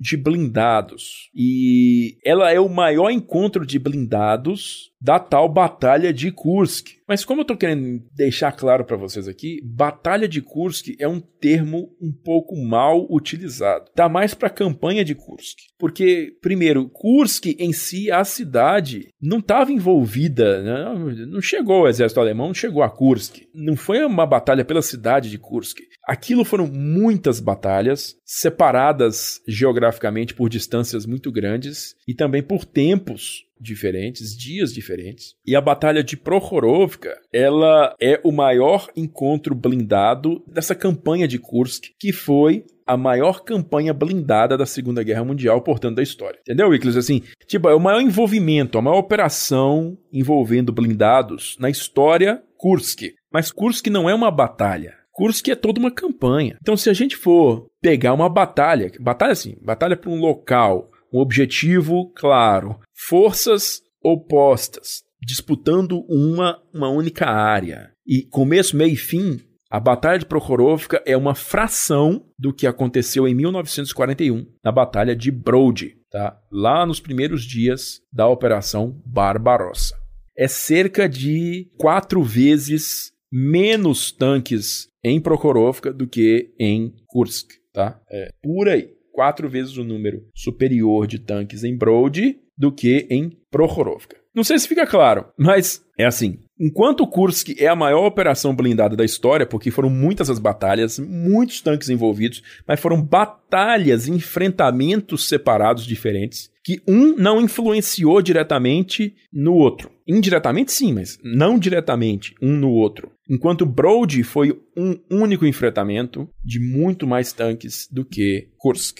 de 0.00 0.16
blindados. 0.16 1.30
E 1.34 2.16
ela 2.24 2.52
é 2.52 2.60
o 2.60 2.68
maior 2.68 3.10
encontro 3.10 3.66
de 3.66 3.78
blindados 3.78 4.92
da 5.06 5.20
tal 5.20 5.48
Batalha 5.48 6.12
de 6.12 6.32
Kursk. 6.32 6.96
Mas 7.06 7.24
como 7.24 7.38
eu 7.38 7.42
estou 7.42 7.56
querendo 7.56 8.02
deixar 8.12 8.50
claro 8.50 8.84
para 8.84 8.96
vocês 8.96 9.28
aqui, 9.28 9.60
Batalha 9.62 10.26
de 10.26 10.42
Kursk 10.42 10.96
é 10.98 11.06
um 11.06 11.20
termo 11.20 11.94
um 12.02 12.10
pouco 12.10 12.56
mal 12.56 13.06
utilizado. 13.08 13.84
Dá 13.94 14.08
mais 14.08 14.34
para 14.34 14.50
campanha 14.50 15.04
de 15.04 15.14
Kursk. 15.14 15.58
Porque, 15.78 16.36
primeiro, 16.42 16.88
Kursk 16.88 17.46
em 17.56 17.72
si, 17.72 18.10
a 18.10 18.24
cidade, 18.24 19.06
não 19.22 19.38
estava 19.38 19.70
envolvida, 19.70 20.60
né? 20.60 21.26
não 21.26 21.40
chegou 21.40 21.82
o 21.82 21.88
exército 21.88 22.18
alemão, 22.18 22.48
não 22.48 22.54
chegou 22.54 22.82
a 22.82 22.90
Kursk. 22.90 23.42
Não 23.54 23.76
foi 23.76 24.04
uma 24.04 24.26
batalha 24.26 24.64
pela 24.64 24.82
cidade 24.82 25.30
de 25.30 25.38
Kursk. 25.38 25.78
Aquilo 26.04 26.44
foram 26.44 26.66
muitas 26.66 27.38
batalhas, 27.38 28.16
separadas 28.24 29.40
geograficamente 29.46 30.34
por 30.34 30.48
distâncias 30.48 31.06
muito 31.06 31.30
grandes 31.30 31.94
e 32.08 32.12
também 32.12 32.42
por 32.42 32.64
tempos 32.64 33.46
diferentes, 33.60 34.36
dias 34.36 34.72
diferentes. 34.72 35.34
E 35.46 35.56
a 35.56 35.60
Batalha 35.60 36.02
de 36.02 36.16
Prokhorovka, 36.16 37.16
ela 37.32 37.94
é 38.00 38.20
o 38.24 38.32
maior 38.32 38.88
encontro 38.96 39.54
blindado 39.54 40.42
dessa 40.46 40.74
campanha 40.74 41.26
de 41.26 41.38
Kursk, 41.38 41.86
que 41.98 42.12
foi 42.12 42.64
a 42.86 42.96
maior 42.96 43.42
campanha 43.42 43.92
blindada 43.92 44.56
da 44.56 44.64
Segunda 44.64 45.02
Guerra 45.02 45.24
Mundial, 45.24 45.60
portanto, 45.60 45.96
da 45.96 46.02
história. 46.02 46.38
Entendeu, 46.40 46.68
Wickles? 46.68 46.96
Assim, 46.96 47.22
tipo, 47.46 47.68
é 47.68 47.74
o 47.74 47.80
maior 47.80 48.00
envolvimento, 48.00 48.78
a 48.78 48.82
maior 48.82 48.98
operação 48.98 49.98
envolvendo 50.12 50.72
blindados 50.72 51.56
na 51.58 51.68
história 51.68 52.40
Kursk. 52.56 53.02
Mas 53.32 53.50
Kursk 53.50 53.88
não 53.88 54.08
é 54.08 54.14
uma 54.14 54.30
batalha. 54.30 54.94
Kursk 55.12 55.48
é 55.48 55.56
toda 55.56 55.80
uma 55.80 55.90
campanha. 55.90 56.58
Então, 56.60 56.76
se 56.76 56.88
a 56.90 56.92
gente 56.92 57.16
for 57.16 57.66
pegar 57.80 58.12
uma 58.12 58.28
batalha, 58.28 58.92
batalha 59.00 59.32
assim, 59.32 59.56
batalha 59.62 59.96
para 59.96 60.10
um 60.10 60.20
local, 60.20 60.90
um 61.12 61.18
objetivo 61.18 62.12
claro, 62.14 62.78
forças 62.94 63.80
opostas 64.02 65.06
disputando 65.20 66.04
uma, 66.08 66.62
uma 66.72 66.88
única 66.88 67.26
área. 67.26 67.90
E 68.06 68.22
começo, 68.22 68.76
meio 68.76 68.92
e 68.92 68.96
fim, 68.96 69.40
a 69.68 69.80
Batalha 69.80 70.20
de 70.20 70.26
Prokhorovka 70.26 71.02
é 71.04 71.16
uma 71.16 71.34
fração 71.34 72.24
do 72.38 72.52
que 72.52 72.66
aconteceu 72.66 73.26
em 73.26 73.34
1941 73.34 74.46
na 74.64 74.70
Batalha 74.70 75.16
de 75.16 75.32
Brody, 75.32 75.96
tá? 76.10 76.40
lá 76.52 76.86
nos 76.86 77.00
primeiros 77.00 77.44
dias 77.44 78.00
da 78.12 78.28
Operação 78.28 79.02
Barbarossa. 79.04 79.96
É 80.38 80.46
cerca 80.46 81.08
de 81.08 81.68
quatro 81.76 82.22
vezes 82.22 83.12
menos 83.32 84.12
tanques 84.12 84.88
em 85.02 85.20
Prokhorovka 85.20 85.92
do 85.92 86.06
que 86.06 86.54
em 86.58 86.94
Kursk. 87.08 87.50
Tá? 87.72 88.00
É 88.10 88.30
por 88.42 88.68
aí 88.68 88.95
quatro 89.16 89.48
vezes 89.48 89.78
o 89.78 89.82
número 89.82 90.22
superior 90.34 91.06
de 91.06 91.18
tanques 91.18 91.64
em 91.64 91.74
Brody 91.74 92.36
do 92.56 92.70
que 92.70 93.06
em 93.10 93.32
Prokhorovka. 93.50 94.14
Não 94.34 94.44
sei 94.44 94.58
se 94.58 94.68
fica 94.68 94.86
claro, 94.86 95.24
mas 95.38 95.82
é 95.98 96.04
assim. 96.04 96.38
Enquanto 96.60 97.06
Kursk 97.06 97.58
é 97.58 97.66
a 97.66 97.74
maior 97.74 98.04
operação 98.04 98.54
blindada 98.54 98.94
da 98.94 99.04
história, 99.04 99.46
porque 99.46 99.70
foram 99.70 99.88
muitas 99.88 100.28
as 100.28 100.38
batalhas, 100.38 100.98
muitos 100.98 101.62
tanques 101.62 101.88
envolvidos, 101.88 102.42
mas 102.68 102.78
foram 102.78 103.00
batalhas, 103.00 104.06
enfrentamentos 104.06 105.26
separados 105.28 105.86
diferentes, 105.86 106.50
que 106.62 106.82
um 106.86 107.16
não 107.16 107.40
influenciou 107.40 108.20
diretamente 108.20 109.14
no 109.32 109.54
outro. 109.54 109.90
Indiretamente 110.06 110.72
sim, 110.72 110.92
mas 110.92 111.18
não 111.24 111.58
diretamente 111.58 112.34
um 112.42 112.52
no 112.52 112.70
outro. 112.70 113.10
Enquanto 113.28 113.66
Brody 113.66 114.22
foi 114.22 114.52
um 114.76 114.98
único 115.10 115.44
enfrentamento 115.44 116.28
de 116.44 116.60
muito 116.60 117.06
mais 117.06 117.32
tanques 117.32 117.88
do 117.90 118.04
que 118.04 118.48
Kursk. 118.56 118.98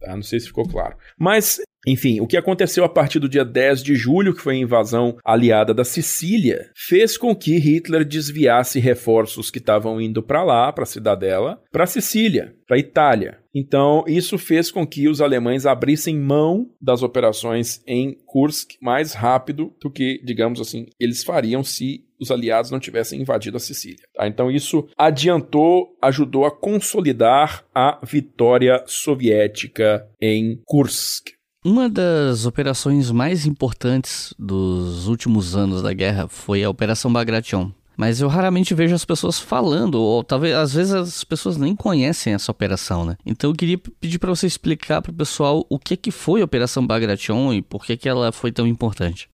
Tá? 0.00 0.14
Não 0.14 0.22
sei 0.22 0.40
se 0.40 0.46
ficou 0.46 0.66
claro. 0.66 0.96
Mas 1.18 1.60
enfim, 1.90 2.20
o 2.20 2.26
que 2.26 2.36
aconteceu 2.36 2.84
a 2.84 2.88
partir 2.88 3.18
do 3.18 3.28
dia 3.28 3.44
10 3.44 3.82
de 3.82 3.94
julho, 3.94 4.34
que 4.34 4.42
foi 4.42 4.56
a 4.56 4.58
invasão 4.58 5.16
aliada 5.24 5.72
da 5.72 5.84
Sicília, 5.84 6.70
fez 6.74 7.16
com 7.16 7.34
que 7.34 7.56
Hitler 7.56 8.04
desviasse 8.04 8.78
reforços 8.78 9.50
que 9.50 9.58
estavam 9.58 10.00
indo 10.00 10.22
para 10.22 10.44
lá, 10.44 10.72
para 10.72 10.84
a 10.84 10.86
cidadela, 10.86 11.60
para 11.72 11.86
Sicília, 11.86 12.54
para 12.66 12.78
Itália. 12.78 13.38
Então, 13.54 14.04
isso 14.06 14.36
fez 14.36 14.70
com 14.70 14.86
que 14.86 15.08
os 15.08 15.20
alemães 15.20 15.66
abrissem 15.66 16.16
mão 16.16 16.70
das 16.80 17.02
operações 17.02 17.82
em 17.86 18.16
Kursk 18.26 18.72
mais 18.80 19.14
rápido 19.14 19.74
do 19.80 19.90
que, 19.90 20.20
digamos 20.22 20.60
assim, 20.60 20.86
eles 21.00 21.24
fariam 21.24 21.64
se 21.64 22.04
os 22.20 22.30
aliados 22.30 22.70
não 22.70 22.78
tivessem 22.80 23.20
invadido 23.20 23.56
a 23.56 23.60
Sicília. 23.60 24.04
Tá? 24.14 24.26
Então, 24.26 24.50
isso 24.50 24.86
adiantou, 24.96 25.96
ajudou 26.02 26.44
a 26.44 26.50
consolidar 26.50 27.64
a 27.74 27.98
vitória 28.04 28.82
soviética 28.86 30.06
em 30.20 30.60
Kursk. 30.66 31.37
Uma 31.68 31.86
das 31.86 32.46
operações 32.46 33.10
mais 33.10 33.44
importantes 33.44 34.32
dos 34.38 35.06
últimos 35.06 35.54
anos 35.54 35.82
da 35.82 35.92
guerra 35.92 36.26
foi 36.26 36.64
a 36.64 36.70
Operação 36.70 37.12
Bagration. 37.12 37.70
Mas 37.94 38.22
eu 38.22 38.28
raramente 38.28 38.72
vejo 38.72 38.94
as 38.94 39.04
pessoas 39.04 39.38
falando, 39.38 39.96
ou 39.96 40.24
talvez 40.24 40.54
às 40.54 40.72
vezes 40.72 40.94
as 40.94 41.24
pessoas 41.24 41.58
nem 41.58 41.76
conhecem 41.76 42.32
essa 42.32 42.50
operação, 42.50 43.04
né? 43.04 43.18
Então 43.26 43.50
eu 43.50 43.54
queria 43.54 43.76
pedir 43.76 44.18
para 44.18 44.30
você 44.30 44.46
explicar 44.46 45.02
para 45.02 45.12
o 45.12 45.14
pessoal 45.14 45.66
o 45.68 45.78
que 45.78 45.94
que 45.94 46.10
foi 46.10 46.40
a 46.40 46.46
Operação 46.46 46.86
Bagration 46.86 47.52
e 47.52 47.60
por 47.60 47.84
que 47.84 47.98
que 47.98 48.08
ela 48.08 48.32
foi 48.32 48.50
tão 48.50 48.66
importante. 48.66 49.28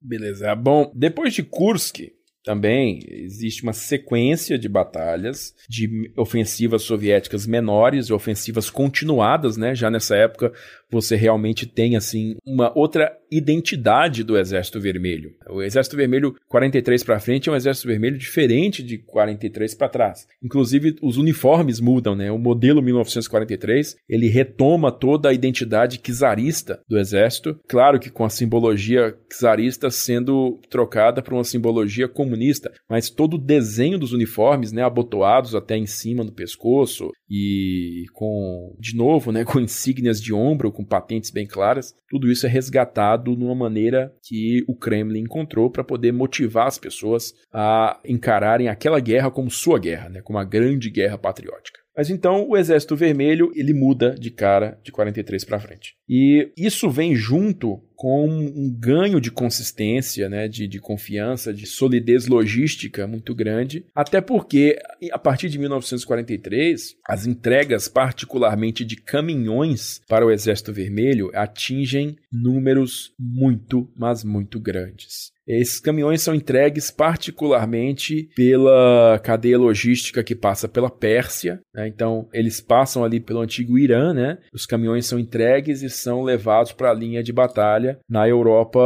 Beleza. 0.00 0.54
Bom, 0.54 0.92
depois 0.94 1.34
de 1.34 1.42
Kursk, 1.42 2.12
também 2.44 3.00
existe 3.08 3.62
uma 3.62 3.72
sequência 3.72 4.58
de 4.58 4.68
batalhas, 4.68 5.54
de 5.68 6.12
ofensivas 6.16 6.82
soviéticas 6.82 7.46
menores 7.46 8.06
e 8.06 8.12
ofensivas 8.12 8.68
continuadas, 8.68 9.56
né? 9.56 9.74
Já 9.74 9.90
nessa 9.90 10.16
época 10.16 10.52
você 10.92 11.16
realmente 11.16 11.66
tem 11.66 11.96
assim 11.96 12.36
uma 12.46 12.70
outra 12.76 13.10
identidade 13.30 14.22
do 14.22 14.36
Exército 14.36 14.78
Vermelho. 14.78 15.34
O 15.48 15.62
Exército 15.62 15.96
Vermelho 15.96 16.34
43 16.48 17.02
para 17.02 17.18
frente 17.18 17.48
é 17.48 17.52
um 17.52 17.56
Exército 17.56 17.88
Vermelho 17.88 18.18
diferente 18.18 18.82
de 18.82 18.98
43 18.98 19.74
para 19.74 19.88
trás. 19.88 20.26
Inclusive 20.42 20.96
os 21.02 21.16
uniformes 21.16 21.80
mudam, 21.80 22.14
né? 22.14 22.30
O 22.30 22.38
modelo 22.38 22.82
1943, 22.82 23.96
ele 24.08 24.28
retoma 24.28 24.92
toda 24.92 25.30
a 25.30 25.32
identidade 25.32 25.98
czarista 25.98 26.80
do 26.88 26.98
exército, 26.98 27.58
claro 27.66 27.98
que 27.98 28.10
com 28.10 28.24
a 28.24 28.30
simbologia 28.30 29.14
czarista 29.30 29.90
sendo 29.90 30.60
trocada 30.68 31.22
por 31.22 31.32
uma 31.34 31.44
simbologia 31.44 32.08
comunista, 32.08 32.70
mas 32.88 33.08
todo 33.08 33.34
o 33.34 33.38
desenho 33.38 33.98
dos 33.98 34.12
uniformes, 34.12 34.72
né, 34.72 34.82
abotoados 34.82 35.54
até 35.54 35.76
em 35.76 35.86
cima 35.86 36.24
do 36.24 36.32
pescoço 36.32 37.10
e 37.30 38.04
com 38.12 38.76
de 38.78 38.94
novo, 38.94 39.32
né, 39.32 39.44
com 39.46 39.60
insígnias 39.60 40.20
de 40.20 40.34
ombro, 40.34 40.72
com 40.72 40.81
com 40.82 40.88
patentes 40.88 41.30
bem 41.30 41.46
claras, 41.46 41.94
tudo 42.08 42.30
isso 42.30 42.46
é 42.46 42.48
resgatado 42.48 43.36
numa 43.36 43.54
maneira 43.54 44.12
que 44.22 44.64
o 44.68 44.74
Kremlin 44.74 45.20
encontrou 45.20 45.70
para 45.70 45.84
poder 45.84 46.12
motivar 46.12 46.66
as 46.66 46.78
pessoas 46.78 47.34
a 47.52 47.98
encararem 48.04 48.68
aquela 48.68 49.00
guerra 49.00 49.30
como 49.30 49.50
sua 49.50 49.78
guerra, 49.78 50.08
né, 50.08 50.20
como 50.20 50.38
uma 50.38 50.44
grande 50.44 50.90
guerra 50.90 51.16
patriótica. 51.16 51.80
Mas 51.96 52.08
então 52.08 52.48
o 52.48 52.56
Exército 52.56 52.96
Vermelho 52.96 53.52
ele 53.54 53.74
muda 53.74 54.14
de 54.14 54.30
cara 54.30 54.78
de 54.82 54.90
43 54.90 55.44
para 55.44 55.60
frente. 55.60 55.94
E 56.08 56.50
isso 56.56 56.90
vem 56.90 57.14
junto 57.14 57.82
com 58.02 58.26
um 58.26 58.68
ganho 58.68 59.20
de 59.20 59.30
consistência, 59.30 60.28
né, 60.28 60.48
de, 60.48 60.66
de 60.66 60.80
confiança, 60.80 61.54
de 61.54 61.66
solidez 61.66 62.26
logística 62.26 63.06
muito 63.06 63.32
grande, 63.32 63.86
até 63.94 64.20
porque 64.20 64.76
a 65.12 65.18
partir 65.20 65.48
de 65.48 65.56
1943 65.56 66.96
as 67.06 67.26
entregas, 67.26 67.86
particularmente 67.86 68.84
de 68.84 68.96
caminhões 68.96 70.00
para 70.08 70.26
o 70.26 70.32
Exército 70.32 70.72
Vermelho, 70.72 71.30
atingem 71.32 72.16
números 72.32 73.12
muito, 73.16 73.88
mas 73.96 74.24
muito 74.24 74.58
grandes. 74.58 75.30
Esses 75.46 75.80
caminhões 75.80 76.22
são 76.22 76.34
entregues 76.34 76.90
particularmente 76.90 78.28
pela 78.34 79.18
cadeia 79.22 79.58
logística 79.58 80.22
que 80.22 80.36
passa 80.36 80.68
pela 80.68 80.88
Pérsia. 80.88 81.60
Né? 81.74 81.88
Então, 81.88 82.28
eles 82.32 82.60
passam 82.60 83.04
ali 83.04 83.18
pelo 83.18 83.40
antigo 83.40 83.76
Irã, 83.76 84.14
né? 84.14 84.38
Os 84.52 84.66
caminhões 84.66 85.06
são 85.06 85.18
entregues 85.18 85.82
e 85.82 85.90
são 85.90 86.22
levados 86.22 86.72
para 86.72 86.90
a 86.90 86.94
linha 86.94 87.22
de 87.22 87.32
batalha 87.32 87.91
na 88.08 88.28
Europa 88.28 88.80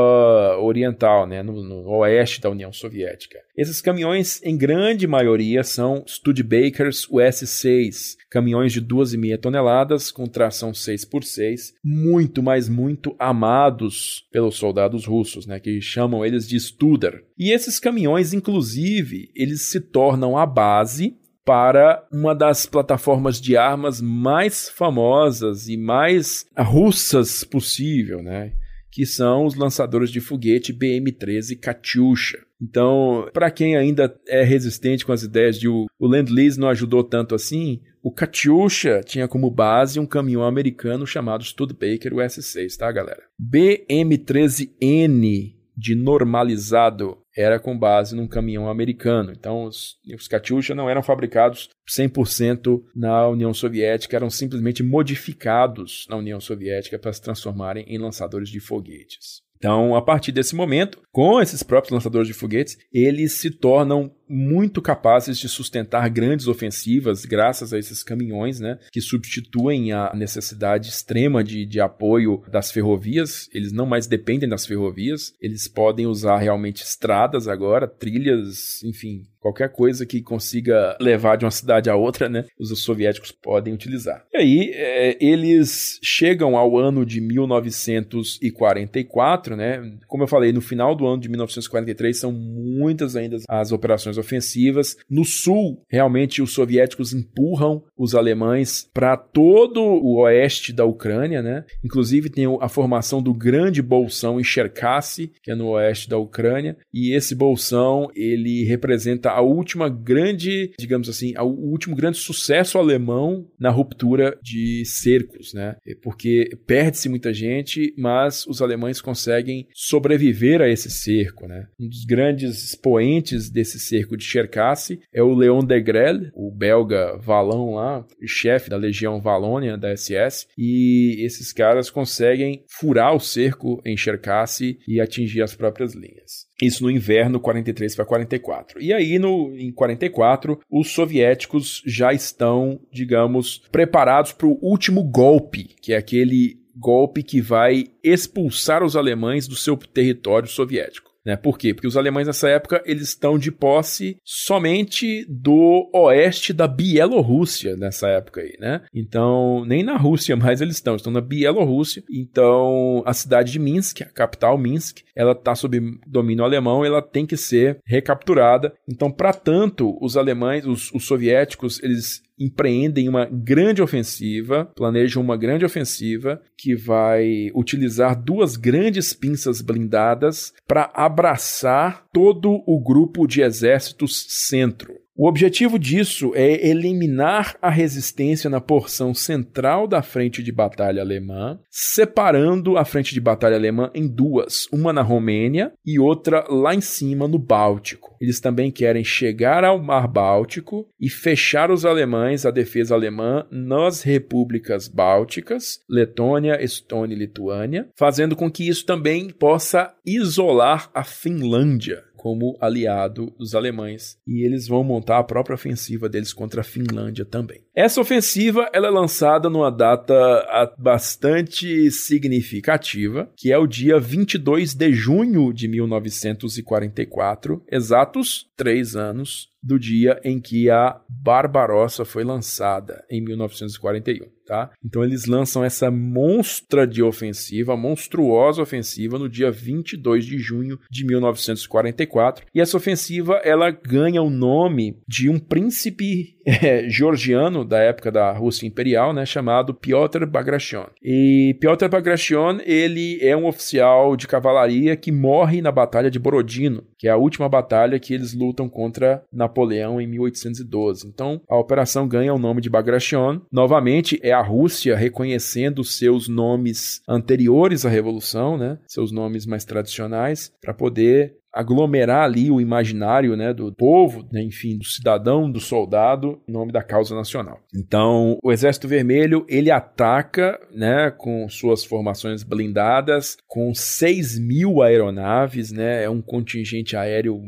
Oriental, 0.60 1.26
né, 1.26 1.42
no, 1.42 1.62
no 1.62 1.88
oeste 1.98 2.40
da 2.40 2.50
União 2.50 2.72
Soviética. 2.72 3.38
Esses 3.56 3.80
caminhões, 3.80 4.40
em 4.42 4.56
grande 4.56 5.06
maioria, 5.06 5.64
são 5.64 6.04
Studebakers 6.06 7.06
US-6, 7.10 8.16
caminhões 8.30 8.72
de 8.72 8.82
2,5 8.82 9.38
toneladas 9.38 10.10
com 10.10 10.26
tração 10.26 10.72
6x6, 10.72 11.72
muito, 11.82 12.42
mas 12.42 12.68
muito 12.68 13.16
amados 13.18 14.26
pelos 14.30 14.56
soldados 14.56 15.06
russos, 15.06 15.46
né, 15.46 15.58
que 15.58 15.80
chamam 15.80 16.24
eles 16.24 16.46
de 16.46 16.58
Studer. 16.60 17.24
E 17.38 17.50
esses 17.50 17.80
caminhões, 17.80 18.32
inclusive, 18.32 19.30
eles 19.34 19.62
se 19.62 19.80
tornam 19.80 20.36
a 20.36 20.44
base 20.44 21.16
para 21.46 22.04
uma 22.12 22.34
das 22.34 22.66
plataformas 22.66 23.40
de 23.40 23.56
armas 23.56 24.00
mais 24.00 24.68
famosas 24.68 25.68
e 25.68 25.76
mais 25.76 26.44
russas 26.58 27.44
possível, 27.44 28.20
né? 28.20 28.52
Que 28.97 29.05
são 29.05 29.44
os 29.44 29.55
lançadores 29.55 30.09
de 30.09 30.20
foguete 30.20 30.73
BM-13 30.73 31.60
Katyusha. 31.60 32.39
Então, 32.59 33.28
para 33.31 33.51
quem 33.51 33.77
ainda 33.77 34.18
é 34.27 34.43
resistente 34.43 35.05
com 35.05 35.12
as 35.12 35.23
ideias 35.23 35.60
de 35.60 35.68
o, 35.68 35.85
o 35.98 36.06
Land-Lease 36.06 36.59
não 36.59 36.70
ajudou 36.70 37.05
tanto 37.05 37.35
assim, 37.35 37.82
o 38.02 38.10
Katyusha 38.10 39.02
tinha 39.05 39.28
como 39.28 39.51
base 39.51 40.01
um 40.01 40.06
caminhão 40.06 40.43
americano 40.43 41.06
chamado 41.06 41.44
Studebaker 41.44 42.14
US-6, 42.14 42.74
tá, 42.78 42.90
galera? 42.90 43.23
BM-13N 43.39 45.56
de 45.77 45.94
normalizado 45.94 47.18
era 47.36 47.58
com 47.58 47.78
base 47.78 48.16
num 48.16 48.26
caminhão 48.26 48.68
americano. 48.68 49.30
Então, 49.30 49.64
os, 49.64 49.96
os 50.14 50.26
Katyusha 50.26 50.74
não 50.74 50.88
eram 50.88 51.02
fabricados 51.02 51.68
100% 51.88 52.82
na 52.94 53.28
União 53.28 53.52
Soviética, 53.52 54.16
eram 54.16 54.30
simplesmente 54.30 54.82
modificados 54.82 56.06
na 56.08 56.16
União 56.16 56.40
Soviética 56.40 56.98
para 56.98 57.12
se 57.12 57.20
transformarem 57.20 57.84
em 57.86 57.98
lançadores 57.98 58.48
de 58.48 58.60
foguetes. 58.60 59.44
Então, 59.58 59.94
a 59.94 60.02
partir 60.02 60.32
desse 60.32 60.54
momento, 60.54 61.00
com 61.10 61.40
esses 61.40 61.62
próprios 61.62 61.92
lançadores 61.92 62.28
de 62.28 62.34
foguetes, 62.34 62.76
eles 62.92 63.32
se 63.32 63.50
tornam 63.50 64.14
muito 64.28 64.82
capazes 64.82 65.38
de 65.38 65.48
sustentar 65.48 66.08
grandes 66.08 66.48
ofensivas 66.48 67.24
graças 67.24 67.72
a 67.72 67.78
esses 67.78 68.02
caminhões, 68.02 68.58
né, 68.60 68.78
que 68.92 69.00
substituem 69.00 69.92
a 69.92 70.12
necessidade 70.14 70.88
extrema 70.88 71.44
de, 71.44 71.64
de 71.64 71.80
apoio 71.80 72.42
das 72.50 72.70
ferrovias. 72.70 73.48
Eles 73.52 73.72
não 73.72 73.86
mais 73.86 74.06
dependem 74.06 74.48
das 74.48 74.66
ferrovias, 74.66 75.32
eles 75.40 75.66
podem 75.68 76.06
usar 76.06 76.36
realmente 76.38 76.82
estradas 76.82 77.48
agora, 77.48 77.86
trilhas, 77.86 78.82
enfim, 78.82 79.26
qualquer 79.40 79.70
coisa 79.70 80.04
que 80.04 80.20
consiga 80.20 80.98
levar 81.00 81.36
de 81.36 81.44
uma 81.44 81.52
cidade 81.52 81.88
a 81.88 81.94
outra, 81.94 82.28
né, 82.28 82.46
os 82.58 82.76
soviéticos 82.82 83.30
podem 83.30 83.72
utilizar. 83.72 84.26
E 84.32 84.36
aí, 84.36 84.72
é, 84.74 85.16
eles 85.20 86.00
chegam 86.02 86.56
ao 86.56 86.76
ano 86.76 87.06
de 87.06 87.20
1944, 87.20 89.54
né, 89.56 89.96
como 90.08 90.24
eu 90.24 90.28
falei, 90.28 90.52
no 90.52 90.60
final 90.60 90.96
do 90.96 91.06
ano 91.06 91.22
de 91.22 91.28
1943 91.28 92.18
são 92.18 92.32
muitas 92.32 93.14
ainda 93.14 93.36
as 93.48 93.70
operações 93.70 94.15
ofensivas. 94.16 94.97
No 95.09 95.24
sul, 95.24 95.82
realmente 95.88 96.43
os 96.43 96.52
soviéticos 96.52 97.12
empurram 97.12 97.82
os 97.97 98.14
alemães 98.14 98.88
para 98.93 99.16
todo 99.16 99.80
o 99.80 100.20
oeste 100.20 100.72
da 100.72 100.84
Ucrânia, 100.84 101.43
né? 101.43 101.64
Inclusive 101.84 102.30
tem 102.30 102.44
a 102.60 102.68
formação 102.68 103.22
do 103.22 103.34
grande 103.34 103.82
bolsão 103.82 104.40
em 104.40 104.44
Cherkassy, 104.44 105.32
que 105.43 105.51
é 105.51 105.55
no 105.55 105.68
oeste 105.70 106.09
da 106.09 106.18
Ucrânia, 106.18 106.76
e 106.93 107.14
esse 107.14 107.34
bolsão 107.34 108.09
ele 108.14 108.64
representa 108.64 109.30
a 109.30 109.40
última 109.40 109.88
grande, 109.88 110.72
digamos 110.78 111.09
assim, 111.09 111.34
o 111.38 111.70
último 111.70 111.97
grande 111.97 112.18
sucesso 112.18 112.78
alemão 112.78 113.47
na 113.59 113.70
ruptura 113.70 114.38
de 114.43 114.84
cercos, 114.84 115.52
né? 115.52 115.76
Porque 116.02 116.51
perde-se 116.66 117.09
muita 117.09 117.32
gente, 117.32 117.94
mas 117.97 118.47
os 118.47 118.62
alemães 118.62 119.01
conseguem 119.01 119.66
sobreviver 119.74 120.60
a 120.60 120.68
esse 120.68 120.90
cerco, 120.90 121.47
né? 121.47 121.66
Um 121.78 121.88
dos 121.88 122.05
grandes 122.05 122.62
expoentes 122.62 123.51
desse 123.51 123.78
cerco 123.78 124.05
cerco 124.06 124.16
de 124.16 124.24
Cherkassy 124.24 125.00
é 125.12 125.22
o 125.22 125.34
Leon 125.34 125.64
Degrelle, 125.64 126.30
o 126.34 126.50
belga 126.50 127.18
valão 127.18 127.74
lá, 127.74 128.06
chefe 128.24 128.70
da 128.70 128.76
Legião 128.76 129.20
Valônia 129.20 129.76
da 129.76 129.94
SS, 129.94 130.46
e 130.56 131.16
esses 131.24 131.52
caras 131.52 131.90
conseguem 131.90 132.64
furar 132.68 133.14
o 133.14 133.20
cerco 133.20 133.82
em 133.84 133.96
Cherkassy 133.96 134.78
e 134.86 135.00
atingir 135.00 135.42
as 135.42 135.54
próprias 135.54 135.94
linhas. 135.94 136.46
Isso 136.62 136.84
no 136.84 136.90
inverno 136.90 137.40
43 137.40 137.94
para 137.94 138.04
44. 138.06 138.80
E 138.80 138.92
aí, 138.92 139.18
no, 139.18 139.54
em 139.56 139.70
44, 139.72 140.58
os 140.70 140.92
soviéticos 140.92 141.82
já 141.86 142.12
estão, 142.12 142.80
digamos, 142.90 143.62
preparados 143.70 144.32
para 144.32 144.46
o 144.46 144.58
último 144.62 145.02
golpe, 145.02 145.74
que 145.82 145.92
é 145.92 145.96
aquele 145.96 146.64
golpe 146.74 147.22
que 147.22 147.40
vai 147.40 147.86
expulsar 148.02 148.82
os 148.82 148.96
alemães 148.96 149.48
do 149.48 149.56
seu 149.56 149.76
território 149.76 150.48
soviético. 150.48 151.05
Né? 151.26 151.36
Por 151.36 151.58
quê? 151.58 151.74
Porque 151.74 151.88
os 151.88 151.96
alemães 151.96 152.28
nessa 152.28 152.48
época 152.48 152.80
eles 152.86 153.08
estão 153.08 153.36
de 153.36 153.50
posse 153.50 154.16
somente 154.24 155.26
do 155.28 155.90
oeste 155.92 156.52
da 156.52 156.68
Bielorrússia 156.68 157.76
nessa 157.76 158.06
época 158.08 158.42
aí, 158.42 158.54
né? 158.60 158.82
Então, 158.94 159.64
nem 159.66 159.82
na 159.82 159.96
Rússia 159.96 160.36
mais 160.38 160.60
eles 160.60 160.76
estão, 160.76 160.94
estão 160.94 161.12
na 161.12 161.20
Bielorrússia. 161.20 162.04
Então, 162.08 163.02
a 163.04 163.12
cidade 163.12 163.50
de 163.50 163.58
Minsk, 163.58 164.02
a 164.02 164.06
capital 164.06 164.56
Minsk, 164.56 165.00
ela 165.16 165.32
está 165.32 165.56
sob 165.56 165.98
domínio 166.06 166.44
alemão, 166.44 166.84
ela 166.84 167.02
tem 167.02 167.26
que 167.26 167.36
ser 167.36 167.80
recapturada. 167.84 168.72
Então, 168.88 169.10
para 169.10 169.32
tanto, 169.32 169.98
os 170.00 170.16
alemães, 170.16 170.64
os, 170.64 170.92
os 170.92 171.06
soviéticos, 171.06 171.82
eles 171.82 172.22
empreendem 172.38 173.08
uma 173.08 173.24
grande 173.24 173.80
ofensiva, 173.82 174.66
planejam 174.76 175.22
uma 175.22 175.36
grande 175.36 175.64
ofensiva 175.64 176.40
que 176.56 176.74
vai 176.74 177.50
utilizar 177.54 178.20
duas 178.20 178.56
grandes 178.56 179.12
pinças 179.12 179.60
blindadas 179.60 180.52
para 180.66 180.90
abraçar 180.94 182.06
todo 182.12 182.62
o 182.66 182.80
grupo 182.80 183.26
de 183.26 183.40
exércitos 183.42 184.26
centro. 184.28 185.05
O 185.18 185.26
objetivo 185.26 185.78
disso 185.78 186.32
é 186.34 186.68
eliminar 186.68 187.56
a 187.62 187.70
resistência 187.70 188.51
na 188.51 188.60
porção 188.60 189.14
central 189.14 189.88
da 189.88 190.02
frente 190.02 190.43
de 190.43 190.52
batalha 190.52 191.01
alemã, 191.01 191.59
separando 191.70 192.76
a 192.76 192.84
frente 192.84 193.14
de 193.14 193.20
batalha 193.20 193.56
alemã 193.56 193.90
em 193.94 194.06
duas, 194.06 194.66
uma 194.70 194.93
na 194.93 195.01
Romênia 195.01 195.72
e 195.86 195.98
outra 195.98 196.44
lá 196.51 196.74
em 196.74 196.82
cima 196.82 197.26
no 197.26 197.38
Báltico. 197.38 198.14
Eles 198.20 198.40
também 198.40 198.70
querem 198.70 199.05
chegar 199.05 199.64
ao 199.64 199.82
Mar 199.82 200.06
Báltico 200.06 200.86
e 201.01 201.09
fechar 201.09 201.70
os 201.70 201.86
alemães, 201.86 202.44
a 202.44 202.51
defesa 202.51 202.94
alemã, 202.94 203.47
nas 203.51 204.02
repúblicas 204.02 204.86
bálticas, 204.86 205.80
Letônia, 205.88 206.62
Estônia 206.62 207.14
e 207.14 207.18
Lituânia, 207.18 207.88
fazendo 207.98 208.36
com 208.36 208.51
que 208.51 208.68
isso 208.68 208.84
também 208.84 209.30
possa 209.30 209.94
isolar 210.05 210.90
a 210.93 211.02
Finlândia 211.02 212.05
como 212.26 212.58
aliado 212.60 213.32
dos 213.38 213.54
alemães 213.54 214.18
e 214.26 214.44
eles 214.44 214.66
vão 214.66 214.82
montar 214.82 215.18
a 215.18 215.22
própria 215.22 215.54
ofensiva 215.54 216.08
deles 216.08 216.32
contra 216.32 216.60
a 216.60 216.64
Finlândia 216.64 217.24
também. 217.24 217.64
Essa 217.76 218.00
ofensiva 218.00 218.70
ela 218.72 218.86
é 218.86 218.90
lançada 218.90 219.50
numa 219.50 219.70
data 219.70 220.72
bastante 220.78 221.90
significativa, 221.90 223.30
que 223.36 223.52
é 223.52 223.58
o 223.58 223.66
dia 223.66 224.00
22 224.00 224.72
de 224.72 224.94
junho 224.94 225.52
de 225.52 225.68
1944, 225.68 227.62
exatos 227.70 228.50
três 228.56 228.96
anos 228.96 229.50
do 229.66 229.78
dia 229.78 230.20
em 230.22 230.40
que 230.40 230.70
a 230.70 231.00
Barbarossa 231.08 232.04
foi 232.04 232.22
lançada, 232.22 233.04
em 233.10 233.20
1941. 233.20 234.36
Tá? 234.46 234.70
Então 234.84 235.02
eles 235.02 235.26
lançam 235.26 235.64
essa 235.64 235.90
monstra 235.90 236.86
de 236.86 237.02
ofensiva, 237.02 237.76
monstruosa 237.76 238.62
ofensiva, 238.62 239.18
no 239.18 239.28
dia 239.28 239.50
22 239.50 240.24
de 240.24 240.38
junho 240.38 240.78
de 240.88 241.04
1944. 241.04 242.46
E 242.54 242.60
essa 242.60 242.76
ofensiva 242.76 243.40
ela 243.42 243.72
ganha 243.72 244.22
o 244.22 244.30
nome 244.30 245.00
de 245.08 245.28
um 245.28 245.36
príncipe 245.40 246.36
é, 246.46 246.86
georgiano 246.88 247.64
da 247.66 247.78
época 247.78 248.10
da 248.10 248.32
Rússia 248.32 248.66
Imperial, 248.66 249.12
né, 249.12 249.26
chamado 249.26 249.74
Piotr 249.74 250.24
Bagration. 250.26 250.86
E 251.02 251.56
Piotr 251.60 251.88
Bagration 251.88 252.59
ele 252.64 253.18
é 253.20 253.36
um 253.36 253.47
oficial 253.47 254.16
de 254.16 254.26
cavalaria 254.26 254.97
que 254.97 255.12
morre 255.12 255.60
na 255.60 255.72
Batalha 255.72 256.10
de 256.10 256.18
Borodino, 256.18 256.84
que 256.98 257.09
é 257.09 257.10
a 257.10 257.16
última 257.16 257.48
batalha 257.48 257.98
que 257.98 258.14
eles 258.14 258.32
lutam 258.32 258.68
contra 258.68 259.22
Napoleão 259.32 260.01
em 260.01 260.06
1812. 260.06 261.06
Então 261.06 261.40
a 261.48 261.56
operação 261.56 262.09
ganha 262.09 262.34
o 262.34 262.38
nome 262.38 262.60
de 262.60 262.70
Bagration. 262.70 263.40
Novamente 263.51 264.18
é 264.22 264.32
a 264.32 264.43
Rússia 264.43 264.97
reconhecendo 264.97 265.84
seus 265.84 266.28
nomes 266.28 267.01
anteriores 267.09 267.84
à 267.84 267.88
Revolução, 267.88 268.56
né? 268.56 268.78
seus 268.86 269.12
nomes 269.12 269.47
mais 269.47 269.64
tradicionais, 269.64 270.52
para 270.60 270.74
poder 270.74 271.36
aglomerar 271.56 272.24
ali 272.24 272.50
o 272.50 272.60
imaginário 272.60 273.34
né, 273.34 273.52
do 273.54 273.72
povo, 273.72 274.26
né, 274.30 274.42
enfim, 274.42 274.76
do 274.76 274.84
cidadão, 274.84 275.50
do 275.50 275.58
soldado, 275.58 276.38
em 276.46 276.52
nome 276.52 276.70
da 276.70 276.82
causa 276.82 277.14
nacional. 277.14 277.58
Então, 277.74 278.38
o 278.42 278.52
Exército 278.52 278.86
Vermelho 278.86 279.46
ele 279.48 279.70
ataca 279.70 280.60
né, 280.70 281.10
com 281.10 281.48
suas 281.48 281.82
formações 281.82 282.42
blindadas, 282.42 283.38
com 283.48 283.74
6 283.74 284.38
mil 284.38 284.82
aeronaves, 284.82 285.72
né, 285.72 286.04
é 286.04 286.10
um 286.10 286.20
contingente 286.20 286.94
aéreo 286.94 287.40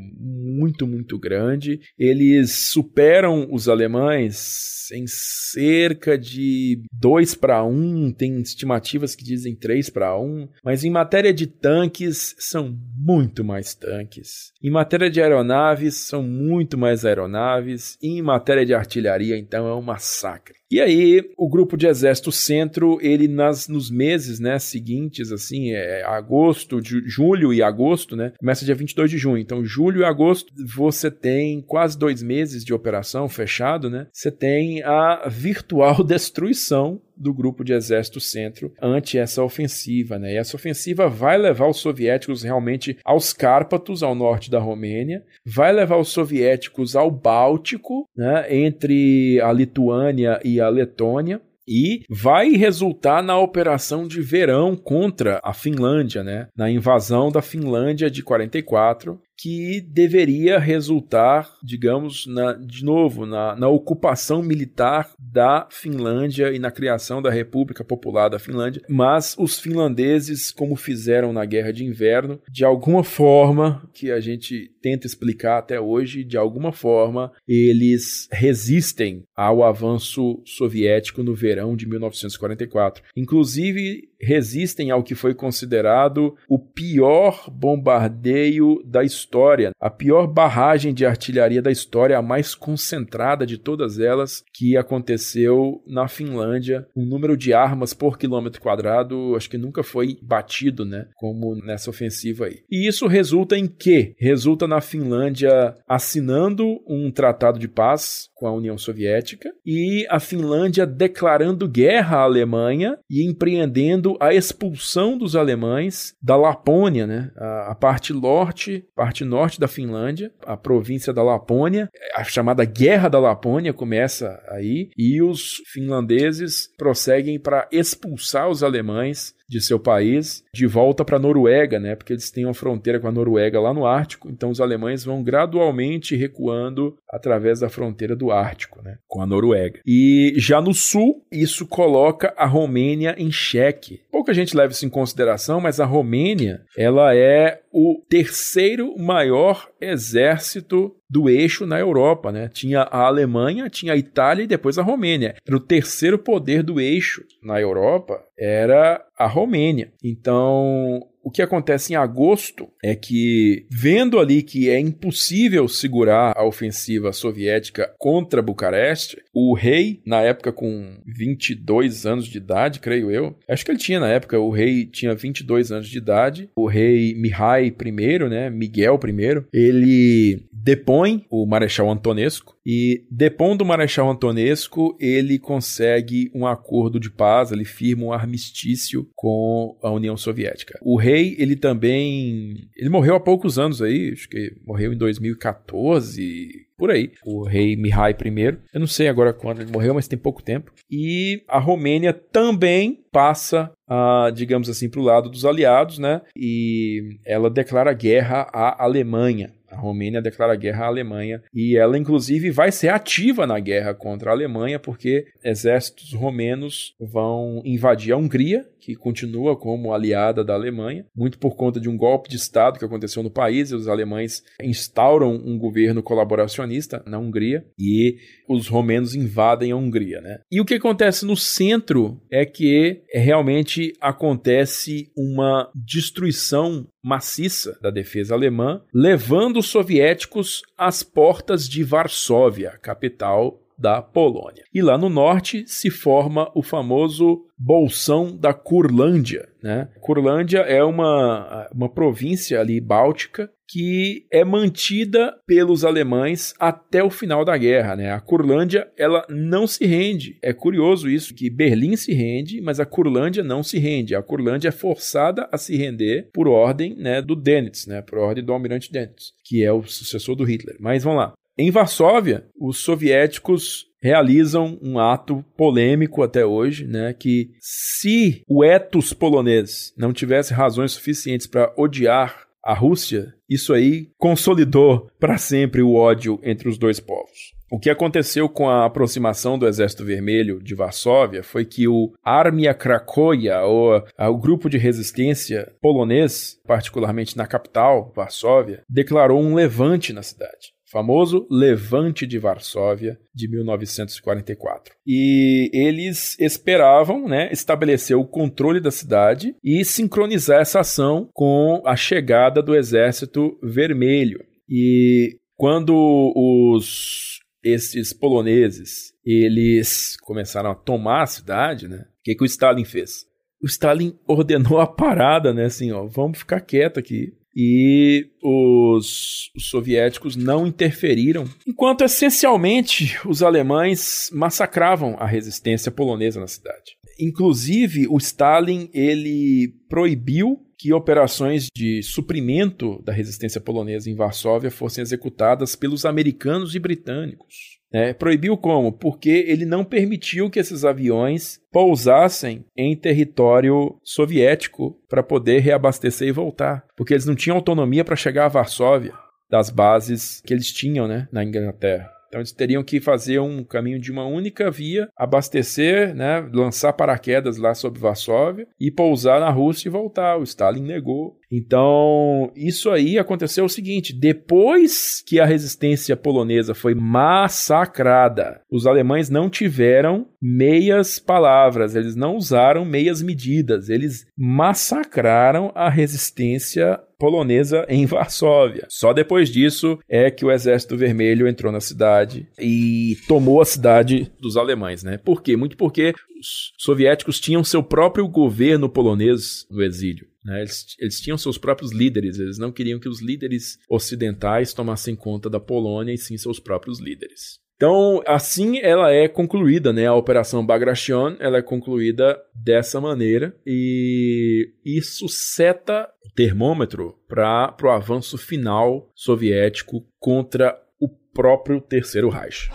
muito, 0.58 0.86
muito 0.86 1.18
grande. 1.18 1.80
Eles 1.98 2.52
superam 2.70 3.48
os 3.50 3.68
alemães 3.68 4.78
em 4.92 5.04
cerca 5.06 6.16
de 6.16 6.82
2 6.92 7.34
para 7.34 7.64
1, 7.64 8.12
tem 8.12 8.40
estimativas 8.40 9.14
que 9.14 9.24
dizem 9.24 9.54
3 9.54 9.90
para 9.90 10.18
1, 10.18 10.48
mas 10.64 10.84
em 10.84 10.90
matéria 10.90 11.32
de 11.32 11.46
tanques 11.46 12.34
são 12.38 12.76
muito 12.96 13.44
mais 13.44 13.74
tanques. 13.74 14.52
Em 14.62 14.70
matéria 14.70 15.10
de 15.10 15.20
aeronaves 15.20 15.94
são 15.96 16.22
muito 16.22 16.78
mais 16.78 17.04
aeronaves, 17.04 17.96
e 18.02 18.18
em 18.18 18.22
matéria 18.22 18.64
de 18.64 18.74
artilharia 18.74 19.36
então 19.36 19.66
é 19.66 19.74
um 19.74 19.82
massacre. 19.82 20.58
E 20.70 20.82
aí, 20.82 21.22
o 21.36 21.48
grupo 21.48 21.78
de 21.78 21.86
exército 21.86 22.30
centro, 22.30 22.98
ele 23.00 23.26
nas, 23.26 23.68
nos 23.68 23.90
meses 23.90 24.38
né, 24.38 24.58
seguintes, 24.58 25.32
assim, 25.32 25.72
é 25.72 26.04
agosto, 26.04 26.78
julho 26.82 27.54
e 27.54 27.62
agosto, 27.62 28.14
né? 28.14 28.34
Começa 28.38 28.66
dia 28.66 28.74
22 28.74 29.10
de 29.10 29.16
junho. 29.16 29.38
Então, 29.38 29.64
julho 29.64 30.02
e 30.02 30.04
agosto, 30.04 30.47
você 30.74 31.10
tem 31.10 31.60
quase 31.60 31.98
dois 31.98 32.22
meses 32.22 32.64
de 32.64 32.74
operação 32.74 33.28
fechado, 33.28 33.88
né? 33.90 34.06
Você 34.12 34.30
tem 34.30 34.82
a 34.82 35.28
virtual 35.28 36.02
destruição 36.04 37.00
do 37.16 37.34
grupo 37.34 37.64
de 37.64 37.72
exército 37.72 38.20
centro 38.20 38.72
ante 38.80 39.18
essa 39.18 39.42
ofensiva, 39.42 40.18
né? 40.18 40.34
E 40.34 40.36
essa 40.36 40.56
ofensiva 40.56 41.08
vai 41.08 41.36
levar 41.36 41.68
os 41.68 41.78
soviéticos 41.78 42.42
realmente 42.42 42.96
aos 43.04 43.32
Cárpatos, 43.32 44.02
ao 44.02 44.14
norte 44.14 44.50
da 44.50 44.58
Romênia, 44.58 45.24
vai 45.44 45.72
levar 45.72 45.96
os 45.96 46.08
soviéticos 46.08 46.94
ao 46.94 47.10
Báltico, 47.10 48.06
né? 48.16 48.46
Entre 48.54 49.40
a 49.40 49.52
Lituânia 49.52 50.40
e 50.44 50.60
a 50.60 50.68
Letônia, 50.68 51.40
e 51.68 52.02
vai 52.08 52.52
resultar 52.52 53.22
na 53.22 53.38
operação 53.38 54.08
de 54.08 54.22
verão 54.22 54.74
contra 54.74 55.38
a 55.44 55.52
Finlândia, 55.52 56.24
né? 56.24 56.48
Na 56.56 56.70
invasão 56.70 57.30
da 57.30 57.42
Finlândia 57.42 58.10
de 58.10 58.22
44, 58.22 59.20
que 59.38 59.80
deveria 59.80 60.58
resultar, 60.58 61.48
digamos, 61.62 62.26
na, 62.26 62.54
de 62.54 62.84
novo, 62.84 63.24
na, 63.24 63.54
na, 63.54 63.68
ocupação 63.68 64.42
militar 64.42 65.12
da 65.18 65.68
Finlândia 65.70 66.52
e 66.52 66.58
na 66.58 66.72
criação 66.72 67.22
da 67.22 67.30
República 67.30 67.84
Popular 67.84 68.28
da 68.28 68.40
Finlândia. 68.40 68.82
Mas 68.88 69.36
os 69.38 69.60
finlandeses, 69.60 70.50
como 70.50 70.74
fizeram 70.74 71.32
na 71.32 71.44
Guerra 71.44 71.72
de 71.72 71.84
Inverno, 71.84 72.40
de 72.50 72.64
alguma 72.64 73.04
forma, 73.04 73.88
que 73.94 74.10
a 74.10 74.18
gente 74.18 74.72
tenta 74.82 75.06
explicar 75.06 75.58
até 75.58 75.80
hoje, 75.80 76.24
de 76.24 76.36
alguma 76.36 76.72
forma, 76.72 77.30
eles 77.46 78.26
resistem 78.32 79.22
ao 79.36 79.62
avanço 79.62 80.42
soviético 80.44 81.22
no 81.22 81.34
verão 81.34 81.76
de 81.76 81.86
1944. 81.86 83.04
Inclusive, 83.16 84.07
resistem 84.20 84.90
ao 84.90 85.02
que 85.02 85.14
foi 85.14 85.34
considerado 85.34 86.34
o 86.48 86.58
pior 86.58 87.48
bombardeio 87.50 88.82
da 88.84 89.04
história, 89.04 89.70
a 89.80 89.90
pior 89.90 90.26
barragem 90.26 90.92
de 90.92 91.06
artilharia 91.06 91.62
da 91.62 91.70
história, 91.70 92.18
a 92.18 92.22
mais 92.22 92.54
concentrada 92.54 93.46
de 93.46 93.58
todas 93.58 93.98
elas, 93.98 94.42
que 94.54 94.76
aconteceu 94.76 95.82
na 95.86 96.08
Finlândia. 96.08 96.86
O 96.94 97.04
número 97.04 97.36
de 97.36 97.52
armas 97.52 97.94
por 97.94 98.18
quilômetro 98.18 98.60
quadrado 98.60 99.34
acho 99.36 99.50
que 99.50 99.58
nunca 99.58 99.82
foi 99.82 100.16
batido, 100.22 100.84
né, 100.84 101.06
como 101.16 101.54
nessa 101.56 101.90
ofensiva 101.90 102.46
aí. 102.46 102.60
E 102.70 102.86
isso 102.86 103.06
resulta 103.06 103.56
em 103.56 103.66
que? 103.66 104.14
Resulta 104.18 104.66
na 104.66 104.80
Finlândia 104.80 105.74
assinando 105.88 106.80
um 106.86 107.10
tratado 107.10 107.58
de 107.58 107.68
paz 107.68 108.28
com 108.34 108.46
a 108.46 108.52
União 108.52 108.78
Soviética 108.78 109.50
e 109.66 110.06
a 110.08 110.20
Finlândia 110.20 110.86
declarando 110.86 111.68
guerra 111.68 112.18
à 112.18 112.22
Alemanha 112.22 112.96
e 113.10 113.24
empreendendo 113.24 114.07
a 114.20 114.32
expulsão 114.32 115.18
dos 115.18 115.34
alemães 115.34 116.14
da 116.22 116.36
Lapônia, 116.36 117.06
né? 117.06 117.30
a, 117.36 117.72
a 117.72 117.74
parte 117.74 118.12
norte, 118.12 118.84
parte 118.94 119.24
norte 119.24 119.58
da 119.58 119.68
Finlândia, 119.68 120.32
a 120.46 120.56
província 120.56 121.12
da 121.12 121.22
Lapônia, 121.22 121.88
a 122.14 122.24
chamada 122.24 122.64
Guerra 122.64 123.08
da 123.08 123.18
Lapônia 123.18 123.72
começa 123.72 124.42
aí, 124.48 124.90
e 124.96 125.22
os 125.22 125.56
finlandeses 125.72 126.68
prosseguem 126.76 127.38
para 127.38 127.68
expulsar 127.72 128.48
os 128.48 128.62
alemães 128.62 129.34
de 129.48 129.60
seu 129.60 129.78
país 129.80 130.44
de 130.52 130.66
volta 130.66 131.04
para 131.04 131.16
a 131.16 131.20
Noruega, 131.20 131.78
né? 131.78 131.94
Porque 131.94 132.12
eles 132.12 132.30
têm 132.30 132.44
uma 132.44 132.54
fronteira 132.54 133.00
com 133.00 133.08
a 133.08 133.12
Noruega 133.12 133.60
lá 133.60 133.72
no 133.72 133.86
Ártico, 133.86 134.28
então 134.28 134.50
os 134.50 134.60
alemães 134.60 135.04
vão 135.04 135.22
gradualmente 135.22 136.16
recuando 136.16 136.96
através 137.08 137.60
da 137.60 137.68
fronteira 137.68 138.14
do 138.14 138.30
Ártico, 138.30 138.82
né? 138.82 138.98
Com 139.06 139.22
a 139.22 139.26
Noruega. 139.26 139.80
E 139.86 140.34
já 140.36 140.60
no 140.60 140.74
sul, 140.74 141.24
isso 141.32 141.66
coloca 141.66 142.34
a 142.36 142.46
Romênia 142.46 143.14
em 143.18 143.30
xeque. 143.30 144.00
Pouca 144.10 144.34
gente 144.34 144.56
leva 144.56 144.72
isso 144.72 144.84
em 144.84 144.90
consideração, 144.90 145.60
mas 145.60 145.80
a 145.80 145.86
Romênia, 145.86 146.62
ela 146.76 147.14
é 147.14 147.60
o 147.72 148.02
terceiro 148.08 148.98
maior 148.98 149.68
exército 149.80 150.94
do 151.08 151.28
eixo 151.28 151.64
na 151.66 151.78
Europa, 151.78 152.30
né? 152.30 152.48
Tinha 152.52 152.82
a 152.82 153.06
Alemanha, 153.06 153.70
tinha 153.70 153.94
a 153.94 153.96
Itália 153.96 154.42
e 154.42 154.46
depois 154.46 154.78
a 154.78 154.82
Romênia. 154.82 155.34
Era 155.46 155.56
o 155.56 155.60
terceiro 155.60 156.18
poder 156.18 156.62
do 156.62 156.80
eixo 156.80 157.24
na 157.42 157.60
Europa, 157.60 158.22
era 158.38 159.04
a 159.16 159.26
Romênia. 159.26 159.92
Então, 160.04 161.00
o 161.28 161.30
que 161.30 161.42
acontece 161.42 161.92
em 161.92 161.96
agosto 161.96 162.70
é 162.82 162.94
que, 162.94 163.66
vendo 163.70 164.18
ali 164.18 164.42
que 164.42 164.70
é 164.70 164.80
impossível 164.80 165.68
segurar 165.68 166.32
a 166.34 166.42
ofensiva 166.42 167.12
soviética 167.12 167.92
contra 167.98 168.40
Bucareste, 168.40 169.22
o 169.34 169.54
rei, 169.54 170.00
na 170.06 170.22
época 170.22 170.50
com 170.50 170.96
22 171.06 172.06
anos 172.06 172.26
de 172.26 172.38
idade, 172.38 172.80
creio 172.80 173.10
eu, 173.10 173.36
acho 173.46 173.62
que 173.62 173.70
ele 173.70 173.78
tinha 173.78 174.00
na 174.00 174.08
época, 174.08 174.38
o 174.38 174.50
rei 174.50 174.86
tinha 174.86 175.14
22 175.14 175.70
anos 175.70 175.88
de 175.88 175.98
idade, 175.98 176.48
o 176.56 176.66
rei 176.66 177.14
Mihai 177.14 177.66
I, 177.66 178.18
né, 178.30 178.48
Miguel 178.48 178.98
I, 179.04 179.44
ele 179.52 180.48
depõe 180.50 181.26
o 181.30 181.44
Marechal 181.44 181.90
Antonesco 181.90 182.56
e 182.70 183.06
depondo 183.10 183.64
o 183.64 183.66
Marechal 183.66 184.10
Antonesco, 184.10 184.94
ele 185.00 185.38
consegue 185.38 186.30
um 186.34 186.46
acordo 186.46 187.00
de 187.00 187.10
paz, 187.10 187.50
ele 187.50 187.64
firma 187.64 188.04
um 188.04 188.12
armistício 188.12 189.08
com 189.16 189.74
a 189.82 189.90
União 189.90 190.18
Soviética. 190.18 190.78
O 190.82 190.98
rei, 190.98 191.17
ele 191.38 191.56
também, 191.56 192.68
ele 192.76 192.88
morreu 192.88 193.16
há 193.16 193.20
poucos 193.20 193.58
anos 193.58 193.80
aí, 193.82 194.10
acho 194.12 194.28
que 194.28 194.54
morreu 194.64 194.92
em 194.92 194.96
2014, 194.96 196.66
por 196.78 196.90
aí. 196.90 197.10
O 197.24 197.42
rei 197.42 197.76
Mihai 197.76 198.12
I. 198.12 198.58
Eu 198.72 198.80
não 198.80 198.86
sei 198.86 199.08
agora 199.08 199.32
quando 199.32 199.60
ele 199.60 199.72
morreu, 199.72 199.94
mas 199.94 200.06
tem 200.06 200.18
pouco 200.18 200.42
tempo. 200.42 200.72
E 200.88 201.42
a 201.48 201.58
Romênia 201.58 202.12
também 202.12 203.04
passa, 203.10 203.72
uh, 203.90 204.30
digamos 204.32 204.68
assim, 204.68 204.88
para 204.88 205.00
o 205.00 205.04
lado 205.04 205.28
dos 205.28 205.44
aliados, 205.44 205.98
né? 205.98 206.22
E 206.36 207.18
ela 207.26 207.50
declara 207.50 207.92
guerra 207.92 208.46
à 208.52 208.84
Alemanha. 208.84 209.52
A 209.70 209.76
Romênia 209.76 210.22
declara 210.22 210.56
guerra 210.56 210.84
à 210.84 210.88
Alemanha 210.88 211.42
e 211.54 211.76
ela, 211.76 211.98
inclusive, 211.98 212.50
vai 212.50 212.72
ser 212.72 212.88
ativa 212.88 213.46
na 213.46 213.58
guerra 213.60 213.94
contra 213.94 214.30
a 214.30 214.32
Alemanha 214.32 214.78
porque 214.78 215.26
exércitos 215.44 216.12
romenos 216.14 216.94
vão 216.98 217.62
invadir 217.64 218.12
a 218.12 218.16
Hungria, 218.16 218.66
que 218.80 218.94
continua 218.94 219.54
como 219.56 219.92
aliada 219.92 220.42
da 220.42 220.54
Alemanha, 220.54 221.04
muito 221.14 221.38
por 221.38 221.56
conta 221.56 221.78
de 221.78 221.88
um 221.88 221.96
golpe 221.96 222.28
de 222.30 222.36
Estado 222.36 222.78
que 222.78 222.84
aconteceu 222.84 223.22
no 223.22 223.30
país. 223.30 223.70
E 223.70 223.74
os 223.74 223.88
alemães 223.88 224.42
instauram 224.62 225.34
um 225.34 225.58
governo 225.58 226.02
colaboracionista 226.02 227.02
na 227.06 227.18
Hungria 227.18 227.66
e 227.78 228.16
os 228.48 228.68
romenos 228.68 229.14
invadem 229.14 229.72
a 229.72 229.76
Hungria. 229.76 230.20
Né? 230.22 230.40
E 230.50 230.60
o 230.60 230.64
que 230.64 230.74
acontece 230.74 231.26
no 231.26 231.36
centro 231.36 232.18
é 232.30 232.46
que 232.46 233.02
realmente 233.12 233.92
acontece 234.00 235.10
uma 235.14 235.70
destruição 235.74 236.86
maciça 237.02 237.78
da 237.80 237.90
defesa 237.90 238.34
alemã, 238.34 238.82
levando 238.92 239.58
os 239.58 239.66
soviéticos 239.66 240.62
às 240.76 241.02
portas 241.02 241.68
de 241.68 241.82
Varsóvia, 241.84 242.78
capital 242.82 243.60
da 243.78 244.02
Polônia. 244.02 244.64
E 244.74 244.82
lá 244.82 244.98
no 244.98 245.08
norte 245.08 245.64
se 245.66 245.90
forma 245.90 246.50
o 246.54 246.62
famoso 246.62 247.44
Bolsão 247.56 248.36
da 248.36 248.52
Curlândia. 248.52 249.48
Né? 249.62 249.88
Curlândia 250.00 250.58
é 250.60 250.82
uma, 250.82 251.68
uma 251.72 251.88
província 251.88 252.60
ali 252.60 252.80
báltica 252.80 253.50
que 253.68 254.26
é 254.32 254.44
mantida 254.44 255.34
pelos 255.46 255.84
alemães 255.84 256.54
até 256.58 257.04
o 257.04 257.10
final 257.10 257.44
da 257.44 257.54
guerra, 257.56 257.94
né? 257.94 258.10
A 258.10 258.18
Curlândia, 258.18 258.88
ela 258.96 259.26
não 259.28 259.66
se 259.66 259.84
rende. 259.84 260.38
É 260.42 260.54
curioso 260.54 261.08
isso 261.10 261.34
que 261.34 261.50
Berlim 261.50 261.94
se 261.94 262.14
rende, 262.14 262.62
mas 262.62 262.80
a 262.80 262.86
Curlândia 262.86 263.44
não 263.44 263.62
se 263.62 263.78
rende. 263.78 264.14
A 264.14 264.22
Curlândia 264.22 264.68
é 264.68 264.72
forçada 264.72 265.46
a 265.52 265.58
se 265.58 265.76
render 265.76 266.30
por 266.32 266.48
ordem, 266.48 266.96
né, 266.96 267.20
do 267.20 267.36
Dönitz, 267.36 267.86
né, 267.86 268.00
por 268.00 268.18
ordem 268.18 268.42
do 268.42 268.54
almirante 268.54 268.90
Dönitz, 268.90 269.32
que 269.44 269.62
é 269.62 269.70
o 269.70 269.82
sucessor 269.82 270.34
do 270.34 270.44
Hitler. 270.44 270.76
Mas 270.80 271.04
vamos 271.04 271.18
lá. 271.18 271.34
Em 271.60 271.72
Varsóvia, 271.72 272.44
os 272.56 272.78
soviéticos 272.78 273.88
realizam 274.00 274.78
um 274.80 274.96
ato 274.96 275.44
polêmico 275.56 276.22
até 276.22 276.46
hoje, 276.46 276.86
né, 276.86 277.12
que 277.12 277.50
se 277.60 278.42
o 278.48 278.62
etos 278.62 279.12
polonês 279.12 279.92
não 279.98 280.12
tivesse 280.12 280.54
razões 280.54 280.92
suficientes 280.92 281.48
para 281.48 281.74
odiar 281.76 282.46
a 282.64 282.72
Rússia, 282.72 283.34
isso 283.50 283.74
aí 283.74 284.08
consolidou 284.16 285.10
para 285.18 285.36
sempre 285.36 285.82
o 285.82 285.94
ódio 285.94 286.38
entre 286.44 286.68
os 286.68 286.78
dois 286.78 287.00
povos. 287.00 287.52
O 287.72 287.78
que 287.80 287.90
aconteceu 287.90 288.48
com 288.48 288.68
a 288.68 288.84
aproximação 288.84 289.58
do 289.58 289.66
Exército 289.66 290.04
Vermelho 290.04 290.62
de 290.62 290.76
Varsóvia 290.76 291.42
foi 291.42 291.64
que 291.64 291.88
o 291.88 292.12
Armia 292.24 292.72
Krakoia, 292.72 293.62
ou 293.62 294.00
o 294.16 294.38
grupo 294.38 294.70
de 294.70 294.78
resistência 294.78 295.72
polonês, 295.82 296.56
particularmente 296.64 297.36
na 297.36 297.48
capital, 297.48 298.12
Varsóvia, 298.14 298.84
declarou 298.88 299.42
um 299.42 299.56
levante 299.56 300.12
na 300.12 300.22
cidade 300.22 300.77
famoso 300.90 301.46
Levante 301.50 302.26
de 302.26 302.38
Varsóvia 302.38 303.18
de 303.34 303.48
1944. 303.48 304.94
E 305.06 305.70
eles 305.72 306.38
esperavam 306.38 307.28
né, 307.28 307.50
estabelecer 307.52 308.16
o 308.16 308.26
controle 308.26 308.80
da 308.80 308.90
cidade 308.90 309.54
e 309.62 309.84
sincronizar 309.84 310.60
essa 310.60 310.80
ação 310.80 311.28
com 311.32 311.82
a 311.84 311.96
chegada 311.96 312.62
do 312.62 312.74
Exército 312.74 313.58
Vermelho. 313.62 314.44
E 314.68 315.38
quando 315.56 315.94
os 316.34 317.38
esses 317.64 318.12
poloneses 318.12 319.12
eles 319.24 320.16
começaram 320.22 320.70
a 320.70 320.74
tomar 320.74 321.22
a 321.22 321.26
cidade, 321.26 321.88
né? 321.88 321.98
O 321.98 322.22
que, 322.22 322.34
que 322.34 322.42
o 322.42 322.46
Stalin 322.46 322.84
fez? 322.84 323.26
O 323.62 323.66
Stalin 323.66 324.16
ordenou 324.26 324.80
a 324.80 324.86
parada, 324.86 325.52
né? 325.52 325.64
Assim, 325.64 325.90
ó, 325.92 326.06
vamos 326.06 326.38
ficar 326.38 326.60
quieto 326.60 326.98
aqui. 326.98 327.32
E 327.60 328.28
os, 328.40 329.50
os 329.56 329.68
soviéticos 329.68 330.36
não 330.36 330.64
interferiram, 330.64 331.44
enquanto 331.66 332.04
essencialmente 332.04 333.18
os 333.26 333.42
alemães 333.42 334.30
massacravam 334.32 335.16
a 335.18 335.26
resistência 335.26 335.90
polonesa 335.90 336.38
na 336.38 336.46
cidade. 336.46 336.96
Inclusive, 337.18 338.06
o 338.08 338.16
Stalin 338.16 338.88
ele 338.94 339.74
proibiu 339.88 340.64
que 340.78 340.92
operações 340.92 341.66
de 341.74 342.00
suprimento 342.00 343.02
da 343.02 343.12
resistência 343.12 343.60
polonesa 343.60 344.08
em 344.08 344.14
Varsóvia 344.14 344.70
fossem 344.70 345.02
executadas 345.02 345.74
pelos 345.74 346.04
americanos 346.04 346.76
e 346.76 346.78
britânicos. 346.78 347.77
É, 347.92 348.12
proibiu 348.12 348.56
como? 348.56 348.92
Porque 348.92 349.44
ele 349.46 349.64
não 349.64 349.84
permitiu 349.84 350.50
que 350.50 350.58
esses 350.58 350.84
aviões 350.84 351.58
pousassem 351.72 352.64
em 352.76 352.94
território 352.94 353.98
soviético 354.02 354.98
para 355.08 355.22
poder 355.22 355.60
reabastecer 355.60 356.28
e 356.28 356.32
voltar. 356.32 356.84
Porque 356.96 357.14
eles 357.14 357.26
não 357.26 357.34
tinham 357.34 357.56
autonomia 357.56 358.04
para 358.04 358.16
chegar 358.16 358.44
a 358.44 358.48
Varsóvia 358.48 359.14
das 359.50 359.70
bases 359.70 360.42
que 360.44 360.52
eles 360.52 360.70
tinham 360.70 361.08
né, 361.08 361.26
na 361.32 361.42
Inglaterra. 361.42 362.17
Então 362.28 362.40
eles 362.40 362.52
teriam 362.52 362.84
que 362.84 363.00
fazer 363.00 363.40
um 363.40 363.64
caminho 363.64 363.98
de 363.98 364.12
uma 364.12 364.26
única 364.26 364.70
via, 364.70 365.08
abastecer, 365.16 366.14
né, 366.14 366.46
lançar 366.52 366.92
paraquedas 366.92 367.56
lá 367.56 367.74
sobre 367.74 368.00
Varsóvia 368.00 368.66
e 368.78 368.90
pousar 368.90 369.40
na 369.40 369.50
Rússia 369.50 369.88
e 369.88 369.92
voltar. 369.92 370.38
O 370.38 370.42
Stalin 370.42 370.82
negou. 370.82 371.38
Então, 371.50 372.52
isso 372.54 372.90
aí 372.90 373.18
aconteceu 373.18 373.64
o 373.64 373.68
seguinte: 373.68 374.12
depois 374.12 375.22
que 375.26 375.40
a 375.40 375.46
resistência 375.46 376.16
polonesa 376.16 376.74
foi 376.74 376.94
massacrada, 376.94 378.60
os 378.70 378.86
alemães 378.86 379.30
não 379.30 379.48
tiveram 379.48 380.26
meias 380.40 381.18
palavras, 381.18 381.94
eles 381.94 382.14
não 382.14 382.36
usaram 382.36 382.84
meias 382.84 383.22
medidas, 383.22 383.88
eles 383.88 384.26
massacraram 384.36 385.72
a 385.74 385.88
resistência 385.88 387.00
polonesa 387.18 387.84
em 387.88 388.04
Varsóvia. 388.06 388.86
Só 388.88 389.12
depois 389.12 389.50
disso 389.50 389.98
é 390.08 390.30
que 390.30 390.44
o 390.44 390.50
Exército 390.50 390.96
Vermelho 390.96 391.48
entrou 391.48 391.72
na 391.72 391.80
cidade 391.80 392.46
e 392.58 393.16
tomou 393.26 393.60
a 393.60 393.64
cidade 393.64 394.30
dos 394.40 394.56
alemães, 394.56 395.02
né? 395.02 395.18
Por 395.18 395.42
quê? 395.42 395.56
Muito 395.56 395.76
porque 395.76 396.14
os 396.38 396.72
soviéticos 396.78 397.40
tinham 397.40 397.64
seu 397.64 397.82
próprio 397.82 398.26
governo 398.28 398.88
polonês 398.88 399.66
no 399.70 399.82
exílio. 399.82 400.26
Né? 400.44 400.60
Eles, 400.60 400.96
eles, 400.98 401.20
tinham 401.20 401.36
seus 401.36 401.58
próprios 401.58 401.92
líderes, 401.92 402.38
eles 402.38 402.58
não 402.58 402.72
queriam 402.72 402.98
que 402.98 403.08
os 403.08 403.20
líderes 403.20 403.78
ocidentais 403.88 404.72
tomassem 404.72 405.14
conta 405.14 405.50
da 405.50 405.60
Polônia 405.60 406.14
e 406.14 406.18
sim 406.18 406.38
seus 406.38 406.58
próprios 406.58 407.00
líderes. 407.00 407.58
Então, 407.78 408.20
assim 408.26 408.80
ela 408.80 409.12
é 409.12 409.28
concluída, 409.28 409.92
né? 409.92 410.04
A 410.04 410.12
Operação 410.12 410.66
Bagration, 410.66 411.36
ela 411.38 411.58
é 411.58 411.62
concluída 411.62 412.36
dessa 412.52 413.00
maneira 413.00 413.54
e 413.64 414.72
isso 414.84 415.28
seta 415.28 416.08
o 416.26 416.34
termômetro 416.34 417.14
para 417.28 417.72
o 417.80 417.88
avanço 417.88 418.36
final 418.36 419.08
soviético 419.14 420.04
contra 420.18 420.76
o 421.00 421.08
próprio 421.32 421.80
Terceiro 421.80 422.28
Reich. 422.28 422.68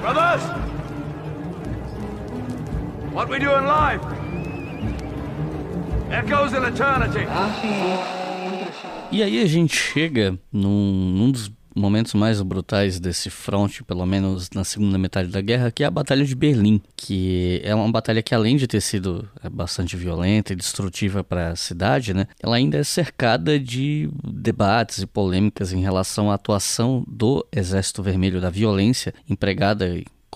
Brothers! 0.00 0.42
What 3.12 3.30
we 3.30 3.38
doing 3.38 3.66
live? 3.66 4.00
Echoes 6.10 6.54
in 6.54 6.64
eternity. 6.64 7.26
E 9.12 9.22
aí 9.22 9.42
a 9.42 9.46
gente 9.46 9.76
chega 9.76 10.38
num, 10.50 11.12
num 11.14 11.30
dos 11.30 11.57
momentos 11.78 12.14
mais 12.14 12.42
brutais 12.42 12.98
desse 12.98 13.30
front, 13.30 13.82
pelo 13.82 14.04
menos 14.04 14.50
na 14.54 14.64
segunda 14.64 14.98
metade 14.98 15.28
da 15.28 15.40
guerra, 15.40 15.70
que 15.70 15.82
é 15.82 15.86
a 15.86 15.90
Batalha 15.90 16.24
de 16.24 16.34
Berlim, 16.34 16.80
que 16.96 17.60
é 17.64 17.74
uma 17.74 17.90
batalha 17.90 18.22
que 18.22 18.34
além 18.34 18.56
de 18.56 18.66
ter 18.66 18.80
sido 18.80 19.28
é, 19.42 19.48
bastante 19.48 19.96
violenta 19.96 20.52
e 20.52 20.56
destrutiva 20.56 21.22
para 21.22 21.50
a 21.50 21.56
cidade, 21.56 22.12
né, 22.12 22.26
ela 22.42 22.56
ainda 22.56 22.78
é 22.78 22.84
cercada 22.84 23.58
de 23.58 24.10
debates 24.24 24.98
e 24.98 25.06
polêmicas 25.06 25.72
em 25.72 25.80
relação 25.80 26.30
à 26.30 26.34
atuação 26.34 27.04
do 27.06 27.46
Exército 27.52 28.02
Vermelho, 28.02 28.40
da 28.40 28.50
violência 28.50 29.14
empregada 29.28 29.86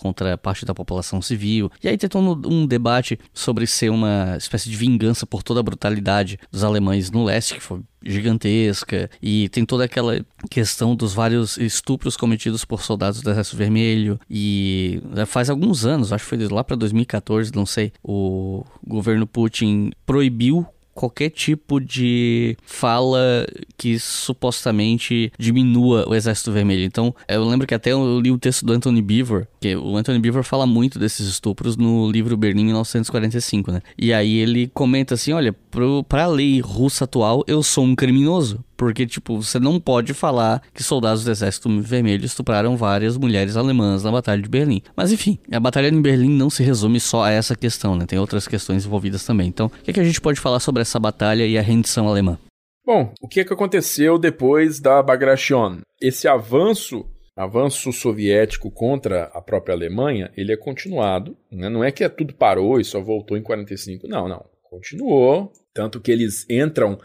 contra 0.02 0.36
parte 0.36 0.66
da 0.66 0.74
população 0.74 1.22
civil. 1.22 1.70
E 1.80 1.86
aí 1.86 1.96
tem 1.96 2.10
todo 2.10 2.48
um 2.50 2.66
debate 2.66 3.18
sobre 3.32 3.68
ser 3.68 3.88
uma 3.90 4.36
espécie 4.36 4.68
de 4.68 4.76
vingança 4.76 5.24
por 5.24 5.44
toda 5.44 5.60
a 5.60 5.62
brutalidade 5.62 6.40
dos 6.50 6.64
alemães 6.64 7.08
no 7.08 7.24
leste, 7.24 7.54
que 7.54 7.60
foi 7.60 7.80
gigantesca, 8.04 9.08
e 9.22 9.48
tem 9.50 9.64
toda 9.64 9.84
aquela 9.84 10.26
questão 10.50 10.96
dos 10.96 11.14
vários 11.14 11.56
estupros 11.56 12.16
cometidos 12.16 12.64
por 12.64 12.82
soldados 12.82 13.22
do 13.22 13.30
Exército 13.30 13.56
Vermelho. 13.56 14.18
E 14.28 15.00
faz 15.28 15.48
alguns 15.48 15.86
anos, 15.86 16.12
acho 16.12 16.24
que 16.24 16.30
foi 16.30 16.48
lá 16.48 16.64
para 16.64 16.74
2014, 16.74 17.52
não 17.54 17.64
sei, 17.64 17.92
o 18.02 18.64
governo 18.84 19.24
Putin 19.24 19.92
proibiu 20.04 20.66
qualquer 20.94 21.30
tipo 21.30 21.80
de 21.80 22.56
fala 22.64 23.46
que 23.76 23.98
supostamente 23.98 25.32
diminua 25.38 26.08
o 26.08 26.14
Exército 26.14 26.52
Vermelho. 26.52 26.84
Então, 26.84 27.14
eu 27.28 27.44
lembro 27.44 27.66
que 27.66 27.74
até 27.74 27.92
eu 27.92 28.20
li 28.20 28.30
o 28.30 28.38
texto 28.38 28.64
do 28.64 28.72
Anthony 28.72 29.02
Beaver, 29.02 29.48
que 29.60 29.76
o 29.76 29.96
Anthony 29.96 30.18
Beaver 30.18 30.42
fala 30.42 30.66
muito 30.66 30.98
desses 30.98 31.26
estupros 31.26 31.76
no 31.76 32.10
livro 32.10 32.36
Berlim 32.36 32.64
1945, 32.66 33.72
né? 33.72 33.82
E 33.98 34.12
aí 34.12 34.36
ele 34.36 34.70
comenta 34.72 35.14
assim, 35.14 35.32
olha, 35.32 35.52
pro, 35.70 36.04
pra 36.04 36.26
lei 36.26 36.60
russa 36.60 37.04
atual, 37.04 37.44
eu 37.46 37.62
sou 37.62 37.84
um 37.84 37.94
criminoso. 37.94 38.62
Porque, 38.82 39.06
tipo, 39.06 39.40
você 39.40 39.60
não 39.60 39.78
pode 39.78 40.12
falar 40.12 40.60
que 40.74 40.82
soldados 40.82 41.22
do 41.22 41.30
Exército 41.30 41.68
Vermelho 41.80 42.24
estupraram 42.24 42.76
várias 42.76 43.16
mulheres 43.16 43.56
alemãs 43.56 44.02
na 44.02 44.10
Batalha 44.10 44.42
de 44.42 44.48
Berlim. 44.48 44.82
Mas, 44.96 45.12
enfim, 45.12 45.38
a 45.52 45.60
Batalha 45.60 45.88
de 45.88 46.00
Berlim 46.00 46.30
não 46.30 46.50
se 46.50 46.64
resume 46.64 46.98
só 46.98 47.22
a 47.22 47.30
essa 47.30 47.54
questão, 47.54 47.94
né? 47.94 48.06
Tem 48.06 48.18
outras 48.18 48.48
questões 48.48 48.84
envolvidas 48.84 49.24
também. 49.24 49.46
Então, 49.46 49.66
o 49.66 49.70
que, 49.70 49.92
é 49.92 49.94
que 49.94 50.00
a 50.00 50.04
gente 50.04 50.20
pode 50.20 50.40
falar 50.40 50.58
sobre 50.58 50.82
essa 50.82 50.98
batalha 50.98 51.46
e 51.46 51.56
a 51.56 51.62
rendição 51.62 52.08
alemã? 52.08 52.36
Bom, 52.84 53.14
o 53.22 53.28
que, 53.28 53.38
é 53.38 53.44
que 53.44 53.52
aconteceu 53.52 54.18
depois 54.18 54.80
da 54.80 55.00
Bagration? 55.00 55.78
Esse 56.00 56.26
avanço 56.26 57.06
avanço 57.36 57.92
soviético 57.92 58.68
contra 58.68 59.26
a 59.32 59.40
própria 59.40 59.76
Alemanha, 59.76 60.32
ele 60.36 60.52
é 60.52 60.56
continuado. 60.56 61.36
Né? 61.52 61.68
Não 61.68 61.84
é 61.84 61.92
que 61.92 62.02
é 62.02 62.08
tudo 62.08 62.34
parou 62.34 62.80
e 62.80 62.84
só 62.84 63.00
voltou 63.00 63.36
em 63.36 63.42
45. 63.44 64.08
Não, 64.08 64.26
não. 64.26 64.44
Continuou. 64.64 65.52
Tanto 65.72 66.00
que 66.00 66.10
eles 66.10 66.44
entram 66.50 66.98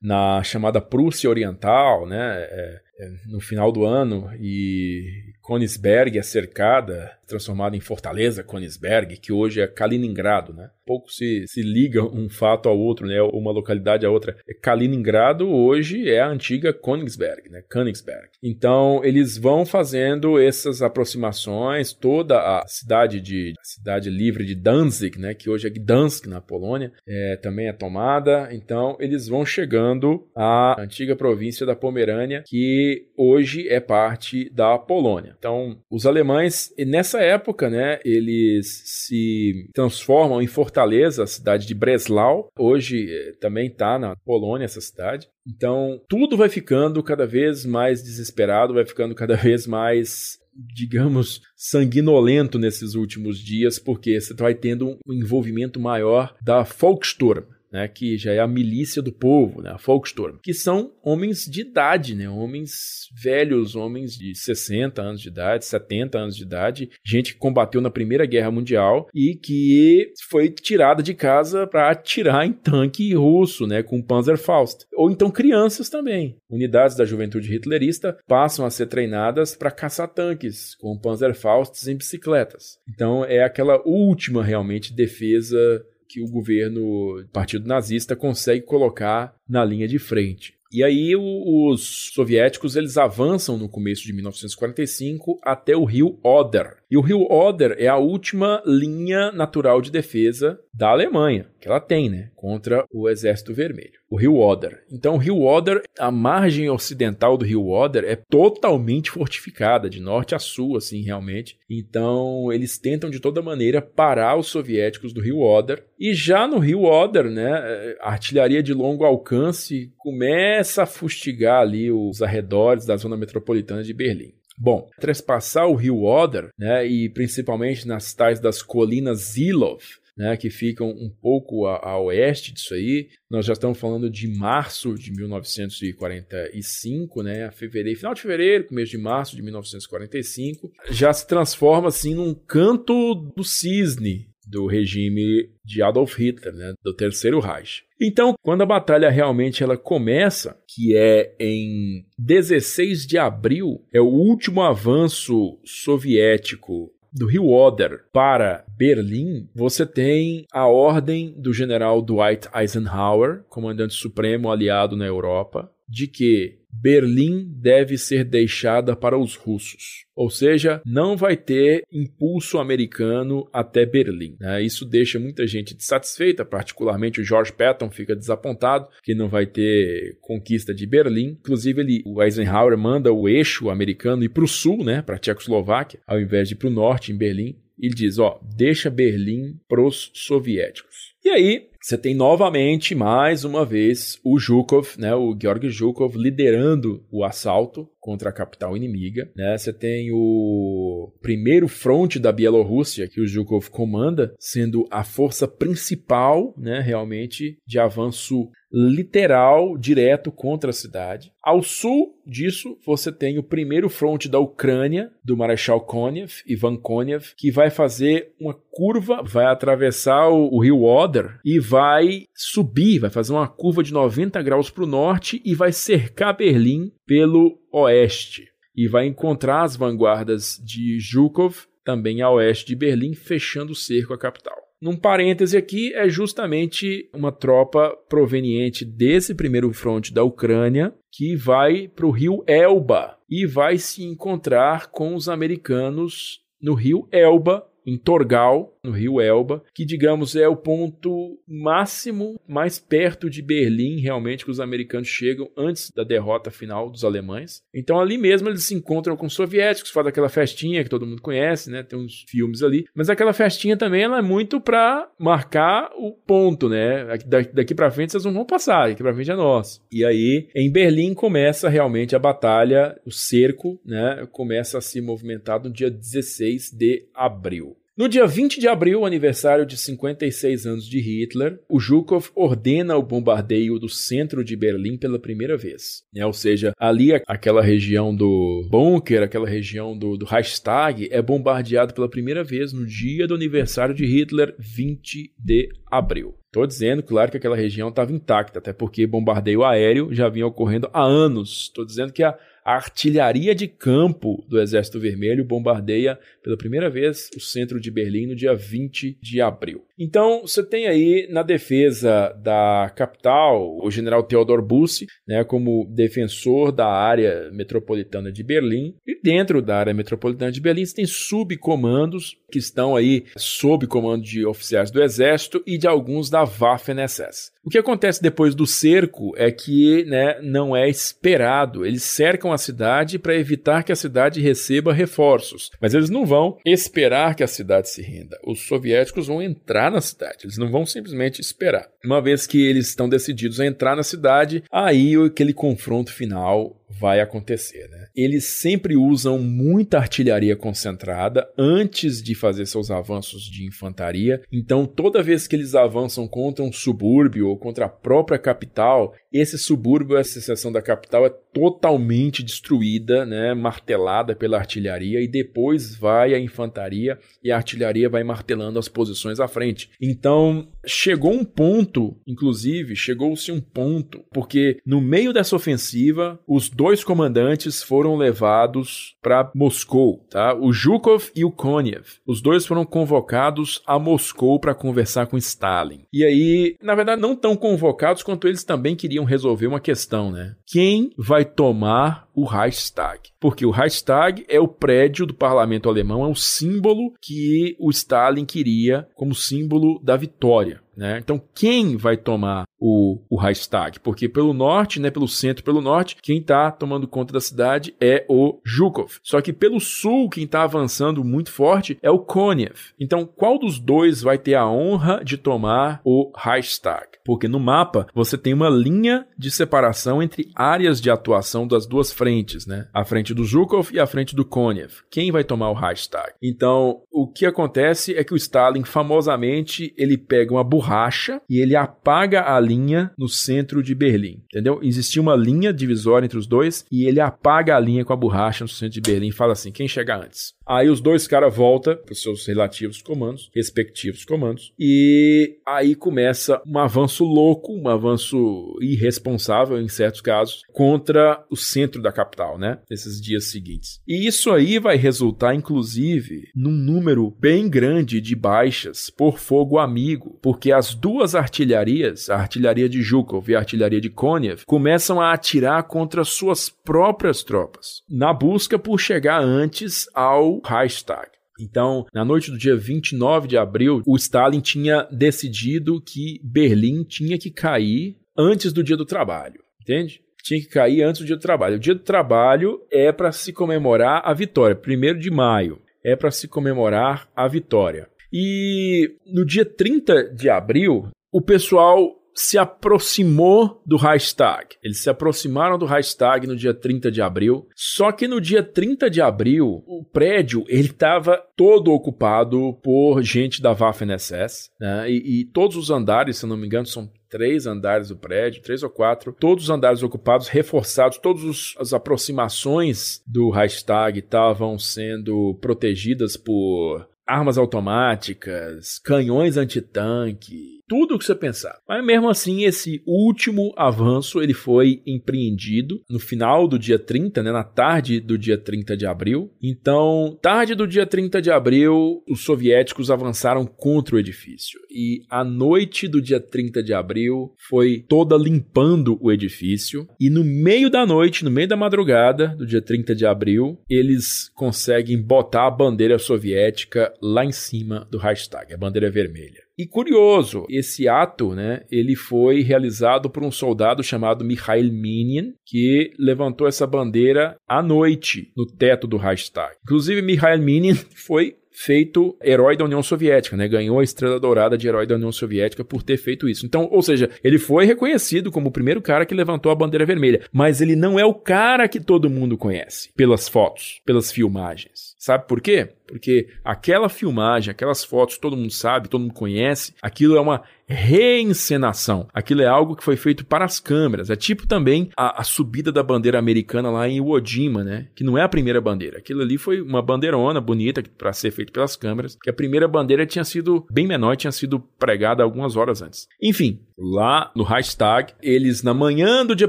na 0.00 0.42
chamada 0.42 0.80
Prússia 0.80 1.28
Oriental, 1.28 2.06
né, 2.06 2.42
é, 2.42 2.80
é, 2.98 3.10
no 3.26 3.40
final 3.40 3.70
do 3.70 3.84
ano, 3.84 4.30
e 4.38 5.34
Königsberg 5.46 6.18
é 6.18 6.22
cercada, 6.22 7.12
transformada 7.30 7.76
em 7.76 7.80
Fortaleza 7.80 8.42
Königsberg, 8.42 9.16
que 9.16 9.32
hoje 9.32 9.60
é 9.60 9.66
Kaliningrado, 9.66 10.52
né? 10.52 10.70
Pouco 10.84 11.10
se, 11.10 11.44
se 11.46 11.62
liga 11.62 12.02
um 12.02 12.28
fato 12.28 12.68
ao 12.68 12.78
outro, 12.78 13.06
né? 13.06 13.22
Uma 13.22 13.52
localidade 13.52 14.04
à 14.04 14.10
outra. 14.10 14.36
É 14.48 14.52
Kaliningrado 14.52 15.48
hoje 15.48 16.10
é 16.10 16.20
a 16.20 16.28
antiga 16.28 16.72
Königsberg, 16.72 17.48
né? 17.48 17.62
Königsberg. 17.70 18.28
Então 18.42 19.00
eles 19.04 19.38
vão 19.38 19.64
fazendo 19.64 20.38
essas 20.38 20.82
aproximações, 20.82 21.92
toda 21.92 22.38
a 22.38 22.66
cidade 22.66 23.20
de 23.20 23.54
a 23.58 23.64
cidade 23.64 24.10
livre 24.10 24.44
de 24.44 24.54
Danzig, 24.54 25.18
né? 25.18 25.32
Que 25.32 25.48
hoje 25.48 25.66
é 25.66 25.70
Gdansk 25.70 26.26
na 26.26 26.40
Polônia, 26.40 26.92
é, 27.06 27.36
também 27.36 27.68
é 27.68 27.72
tomada. 27.72 28.48
Então 28.52 28.96
eles 28.98 29.28
vão 29.28 29.46
chegando 29.46 30.28
à 30.36 30.80
antiga 30.80 31.14
província 31.14 31.64
da 31.64 31.76
Pomerânia, 31.76 32.42
que 32.46 33.06
hoje 33.16 33.68
é 33.68 33.78
parte 33.78 34.50
da 34.50 34.78
Polônia. 34.78 35.34
Então, 35.38 35.78
os 35.90 36.06
alemães, 36.06 36.72
nessa 36.78 37.19
época, 37.22 37.68
né, 37.68 38.00
eles 38.04 38.82
se 38.84 39.68
transformam 39.74 40.40
em 40.42 40.46
Fortaleza, 40.46 41.24
a 41.24 41.26
cidade 41.26 41.66
de 41.66 41.74
Breslau. 41.74 42.50
Hoje 42.58 43.06
eh, 43.10 43.32
também 43.40 43.68
está 43.68 43.98
na 43.98 44.16
Polônia 44.24 44.64
essa 44.64 44.80
cidade. 44.80 45.28
Então, 45.46 46.00
tudo 46.08 46.36
vai 46.36 46.48
ficando 46.48 47.02
cada 47.02 47.26
vez 47.26 47.64
mais 47.64 48.02
desesperado, 48.02 48.74
vai 48.74 48.86
ficando 48.86 49.14
cada 49.14 49.36
vez 49.38 49.66
mais 49.66 50.40
digamos, 50.52 51.40
sanguinolento 51.56 52.58
nesses 52.58 52.94
últimos 52.94 53.38
dias, 53.38 53.78
porque 53.78 54.20
você 54.20 54.34
vai 54.34 54.54
tendo 54.54 54.98
um 55.06 55.12
envolvimento 55.12 55.80
maior 55.80 56.34
da 56.42 56.62
Volkssturm, 56.62 57.44
né, 57.72 57.88
que 57.88 58.16
já 58.16 58.32
é 58.32 58.38
a 58.40 58.46
milícia 58.46 59.00
do 59.00 59.12
povo, 59.12 59.62
né, 59.62 59.70
a 59.70 59.76
Volkssturm, 59.76 60.38
que 60.42 60.52
são 60.52 60.92
homens 61.02 61.44
de 61.44 61.62
idade, 61.62 62.14
né, 62.14 62.28
homens 62.28 63.08
velhos, 63.22 63.76
homens 63.76 64.16
de 64.16 64.34
60 64.34 65.00
anos 65.00 65.20
de 65.20 65.28
idade, 65.28 65.64
70 65.64 66.18
anos 66.18 66.36
de 66.36 66.42
idade, 66.42 66.90
gente 67.04 67.34
que 67.34 67.38
combateu 67.38 67.80
na 67.80 67.90
Primeira 67.90 68.26
Guerra 68.26 68.50
Mundial 68.50 69.08
e 69.14 69.34
que 69.34 70.12
foi 70.28 70.50
tirada 70.50 71.02
de 71.02 71.14
casa 71.14 71.66
para 71.66 71.90
atirar 71.90 72.46
em 72.46 72.52
tanque 72.52 73.14
russo, 73.14 73.66
né, 73.66 73.82
com 73.82 74.02
Panzerfaust. 74.02 74.86
Ou 74.94 75.10
então 75.10 75.30
crianças 75.30 75.88
também. 75.88 76.36
Unidades 76.48 76.96
da 76.96 77.04
juventude 77.04 77.54
hitlerista 77.54 78.16
passam 78.26 78.64
a 78.64 78.70
ser 78.70 78.86
treinadas 78.86 79.54
para 79.54 79.70
caçar 79.70 80.08
tanques 80.08 80.74
com 80.76 80.98
Panzerfausts 80.98 81.86
em 81.86 81.96
bicicletas. 81.96 82.78
Então 82.88 83.24
é 83.24 83.42
aquela 83.42 83.80
última 83.86 84.42
realmente 84.42 84.94
defesa 84.94 85.84
que 86.10 86.20
o 86.20 86.28
governo 86.28 87.24
partido 87.32 87.68
nazista 87.68 88.16
consegue 88.16 88.66
colocar 88.66 89.32
na 89.48 89.64
linha 89.64 89.86
de 89.86 89.98
frente. 89.98 90.58
E 90.72 90.84
aí 90.84 91.16
os 91.16 92.10
soviéticos 92.14 92.76
eles 92.76 92.96
avançam 92.96 93.58
no 93.58 93.68
começo 93.68 94.04
de 94.04 94.12
1945 94.12 95.40
até 95.42 95.76
o 95.76 95.84
rio 95.84 96.18
Oder. 96.22 96.76
E 96.88 96.96
o 96.96 97.00
rio 97.00 97.26
Oder 97.28 97.74
é 97.76 97.88
a 97.88 97.96
última 97.96 98.62
linha 98.64 99.32
natural 99.32 99.80
de 99.80 99.90
defesa 99.90 100.60
da 100.72 100.90
Alemanha, 100.90 101.46
que 101.60 101.68
ela 101.68 101.80
tem, 101.80 102.08
né, 102.08 102.30
contra 102.34 102.84
o 102.90 103.08
Exército 103.08 103.52
Vermelho. 103.52 104.00
O 104.08 104.16
rio 104.16 104.36
Oder. 104.36 104.82
Então, 104.90 105.14
o 105.14 105.18
rio 105.18 105.42
Oder, 105.42 105.82
a 105.98 106.10
margem 106.10 106.70
ocidental 106.70 107.36
do 107.36 107.44
rio 107.44 107.66
Oder 107.66 108.04
é 108.04 108.16
totalmente 108.16 109.10
fortificada, 109.10 109.90
de 109.90 110.00
norte 110.00 110.34
a 110.34 110.38
sul, 110.38 110.76
assim, 110.76 111.02
realmente. 111.02 111.58
Então, 111.68 112.50
eles 112.52 112.78
tentam 112.78 113.10
de 113.10 113.20
toda 113.20 113.42
maneira 113.42 113.82
parar 113.82 114.36
os 114.36 114.46
soviéticos 114.46 115.12
do 115.12 115.20
rio 115.20 115.38
Oder. 115.38 115.84
E 115.98 116.14
já 116.14 116.48
no 116.48 116.58
rio 116.58 116.84
Oder, 116.84 117.30
né, 117.30 117.94
a 118.00 118.10
artilharia 118.10 118.62
de 118.62 118.72
longo 118.72 119.04
alcance 119.04 119.92
começa 119.98 120.84
a 120.84 120.86
fustigar 120.86 121.60
ali 121.60 121.92
os 121.92 122.22
arredores 122.22 122.86
da 122.86 122.96
zona 122.96 123.16
metropolitana 123.16 123.82
de 123.82 123.92
Berlim. 123.92 124.32
Bom, 124.62 124.86
trespassar 125.00 125.68
o 125.68 125.74
rio 125.74 126.02
Oder, 126.02 126.50
né, 126.58 126.86
e 126.86 127.08
principalmente 127.08 127.88
nas 127.88 128.12
tais 128.12 128.38
das 128.38 128.62
colinas 128.62 129.32
Zilov, 129.32 129.82
né, 130.20 130.36
que 130.36 130.50
ficam 130.50 130.90
um 130.90 131.08
pouco 131.08 131.66
a, 131.66 131.80
a, 131.82 131.98
oeste 131.98 132.52
disso 132.52 132.74
aí. 132.74 133.08
Nós 133.30 133.46
já 133.46 133.54
estamos 133.54 133.80
falando 133.80 134.10
de 134.10 134.28
março 134.28 134.94
de 134.94 135.10
1945, 135.12 137.22
né, 137.22 137.50
fevereiro, 137.50 137.98
final 137.98 138.12
de 138.12 138.20
fevereiro, 138.20 138.66
começo 138.66 138.90
de 138.90 138.98
março 138.98 139.34
de 139.34 139.42
1945, 139.42 140.70
já 140.90 141.10
se 141.10 141.26
transforma 141.26 141.88
assim 141.88 142.14
num 142.14 142.34
canto 142.34 143.14
do 143.34 143.42
cisne 143.42 144.28
do 144.46 144.66
regime 144.66 145.48
de 145.64 145.80
Adolf 145.80 146.18
Hitler, 146.18 146.52
né, 146.52 146.74
do 146.84 146.94
Terceiro 146.94 147.40
Reich. 147.40 147.84
Então, 147.98 148.34
quando 148.42 148.62
a 148.62 148.66
batalha 148.66 149.08
realmente 149.08 149.62
ela 149.62 149.78
começa, 149.78 150.60
que 150.68 150.94
é 150.94 151.34
em 151.40 152.04
16 152.18 153.06
de 153.06 153.16
abril, 153.16 153.86
é 153.90 154.00
o 154.00 154.08
último 154.08 154.60
avanço 154.60 155.58
soviético 155.64 156.92
do 157.12 157.26
rio 157.26 157.46
Oder 157.46 158.04
para 158.12 158.64
Berlim, 158.76 159.48
você 159.54 159.84
tem 159.84 160.46
a 160.52 160.66
ordem 160.66 161.34
do 161.36 161.52
general 161.52 162.00
Dwight 162.02 162.48
Eisenhower, 162.54 163.44
comandante 163.48 163.94
supremo 163.94 164.50
aliado 164.50 164.96
na 164.96 165.06
Europa, 165.06 165.70
de 165.90 166.06
que 166.06 166.60
Berlim 166.72 167.52
deve 167.56 167.98
ser 167.98 168.24
deixada 168.24 168.94
para 168.94 169.18
os 169.18 169.34
russos. 169.34 170.06
Ou 170.14 170.30
seja, 170.30 170.80
não 170.86 171.16
vai 171.16 171.36
ter 171.36 171.82
impulso 171.92 172.58
americano 172.58 173.48
até 173.52 173.84
Berlim. 173.84 174.36
Né? 174.38 174.62
Isso 174.62 174.84
deixa 174.84 175.18
muita 175.18 175.46
gente 175.48 175.74
insatisfeita, 175.74 176.44
particularmente 176.44 177.20
o 177.20 177.24
George 177.24 177.52
Patton 177.52 177.90
fica 177.90 178.14
desapontado 178.14 178.86
que 179.02 179.14
não 179.14 179.28
vai 179.28 179.46
ter 179.46 180.16
conquista 180.20 180.72
de 180.72 180.86
Berlim. 180.86 181.38
Inclusive, 181.40 181.80
ele, 181.80 182.02
o 182.06 182.22
Eisenhower 182.22 182.78
manda 182.78 183.12
o 183.12 183.28
eixo 183.28 183.68
americano 183.68 184.22
ir 184.22 184.28
para 184.28 184.44
o 184.44 184.48
sul, 184.48 184.84
né, 184.84 185.02
para 185.02 185.16
a 185.16 185.18
Tchecoslováquia, 185.18 186.00
ao 186.06 186.20
invés 186.20 186.48
de 186.48 186.54
ir 186.54 186.58
para 186.58 186.68
o 186.68 186.72
norte, 186.72 187.12
em 187.12 187.16
Berlim. 187.16 187.56
Ele 187.78 187.94
diz: 187.94 188.18
ó, 188.18 188.38
deixa 188.56 188.90
Berlim 188.90 189.58
para 189.68 189.82
os 189.82 190.10
soviéticos. 190.14 191.14
E 191.24 191.30
aí, 191.30 191.69
você 191.80 191.96
tem 191.96 192.14
novamente, 192.14 192.94
mais 192.94 193.42
uma 193.42 193.64
vez, 193.64 194.20
o 194.22 194.38
Zhukov, 194.38 194.98
né, 194.98 195.14
o 195.14 195.34
Georg 195.40 195.68
Zhukov 195.70 196.14
liderando 196.16 197.02
o 197.10 197.24
assalto 197.24 197.88
contra 198.00 198.30
a 198.30 198.32
capital 198.32 198.76
inimiga. 198.76 199.30
Né? 199.36 199.56
Você 199.56 199.72
tem 199.72 200.10
o 200.12 201.12
primeiro 201.20 201.68
fronte 201.68 202.18
da 202.18 202.32
Bielorrússia 202.32 203.08
que 203.08 203.20
o 203.20 203.26
Zhukov 203.26 203.70
comanda, 203.70 204.34
sendo 204.38 204.86
a 204.90 205.04
força 205.04 205.46
principal, 205.46 206.54
né, 206.56 206.80
realmente, 206.80 207.58
de 207.66 207.78
avanço 207.78 208.50
literal 208.72 209.76
direto 209.76 210.30
contra 210.30 210.70
a 210.70 210.72
cidade. 210.72 211.32
Ao 211.42 211.62
sul 211.62 212.14
disso, 212.24 212.78
você 212.86 213.10
tem 213.10 213.38
o 213.38 213.42
primeiro 213.42 213.88
fronte 213.88 214.28
da 214.28 214.38
Ucrânia, 214.38 215.10
do 215.24 215.36
Marechal 215.36 215.80
Konev, 215.80 216.30
Ivan 216.46 216.76
Konev, 216.76 217.32
que 217.36 217.50
vai 217.50 217.70
fazer 217.70 218.32
uma 218.40 218.54
curva, 218.54 219.22
vai 219.22 219.46
atravessar 219.46 220.28
o, 220.28 220.54
o 220.54 220.62
rio 220.62 220.84
Oder 220.84 221.40
e 221.44 221.58
vai 221.58 222.26
subir, 222.34 223.00
vai 223.00 223.10
fazer 223.10 223.32
uma 223.32 223.48
curva 223.48 223.82
de 223.82 223.92
90 223.92 224.40
graus 224.42 224.70
para 224.70 224.84
o 224.84 224.88
norte 224.88 225.42
e 225.44 225.54
vai 225.54 225.72
cercar 225.72 226.36
Berlim 226.36 226.92
pelo 227.06 227.59
oeste. 227.72 228.48
E 228.74 228.88
vai 228.88 229.06
encontrar 229.06 229.62
as 229.62 229.76
vanguardas 229.76 230.60
de 230.64 230.98
Zhukov, 231.00 231.66
também 231.84 232.22
a 232.22 232.30
oeste 232.30 232.66
de 232.66 232.76
Berlim, 232.76 233.14
fechando 233.14 233.72
o 233.72 233.76
cerco 233.76 234.14
à 234.14 234.18
capital. 234.18 234.56
Num 234.80 234.96
parêntese 234.96 235.58
aqui, 235.58 235.92
é 235.94 236.08
justamente 236.08 237.10
uma 237.12 237.30
tropa 237.30 237.94
proveniente 238.08 238.82
desse 238.82 239.34
primeiro 239.34 239.70
fronte 239.74 240.12
da 240.12 240.24
Ucrânia 240.24 240.94
que 241.12 241.36
vai 241.36 241.86
para 241.86 242.06
o 242.06 242.10
rio 242.10 242.42
Elba 242.46 243.18
e 243.28 243.46
vai 243.46 243.76
se 243.76 244.02
encontrar 244.02 244.90
com 244.90 245.14
os 245.14 245.28
americanos 245.28 246.40
no 246.62 246.72
rio 246.72 247.06
Elba 247.12 247.66
em 247.86 247.96
Torgal, 247.96 248.76
no 248.82 248.92
rio 248.92 249.20
Elba, 249.20 249.62
que 249.74 249.84
digamos 249.84 250.34
é 250.36 250.48
o 250.48 250.56
ponto 250.56 251.38
máximo 251.46 252.40
mais 252.48 252.78
perto 252.78 253.28
de 253.28 253.42
Berlim 253.42 254.00
realmente 254.00 254.44
que 254.44 254.50
os 254.50 254.60
americanos 254.60 255.08
chegam 255.08 255.50
antes 255.56 255.90
da 255.90 256.02
derrota 256.02 256.50
final 256.50 256.90
dos 256.90 257.04
alemães. 257.04 257.62
Então 257.74 258.00
ali 258.00 258.16
mesmo 258.16 258.48
eles 258.48 258.64
se 258.64 258.74
encontram 258.74 259.16
com 259.16 259.26
os 259.26 259.34
soviéticos, 259.34 259.90
fazem 259.90 260.10
aquela 260.10 260.28
festinha 260.28 260.82
que 260.82 260.90
todo 260.90 261.06
mundo 261.06 261.22
conhece, 261.22 261.70
né? 261.70 261.82
Tem 261.82 261.98
uns 261.98 262.24
filmes 262.28 262.62
ali, 262.62 262.86
mas 262.94 263.10
aquela 263.10 263.32
festinha 263.32 263.76
também 263.76 264.02
ela 264.02 264.18
é 264.18 264.22
muito 264.22 264.60
para 264.60 265.10
marcar 265.18 265.90
o 265.96 266.12
ponto, 266.12 266.68
né? 266.68 267.06
Daqui 267.52 267.74
para 267.74 267.90
frente 267.90 268.12
vocês 268.12 268.24
não 268.24 268.32
vão 268.32 268.46
passar, 268.46 268.88
daqui 268.88 269.02
para 269.02 269.14
frente 269.14 269.30
é 269.30 269.36
nosso. 269.36 269.82
E 269.90 270.04
aí 270.04 270.48
em 270.54 270.70
Berlim 270.70 271.14
começa 271.14 271.68
realmente 271.68 272.16
a 272.16 272.18
batalha, 272.18 272.98
o 273.04 273.10
cerco, 273.10 273.78
né? 273.84 274.26
Começa 274.32 274.78
a 274.78 274.80
se 274.80 275.00
movimentar 275.00 275.62
no 275.62 275.70
dia 275.70 275.90
16 275.90 276.70
de 276.72 277.06
abril. 277.14 277.69
No 278.00 278.08
dia 278.08 278.26
20 278.26 278.58
de 278.58 278.66
abril, 278.66 279.04
aniversário 279.04 279.66
de 279.66 279.76
56 279.76 280.64
anos 280.64 280.88
de 280.88 280.98
Hitler, 281.00 281.60
o 281.68 281.78
Zhukov 281.78 282.30
ordena 282.34 282.96
o 282.96 283.02
bombardeio 283.02 283.78
do 283.78 283.90
centro 283.90 284.42
de 284.42 284.56
Berlim 284.56 284.96
pela 284.96 285.18
primeira 285.18 285.54
vez. 285.54 286.02
Né? 286.10 286.24
Ou 286.24 286.32
seja, 286.32 286.72
ali 286.78 287.12
aquela 287.26 287.60
região 287.60 288.16
do 288.16 288.66
bunker, 288.70 289.22
aquela 289.22 289.46
região 289.46 289.94
do, 289.94 290.16
do 290.16 290.24
Reichstag, 290.24 291.10
é 291.12 291.20
bombardeado 291.20 291.92
pela 291.92 292.08
primeira 292.08 292.42
vez 292.42 292.72
no 292.72 292.86
dia 292.86 293.26
do 293.26 293.34
aniversário 293.34 293.94
de 293.94 294.06
Hitler, 294.06 294.54
20 294.58 295.34
de 295.38 295.68
abril. 295.90 296.34
Estou 296.46 296.66
dizendo, 296.66 297.02
claro, 297.02 297.30
que 297.30 297.36
aquela 297.36 297.54
região 297.54 297.90
estava 297.90 298.12
intacta, 298.12 298.60
até 298.60 298.72
porque 298.72 299.06
bombardeio 299.06 299.62
aéreo 299.62 300.08
já 300.10 300.28
vinha 300.30 300.46
ocorrendo 300.46 300.88
há 300.94 301.04
anos. 301.04 301.66
Estou 301.68 301.84
dizendo 301.84 302.14
que 302.14 302.24
a 302.24 302.34
a 302.64 302.74
artilharia 302.74 303.54
de 303.54 303.66
campo 303.66 304.44
do 304.48 304.60
Exército 304.60 305.00
Vermelho 305.00 305.44
bombardeia 305.44 306.18
pela 306.42 306.56
primeira 306.56 306.90
vez 306.90 307.28
o 307.36 307.40
centro 307.40 307.80
de 307.80 307.90
Berlim 307.90 308.26
no 308.26 308.36
dia 308.36 308.54
20 308.54 309.18
de 309.20 309.40
abril. 309.40 309.84
Então, 310.00 310.40
você 310.40 310.64
tem 310.64 310.86
aí 310.86 311.28
na 311.30 311.42
defesa 311.42 312.34
da 312.42 312.90
capital 312.96 313.78
o 313.84 313.90
general 313.90 314.22
Theodor 314.22 314.62
Bussi, 314.62 315.06
né, 315.28 315.44
como 315.44 315.86
defensor 315.94 316.72
da 316.72 316.86
área 316.86 317.50
metropolitana 317.52 318.32
de 318.32 318.42
Berlim. 318.42 318.94
E 319.06 319.20
dentro 319.22 319.60
da 319.60 319.76
área 319.76 319.92
metropolitana 319.92 320.50
de 320.50 320.58
Berlim, 320.58 320.86
você 320.86 320.94
tem 320.94 321.06
subcomandos 321.06 322.34
que 322.50 322.58
estão 322.58 322.96
aí 322.96 323.26
sob 323.36 323.86
comando 323.86 324.24
de 324.24 324.46
oficiais 324.46 324.90
do 324.90 325.02
exército 325.02 325.62
e 325.66 325.76
de 325.76 325.86
alguns 325.86 326.30
da 326.30 326.44
Waffen-SS. 326.44 327.50
O 327.62 327.68
que 327.68 327.78
acontece 327.78 328.22
depois 328.22 328.54
do 328.54 328.66
cerco 328.66 329.32
é 329.36 329.50
que 329.50 330.04
né, 330.06 330.40
não 330.42 330.74
é 330.74 330.88
esperado. 330.88 331.84
Eles 331.84 332.02
cercam 332.02 332.52
a 332.52 332.58
cidade 332.58 333.18
para 333.18 333.36
evitar 333.36 333.84
que 333.84 333.92
a 333.92 333.96
cidade 333.96 334.40
receba 334.40 334.94
reforços. 334.94 335.70
Mas 335.80 335.92
eles 335.92 336.08
não 336.08 336.24
vão 336.24 336.56
esperar 336.64 337.34
que 337.34 337.44
a 337.44 337.46
cidade 337.46 337.90
se 337.90 338.00
renda. 338.00 338.38
Os 338.46 338.66
soviéticos 338.66 339.26
vão 339.26 339.42
entrar 339.42 339.89
na 339.90 340.00
cidade. 340.00 340.44
Eles 340.44 340.58
não 340.58 340.70
vão 340.70 340.86
simplesmente 340.86 341.40
esperar. 341.40 341.88
Uma 342.04 342.20
vez 342.20 342.46
que 342.46 342.62
eles 342.62 342.88
estão 342.88 343.08
decididos 343.08 343.60
a 343.60 343.66
entrar 343.66 343.96
na 343.96 344.02
cidade, 344.02 344.62
aí 344.70 345.14
aquele 345.16 345.52
confronto 345.52 346.12
final 346.12 346.76
vai 346.88 347.20
acontecer. 347.20 347.88
Né? 347.88 348.00
eles 348.14 348.44
sempre 348.44 348.96
usam 348.96 349.38
muita 349.38 349.98
artilharia 349.98 350.56
concentrada 350.56 351.48
antes 351.56 352.22
de 352.22 352.34
fazer 352.34 352.66
seus 352.66 352.90
avanços 352.90 353.42
de 353.44 353.66
infantaria. 353.66 354.42
Então, 354.52 354.84
toda 354.86 355.22
vez 355.22 355.46
que 355.46 355.56
eles 355.56 355.74
avançam 355.74 356.26
contra 356.26 356.64
um 356.64 356.72
subúrbio 356.72 357.48
ou 357.48 357.56
contra 357.56 357.86
a 357.86 357.88
própria 357.88 358.38
capital, 358.38 359.14
esse 359.32 359.58
subúrbio, 359.58 360.16
essa 360.16 360.40
seção 360.40 360.72
da 360.72 360.82
capital 360.82 361.24
é 361.26 361.30
totalmente 361.52 362.42
destruída, 362.42 363.24
né, 363.26 363.54
martelada 363.54 364.34
pela 364.34 364.58
artilharia 364.58 365.20
e 365.20 365.28
depois 365.28 365.96
vai 365.96 366.34
a 366.34 366.38
infantaria 366.38 367.18
e 367.42 367.50
a 367.50 367.56
artilharia 367.56 368.08
vai 368.08 368.22
martelando 368.22 368.78
as 368.78 368.88
posições 368.88 369.40
à 369.40 369.48
frente. 369.48 369.90
Então, 370.00 370.68
chegou 370.86 371.32
um 371.32 371.44
ponto, 371.44 372.16
inclusive, 372.26 372.94
chegou-se 372.96 373.50
um 373.50 373.60
ponto, 373.60 374.24
porque 374.32 374.78
no 374.86 375.00
meio 375.00 375.32
dessa 375.32 375.56
ofensiva, 375.56 376.38
os 376.46 376.68
dois 376.68 377.04
comandantes 377.04 377.82
foram 377.82 378.16
levados 378.16 379.16
para 379.22 379.50
Moscou, 379.54 380.26
tá? 380.30 380.54
O 380.54 380.72
Zhukov 380.72 381.30
e 381.34 381.44
o 381.44 381.50
Konev. 381.50 382.04
Os 382.26 382.40
dois 382.40 382.66
foram 382.66 382.84
convocados 382.84 383.82
a 383.86 383.98
Moscou 383.98 384.58
para 384.58 384.74
conversar 384.74 385.26
com 385.26 385.36
Stalin. 385.36 386.04
E 386.12 386.24
aí, 386.24 386.76
na 386.82 386.94
verdade, 386.94 387.20
não 387.20 387.36
tão 387.36 387.56
convocados 387.56 388.22
quanto 388.22 388.48
eles 388.48 388.64
também 388.64 388.96
queriam 388.96 389.19
resolver 389.24 389.66
uma 389.66 389.80
questão, 389.80 390.30
né? 390.30 390.54
Quem 390.66 391.12
vai 391.16 391.44
tomar 391.44 392.28
o 392.34 392.44
Reichstag? 392.44 393.30
Porque 393.38 393.64
o 393.64 393.70
Reichstag 393.70 394.44
é 394.48 394.60
o 394.60 394.68
prédio 394.68 395.26
do 395.26 395.34
parlamento 395.34 395.88
alemão, 395.88 396.24
é 396.24 396.28
o 396.28 396.34
símbolo 396.34 397.12
que 397.20 397.76
o 397.78 397.90
Stalin 397.90 398.44
queria 398.44 399.08
como 399.14 399.34
símbolo 399.34 400.00
da 400.02 400.16
vitória. 400.16 400.80
Né? 401.00 401.18
Então, 401.18 401.40
quem 401.54 401.96
vai 401.96 402.16
tomar 402.16 402.64
o, 402.78 403.18
o 403.30 403.38
Reichstag? 403.38 403.98
Porque 404.00 404.28
pelo 404.28 404.52
norte, 404.52 405.00
né, 405.00 405.10
pelo 405.10 405.26
centro, 405.26 405.64
pelo 405.64 405.80
norte, 405.80 406.16
quem 406.20 406.38
está 406.38 406.70
tomando 406.70 407.08
conta 407.08 407.32
da 407.32 407.40
cidade 407.40 407.94
é 407.98 408.26
o 408.28 408.60
Zhukov. 408.68 409.18
Só 409.22 409.40
que 409.40 409.50
pelo 409.50 409.80
sul, 409.80 410.28
quem 410.28 410.44
está 410.44 410.62
avançando 410.62 411.24
muito 411.24 411.50
forte 411.50 411.98
é 412.02 412.10
o 412.10 412.18
Konev. 412.18 412.92
Então, 412.98 413.24
qual 413.24 413.58
dos 413.58 413.78
dois 413.78 414.20
vai 414.20 414.36
ter 414.36 414.56
a 414.56 414.68
honra 414.68 415.22
de 415.24 415.38
tomar 415.38 416.02
o 416.04 416.30
Reichstag? 416.36 417.08
Porque 417.24 417.48
no 417.48 417.60
mapa 417.60 418.06
você 418.14 418.36
tem 418.36 418.52
uma 418.52 418.68
linha 418.68 419.26
de 419.38 419.50
separação 419.50 420.22
entre 420.22 420.50
áreas 420.54 421.00
de 421.00 421.10
atuação 421.10 421.66
das 421.66 421.86
duas 421.86 422.12
frentes, 422.20 422.66
né? 422.66 422.86
A 422.92 423.02
frente 423.02 423.32
do 423.32 423.42
Zhukov 423.42 423.88
e 423.94 423.98
a 423.98 424.06
frente 424.06 424.36
do 424.36 424.44
Konev. 424.44 424.92
Quem 425.10 425.32
vai 425.32 425.42
tomar 425.42 425.70
o 425.70 425.74
Reichstag? 425.74 426.34
Então, 426.42 427.00
o 427.10 427.26
que 427.26 427.46
acontece 427.46 428.14
é 428.14 428.22
que 428.22 428.34
o 428.34 428.36
Stalin, 428.36 428.84
famosamente, 428.84 429.94
ele 429.96 430.18
pega 430.18 430.52
uma 430.52 430.62
borracha 430.62 431.40
e 431.48 431.62
ele 431.62 431.74
apaga 431.74 432.54
a 432.54 432.60
linha 432.60 433.10
no 433.16 433.26
centro 433.26 433.82
de 433.82 433.94
Berlim, 433.94 434.42
entendeu? 434.44 434.80
Existia 434.82 435.22
uma 435.22 435.34
linha 435.34 435.72
divisória 435.72 436.26
entre 436.26 436.36
os 436.36 436.46
dois 436.46 436.84
e 436.92 437.06
ele 437.06 437.20
apaga 437.20 437.74
a 437.74 437.80
linha 437.80 438.04
com 438.04 438.12
a 438.12 438.16
borracha 438.16 438.64
no 438.64 438.68
centro 438.68 439.00
de 439.00 439.00
Berlim 439.00 439.28
e 439.28 439.32
fala 439.32 439.52
assim: 439.52 439.72
quem 439.72 439.88
chega 439.88 440.18
antes? 440.18 440.52
Aí 440.70 440.88
os 440.88 441.00
dois 441.00 441.26
caras 441.26 441.52
voltam 441.52 441.96
para 441.96 442.12
os 442.12 442.22
seus 442.22 442.46
relativos 442.46 443.02
comandos, 443.02 443.50
respectivos 443.52 444.24
comandos, 444.24 444.72
e 444.78 445.58
aí 445.66 445.96
começa 445.96 446.62
um 446.64 446.78
avanço 446.78 447.24
louco, 447.24 447.72
um 447.72 447.88
avanço 447.88 448.78
irresponsável 448.80 449.80
em 449.80 449.88
certos 449.88 450.20
casos, 450.20 450.62
contra 450.72 451.44
o 451.50 451.56
centro 451.56 452.00
da 452.00 452.12
capital, 452.12 452.56
né? 452.56 452.78
Nesses 452.88 453.20
dias 453.20 453.50
seguintes. 453.50 454.00
E 454.06 454.28
isso 454.28 454.52
aí 454.52 454.78
vai 454.78 454.96
resultar, 454.96 455.56
inclusive, 455.56 456.44
num 456.54 456.70
número 456.70 457.34
bem 457.40 457.68
grande 457.68 458.20
de 458.20 458.36
baixas 458.36 459.10
por 459.10 459.40
fogo 459.40 459.76
amigo, 459.76 460.38
porque 460.40 460.70
as 460.70 460.94
duas 460.94 461.34
artilharias, 461.34 462.30
a 462.30 462.36
artilharia 462.36 462.88
de 462.88 463.02
Zhukov 463.02 463.50
e 463.50 463.56
a 463.56 463.58
artilharia 463.58 464.00
de 464.00 464.08
Konev, 464.08 464.62
começam 464.66 465.20
a 465.20 465.32
atirar 465.32 465.82
contra 465.88 466.22
suas 466.22 466.68
próprias 466.68 467.42
tropas, 467.42 468.02
na 468.08 468.32
busca 468.32 468.78
por 468.78 469.00
chegar 469.00 469.42
antes 469.42 470.08
ao 470.14 470.59
Reichstag. 470.64 471.28
Então, 471.60 472.06
na 472.12 472.24
noite 472.24 472.50
do 472.50 472.56
dia 472.56 472.76
29 472.76 473.46
de 473.46 473.58
abril, 473.58 474.02
o 474.06 474.16
Stalin 474.16 474.60
tinha 474.60 475.06
decidido 475.10 476.00
que 476.00 476.40
Berlim 476.42 477.04
tinha 477.04 477.38
que 477.38 477.50
cair 477.50 478.16
antes 478.36 478.72
do 478.72 478.82
dia 478.82 478.96
do 478.96 479.04
trabalho, 479.04 479.62
entende? 479.82 480.22
Tinha 480.42 480.60
que 480.60 480.68
cair 480.68 481.02
antes 481.02 481.20
do 481.20 481.26
dia 481.26 481.36
do 481.36 481.42
trabalho. 481.42 481.76
O 481.76 481.80
dia 481.80 481.94
do 481.94 482.00
trabalho 482.00 482.80
é 482.90 483.12
para 483.12 483.30
se 483.30 483.52
comemorar 483.52 484.22
a 484.24 484.32
vitória, 484.32 484.74
1 484.76 485.18
de 485.18 485.30
maio. 485.30 485.80
É 486.02 486.16
para 486.16 486.30
se 486.30 486.48
comemorar 486.48 487.28
a 487.36 487.46
vitória. 487.46 488.08
E 488.32 489.16
no 489.26 489.44
dia 489.44 489.66
30 489.66 490.32
de 490.32 490.48
abril, 490.48 491.10
o 491.30 491.42
pessoal 491.42 492.19
se 492.34 492.58
aproximou 492.58 493.82
do 493.86 493.96
Reichstag. 493.96 494.76
Eles 494.82 495.02
se 495.02 495.10
aproximaram 495.10 495.78
do 495.78 495.86
Reichstag 495.86 496.46
no 496.46 496.56
dia 496.56 496.72
30 496.72 497.10
de 497.10 497.20
abril. 497.20 497.68
Só 497.74 498.12
que 498.12 498.28
no 498.28 498.40
dia 498.40 498.62
30 498.62 499.10
de 499.10 499.20
abril, 499.20 499.82
o 499.86 500.04
prédio 500.04 500.64
ele 500.68 500.88
estava 500.88 501.42
todo 501.56 501.92
ocupado 501.92 502.74
por 502.82 503.22
gente 503.22 503.60
da 503.60 503.74
Waffen-SS, 503.74 504.70
né? 504.80 505.10
E, 505.10 505.40
e 505.40 505.44
todos 505.44 505.76
os 505.76 505.90
andares, 505.90 506.38
se 506.38 506.46
não 506.46 506.56
me 506.56 506.66
engano, 506.66 506.86
são 506.86 507.10
três 507.28 507.66
andares 507.66 508.08
do 508.08 508.16
prédio, 508.16 508.62
três 508.62 508.82
ou 508.82 508.90
quatro, 508.90 509.32
todos 509.32 509.64
os 509.64 509.70
andares 509.70 510.02
ocupados, 510.02 510.48
reforçados, 510.48 511.18
todas 511.18 511.74
as 511.78 511.92
aproximações 511.92 513.22
do 513.24 513.50
Reichstag 513.50 514.18
estavam 514.18 514.78
sendo 514.78 515.56
protegidas 515.60 516.36
por 516.36 517.08
armas 517.24 517.56
automáticas, 517.56 518.98
canhões 518.98 519.56
antitanque, 519.56 520.79
tudo 520.90 521.14
o 521.14 521.18
que 521.20 521.24
você 521.24 521.36
pensar. 521.36 521.78
Mas 521.88 522.04
mesmo 522.04 522.28
assim, 522.28 522.64
esse 522.64 523.00
último 523.06 523.72
avanço 523.76 524.42
ele 524.42 524.52
foi 524.52 525.00
empreendido 525.06 526.02
no 526.10 526.18
final 526.18 526.66
do 526.66 526.76
dia 526.76 526.98
30, 526.98 527.44
né, 527.44 527.52
na 527.52 527.62
tarde 527.62 528.18
do 528.18 528.36
dia 528.36 528.58
30 528.58 528.96
de 528.96 529.06
abril. 529.06 529.52
Então, 529.62 530.36
tarde 530.42 530.74
do 530.74 530.88
dia 530.88 531.06
30 531.06 531.40
de 531.40 531.48
abril, 531.48 532.24
os 532.28 532.40
soviéticos 532.40 533.08
avançaram 533.08 533.64
contra 533.64 534.16
o 534.16 534.18
edifício. 534.18 534.80
E 534.90 535.22
a 535.30 535.44
noite 535.44 536.08
do 536.08 536.20
dia 536.20 536.40
30 536.40 536.82
de 536.82 536.92
abril 536.92 537.54
foi 537.68 538.04
toda 538.08 538.36
limpando 538.36 539.18
o 539.20 539.30
edifício. 539.30 540.08
E 540.20 540.28
no 540.28 540.44
meio 540.44 540.90
da 540.90 541.06
noite, 541.06 541.44
no 541.44 541.50
meio 541.50 541.68
da 541.68 541.76
madrugada 541.76 542.48
do 542.56 542.66
dia 542.66 542.82
30 542.82 543.14
de 543.14 543.26
abril, 543.26 543.78
eles 543.88 544.50
conseguem 544.54 545.20
botar 545.20 545.66
a 545.66 545.70
bandeira 545.70 546.18
soviética 546.18 547.12
lá 547.22 547.44
em 547.44 547.52
cima 547.52 548.06
do 548.10 548.18
Reichstag, 548.18 548.74
a 548.74 548.78
bandeira 548.78 549.10
vermelha. 549.10 549.70
E 549.80 549.86
curioso, 549.86 550.66
esse 550.68 551.08
ato, 551.08 551.54
né, 551.54 551.84
ele 551.90 552.14
foi 552.14 552.60
realizado 552.60 553.30
por 553.30 553.42
um 553.42 553.50
soldado 553.50 554.02
chamado 554.02 554.44
Mikhail 554.44 554.92
Minin, 554.92 555.54
que 555.64 556.12
levantou 556.18 556.68
essa 556.68 556.86
bandeira 556.86 557.56
à 557.66 557.82
noite 557.82 558.52
no 558.54 558.66
teto 558.66 559.06
do 559.06 559.16
Reichstag. 559.16 559.76
Inclusive, 559.82 560.20
Mikhail 560.20 560.60
Minin 560.60 560.94
foi 561.16 561.56
feito 561.70 562.36
herói 562.42 562.76
da 562.76 562.84
União 562.84 563.02
Soviética, 563.02 563.56
né? 563.56 563.68
Ganhou 563.68 564.00
a 564.00 564.04
estrela 564.04 564.40
dourada 564.40 564.76
de 564.76 564.86
herói 564.88 565.06
da 565.06 565.14
União 565.14 565.32
Soviética 565.32 565.84
por 565.84 566.02
ter 566.02 566.16
feito 566.16 566.48
isso. 566.48 566.66
Então, 566.66 566.88
ou 566.90 567.02
seja, 567.02 567.30
ele 567.42 567.58
foi 567.58 567.84
reconhecido 567.84 568.50
como 568.50 568.68
o 568.68 568.72
primeiro 568.72 569.00
cara 569.00 569.24
que 569.24 569.34
levantou 569.34 569.70
a 569.70 569.74
bandeira 569.74 570.04
vermelha, 570.04 570.42
mas 570.52 570.80
ele 570.80 570.96
não 570.96 571.18
é 571.18 571.24
o 571.24 571.34
cara 571.34 571.88
que 571.88 572.00
todo 572.00 572.30
mundo 572.30 572.58
conhece 572.58 573.10
pelas 573.16 573.48
fotos, 573.48 574.00
pelas 574.04 574.32
filmagens. 574.32 575.14
Sabe 575.18 575.46
por 575.46 575.60
quê? 575.60 575.90
Porque 576.06 576.48
aquela 576.64 577.08
filmagem, 577.08 577.70
aquelas 577.70 578.02
fotos, 578.02 578.38
todo 578.38 578.56
mundo 578.56 578.72
sabe, 578.72 579.08
todo 579.08 579.20
mundo 579.20 579.34
conhece, 579.34 579.94
aquilo 580.02 580.36
é 580.36 580.40
uma 580.40 580.62
reencenação. 580.90 582.26
Aquilo 582.32 582.62
é 582.62 582.66
algo 582.66 582.96
que 582.96 583.04
foi 583.04 583.16
feito 583.16 583.44
para 583.44 583.64
as 583.64 583.78
câmeras. 583.78 584.30
É 584.30 584.36
tipo 584.36 584.66
também 584.66 585.10
a, 585.16 585.40
a 585.40 585.44
subida 585.44 585.92
da 585.92 586.02
bandeira 586.02 586.38
americana 586.38 586.90
lá 586.90 587.08
em 587.08 587.18
Iwo 587.18 587.40
né? 587.84 588.08
Que 588.14 588.24
não 588.24 588.36
é 588.36 588.42
a 588.42 588.48
primeira 588.48 588.80
bandeira. 588.80 589.18
Aquilo 589.18 589.42
ali 589.42 589.56
foi 589.56 589.80
uma 589.80 590.02
bandeirona 590.02 590.60
bonita 590.60 591.02
para 591.16 591.32
ser 591.32 591.50
feito 591.50 591.72
pelas 591.72 591.96
câmeras, 591.96 592.36
que 592.42 592.50
a 592.50 592.52
primeira 592.52 592.88
bandeira 592.88 593.26
tinha 593.26 593.44
sido 593.44 593.86
bem 593.90 594.06
menor, 594.06 594.36
tinha 594.36 594.52
sido 594.52 594.80
pregada 594.98 595.42
algumas 595.42 595.76
horas 595.76 596.02
antes. 596.02 596.26
Enfim, 596.42 596.80
lá 596.98 597.50
no 597.54 597.62
Reichstag, 597.62 598.34
eles 598.42 598.82
na 598.82 598.92
manhã 598.92 599.44
do 599.44 599.56
dia 599.56 599.68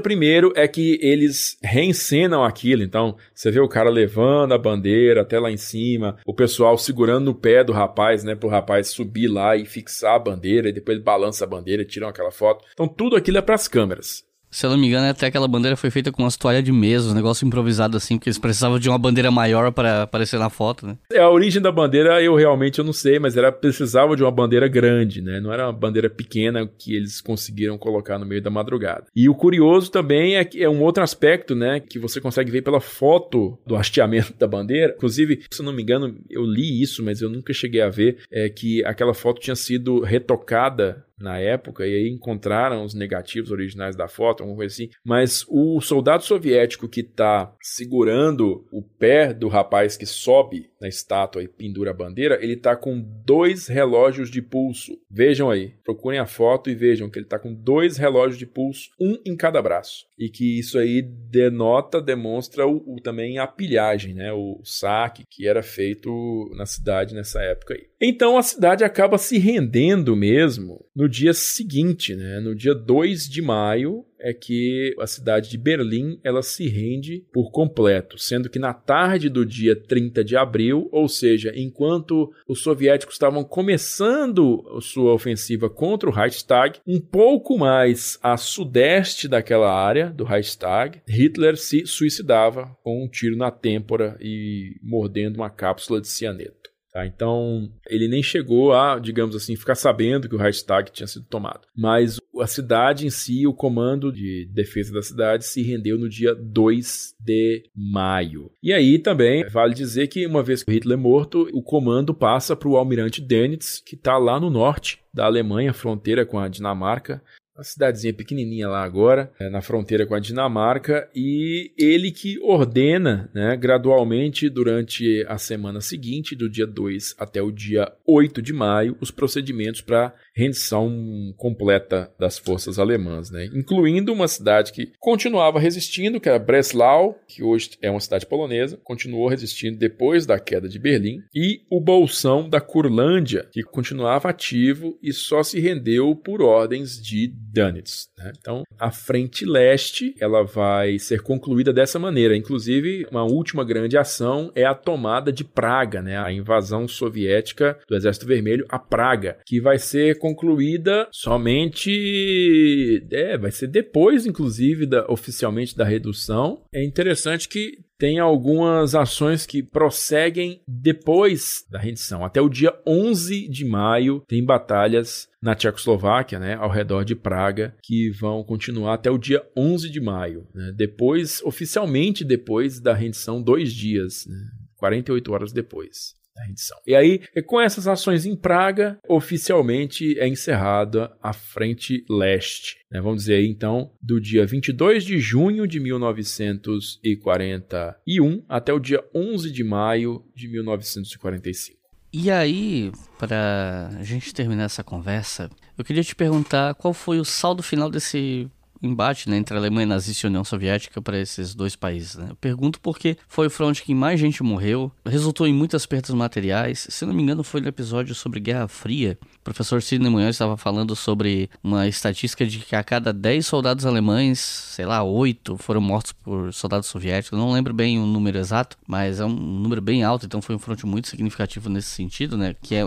primeiro 0.00 0.52
é 0.56 0.66
que 0.68 0.98
eles 1.02 1.56
reencenam 1.62 2.44
aquilo. 2.44 2.82
Então, 2.82 3.16
você 3.34 3.50
vê 3.50 3.60
o 3.60 3.68
cara 3.68 3.90
levando 3.90 4.52
a 4.52 4.58
bandeira 4.58 5.22
até 5.22 5.38
lá 5.38 5.50
em 5.50 5.56
cima, 5.56 6.16
o 6.26 6.34
pessoal 6.34 6.76
segurando 6.76 7.26
no 7.26 7.34
pé 7.34 7.62
do 7.62 7.72
rapaz, 7.72 8.24
né, 8.24 8.34
pro 8.34 8.48
rapaz 8.48 8.88
subir 8.88 9.28
lá 9.28 9.56
e 9.56 9.64
fixar 9.64 10.16
a 10.16 10.18
bandeira, 10.18 10.68
e 10.68 10.72
depois 10.72 10.96
ele 10.96 11.04
balança 11.12 11.44
a 11.44 11.48
bandeira 11.48 11.84
tiram 11.84 12.08
aquela 12.08 12.30
foto. 12.30 12.64
Então, 12.72 12.88
tudo 12.88 13.16
aquilo 13.16 13.38
é 13.38 13.42
para 13.42 13.54
as 13.54 13.68
câmeras. 13.68 14.24
Se 14.52 14.66
eu 14.66 14.70
não 14.70 14.76
me 14.76 14.86
engano, 14.86 15.08
até 15.08 15.26
aquela 15.26 15.48
bandeira 15.48 15.76
foi 15.76 15.90
feita 15.90 16.12
com 16.12 16.22
umas 16.22 16.36
toalhas 16.36 16.62
de 16.62 16.70
mesa, 16.70 17.10
um 17.10 17.14
negócio 17.14 17.46
improvisado 17.46 17.96
assim, 17.96 18.16
porque 18.18 18.28
eles 18.28 18.38
precisavam 18.38 18.78
de 18.78 18.88
uma 18.88 18.98
bandeira 18.98 19.30
maior 19.30 19.72
para 19.72 20.02
aparecer 20.02 20.38
na 20.38 20.50
foto, 20.50 20.86
né? 20.86 20.98
É, 21.10 21.20
a 21.20 21.30
origem 21.30 21.60
da 21.60 21.72
bandeira 21.72 22.22
eu 22.22 22.34
realmente 22.36 22.78
eu 22.78 22.84
não 22.84 22.92
sei, 22.92 23.18
mas 23.18 23.34
era 23.34 23.50
precisava 23.50 24.14
de 24.14 24.22
uma 24.22 24.30
bandeira 24.30 24.68
grande, 24.68 25.22
né? 25.22 25.40
Não 25.40 25.50
era 25.52 25.66
uma 25.66 25.72
bandeira 25.72 26.10
pequena 26.10 26.68
que 26.78 26.94
eles 26.94 27.22
conseguiram 27.22 27.78
colocar 27.78 28.18
no 28.18 28.26
meio 28.26 28.42
da 28.42 28.50
madrugada. 28.50 29.06
E 29.16 29.26
o 29.28 29.34
curioso 29.34 29.90
também 29.90 30.36
é 30.36 30.44
que 30.44 30.62
é 30.62 30.68
um 30.68 30.82
outro 30.82 31.02
aspecto, 31.02 31.54
né, 31.54 31.80
que 31.80 31.98
você 31.98 32.20
consegue 32.20 32.50
ver 32.50 32.62
pela 32.62 32.80
foto 32.80 33.58
do 33.66 33.74
hasteamento 33.74 34.34
da 34.38 34.46
bandeira. 34.46 34.92
Inclusive, 34.94 35.42
se 35.50 35.62
eu 35.62 35.64
não 35.64 35.72
me 35.72 35.82
engano, 35.82 36.14
eu 36.28 36.44
li 36.44 36.82
isso, 36.82 37.02
mas 37.02 37.22
eu 37.22 37.30
nunca 37.30 37.54
cheguei 37.54 37.80
a 37.80 37.88
ver, 37.88 38.18
é 38.30 38.50
que 38.50 38.84
aquela 38.84 39.14
foto 39.14 39.40
tinha 39.40 39.56
sido 39.56 40.00
retocada 40.00 41.04
na 41.22 41.38
época, 41.38 41.86
e 41.86 41.94
aí 41.94 42.08
encontraram 42.08 42.84
os 42.84 42.94
negativos 42.94 43.50
originais 43.50 43.94
da 43.94 44.08
foto, 44.08 44.42
alguma 44.42 44.56
coisa 44.56 44.74
assim. 44.74 44.90
Mas 45.04 45.44
o 45.48 45.80
soldado 45.80 46.24
soviético 46.24 46.88
que 46.88 47.00
está 47.00 47.54
segurando 47.62 48.66
o 48.72 48.82
pé 48.82 49.32
do 49.32 49.48
rapaz 49.48 49.96
que 49.96 50.06
sobe 50.06 50.71
na 50.82 50.88
estátua 50.88 51.42
e 51.42 51.48
pendura 51.48 51.92
a 51.92 51.94
bandeira, 51.94 52.38
ele 52.42 52.54
está 52.54 52.74
com 52.74 53.00
dois 53.24 53.68
relógios 53.68 54.28
de 54.28 54.42
pulso. 54.42 54.98
Vejam 55.08 55.48
aí, 55.48 55.74
procurem 55.84 56.18
a 56.18 56.26
foto 56.26 56.68
e 56.68 56.74
vejam 56.74 57.08
que 57.08 57.18
ele 57.18 57.26
está 57.26 57.38
com 57.38 57.54
dois 57.54 57.96
relógios 57.96 58.36
de 58.36 58.46
pulso, 58.46 58.90
um 59.00 59.16
em 59.24 59.36
cada 59.36 59.62
braço. 59.62 60.04
E 60.18 60.28
que 60.28 60.58
isso 60.58 60.78
aí 60.78 61.00
denota, 61.00 62.02
demonstra 62.02 62.66
o, 62.66 62.82
o 62.94 63.00
também 63.00 63.38
a 63.38 63.46
pilhagem, 63.46 64.12
né? 64.12 64.32
O 64.32 64.60
saque 64.64 65.24
que 65.30 65.46
era 65.46 65.62
feito 65.62 66.50
na 66.56 66.66
cidade 66.66 67.14
nessa 67.14 67.40
época 67.40 67.74
aí. 67.74 67.86
Então 68.00 68.36
a 68.36 68.42
cidade 68.42 68.82
acaba 68.82 69.16
se 69.16 69.38
rendendo 69.38 70.16
mesmo 70.16 70.84
no 70.94 71.08
dia 71.08 71.32
seguinte, 71.32 72.16
né? 72.16 72.40
No 72.40 72.54
dia 72.54 72.74
2 72.74 73.28
de 73.28 73.40
maio, 73.40 74.04
é 74.22 74.32
que 74.32 74.94
a 74.98 75.06
cidade 75.06 75.50
de 75.50 75.58
Berlim 75.58 76.18
ela 76.22 76.42
se 76.42 76.68
rende 76.68 77.24
por 77.32 77.50
completo, 77.50 78.16
sendo 78.18 78.48
que 78.48 78.58
na 78.58 78.72
tarde 78.72 79.28
do 79.28 79.44
dia 79.44 79.74
30 79.74 80.24
de 80.24 80.36
abril, 80.36 80.88
ou 80.92 81.08
seja, 81.08 81.52
enquanto 81.54 82.32
os 82.48 82.62
soviéticos 82.62 83.16
estavam 83.16 83.44
começando 83.44 84.64
sua 84.80 85.12
ofensiva 85.12 85.68
contra 85.68 86.08
o 86.08 86.12
Reichstag, 86.12 86.78
um 86.86 87.00
pouco 87.00 87.58
mais 87.58 88.18
a 88.22 88.36
sudeste 88.36 89.28
daquela 89.28 89.72
área 89.72 90.10
do 90.10 90.24
Reichstag, 90.24 91.02
Hitler 91.08 91.56
se 91.56 91.84
suicidava 91.86 92.76
com 92.82 93.04
um 93.04 93.08
tiro 93.08 93.36
na 93.36 93.50
têmpora 93.50 94.16
e 94.20 94.76
mordendo 94.82 95.36
uma 95.36 95.50
cápsula 95.50 96.00
de 96.00 96.08
cianeto. 96.08 96.71
Tá? 96.92 97.06
Então, 97.06 97.72
ele 97.88 98.06
nem 98.06 98.22
chegou 98.22 98.74
a, 98.74 98.98
digamos 98.98 99.34
assim, 99.34 99.56
ficar 99.56 99.74
sabendo 99.74 100.28
que 100.28 100.34
o 100.34 100.38
Reichstag 100.38 100.92
tinha 100.92 101.06
sido 101.06 101.24
tomado. 101.24 101.66
Mas 101.74 102.18
a 102.38 102.46
cidade 102.46 103.06
em 103.06 103.10
si, 103.10 103.46
o 103.46 103.54
comando 103.54 104.12
de 104.12 104.46
defesa 104.52 104.92
da 104.92 105.02
cidade, 105.02 105.46
se 105.46 105.62
rendeu 105.62 105.98
no 105.98 106.08
dia 106.08 106.34
2 106.34 107.14
de 107.18 107.64
maio. 107.74 108.50
E 108.62 108.74
aí 108.74 108.98
também 108.98 109.48
vale 109.48 109.74
dizer 109.74 110.08
que, 110.08 110.26
uma 110.26 110.42
vez 110.42 110.62
que 110.62 110.70
Hitler 110.70 110.98
é 110.98 111.00
morto, 111.00 111.48
o 111.54 111.62
comando 111.62 112.12
passa 112.12 112.54
para 112.54 112.68
o 112.68 112.76
almirante 112.76 113.22
Dönitz, 113.22 113.82
que 113.84 113.94
está 113.94 114.18
lá 114.18 114.38
no 114.38 114.50
norte 114.50 115.00
da 115.14 115.24
Alemanha, 115.24 115.72
fronteira 115.72 116.26
com 116.26 116.38
a 116.38 116.48
Dinamarca, 116.48 117.22
uma 117.54 117.62
cidadezinha 117.62 118.14
pequenininha 118.14 118.68
lá 118.68 118.82
agora, 118.82 119.30
é, 119.38 119.50
na 119.50 119.60
fronteira 119.60 120.06
com 120.06 120.14
a 120.14 120.20
Dinamarca, 120.20 121.08
e 121.14 121.70
ele 121.76 122.10
que 122.10 122.38
ordena, 122.40 123.30
né, 123.34 123.56
gradualmente 123.56 124.48
durante 124.48 125.24
a 125.28 125.36
semana 125.36 125.80
seguinte, 125.80 126.34
do 126.34 126.48
dia 126.48 126.66
2 126.66 127.14
até 127.18 127.42
o 127.42 127.50
dia 127.50 127.92
8 128.06 128.40
de 128.40 128.52
maio, 128.52 128.96
os 129.00 129.10
procedimentos 129.10 129.82
para 129.82 130.14
rendição 130.34 130.90
completa 131.36 132.10
das 132.18 132.38
forças 132.38 132.78
alemãs, 132.78 133.30
né? 133.30 133.48
incluindo 133.54 134.12
uma 134.12 134.28
cidade 134.28 134.72
que 134.72 134.92
continuava 134.98 135.58
resistindo, 135.58 136.20
que 136.20 136.28
era 136.28 136.38
Breslau, 136.38 137.18
que 137.28 137.42
hoje 137.42 137.70
é 137.82 137.90
uma 137.90 138.00
cidade 138.00 138.26
polonesa, 138.26 138.78
continuou 138.82 139.28
resistindo 139.28 139.78
depois 139.78 140.26
da 140.26 140.38
queda 140.38 140.68
de 140.68 140.78
Berlim, 140.78 141.20
e 141.34 141.60
o 141.70 141.80
Bolsão 141.80 142.48
da 142.48 142.60
Curlândia, 142.60 143.48
que 143.52 143.62
continuava 143.62 144.30
ativo 144.30 144.98
e 145.02 145.12
só 145.12 145.42
se 145.42 145.60
rendeu 145.60 146.14
por 146.16 146.40
ordens 146.40 147.00
de 147.00 147.28
Dönitz. 147.28 148.08
Né? 148.16 148.32
Então, 148.38 148.62
a 148.78 148.90
frente 148.90 149.44
leste 149.44 150.14
ela 150.18 150.42
vai 150.42 150.98
ser 150.98 151.22
concluída 151.22 151.72
dessa 151.72 151.98
maneira. 151.98 152.36
Inclusive, 152.36 153.06
uma 153.10 153.24
última 153.24 153.64
grande 153.64 153.98
ação 153.98 154.50
é 154.54 154.64
a 154.64 154.74
tomada 154.74 155.32
de 155.32 155.44
Praga, 155.44 156.00
né? 156.00 156.16
a 156.16 156.32
invasão 156.32 156.88
soviética 156.88 157.78
do 157.88 157.96
Exército 157.96 158.26
Vermelho 158.26 158.66
a 158.68 158.78
Praga, 158.78 159.38
que 159.44 159.60
vai 159.60 159.78
ser 159.78 160.18
concluída 160.22 161.08
somente. 161.10 163.04
É, 163.10 163.36
vai 163.36 163.50
ser 163.50 163.66
depois, 163.66 164.24
inclusive, 164.24 164.86
da, 164.86 165.04
oficialmente 165.10 165.76
da 165.76 165.84
redução. 165.84 166.62
É 166.72 166.84
interessante 166.84 167.48
que 167.48 167.80
tem 167.98 168.20
algumas 168.20 168.94
ações 168.94 169.44
que 169.44 169.62
prosseguem 169.62 170.60
depois 170.66 171.64
da 171.68 171.78
rendição. 171.78 172.24
Até 172.24 172.40
o 172.40 172.48
dia 172.48 172.72
11 172.86 173.48
de 173.48 173.64
maio 173.64 174.22
tem 174.26 174.44
batalhas 174.44 175.28
na 175.42 175.56
Tchecoslováquia, 175.56 176.38
né, 176.38 176.54
ao 176.54 176.70
redor 176.70 177.04
de 177.04 177.16
Praga, 177.16 177.74
que 177.82 178.10
vão 178.10 178.44
continuar 178.44 178.94
até 178.94 179.10
o 179.10 179.18
dia 179.18 179.44
11 179.56 179.90
de 179.90 180.00
maio. 180.00 180.46
Né, 180.54 180.72
depois, 180.76 181.42
oficialmente 181.42 182.24
depois 182.24 182.80
da 182.80 182.94
rendição, 182.94 183.42
dois 183.42 183.72
dias, 183.72 184.24
né, 184.26 184.36
48 184.76 185.32
horas 185.32 185.52
depois 185.52 186.21
da 186.34 186.44
rendição. 186.44 186.78
E 186.86 186.94
aí, 186.94 187.20
com 187.46 187.60
essas 187.60 187.86
ações 187.86 188.24
em 188.26 188.34
Praga, 188.36 188.98
oficialmente 189.08 190.18
é 190.18 190.26
encerrada 190.26 191.16
a 191.22 191.32
Frente 191.32 192.04
Leste. 192.08 192.78
Né? 192.90 193.00
Vamos 193.00 193.22
dizer 193.22 193.34
aí, 193.34 193.46
então, 193.46 193.92
do 194.00 194.20
dia 194.20 194.44
22 194.46 195.04
de 195.04 195.18
junho 195.18 195.66
de 195.66 195.78
1941 195.80 198.44
até 198.48 198.72
o 198.72 198.78
dia 198.78 199.04
11 199.14 199.50
de 199.50 199.64
maio 199.64 200.24
de 200.34 200.48
1945. 200.48 201.82
E 202.14 202.30
aí, 202.30 202.92
para 203.18 203.88
a 203.98 204.02
gente 204.02 204.34
terminar 204.34 204.64
essa 204.64 204.84
conversa, 204.84 205.48
eu 205.78 205.84
queria 205.84 206.04
te 206.04 206.14
perguntar 206.14 206.74
qual 206.74 206.92
foi 206.92 207.18
o 207.18 207.24
saldo 207.24 207.62
final 207.62 207.90
desse 207.90 208.50
embate 208.82 209.30
né, 209.30 209.36
entre 209.36 209.54
a 209.54 209.58
Alemanha 209.58 209.86
nazista 209.86 210.26
e 210.26 210.28
a 210.28 210.30
União 210.30 210.44
Soviética 210.44 211.00
para 211.00 211.18
esses 211.18 211.54
dois 211.54 211.76
países. 211.76 212.16
Né? 212.16 212.28
Eu 212.30 212.36
pergunto 212.36 212.80
porque 212.80 213.16
foi 213.28 213.46
o 213.46 213.50
fronte 213.50 213.82
que 213.82 213.94
mais 213.94 214.18
gente 214.18 214.42
morreu, 214.42 214.90
resultou 215.04 215.46
em 215.46 215.54
muitas 215.54 215.86
perdas 215.86 216.14
materiais. 216.14 216.86
Se 216.90 217.06
não 217.06 217.14
me 217.14 217.22
engano, 217.22 217.44
foi 217.44 217.60
no 217.60 217.68
episódio 217.68 218.14
sobre 218.14 218.40
Guerra 218.40 218.68
Fria. 218.68 219.18
O 219.42 219.50
professor 219.52 219.82
Sidney 219.82 220.08
Munhoz 220.08 220.36
estava 220.36 220.56
falando 220.56 220.94
sobre 220.94 221.50
uma 221.64 221.88
estatística 221.88 222.46
de 222.46 222.60
que 222.60 222.76
a 222.76 222.84
cada 222.84 223.12
10 223.12 223.44
soldados 223.44 223.84
alemães, 223.84 224.38
sei 224.38 224.86
lá, 224.86 225.02
8 225.02 225.58
foram 225.58 225.80
mortos 225.80 226.12
por 226.12 226.54
soldados 226.54 226.86
soviéticos. 226.86 227.36
Não 227.36 227.50
lembro 227.50 227.74
bem 227.74 227.98
o 227.98 228.06
número 228.06 228.38
exato, 228.38 228.78
mas 228.86 229.18
é 229.18 229.24
um 229.24 229.34
número 229.34 229.82
bem 229.82 230.04
alto, 230.04 230.26
então 230.26 230.40
foi 230.40 230.54
um 230.54 230.60
fronte 230.60 230.86
muito 230.86 231.08
significativo 231.08 231.68
nesse 231.68 231.88
sentido, 231.88 232.36
né? 232.36 232.54
Que 232.62 232.76
é 232.76 232.86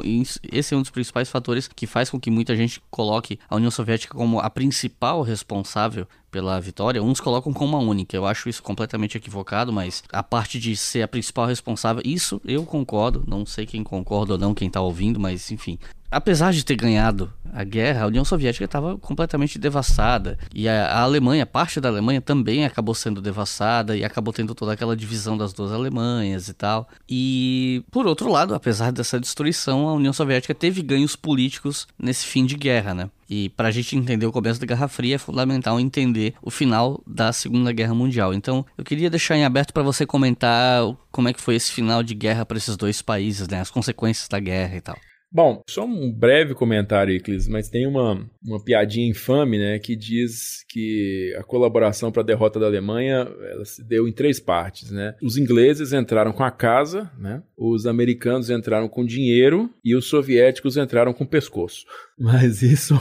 esse 0.49 0.73
é 0.73 0.77
um 0.77 0.81
dos 0.81 0.91
principais 0.91 1.29
fatores 1.29 1.67
que 1.67 1.85
faz 1.85 2.09
com 2.09 2.17
que 2.17 2.31
muita 2.31 2.55
gente 2.55 2.81
coloque 2.89 3.37
a 3.49 3.57
União 3.57 3.69
Soviética 3.69 4.15
como 4.15 4.39
a 4.39 4.49
principal 4.49 5.23
responsável 5.23 6.07
pela 6.31 6.59
vitória, 6.59 7.01
uns 7.01 7.21
colocam 7.21 7.53
como 7.53 7.77
uma 7.77 7.89
única. 7.89 8.15
Eu 8.15 8.25
acho 8.25 8.49
isso 8.49 8.61
completamente 8.61 9.17
equivocado, 9.17 9.71
mas 9.71 10.03
a 10.11 10.21
parte 10.21 10.59
de 10.59 10.75
ser 10.75 11.01
a 11.01 11.07
principal 11.07 11.47
responsável, 11.47 12.01
isso 12.05 12.41
eu 12.43 12.65
concordo. 12.65 13.23
Não 13.25 13.45
sei 13.45 13.65
quem 13.65 13.83
concorda 13.83 14.33
ou 14.33 14.39
não, 14.39 14.53
quem 14.53 14.69
tá 14.69 14.81
ouvindo, 14.81 15.17
mas 15.17 15.49
enfim. 15.49 15.79
Apesar 16.15 16.53
de 16.53 16.63
ter 16.63 16.77
ganhado 16.77 17.29
a 17.51 17.61
guerra, 17.65 18.03
a 18.03 18.07
União 18.07 18.23
Soviética 18.23 18.63
estava 18.63 18.97
completamente 18.97 19.59
devastada. 19.59 20.39
E 20.53 20.65
a, 20.65 20.85
a, 20.85 21.01
Alemanha, 21.01 21.45
parte 21.45 21.81
da 21.81 21.89
Alemanha 21.89 22.21
também 22.21 22.63
acabou 22.63 22.95
sendo 22.95 23.21
devastada 23.21 23.97
e 23.97 24.03
acabou 24.05 24.33
tendo 24.33 24.55
toda 24.55 24.71
aquela 24.71 24.95
divisão 24.95 25.37
das 25.37 25.51
duas 25.51 25.73
Alemanhas 25.73 26.47
e 26.47 26.53
tal. 26.53 26.87
E, 27.09 27.83
por 27.91 28.07
outro 28.07 28.31
lado, 28.31 28.55
apesar 28.55 28.93
dessa 28.93 29.19
destruição, 29.19 29.89
a 29.89 29.93
União 29.93 30.13
Soviética 30.13 30.55
teve 30.55 30.81
ganhos 30.81 31.17
políticos 31.17 31.85
nesse 31.99 32.25
fim 32.25 32.45
de 32.45 32.55
guerra, 32.55 32.93
né? 32.93 33.09
E 33.29 33.49
para 33.49 33.67
a 33.67 33.71
gente 33.71 33.97
entender 33.97 34.25
o 34.25 34.31
começo 34.31 34.61
da 34.61 34.65
Guerra 34.65 34.87
Fria 34.87 35.15
é 35.15 35.17
fundamental 35.17 35.81
entender 35.81 36.33
o 36.41 36.49
final 36.49 37.03
da 37.05 37.33
Segunda 37.33 37.73
Guerra 37.73 37.93
Mundial. 37.93 38.33
Então, 38.33 38.65
eu 38.77 38.85
queria 38.85 39.09
deixar 39.09 39.35
em 39.35 39.43
aberto 39.43 39.73
para 39.73 39.83
você 39.83 40.05
comentar 40.05 40.81
como 41.11 41.27
é 41.27 41.33
que 41.33 41.41
foi 41.41 41.55
esse 41.55 41.73
final 41.73 42.01
de 42.01 42.15
guerra 42.15 42.45
para 42.45 42.57
esses 42.57 42.77
dois 42.77 43.01
países, 43.01 43.49
né? 43.49 43.59
As 43.59 43.69
consequências 43.69 44.29
da 44.29 44.39
guerra 44.39 44.77
e 44.77 44.81
tal. 44.81 44.97
Bom, 45.31 45.61
só 45.69 45.85
um 45.85 46.11
breve 46.11 46.53
comentário, 46.53 47.13
Iclis, 47.13 47.47
mas 47.47 47.67
tem 47.67 47.85
uma, 47.85 48.25
uma 48.43 48.63
piadinha 48.63 49.09
infame, 49.09 49.57
né, 49.57 49.79
que 49.79 49.95
diz 49.95 50.63
que 50.69 51.35
a 51.37 51.43
colaboração 51.43 52.11
para 52.11 52.21
a 52.21 52.25
derrota 52.25 52.59
da 52.59 52.67
Alemanha 52.67 53.27
se 53.65 53.83
deu 53.83 54.07
em 54.07 54.13
três 54.13 54.39
partes, 54.39 54.91
né? 54.91 55.15
Os 55.21 55.37
ingleses 55.37 55.91
entraram 55.91 56.31
com 56.31 56.43
a 56.43 56.51
casa, 56.51 57.11
né? 57.17 57.43
Os 57.57 57.85
americanos 57.85 58.49
entraram 58.49 58.87
com 58.87 59.05
dinheiro 59.05 59.69
e 59.83 59.95
os 59.95 60.07
soviéticos 60.07 60.77
entraram 60.77 61.13
com 61.13 61.23
o 61.23 61.27
pescoço. 61.27 61.85
Mas 62.17 62.61
isso 62.61 62.95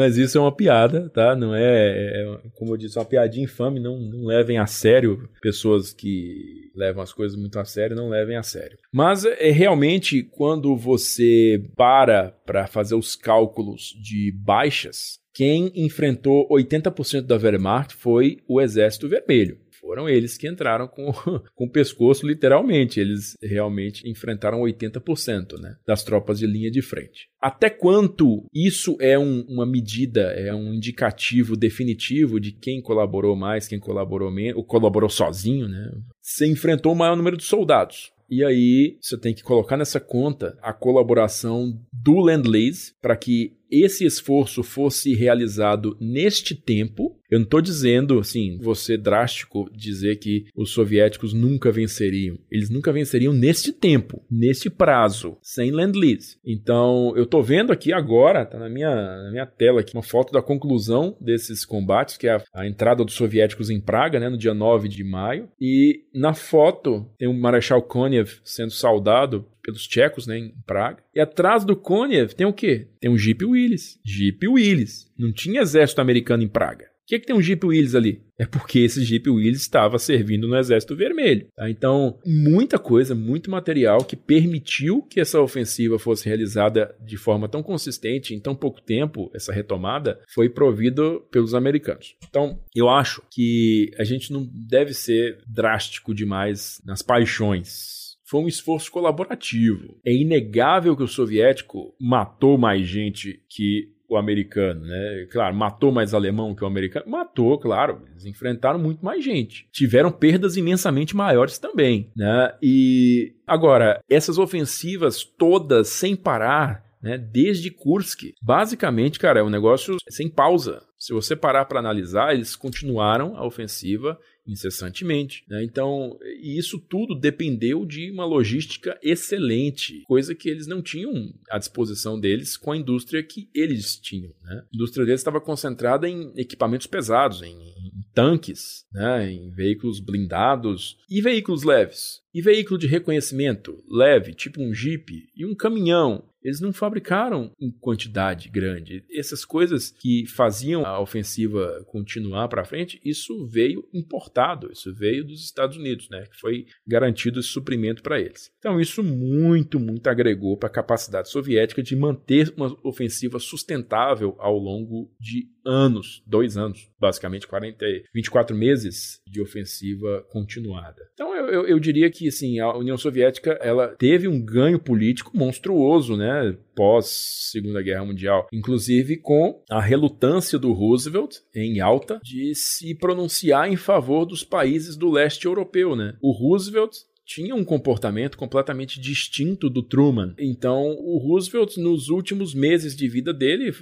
mas 0.00 0.16
isso 0.16 0.38
é 0.38 0.40
uma 0.40 0.50
piada, 0.50 1.10
tá? 1.10 1.36
Não 1.36 1.54
é, 1.54 1.62
é, 1.62 2.22
é 2.22 2.38
como 2.54 2.72
eu 2.72 2.78
disse, 2.78 2.98
uma 2.98 3.04
piadinha 3.04 3.44
infame. 3.44 3.78
Não, 3.78 3.98
não 3.98 4.24
levem 4.24 4.56
a 4.56 4.66
sério 4.66 5.28
pessoas 5.42 5.92
que 5.92 6.70
levam 6.74 7.02
as 7.02 7.12
coisas 7.12 7.38
muito 7.38 7.58
a 7.58 7.66
sério, 7.66 7.94
não 7.94 8.08
levem 8.08 8.38
a 8.38 8.42
sério. 8.42 8.78
Mas 8.90 9.26
é 9.26 9.50
realmente 9.50 10.22
quando 10.22 10.74
você 10.74 11.62
para 11.76 12.30
para 12.46 12.66
fazer 12.66 12.94
os 12.94 13.14
cálculos 13.14 13.94
de 14.02 14.32
baixas, 14.32 15.18
quem 15.34 15.70
enfrentou 15.74 16.48
80% 16.48 17.26
da 17.26 17.36
Wehrmacht 17.36 17.94
foi 17.94 18.38
o 18.48 18.58
Exército 18.58 19.06
Vermelho 19.06 19.58
foram 19.80 20.08
eles 20.08 20.36
que 20.36 20.48
entraram 20.48 20.86
com, 20.86 21.12
com 21.54 21.64
o 21.64 21.70
pescoço, 21.70 22.26
literalmente. 22.26 23.00
Eles 23.00 23.36
realmente 23.42 24.08
enfrentaram 24.08 24.60
80% 24.60 25.58
né, 25.58 25.76
das 25.86 26.04
tropas 26.04 26.38
de 26.38 26.46
linha 26.46 26.70
de 26.70 26.82
frente. 26.82 27.28
Até 27.40 27.70
quanto 27.70 28.44
isso 28.54 28.96
é 29.00 29.18
um, 29.18 29.44
uma 29.48 29.66
medida, 29.66 30.32
é 30.32 30.54
um 30.54 30.74
indicativo 30.74 31.56
definitivo 31.56 32.38
de 32.38 32.52
quem 32.52 32.82
colaborou 32.82 33.34
mais, 33.34 33.66
quem 33.66 33.80
colaborou 33.80 34.30
menos, 34.30 34.56
ou 34.56 34.64
colaborou 34.64 35.08
sozinho, 35.08 35.68
né? 35.68 35.90
Você 36.20 36.46
enfrentou 36.46 36.92
o 36.92 36.96
maior 36.96 37.16
número 37.16 37.36
de 37.36 37.44
soldados. 37.44 38.12
E 38.30 38.44
aí 38.44 38.96
você 39.00 39.18
tem 39.18 39.34
que 39.34 39.42
colocar 39.42 39.76
nessa 39.76 39.98
conta 39.98 40.56
a 40.62 40.72
colaboração 40.72 41.76
do 41.92 42.20
Land 42.20 42.48
Lease 42.48 42.92
para 43.02 43.16
que 43.16 43.56
esse 43.70 44.04
esforço 44.04 44.62
fosse 44.62 45.14
realizado 45.14 45.96
neste 46.00 46.54
tempo, 46.54 47.16
eu 47.30 47.38
não 47.38 47.44
estou 47.44 47.60
dizendo, 47.60 48.18
assim, 48.18 48.58
você 48.60 48.96
drástico 48.96 49.70
dizer 49.72 50.16
que 50.16 50.46
os 50.54 50.70
soviéticos 50.70 51.32
nunca 51.32 51.70
venceriam. 51.70 52.36
Eles 52.50 52.68
nunca 52.68 52.92
venceriam 52.92 53.32
neste 53.32 53.72
tempo, 53.72 54.20
neste 54.28 54.68
prazo, 54.68 55.38
sem 55.40 55.70
Land-Lease. 55.70 56.38
Então, 56.44 57.12
eu 57.16 57.22
estou 57.22 57.40
vendo 57.40 57.72
aqui 57.72 57.92
agora, 57.92 58.44
tá 58.44 58.58
na 58.58 58.68
minha, 58.68 58.90
na 58.90 59.30
minha 59.30 59.46
tela 59.46 59.80
aqui, 59.80 59.94
uma 59.94 60.02
foto 60.02 60.32
da 60.32 60.42
conclusão 60.42 61.16
desses 61.20 61.64
combates, 61.64 62.16
que 62.16 62.26
é 62.26 62.32
a, 62.32 62.42
a 62.52 62.66
entrada 62.66 63.04
dos 63.04 63.14
soviéticos 63.14 63.70
em 63.70 63.80
Praga, 63.80 64.18
né, 64.18 64.28
no 64.28 64.36
dia 64.36 64.52
9 64.52 64.88
de 64.88 65.04
maio. 65.04 65.48
E 65.60 66.02
na 66.12 66.34
foto 66.34 67.06
tem 67.16 67.28
o 67.28 67.34
Marechal 67.34 67.82
Konev 67.82 68.40
sendo 68.42 68.72
saudado 68.72 69.46
pelos 69.62 69.86
tchecos, 69.86 70.26
né, 70.26 70.38
em 70.38 70.54
Praga. 70.66 71.02
E 71.14 71.20
atrás 71.20 71.64
do 71.64 71.76
Konev 71.76 72.32
tem 72.32 72.46
o 72.46 72.52
quê? 72.52 72.88
Tem 73.00 73.10
um 73.10 73.18
Jeep 73.18 73.44
Willys. 73.44 73.98
Jeep 74.04 74.46
Willys. 74.46 75.10
Não 75.18 75.32
tinha 75.32 75.62
exército 75.62 76.00
americano 76.00 76.42
em 76.42 76.48
Praga 76.48 76.90
que, 77.10 77.18
que 77.18 77.26
tem 77.26 77.34
um 77.34 77.42
Jeep 77.42 77.66
Willys 77.66 77.96
ali? 77.96 78.22
É 78.38 78.46
porque 78.46 78.78
esse 78.78 79.02
Jeep 79.04 79.28
Willys 79.28 79.60
estava 79.60 79.98
servindo 79.98 80.46
no 80.46 80.56
Exército 80.56 80.94
Vermelho. 80.94 81.48
Tá? 81.56 81.68
Então, 81.68 82.18
muita 82.24 82.78
coisa, 82.78 83.14
muito 83.16 83.50
material 83.50 84.04
que 84.04 84.14
permitiu 84.14 85.02
que 85.02 85.20
essa 85.20 85.40
ofensiva 85.40 85.98
fosse 85.98 86.26
realizada 86.26 86.94
de 87.04 87.16
forma 87.16 87.48
tão 87.48 87.62
consistente 87.62 88.32
em 88.32 88.40
tão 88.40 88.54
pouco 88.54 88.80
tempo, 88.80 89.28
essa 89.34 89.52
retomada, 89.52 90.20
foi 90.32 90.48
provido 90.48 91.26
pelos 91.32 91.52
americanos. 91.52 92.14
Então, 92.28 92.60
eu 92.74 92.88
acho 92.88 93.22
que 93.30 93.90
a 93.98 94.04
gente 94.04 94.32
não 94.32 94.48
deve 94.68 94.94
ser 94.94 95.38
drástico 95.48 96.14
demais 96.14 96.80
nas 96.84 97.02
paixões 97.02 97.99
foi 98.30 98.40
um 98.40 98.48
esforço 98.48 98.92
colaborativo. 98.92 99.98
É 100.06 100.12
inegável 100.12 100.96
que 100.96 101.02
o 101.02 101.08
soviético 101.08 101.92
matou 102.00 102.56
mais 102.56 102.86
gente 102.86 103.42
que 103.48 103.90
o 104.08 104.16
americano, 104.16 104.82
né? 104.82 105.26
Claro, 105.30 105.54
matou 105.54 105.92
mais 105.92 106.14
alemão 106.14 106.54
que 106.54 106.62
o 106.62 106.66
americano? 106.66 107.08
Matou, 107.08 107.58
claro. 107.58 108.02
Eles 108.10 108.26
enfrentaram 108.26 108.78
muito 108.78 109.04
mais 109.04 109.24
gente. 109.24 109.68
Tiveram 109.72 110.10
perdas 110.10 110.56
imensamente 110.56 111.14
maiores 111.14 111.58
também, 111.58 112.10
né? 112.16 112.52
E 112.62 113.32
agora, 113.46 114.00
essas 114.08 114.38
ofensivas 114.38 115.24
todas 115.24 115.88
sem 115.88 116.14
parar, 116.14 116.84
né? 117.02 117.18
Desde 117.18 117.70
Kursk, 117.70 118.32
basicamente, 118.42 119.18
cara, 119.18 119.40
é 119.40 119.42
um 119.42 119.50
negócio 119.50 119.96
sem 120.08 120.28
pausa. 120.28 120.82
Se 121.00 121.14
você 121.14 121.34
parar 121.34 121.64
para 121.64 121.80
analisar, 121.80 122.34
eles 122.34 122.54
continuaram 122.54 123.34
a 123.34 123.46
ofensiva 123.46 124.20
incessantemente. 124.46 125.44
Né? 125.48 125.64
Então, 125.64 126.18
isso 126.42 126.78
tudo 126.78 127.14
dependeu 127.14 127.86
de 127.86 128.10
uma 128.10 128.26
logística 128.26 128.98
excelente, 129.02 130.02
coisa 130.06 130.34
que 130.34 130.50
eles 130.50 130.66
não 130.66 130.82
tinham 130.82 131.32
à 131.50 131.58
disposição 131.58 132.20
deles 132.20 132.56
com 132.56 132.72
a 132.72 132.76
indústria 132.76 133.22
que 133.22 133.48
eles 133.54 133.96
tinham. 133.96 134.32
Né? 134.42 134.62
A 134.62 134.74
indústria 134.74 135.06
deles 135.06 135.20
estava 135.20 135.40
concentrada 135.40 136.06
em 136.06 136.32
equipamentos 136.36 136.86
pesados, 136.86 137.40
em, 137.40 137.54
em 137.54 137.92
tanques, 138.12 138.84
né? 138.92 139.30
em 139.30 139.50
veículos 139.50 140.00
blindados 140.00 140.98
e 141.08 141.22
veículos 141.22 141.62
leves. 141.62 142.20
E 142.32 142.40
veículo 142.40 142.78
de 142.78 142.86
reconhecimento 142.86 143.82
leve, 143.88 144.34
tipo 144.34 144.62
um 144.62 144.72
Jeep, 144.72 145.28
e 145.34 145.44
um 145.44 145.54
caminhão, 145.54 146.30
eles 146.42 146.60
não 146.60 146.72
fabricaram 146.72 147.52
em 147.60 147.70
quantidade 147.70 148.48
grande. 148.48 149.04
Essas 149.12 149.44
coisas 149.44 149.90
que 149.90 150.26
faziam 150.26 150.86
a 150.86 151.00
ofensiva 151.00 151.84
continuar 151.86 152.48
para 152.48 152.64
frente, 152.64 153.00
isso 153.04 153.46
veio 153.46 153.86
importado, 153.92 154.70
isso 154.72 154.94
veio 154.94 155.24
dos 155.24 155.44
Estados 155.44 155.76
Unidos, 155.76 156.08
né? 156.08 156.24
Que 156.26 156.38
foi 156.38 156.66
garantido 156.86 157.40
esse 157.40 157.48
suprimento 157.48 158.02
para 158.02 158.20
eles. 158.20 158.50
Então 158.58 158.80
isso 158.80 159.02
muito, 159.02 159.78
muito 159.78 160.06
agregou 160.08 160.56
para 160.56 160.68
a 160.68 160.72
capacidade 160.72 161.28
soviética 161.28 161.82
de 161.82 161.94
manter 161.94 162.52
uma 162.56 162.76
ofensiva 162.84 163.38
sustentável 163.38 164.34
ao 164.38 164.56
longo 164.56 165.12
de 165.20 165.48
anos, 165.64 166.22
dois 166.26 166.56
anos, 166.56 166.90
basicamente 166.98 167.46
40, 167.46 167.84
24 168.14 168.56
meses 168.56 169.20
de 169.26 169.42
ofensiva 169.42 170.26
continuada. 170.30 171.02
Então 171.12 171.34
eu, 171.34 171.46
eu, 171.48 171.66
eu 171.66 171.78
diria 171.78 172.10
que 172.10 172.19
assim, 172.28 172.58
a 172.60 172.76
União 172.76 172.96
Soviética 172.96 173.58
ela 173.62 173.88
teve 173.88 174.28
um 174.28 174.40
ganho 174.40 174.78
político 174.78 175.36
monstruoso, 175.36 176.16
né? 176.16 176.56
pós 176.74 177.50
Segunda 177.50 177.82
Guerra 177.82 178.06
Mundial, 178.06 178.48
inclusive 178.50 179.18
com 179.18 179.62
a 179.68 179.80
relutância 179.80 180.58
do 180.58 180.72
Roosevelt 180.72 181.36
em 181.54 181.78
alta 181.80 182.18
de 182.22 182.54
se 182.54 182.94
pronunciar 182.94 183.70
em 183.70 183.76
favor 183.76 184.24
dos 184.24 184.42
países 184.42 184.96
do 184.96 185.10
leste 185.10 185.44
europeu, 185.44 185.94
né? 185.94 186.14
O 186.22 186.32
Roosevelt 186.32 186.96
tinha 187.30 187.54
um 187.54 187.64
comportamento 187.64 188.36
completamente 188.36 189.00
distinto 189.00 189.70
do 189.70 189.84
Truman. 189.84 190.34
Então, 190.36 190.96
o 190.98 191.16
Roosevelt, 191.16 191.76
nos 191.76 192.08
últimos 192.08 192.52
meses 192.52 192.96
de 192.96 193.06
vida 193.06 193.32
dele, 193.32 193.72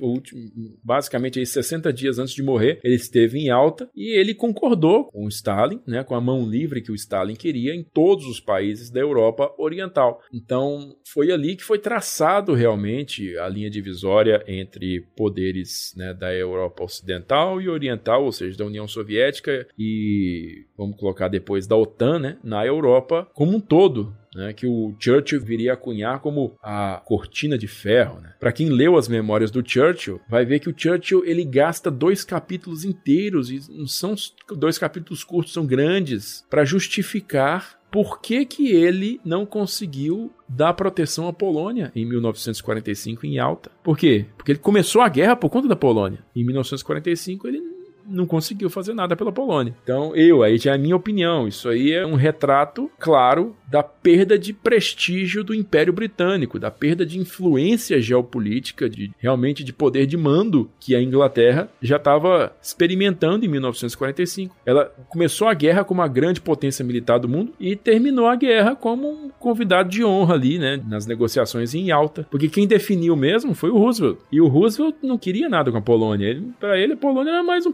basicamente 0.84 1.38
aí 1.38 1.46
60 1.46 1.90
dias 1.90 2.18
antes 2.18 2.34
de 2.34 2.42
morrer, 2.42 2.78
ele 2.84 2.96
esteve 2.96 3.38
em 3.38 3.48
alta 3.48 3.88
e 3.96 4.18
ele 4.18 4.34
concordou 4.34 5.06
com 5.06 5.24
o 5.24 5.28
Stalin, 5.28 5.80
né, 5.86 6.04
com 6.04 6.14
a 6.14 6.20
mão 6.20 6.46
livre 6.46 6.82
que 6.82 6.92
o 6.92 6.94
Stalin 6.94 7.34
queria 7.34 7.74
em 7.74 7.82
todos 7.82 8.26
os 8.26 8.38
países 8.38 8.90
da 8.90 9.00
Europa 9.00 9.50
Oriental. 9.56 10.20
Então, 10.30 10.94
foi 11.10 11.32
ali 11.32 11.56
que 11.56 11.64
foi 11.64 11.78
traçado 11.78 12.52
realmente 12.52 13.34
a 13.38 13.48
linha 13.48 13.70
divisória 13.70 14.44
entre 14.46 15.06
poderes 15.16 15.94
né, 15.96 16.12
da 16.12 16.34
Europa 16.34 16.84
Ocidental 16.84 17.62
e 17.62 17.68
Oriental, 17.70 18.24
ou 18.24 18.32
seja, 18.32 18.58
da 18.58 18.66
União 18.66 18.86
Soviética 18.86 19.66
e, 19.78 20.66
vamos 20.76 20.98
colocar 20.98 21.28
depois, 21.28 21.66
da 21.66 21.76
OTAN, 21.76 22.18
né, 22.18 22.38
na 22.44 22.66
Europa 22.66 23.26
como 23.38 23.54
um 23.54 23.60
todo, 23.60 24.12
né, 24.34 24.52
que 24.52 24.66
o 24.66 24.96
Churchill 24.98 25.40
viria 25.40 25.74
a 25.74 25.76
cunhar 25.76 26.18
como 26.18 26.56
a 26.60 27.00
cortina 27.04 27.56
de 27.56 27.68
ferro. 27.68 28.20
Né? 28.20 28.34
Para 28.40 28.50
quem 28.50 28.68
leu 28.68 28.96
as 28.96 29.06
memórias 29.06 29.52
do 29.52 29.62
Churchill, 29.64 30.20
vai 30.28 30.44
ver 30.44 30.58
que 30.58 30.68
o 30.68 30.74
Churchill 30.76 31.24
ele 31.24 31.44
gasta 31.44 31.88
dois 31.88 32.24
capítulos 32.24 32.84
inteiros 32.84 33.48
e 33.48 33.60
não 33.70 33.86
são 33.86 34.16
dois 34.56 34.76
capítulos 34.76 35.22
curtos, 35.22 35.52
são 35.52 35.64
grandes 35.64 36.44
para 36.50 36.64
justificar 36.64 37.78
por 37.92 38.20
que, 38.20 38.44
que 38.44 38.72
ele 38.72 39.20
não 39.24 39.46
conseguiu 39.46 40.32
dar 40.48 40.74
proteção 40.74 41.28
à 41.28 41.32
Polônia 41.32 41.92
em 41.94 42.04
1945 42.04 43.24
em 43.24 43.38
Alta. 43.38 43.70
Por 43.84 43.96
quê? 43.96 44.26
Porque 44.36 44.50
ele 44.50 44.58
começou 44.58 45.00
a 45.00 45.08
guerra 45.08 45.36
por 45.36 45.48
conta 45.48 45.68
da 45.68 45.76
Polônia. 45.76 46.24
Em 46.34 46.44
1945 46.44 47.46
ele 47.46 47.77
não 48.08 48.26
conseguiu 48.26 48.70
fazer 48.70 48.94
nada 48.94 49.16
pela 49.16 49.32
Polônia. 49.32 49.74
Então, 49.82 50.14
eu, 50.16 50.42
aí 50.42 50.58
já 50.58 50.72
é 50.72 50.74
a 50.74 50.78
minha 50.78 50.96
opinião, 50.96 51.46
isso 51.46 51.68
aí 51.68 51.92
é 51.92 52.06
um 52.06 52.14
retrato 52.14 52.90
claro 52.98 53.56
da 53.70 53.82
perda 53.82 54.38
de 54.38 54.52
prestígio 54.52 55.44
do 55.44 55.54
Império 55.54 55.92
Britânico, 55.92 56.58
da 56.58 56.70
perda 56.70 57.04
de 57.04 57.18
influência 57.18 58.00
geopolítica, 58.00 58.88
de 58.88 59.10
realmente 59.18 59.62
de 59.62 59.72
poder 59.72 60.06
de 60.06 60.16
mando 60.16 60.70
que 60.80 60.94
a 60.94 61.02
Inglaterra 61.02 61.68
já 61.82 61.96
estava 61.96 62.52
experimentando 62.62 63.44
em 63.44 63.48
1945. 63.48 64.56
Ela 64.64 64.86
começou 65.08 65.48
a 65.48 65.54
guerra 65.54 65.84
como 65.84 66.00
uma 66.00 66.08
grande 66.08 66.40
potência 66.40 66.84
militar 66.84 67.18
do 67.18 67.28
mundo 67.28 67.52
e 67.60 67.76
terminou 67.76 68.26
a 68.26 68.36
guerra 68.36 68.74
como 68.74 69.08
um 69.08 69.28
convidado 69.38 69.90
de 69.90 70.04
honra 70.04 70.34
ali, 70.34 70.58
né, 70.58 70.80
nas 70.86 71.06
negociações 71.06 71.74
em 71.74 71.90
alta, 71.90 72.26
porque 72.30 72.48
quem 72.48 72.66
definiu 72.66 73.14
mesmo 73.16 73.54
foi 73.54 73.70
o 73.70 73.78
Roosevelt. 73.78 74.18
E 74.32 74.40
o 74.40 74.48
Roosevelt 74.48 74.96
não 75.02 75.18
queria 75.18 75.48
nada 75.48 75.70
com 75.70 75.78
a 75.78 75.82
Polônia. 75.82 76.42
Para 76.58 76.78
ele, 76.78 76.94
a 76.94 76.96
Polônia 76.96 77.30
era 77.32 77.42
mais 77.42 77.66
um 77.66 77.72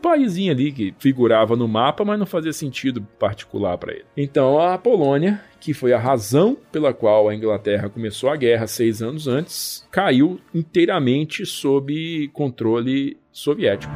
ali 0.50 0.72
que 0.72 0.94
figurava 0.98 1.56
no 1.56 1.68
mapa, 1.68 2.04
mas 2.04 2.18
não 2.18 2.26
fazia 2.26 2.52
sentido 2.52 3.02
particular 3.18 3.78
para 3.78 3.92
ele. 3.92 4.04
Então 4.16 4.58
a 4.60 4.78
Polônia 4.78 5.40
que 5.64 5.72
foi 5.72 5.94
a 5.94 5.98
razão 5.98 6.54
pela 6.70 6.92
qual 6.92 7.26
a 7.26 7.34
Inglaterra 7.34 7.88
começou 7.88 8.28
a 8.28 8.36
guerra 8.36 8.66
seis 8.66 9.00
anos 9.00 9.26
antes, 9.26 9.88
caiu 9.90 10.38
inteiramente 10.54 11.46
sob 11.46 12.28
controle 12.34 13.16
soviético. 13.32 13.90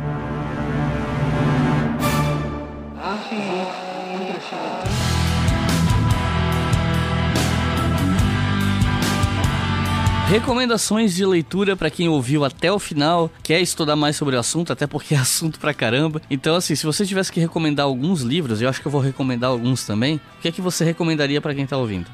Recomendações 10.29 11.15
de 11.15 11.25
leitura 11.25 11.75
para 11.75 11.89
quem 11.89 12.07
ouviu 12.07 12.45
até 12.45 12.71
o 12.71 12.79
final, 12.79 13.31
quer 13.43 13.63
estudar 13.63 13.97
mais 13.97 14.15
sobre 14.15 14.37
o 14.37 14.39
assunto, 14.39 14.71
até 14.71 14.87
porque 14.87 15.15
é 15.15 15.17
assunto 15.17 15.59
pra 15.59 15.73
caramba. 15.73 16.21
Então, 16.31 16.55
assim, 16.55 16.75
se 16.75 16.85
você 16.85 17.07
tivesse 17.07 17.33
que 17.33 17.41
recomendar 17.41 17.87
alguns 17.87 18.21
livros, 18.21 18.61
eu 18.61 18.69
acho 18.69 18.79
que 18.79 18.87
eu 18.87 18.93
vou 18.93 19.01
recomendar 19.01 19.49
alguns 19.49 19.87
também, 19.87 20.17
o 20.17 20.43
que 20.43 20.49
é 20.49 20.53
que 20.53 20.61
você 20.61 20.85
recomendaria 20.85 21.41
para 21.41 21.55
quem 21.55 21.67
tá 21.67 21.79
ouvindo? 21.79 22.11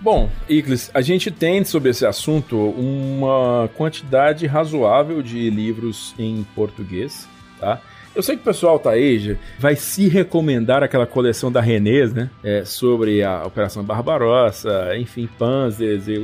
Bom, 0.00 0.28
Iclis, 0.48 0.90
a 0.92 1.00
gente 1.00 1.30
tem 1.30 1.64
sobre 1.64 1.90
esse 1.90 2.04
assunto 2.04 2.56
uma 2.58 3.70
quantidade 3.76 4.44
razoável 4.48 5.22
de 5.22 5.48
livros 5.48 6.16
em 6.18 6.44
português, 6.56 7.28
tá? 7.60 7.80
Eu 8.14 8.22
sei 8.22 8.36
que 8.36 8.42
o 8.42 8.44
pessoal 8.44 8.78
tá 8.78 8.90
aí, 8.90 9.38
vai 9.58 9.74
se 9.74 10.06
recomendar 10.06 10.82
aquela 10.82 11.06
coleção 11.06 11.50
da 11.50 11.60
Renês, 11.60 12.12
né? 12.12 12.28
É, 12.44 12.64
sobre 12.64 13.22
a 13.22 13.44
Operação 13.46 13.82
Barbarossa, 13.82 14.96
enfim, 14.96 15.28
Panzers 15.38 16.08
e 16.08 16.18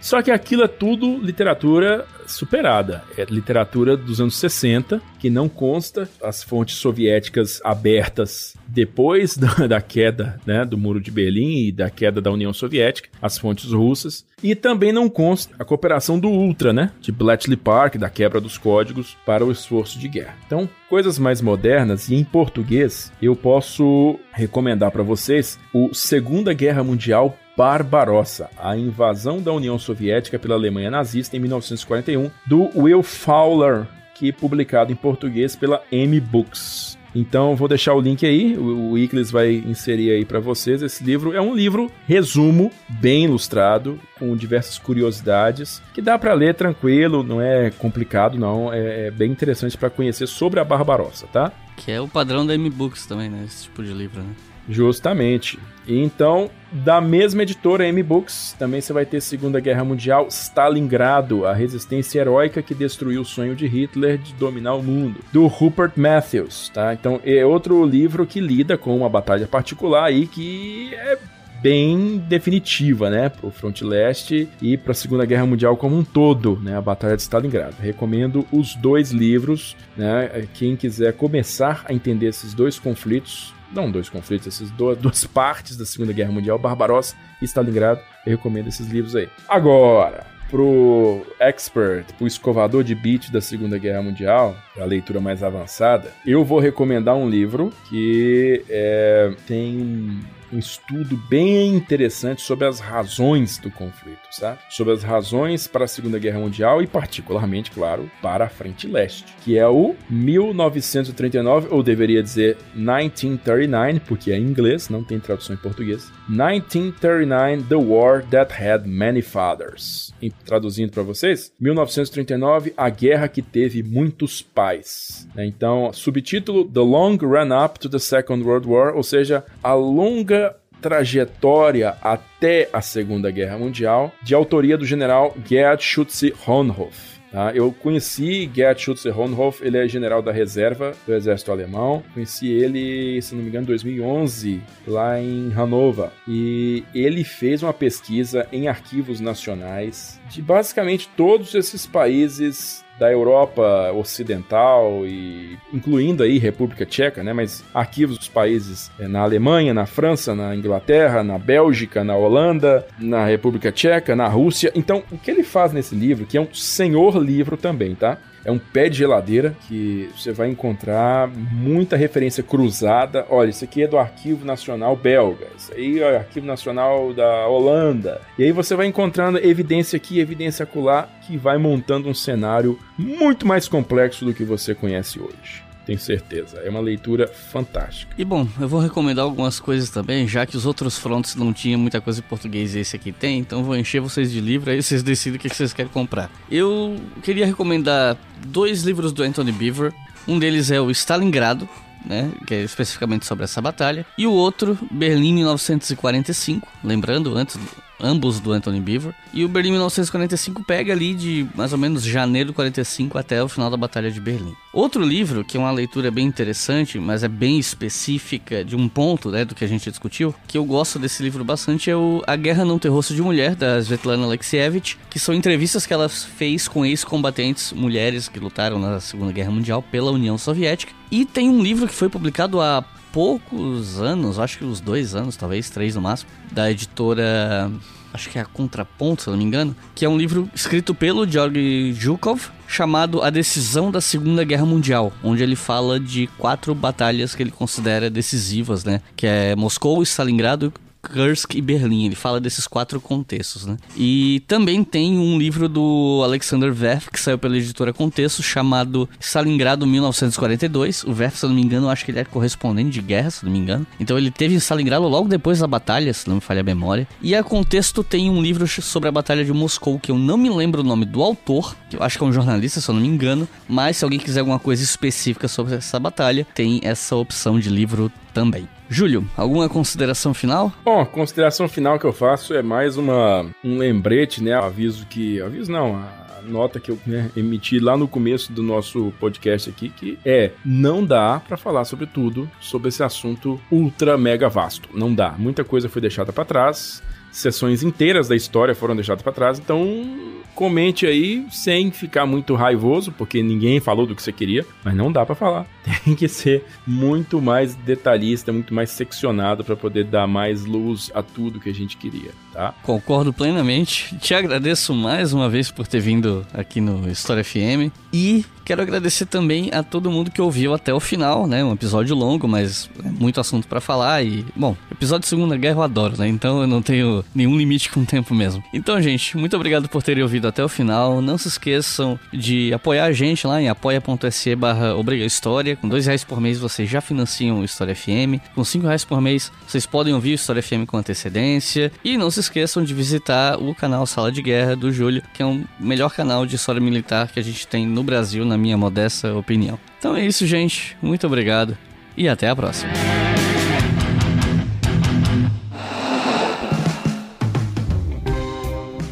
Só 0.00 0.20
que 0.22 0.30
aquilo 0.30 0.64
é 0.64 0.68
tudo 0.68 1.18
literatura 1.18 2.04
superada. 2.26 3.02
É 3.16 3.24
literatura 3.24 3.96
dos 3.96 4.20
anos 4.20 4.36
60, 4.36 5.00
que 5.18 5.30
não 5.30 5.48
consta 5.48 6.08
as 6.22 6.42
fontes 6.42 6.76
soviéticas 6.76 7.60
abertas 7.64 8.54
depois 8.66 9.36
da, 9.38 9.66
da, 9.66 9.80
queda 9.80 10.40
né, 10.46 10.64
do 10.64 10.76
Muro 10.76 11.00
de 11.00 11.10
Berlim 11.10 11.66
e 11.66 11.72
da 11.72 11.90
queda 11.90 12.20
da 12.20 12.30
União 12.30 12.52
Soviética, 12.52 13.08
as 13.20 13.38
fontes 13.38 13.70
russas, 13.72 14.24
e 14.42 14.54
também 14.54 14.92
não 14.92 15.08
consta 15.08 15.54
a 15.58 15.64
cooperação 15.64 16.18
do 16.18 16.28
Ultra, 16.28 16.72
né, 16.72 16.90
de 17.00 17.10
Bletchley 17.10 17.56
Park, 17.56 17.96
da 17.96 18.10
quebra 18.10 18.40
dos 18.40 18.58
códigos 18.58 19.16
para 19.24 19.44
o 19.44 19.52
esforço 19.52 19.98
de 19.98 20.08
guerra. 20.08 20.36
Então, 20.46 20.68
coisas 20.88 21.18
mais 21.18 21.40
modernas 21.40 22.08
e 22.08 22.14
em 22.14 22.24
português, 22.24 23.12
eu 23.22 23.34
posso 23.34 24.18
recomendar 24.32 24.90
para 24.90 25.02
vocês 25.02 25.58
o 25.72 25.94
Segunda 25.94 26.52
Guerra 26.52 26.84
Mundial 26.84 27.38
Barbarossa, 27.56 28.50
a 28.58 28.76
invasão 28.76 29.40
da 29.40 29.52
União 29.52 29.78
Soviética 29.78 30.38
pela 30.38 30.54
Alemanha 30.54 30.90
nazista 30.90 31.36
em 31.36 31.40
1941, 31.40 32.30
do 32.46 32.70
Will 32.74 33.02
Fowler, 33.02 33.86
que 34.14 34.28
é 34.28 34.32
publicado 34.32 34.92
em 34.92 34.96
português 34.96 35.54
pela 35.54 35.82
M 35.90 36.18
Books. 36.20 36.98
Então 37.14 37.54
vou 37.54 37.68
deixar 37.68 37.94
o 37.94 38.00
link 38.00 38.26
aí, 38.26 38.58
o 38.58 38.98
Iclis 38.98 39.30
vai 39.30 39.54
inserir 39.54 40.10
aí 40.10 40.24
para 40.24 40.40
vocês. 40.40 40.82
Esse 40.82 41.04
livro 41.04 41.32
é 41.32 41.40
um 41.40 41.54
livro 41.54 41.90
resumo, 42.08 42.72
bem 42.88 43.24
ilustrado, 43.24 44.00
com 44.18 44.36
diversas 44.36 44.78
curiosidades, 44.78 45.80
que 45.94 46.02
dá 46.02 46.18
para 46.18 46.34
ler 46.34 46.54
tranquilo, 46.54 47.22
não 47.22 47.40
é 47.40 47.70
complicado 47.70 48.36
não, 48.36 48.72
é, 48.72 49.06
é 49.06 49.10
bem 49.12 49.30
interessante 49.30 49.78
para 49.78 49.90
conhecer 49.90 50.26
sobre 50.26 50.58
a 50.58 50.64
Barbarossa, 50.64 51.26
tá? 51.28 51.52
Que 51.76 51.92
é 51.92 52.00
o 52.00 52.08
padrão 52.08 52.44
da 52.44 52.54
M-Books 52.54 53.06
também, 53.06 53.30
né? 53.30 53.44
Esse 53.46 53.64
tipo 53.64 53.82
de 53.84 53.92
livro, 53.92 54.20
né? 54.20 54.34
Justamente. 54.68 55.58
Então, 55.86 56.50
da 56.72 57.00
mesma 57.00 57.42
editora 57.42 57.86
M-Books, 57.86 58.56
também 58.58 58.80
você 58.80 58.92
vai 58.92 59.04
ter 59.04 59.20
Segunda 59.20 59.60
Guerra 59.60 59.84
Mundial, 59.84 60.28
Stalingrado, 60.28 61.46
a 61.46 61.52
resistência 61.52 62.20
heróica 62.20 62.62
que 62.62 62.74
destruiu 62.74 63.20
o 63.20 63.24
sonho 63.24 63.54
de 63.54 63.66
Hitler 63.66 64.16
de 64.18 64.32
dominar 64.34 64.74
o 64.74 64.82
mundo, 64.82 65.20
do 65.32 65.46
Rupert 65.46 65.92
Matthews, 65.96 66.70
tá? 66.70 66.94
Então, 66.94 67.20
é 67.24 67.44
outro 67.44 67.84
livro 67.84 68.26
que 68.26 68.40
lida 68.40 68.78
com 68.78 68.96
uma 68.96 69.08
batalha 69.08 69.46
particular 69.46 70.04
aí 70.04 70.26
que 70.26 70.94
é 70.94 71.18
bem 71.62 72.18
definitiva, 72.28 73.08
né, 73.08 73.30
para 73.30 73.46
o 73.46 73.50
Front 73.50 73.80
Leste 73.80 74.46
e 74.60 74.76
para 74.76 74.92
a 74.92 74.94
Segunda 74.94 75.24
Guerra 75.24 75.46
Mundial 75.46 75.78
como 75.78 75.96
um 75.96 76.04
todo, 76.04 76.60
né, 76.62 76.76
a 76.76 76.80
Batalha 76.80 77.16
de 77.16 77.22
Stalingrado. 77.22 77.76
Recomendo 77.80 78.46
os 78.52 78.74
dois 78.74 79.12
livros, 79.12 79.74
né, 79.96 80.46
quem 80.52 80.76
quiser 80.76 81.14
começar 81.14 81.82
a 81.86 81.94
entender 81.94 82.26
esses 82.26 82.52
dois 82.52 82.78
conflitos, 82.78 83.54
não 83.74 83.90
dois 83.90 84.08
conflitos, 84.08 84.46
essas 84.46 84.70
duas, 84.70 84.96
duas 84.96 85.24
partes 85.24 85.76
da 85.76 85.84
Segunda 85.84 86.12
Guerra 86.12 86.32
Mundial, 86.32 86.58
Barbarossa 86.58 87.14
e 87.42 87.44
Stalingrado. 87.44 88.00
Eu 88.24 88.36
recomendo 88.36 88.68
esses 88.68 88.86
livros 88.86 89.14
aí. 89.16 89.28
Agora, 89.48 90.24
pro 90.50 91.26
expert, 91.40 92.12
pro 92.14 92.26
escovador 92.26 92.84
de 92.84 92.94
beat 92.94 93.30
da 93.30 93.40
Segunda 93.40 93.76
Guerra 93.78 94.02
Mundial, 94.02 94.56
a 94.78 94.84
leitura 94.84 95.20
mais 95.20 95.42
avançada, 95.42 96.12
eu 96.26 96.44
vou 96.44 96.60
recomendar 96.60 97.16
um 97.16 97.28
livro 97.28 97.72
que 97.88 98.64
é, 98.68 99.34
tem 99.46 100.20
um 100.52 100.58
estudo 100.58 101.16
bem 101.28 101.74
interessante 101.74 102.42
sobre 102.42 102.66
as 102.66 102.80
razões 102.80 103.58
do 103.58 103.70
conflito, 103.70 104.20
sabe? 104.30 104.58
Sobre 104.68 104.92
as 104.92 105.02
razões 105.02 105.66
para 105.66 105.84
a 105.84 105.88
Segunda 105.88 106.18
Guerra 106.18 106.40
Mundial 106.40 106.82
e, 106.82 106.86
particularmente, 106.86 107.70
claro, 107.70 108.10
para 108.22 108.44
a 108.44 108.48
Frente 108.48 108.86
Leste, 108.86 109.24
que 109.44 109.58
é 109.58 109.66
o 109.66 109.94
1939, 110.08 111.68
ou 111.70 111.82
deveria 111.82 112.22
dizer 112.22 112.56
1939, 112.74 114.00
porque 114.00 114.32
é 114.32 114.38
em 114.38 114.42
inglês, 114.42 114.88
não 114.88 115.04
tem 115.04 115.18
tradução 115.20 115.54
em 115.54 115.58
português. 115.58 116.10
1939, 116.28 117.64
The 117.68 117.76
War 117.76 118.24
That 118.26 118.52
Had 118.52 118.86
Many 118.86 119.22
Fathers. 119.22 120.12
E, 120.20 120.30
traduzindo 120.30 120.92
para 120.92 121.02
vocês, 121.02 121.52
1939, 121.60 122.72
A 122.76 122.88
Guerra 122.88 123.28
que 123.28 123.42
Teve 123.42 123.82
Muitos 123.82 124.42
Pais. 124.42 125.28
Então, 125.36 125.92
subtítulo 125.92 126.64
The 126.64 126.80
Long 126.80 127.16
Run 127.16 127.64
Up 127.64 127.78
to 127.78 127.88
the 127.88 127.98
Second 127.98 128.42
World 128.44 128.68
War, 128.68 128.96
ou 128.96 129.02
seja, 129.02 129.44
a 129.62 129.74
longa 129.74 130.43
trajetória 130.84 131.96
até 132.02 132.68
a 132.70 132.82
Segunda 132.82 133.30
Guerra 133.30 133.56
Mundial, 133.56 134.12
de 134.22 134.34
autoria 134.34 134.76
do 134.76 134.84
general 134.84 135.34
Gerd 135.42 135.82
Schütze-Hohenhoff. 135.82 137.14
Tá? 137.32 137.52
Eu 137.54 137.72
conheci 137.72 138.50
Gerd 138.54 138.82
Schütze-Hohenhoff, 138.82 139.64
ele 139.64 139.78
é 139.78 139.88
general 139.88 140.20
da 140.20 140.30
reserva 140.30 140.92
do 141.06 141.14
exército 141.14 141.50
alemão. 141.50 142.02
Conheci 142.12 142.48
ele, 142.48 143.20
se 143.22 143.34
não 143.34 143.42
me 143.42 143.48
engano, 143.48 143.64
em 143.64 143.68
2011, 143.68 144.60
lá 144.86 145.18
em 145.18 145.48
Hannover. 145.48 146.10
E 146.28 146.84
ele 146.94 147.24
fez 147.24 147.62
uma 147.62 147.72
pesquisa 147.72 148.46
em 148.52 148.68
arquivos 148.68 149.20
nacionais 149.20 150.20
de 150.28 150.42
basicamente 150.42 151.08
todos 151.16 151.54
esses 151.54 151.86
países 151.86 152.83
da 152.98 153.10
Europa 153.10 153.92
Ocidental 153.92 155.06
e 155.06 155.58
incluindo 155.72 156.22
aí 156.22 156.38
República 156.38 156.86
Tcheca, 156.86 157.22
né? 157.22 157.32
Mas 157.32 157.64
arquivos 157.74 158.18
dos 158.18 158.28
países 158.28 158.90
é, 158.98 159.08
na 159.08 159.20
Alemanha, 159.20 159.74
na 159.74 159.86
França, 159.86 160.34
na 160.34 160.54
Inglaterra, 160.54 161.24
na 161.24 161.38
Bélgica, 161.38 162.04
na 162.04 162.16
Holanda, 162.16 162.86
na 162.98 163.24
República 163.24 163.72
Tcheca, 163.72 164.14
na 164.14 164.28
Rússia. 164.28 164.70
Então, 164.74 165.02
o 165.10 165.18
que 165.18 165.30
ele 165.30 165.42
faz 165.42 165.72
nesse 165.72 165.94
livro, 165.94 166.26
que 166.26 166.36
é 166.36 166.40
um 166.40 166.52
senhor 166.54 167.18
livro 167.18 167.56
também, 167.56 167.94
tá? 167.94 168.18
É 168.44 168.50
um 168.50 168.58
pé 168.58 168.88
de 168.88 168.98
geladeira 168.98 169.56
que 169.66 170.10
você 170.16 170.32
vai 170.32 170.48
encontrar 170.48 171.28
muita 171.28 171.96
referência 171.96 172.42
cruzada. 172.42 173.26
Olha, 173.30 173.50
isso 173.50 173.64
aqui 173.64 173.82
é 173.82 173.88
do 173.88 173.98
Arquivo 173.98 174.44
Nacional 174.44 174.94
Belga, 174.96 175.46
isso 175.56 175.72
aí 175.72 176.00
é 176.00 176.12
o 176.12 176.16
Arquivo 176.16 176.46
Nacional 176.46 177.12
da 177.14 177.46
Holanda. 177.46 178.20
E 178.38 178.44
aí 178.44 178.52
você 178.52 178.76
vai 178.76 178.86
encontrando 178.86 179.38
evidência 179.38 179.96
aqui, 179.96 180.20
evidência 180.20 180.64
acolá, 180.64 181.08
que 181.26 181.36
vai 181.36 181.56
montando 181.58 182.08
um 182.08 182.14
cenário 182.14 182.78
muito 182.98 183.46
mais 183.46 183.66
complexo 183.66 184.24
do 184.24 184.34
que 184.34 184.44
você 184.44 184.74
conhece 184.74 185.18
hoje 185.18 185.63
tenho 185.84 185.98
certeza. 185.98 186.58
É 186.58 186.70
uma 186.70 186.80
leitura 186.80 187.28
fantástica. 187.28 188.14
E 188.16 188.24
bom, 188.24 188.46
eu 188.60 188.68
vou 188.68 188.80
recomendar 188.80 189.24
algumas 189.24 189.60
coisas 189.60 189.90
também, 189.90 190.26
já 190.26 190.46
que 190.46 190.56
os 190.56 190.66
outros 190.66 190.98
fronts 190.98 191.34
não 191.34 191.52
tinham 191.52 191.78
muita 191.78 192.00
coisa 192.00 192.20
em 192.20 192.22
português 192.22 192.74
e 192.74 192.80
esse 192.80 192.96
aqui 192.96 193.12
tem, 193.12 193.38
então 193.38 193.62
vou 193.62 193.76
encher 193.76 194.00
vocês 194.00 194.30
de 194.30 194.40
livro, 194.40 194.70
aí 194.70 194.82
vocês 194.82 195.02
decidem 195.02 195.38
o 195.38 195.40
que 195.40 195.48
vocês 195.48 195.72
querem 195.72 195.90
comprar. 195.90 196.30
Eu 196.50 196.96
queria 197.22 197.46
recomendar 197.46 198.16
dois 198.46 198.82
livros 198.82 199.12
do 199.12 199.22
Anthony 199.22 199.52
Beaver. 199.52 199.92
Um 200.26 200.38
deles 200.38 200.70
é 200.70 200.80
o 200.80 200.90
Stalingrado, 200.90 201.68
né, 202.04 202.30
que 202.46 202.54
é 202.54 202.62
especificamente 202.62 203.26
sobre 203.26 203.44
essa 203.44 203.60
batalha, 203.60 204.04
e 204.16 204.26
o 204.26 204.32
outro, 204.32 204.78
Berlim 204.90 205.34
1945, 205.34 206.68
lembrando, 206.82 207.36
antes 207.36 207.58
ambos 208.00 208.40
do 208.40 208.52
Anthony 208.52 208.80
Beaver. 208.80 209.14
E 209.32 209.44
o 209.44 209.48
Berlim 209.48 209.72
1945 209.72 210.64
pega 210.64 210.92
ali 210.92 211.14
de 211.14 211.46
mais 211.54 211.72
ou 211.72 211.78
menos 211.78 212.04
janeiro 212.04 212.50
de 212.50 212.54
45 212.54 213.18
até 213.18 213.42
o 213.42 213.48
final 213.48 213.70
da 213.70 213.76
Batalha 213.76 214.10
de 214.10 214.20
Berlim. 214.20 214.54
Outro 214.72 215.04
livro, 215.04 215.44
que 215.44 215.56
é 215.56 215.60
uma 215.60 215.70
leitura 215.70 216.10
bem 216.10 216.26
interessante, 216.26 216.98
mas 216.98 217.22
é 217.22 217.28
bem 217.28 217.58
específica 217.58 218.64
de 218.64 218.74
um 218.74 218.88
ponto 218.88 219.30
né, 219.30 219.44
do 219.44 219.54
que 219.54 219.64
a 219.64 219.68
gente 219.68 219.88
discutiu, 219.88 220.34
que 220.48 220.58
eu 220.58 220.64
gosto 220.64 220.98
desse 220.98 221.22
livro 221.22 221.44
bastante, 221.44 221.90
é 221.90 221.96
o 221.96 222.22
A 222.26 222.34
Guerra 222.34 222.64
Não 222.64 222.78
Ter 222.78 222.88
Rosto 222.88 223.14
de 223.14 223.22
Mulher, 223.22 223.54
da 223.54 223.78
Svetlana 223.78 224.24
Alexievich, 224.24 224.98
que 225.08 225.18
são 225.18 225.34
entrevistas 225.34 225.86
que 225.86 225.94
ela 225.94 226.08
fez 226.08 226.66
com 226.66 226.84
ex-combatentes 226.84 227.72
mulheres 227.72 228.28
que 228.28 228.40
lutaram 228.40 228.78
na 228.78 228.98
Segunda 228.98 229.32
Guerra 229.32 229.50
Mundial 229.50 229.82
pela 229.82 230.10
União 230.10 230.36
Soviética. 230.36 230.92
E 231.10 231.24
tem 231.24 231.48
um 231.48 231.62
livro 231.62 231.86
que 231.86 231.94
foi 231.94 232.08
publicado 232.08 232.60
há 232.60 232.84
poucos 233.14 234.00
anos, 234.00 234.40
acho 234.40 234.58
que 234.58 234.64
uns 234.64 234.80
dois 234.80 235.14
anos, 235.14 235.36
talvez 235.36 235.70
três 235.70 235.94
no 235.94 236.02
máximo, 236.02 236.28
da 236.50 236.68
editora, 236.68 237.70
acho 238.12 238.28
que 238.28 238.40
é 238.40 238.42
a 238.42 238.44
Contraponto, 238.44 239.22
se 239.22 239.30
não 239.30 239.36
me 239.36 239.44
engano, 239.44 239.76
que 239.94 240.04
é 240.04 240.08
um 240.08 240.18
livro 240.18 240.50
escrito 240.52 240.92
pelo 240.92 241.24
Georg 241.24 241.92
Zhukov, 241.92 242.50
chamado 242.66 243.22
A 243.22 243.30
Decisão 243.30 243.92
da 243.92 244.00
Segunda 244.00 244.42
Guerra 244.42 244.66
Mundial, 244.66 245.12
onde 245.22 245.44
ele 245.44 245.54
fala 245.54 246.00
de 246.00 246.26
quatro 246.36 246.74
batalhas 246.74 247.36
que 247.36 247.42
ele 247.44 247.52
considera 247.52 248.10
decisivas, 248.10 248.84
né? 248.84 249.00
Que 249.14 249.28
é 249.28 249.54
Moscou, 249.54 250.02
Stalingrado, 250.02 250.72
Kursk 251.12 251.54
e 251.54 251.60
Berlim. 251.60 252.06
Ele 252.06 252.14
fala 252.14 252.40
desses 252.40 252.66
quatro 252.66 253.00
contextos, 253.00 253.66
né? 253.66 253.76
E 253.96 254.42
também 254.46 254.82
tem 254.82 255.18
um 255.18 255.38
livro 255.38 255.68
do 255.68 256.20
Alexander 256.24 256.74
Werf, 256.78 257.10
que 257.10 257.20
saiu 257.20 257.38
pela 257.38 257.56
editora 257.56 257.92
Contexto, 257.92 258.42
chamado 258.42 259.08
Stalingrado 259.20 259.86
1942. 259.86 261.04
O 261.04 261.12
Werf, 261.12 261.38
se 261.38 261.44
eu 261.44 261.48
não 261.48 261.56
me 261.56 261.62
engano, 261.62 261.86
eu 261.86 261.90
acho 261.90 262.04
que 262.04 262.10
ele 262.10 262.20
é 262.20 262.24
correspondente 262.24 262.90
de 262.90 263.02
guerra, 263.02 263.30
se 263.30 263.44
não 263.44 263.52
me 263.52 263.58
engano. 263.58 263.86
Então 264.00 264.18
ele 264.18 264.30
teve 264.30 264.54
em 264.54 264.60
logo 265.08 265.28
depois 265.28 265.58
da 265.58 265.66
batalha, 265.66 266.12
se 266.12 266.28
não 266.28 266.36
me 266.36 266.40
falha 266.40 266.60
a 266.60 266.64
memória. 266.64 267.06
E 267.22 267.34
a 267.34 267.42
Contexto 267.42 268.02
tem 268.02 268.30
um 268.30 268.40
livro 268.40 268.66
sobre 268.66 269.08
a 269.08 269.12
Batalha 269.12 269.44
de 269.44 269.52
Moscou, 269.52 269.98
que 269.98 270.10
eu 270.10 270.18
não 270.18 270.36
me 270.36 270.50
lembro 270.50 270.80
o 270.80 270.84
nome 270.84 271.04
do 271.04 271.22
autor, 271.22 271.76
que 271.88 271.96
eu 271.96 272.02
acho 272.02 272.18
que 272.18 272.24
é 272.24 272.26
um 272.26 272.32
jornalista, 272.32 272.80
se 272.80 272.88
eu 272.88 272.94
não 272.94 273.02
me 273.02 273.08
engano. 273.08 273.48
Mas 273.68 273.96
se 273.96 274.04
alguém 274.04 274.18
quiser 274.18 274.40
alguma 274.40 274.58
coisa 274.58 274.82
específica 274.82 275.48
sobre 275.48 275.74
essa 275.74 275.98
batalha, 275.98 276.46
tem 276.54 276.80
essa 276.82 277.16
opção 277.16 277.58
de 277.58 277.68
livro 277.68 278.10
também. 278.32 278.68
Júlio, 278.88 279.24
alguma 279.36 279.68
consideração 279.68 280.34
final? 280.34 280.72
Bom, 280.84 281.00
a 281.00 281.06
consideração 281.06 281.68
final 281.68 281.98
que 281.98 282.04
eu 282.04 282.12
faço 282.12 282.54
é 282.54 282.62
mais 282.62 282.96
uma 282.96 283.46
um 283.62 283.78
lembrete, 283.78 284.42
né? 284.42 284.54
Aviso 284.54 285.06
que. 285.06 285.40
Aviso 285.40 285.70
não, 285.70 285.96
a 285.96 286.42
nota 286.42 286.78
que 286.78 286.90
eu 286.90 286.98
né, 287.06 287.30
emiti 287.36 287.78
lá 287.78 287.96
no 287.96 288.06
começo 288.06 288.52
do 288.52 288.62
nosso 288.62 289.12
podcast 289.18 289.70
aqui, 289.70 289.88
que 289.88 290.18
é 290.24 290.52
não 290.64 291.04
dá 291.04 291.40
para 291.40 291.56
falar 291.56 291.84
sobre 291.84 292.06
tudo 292.06 292.50
sobre 292.60 292.88
esse 292.88 293.02
assunto 293.02 293.60
ultra 293.70 294.18
mega 294.18 294.48
vasto. 294.48 294.88
Não 294.92 295.14
dá. 295.14 295.34
Muita 295.38 295.64
coisa 295.64 295.88
foi 295.88 296.02
deixada 296.02 296.32
para 296.32 296.44
trás 296.44 297.02
sessões 297.34 297.82
inteiras 297.82 298.28
da 298.28 298.36
história 298.36 298.74
foram 298.74 298.94
deixadas 298.94 299.22
para 299.22 299.32
trás, 299.32 299.58
então 299.58 300.42
comente 300.54 301.06
aí 301.06 301.44
sem 301.50 301.90
ficar 301.90 302.26
muito 302.26 302.54
raivoso, 302.54 303.12
porque 303.12 303.42
ninguém 303.42 303.80
falou 303.80 304.06
do 304.06 304.14
que 304.14 304.22
você 304.22 304.32
queria, 304.32 304.64
mas 304.84 304.94
não 304.94 305.10
dá 305.10 305.24
para 305.26 305.34
falar. 305.34 305.66
Tem 306.04 306.14
que 306.14 306.28
ser 306.28 306.64
muito 306.86 307.40
mais 307.40 307.74
detalhista, 307.74 308.52
muito 308.52 308.72
mais 308.72 308.90
seccionado 308.90 309.64
para 309.64 309.76
poder 309.76 310.04
dar 310.04 310.26
mais 310.26 310.64
luz 310.64 311.10
a 311.14 311.22
tudo 311.22 311.60
que 311.60 311.68
a 311.68 311.74
gente 311.74 311.96
queria, 311.96 312.30
tá? 312.52 312.74
Concordo 312.82 313.32
plenamente. 313.32 314.16
Te 314.18 314.34
agradeço 314.34 314.94
mais 314.94 315.32
uma 315.32 315.48
vez 315.48 315.70
por 315.70 315.86
ter 315.86 316.00
vindo 316.00 316.46
aqui 316.52 316.80
no 316.80 317.08
História 317.10 317.44
FM 317.44 317.92
e 318.12 318.44
Quero 318.64 318.80
agradecer 318.80 319.26
também 319.26 319.68
a 319.74 319.82
todo 319.82 320.10
mundo 320.10 320.30
que 320.30 320.40
ouviu 320.40 320.72
até 320.72 320.92
o 320.92 320.98
final, 320.98 321.46
né? 321.46 321.62
Um 321.62 321.74
episódio 321.74 322.16
longo, 322.16 322.48
mas 322.48 322.88
é 323.04 323.08
muito 323.10 323.38
assunto 323.38 323.68
para 323.68 323.78
falar 323.78 324.24
e, 324.24 324.44
bom, 324.56 324.74
episódio 324.90 325.22
de 325.22 325.28
Segunda 325.28 325.54
Guerra 325.54 325.76
eu 325.76 325.82
adoro, 325.82 326.16
né? 326.16 326.26
Então 326.26 326.62
eu 326.62 326.66
não 326.66 326.80
tenho 326.80 327.22
nenhum 327.34 327.58
limite 327.58 327.90
com 327.90 328.00
o 328.00 328.06
tempo 328.06 328.34
mesmo. 328.34 328.64
Então, 328.72 329.00
gente, 329.02 329.36
muito 329.36 329.54
obrigado 329.54 329.86
por 329.86 330.02
terem 330.02 330.22
ouvido 330.22 330.43
até 330.46 330.64
o 330.64 330.68
final. 330.68 331.20
Não 331.20 331.38
se 331.38 331.48
esqueçam 331.48 332.18
de 332.32 332.72
apoiar 332.72 333.04
a 333.04 333.12
gente 333.12 333.46
lá 333.46 333.60
em 333.60 333.68
apoia.se 333.68 334.54
barra 334.54 334.94
História. 335.24 335.76
Com 335.76 335.88
dois 335.88 336.06
reais 336.06 336.24
por 336.24 336.40
mês 336.40 336.58
vocês 336.58 336.88
já 336.88 337.00
financiam 337.00 337.60
o 337.60 337.64
História 337.64 337.94
FM. 337.94 338.40
Com 338.54 338.64
cinco 338.64 338.86
reais 338.86 339.04
por 339.04 339.20
mês 339.20 339.50
vocês 339.66 339.86
podem 339.86 340.14
ouvir 340.14 340.32
o 340.32 340.34
História 340.34 340.62
FM 340.62 340.86
com 340.86 340.96
antecedência. 340.96 341.92
E 342.04 342.16
não 342.16 342.30
se 342.30 342.40
esqueçam 342.40 342.82
de 342.82 342.94
visitar 342.94 343.56
o 343.60 343.74
canal 343.74 344.06
Sala 344.06 344.32
de 344.32 344.42
Guerra 344.42 344.74
do 344.76 344.92
Júlio, 344.92 345.22
que 345.32 345.42
é 345.42 345.46
o 345.46 345.62
melhor 345.78 346.12
canal 346.12 346.46
de 346.46 346.56
história 346.56 346.80
militar 346.80 347.28
que 347.28 347.40
a 347.40 347.42
gente 347.42 347.66
tem 347.66 347.86
no 347.86 348.02
Brasil, 348.02 348.44
na 348.44 348.56
minha 348.56 348.76
modesta 348.76 349.34
opinião. 349.34 349.78
Então 349.98 350.16
é 350.16 350.24
isso, 350.24 350.46
gente. 350.46 350.96
Muito 351.02 351.26
obrigado 351.26 351.76
e 352.16 352.28
até 352.28 352.48
a 352.48 352.56
próxima. 352.56 352.92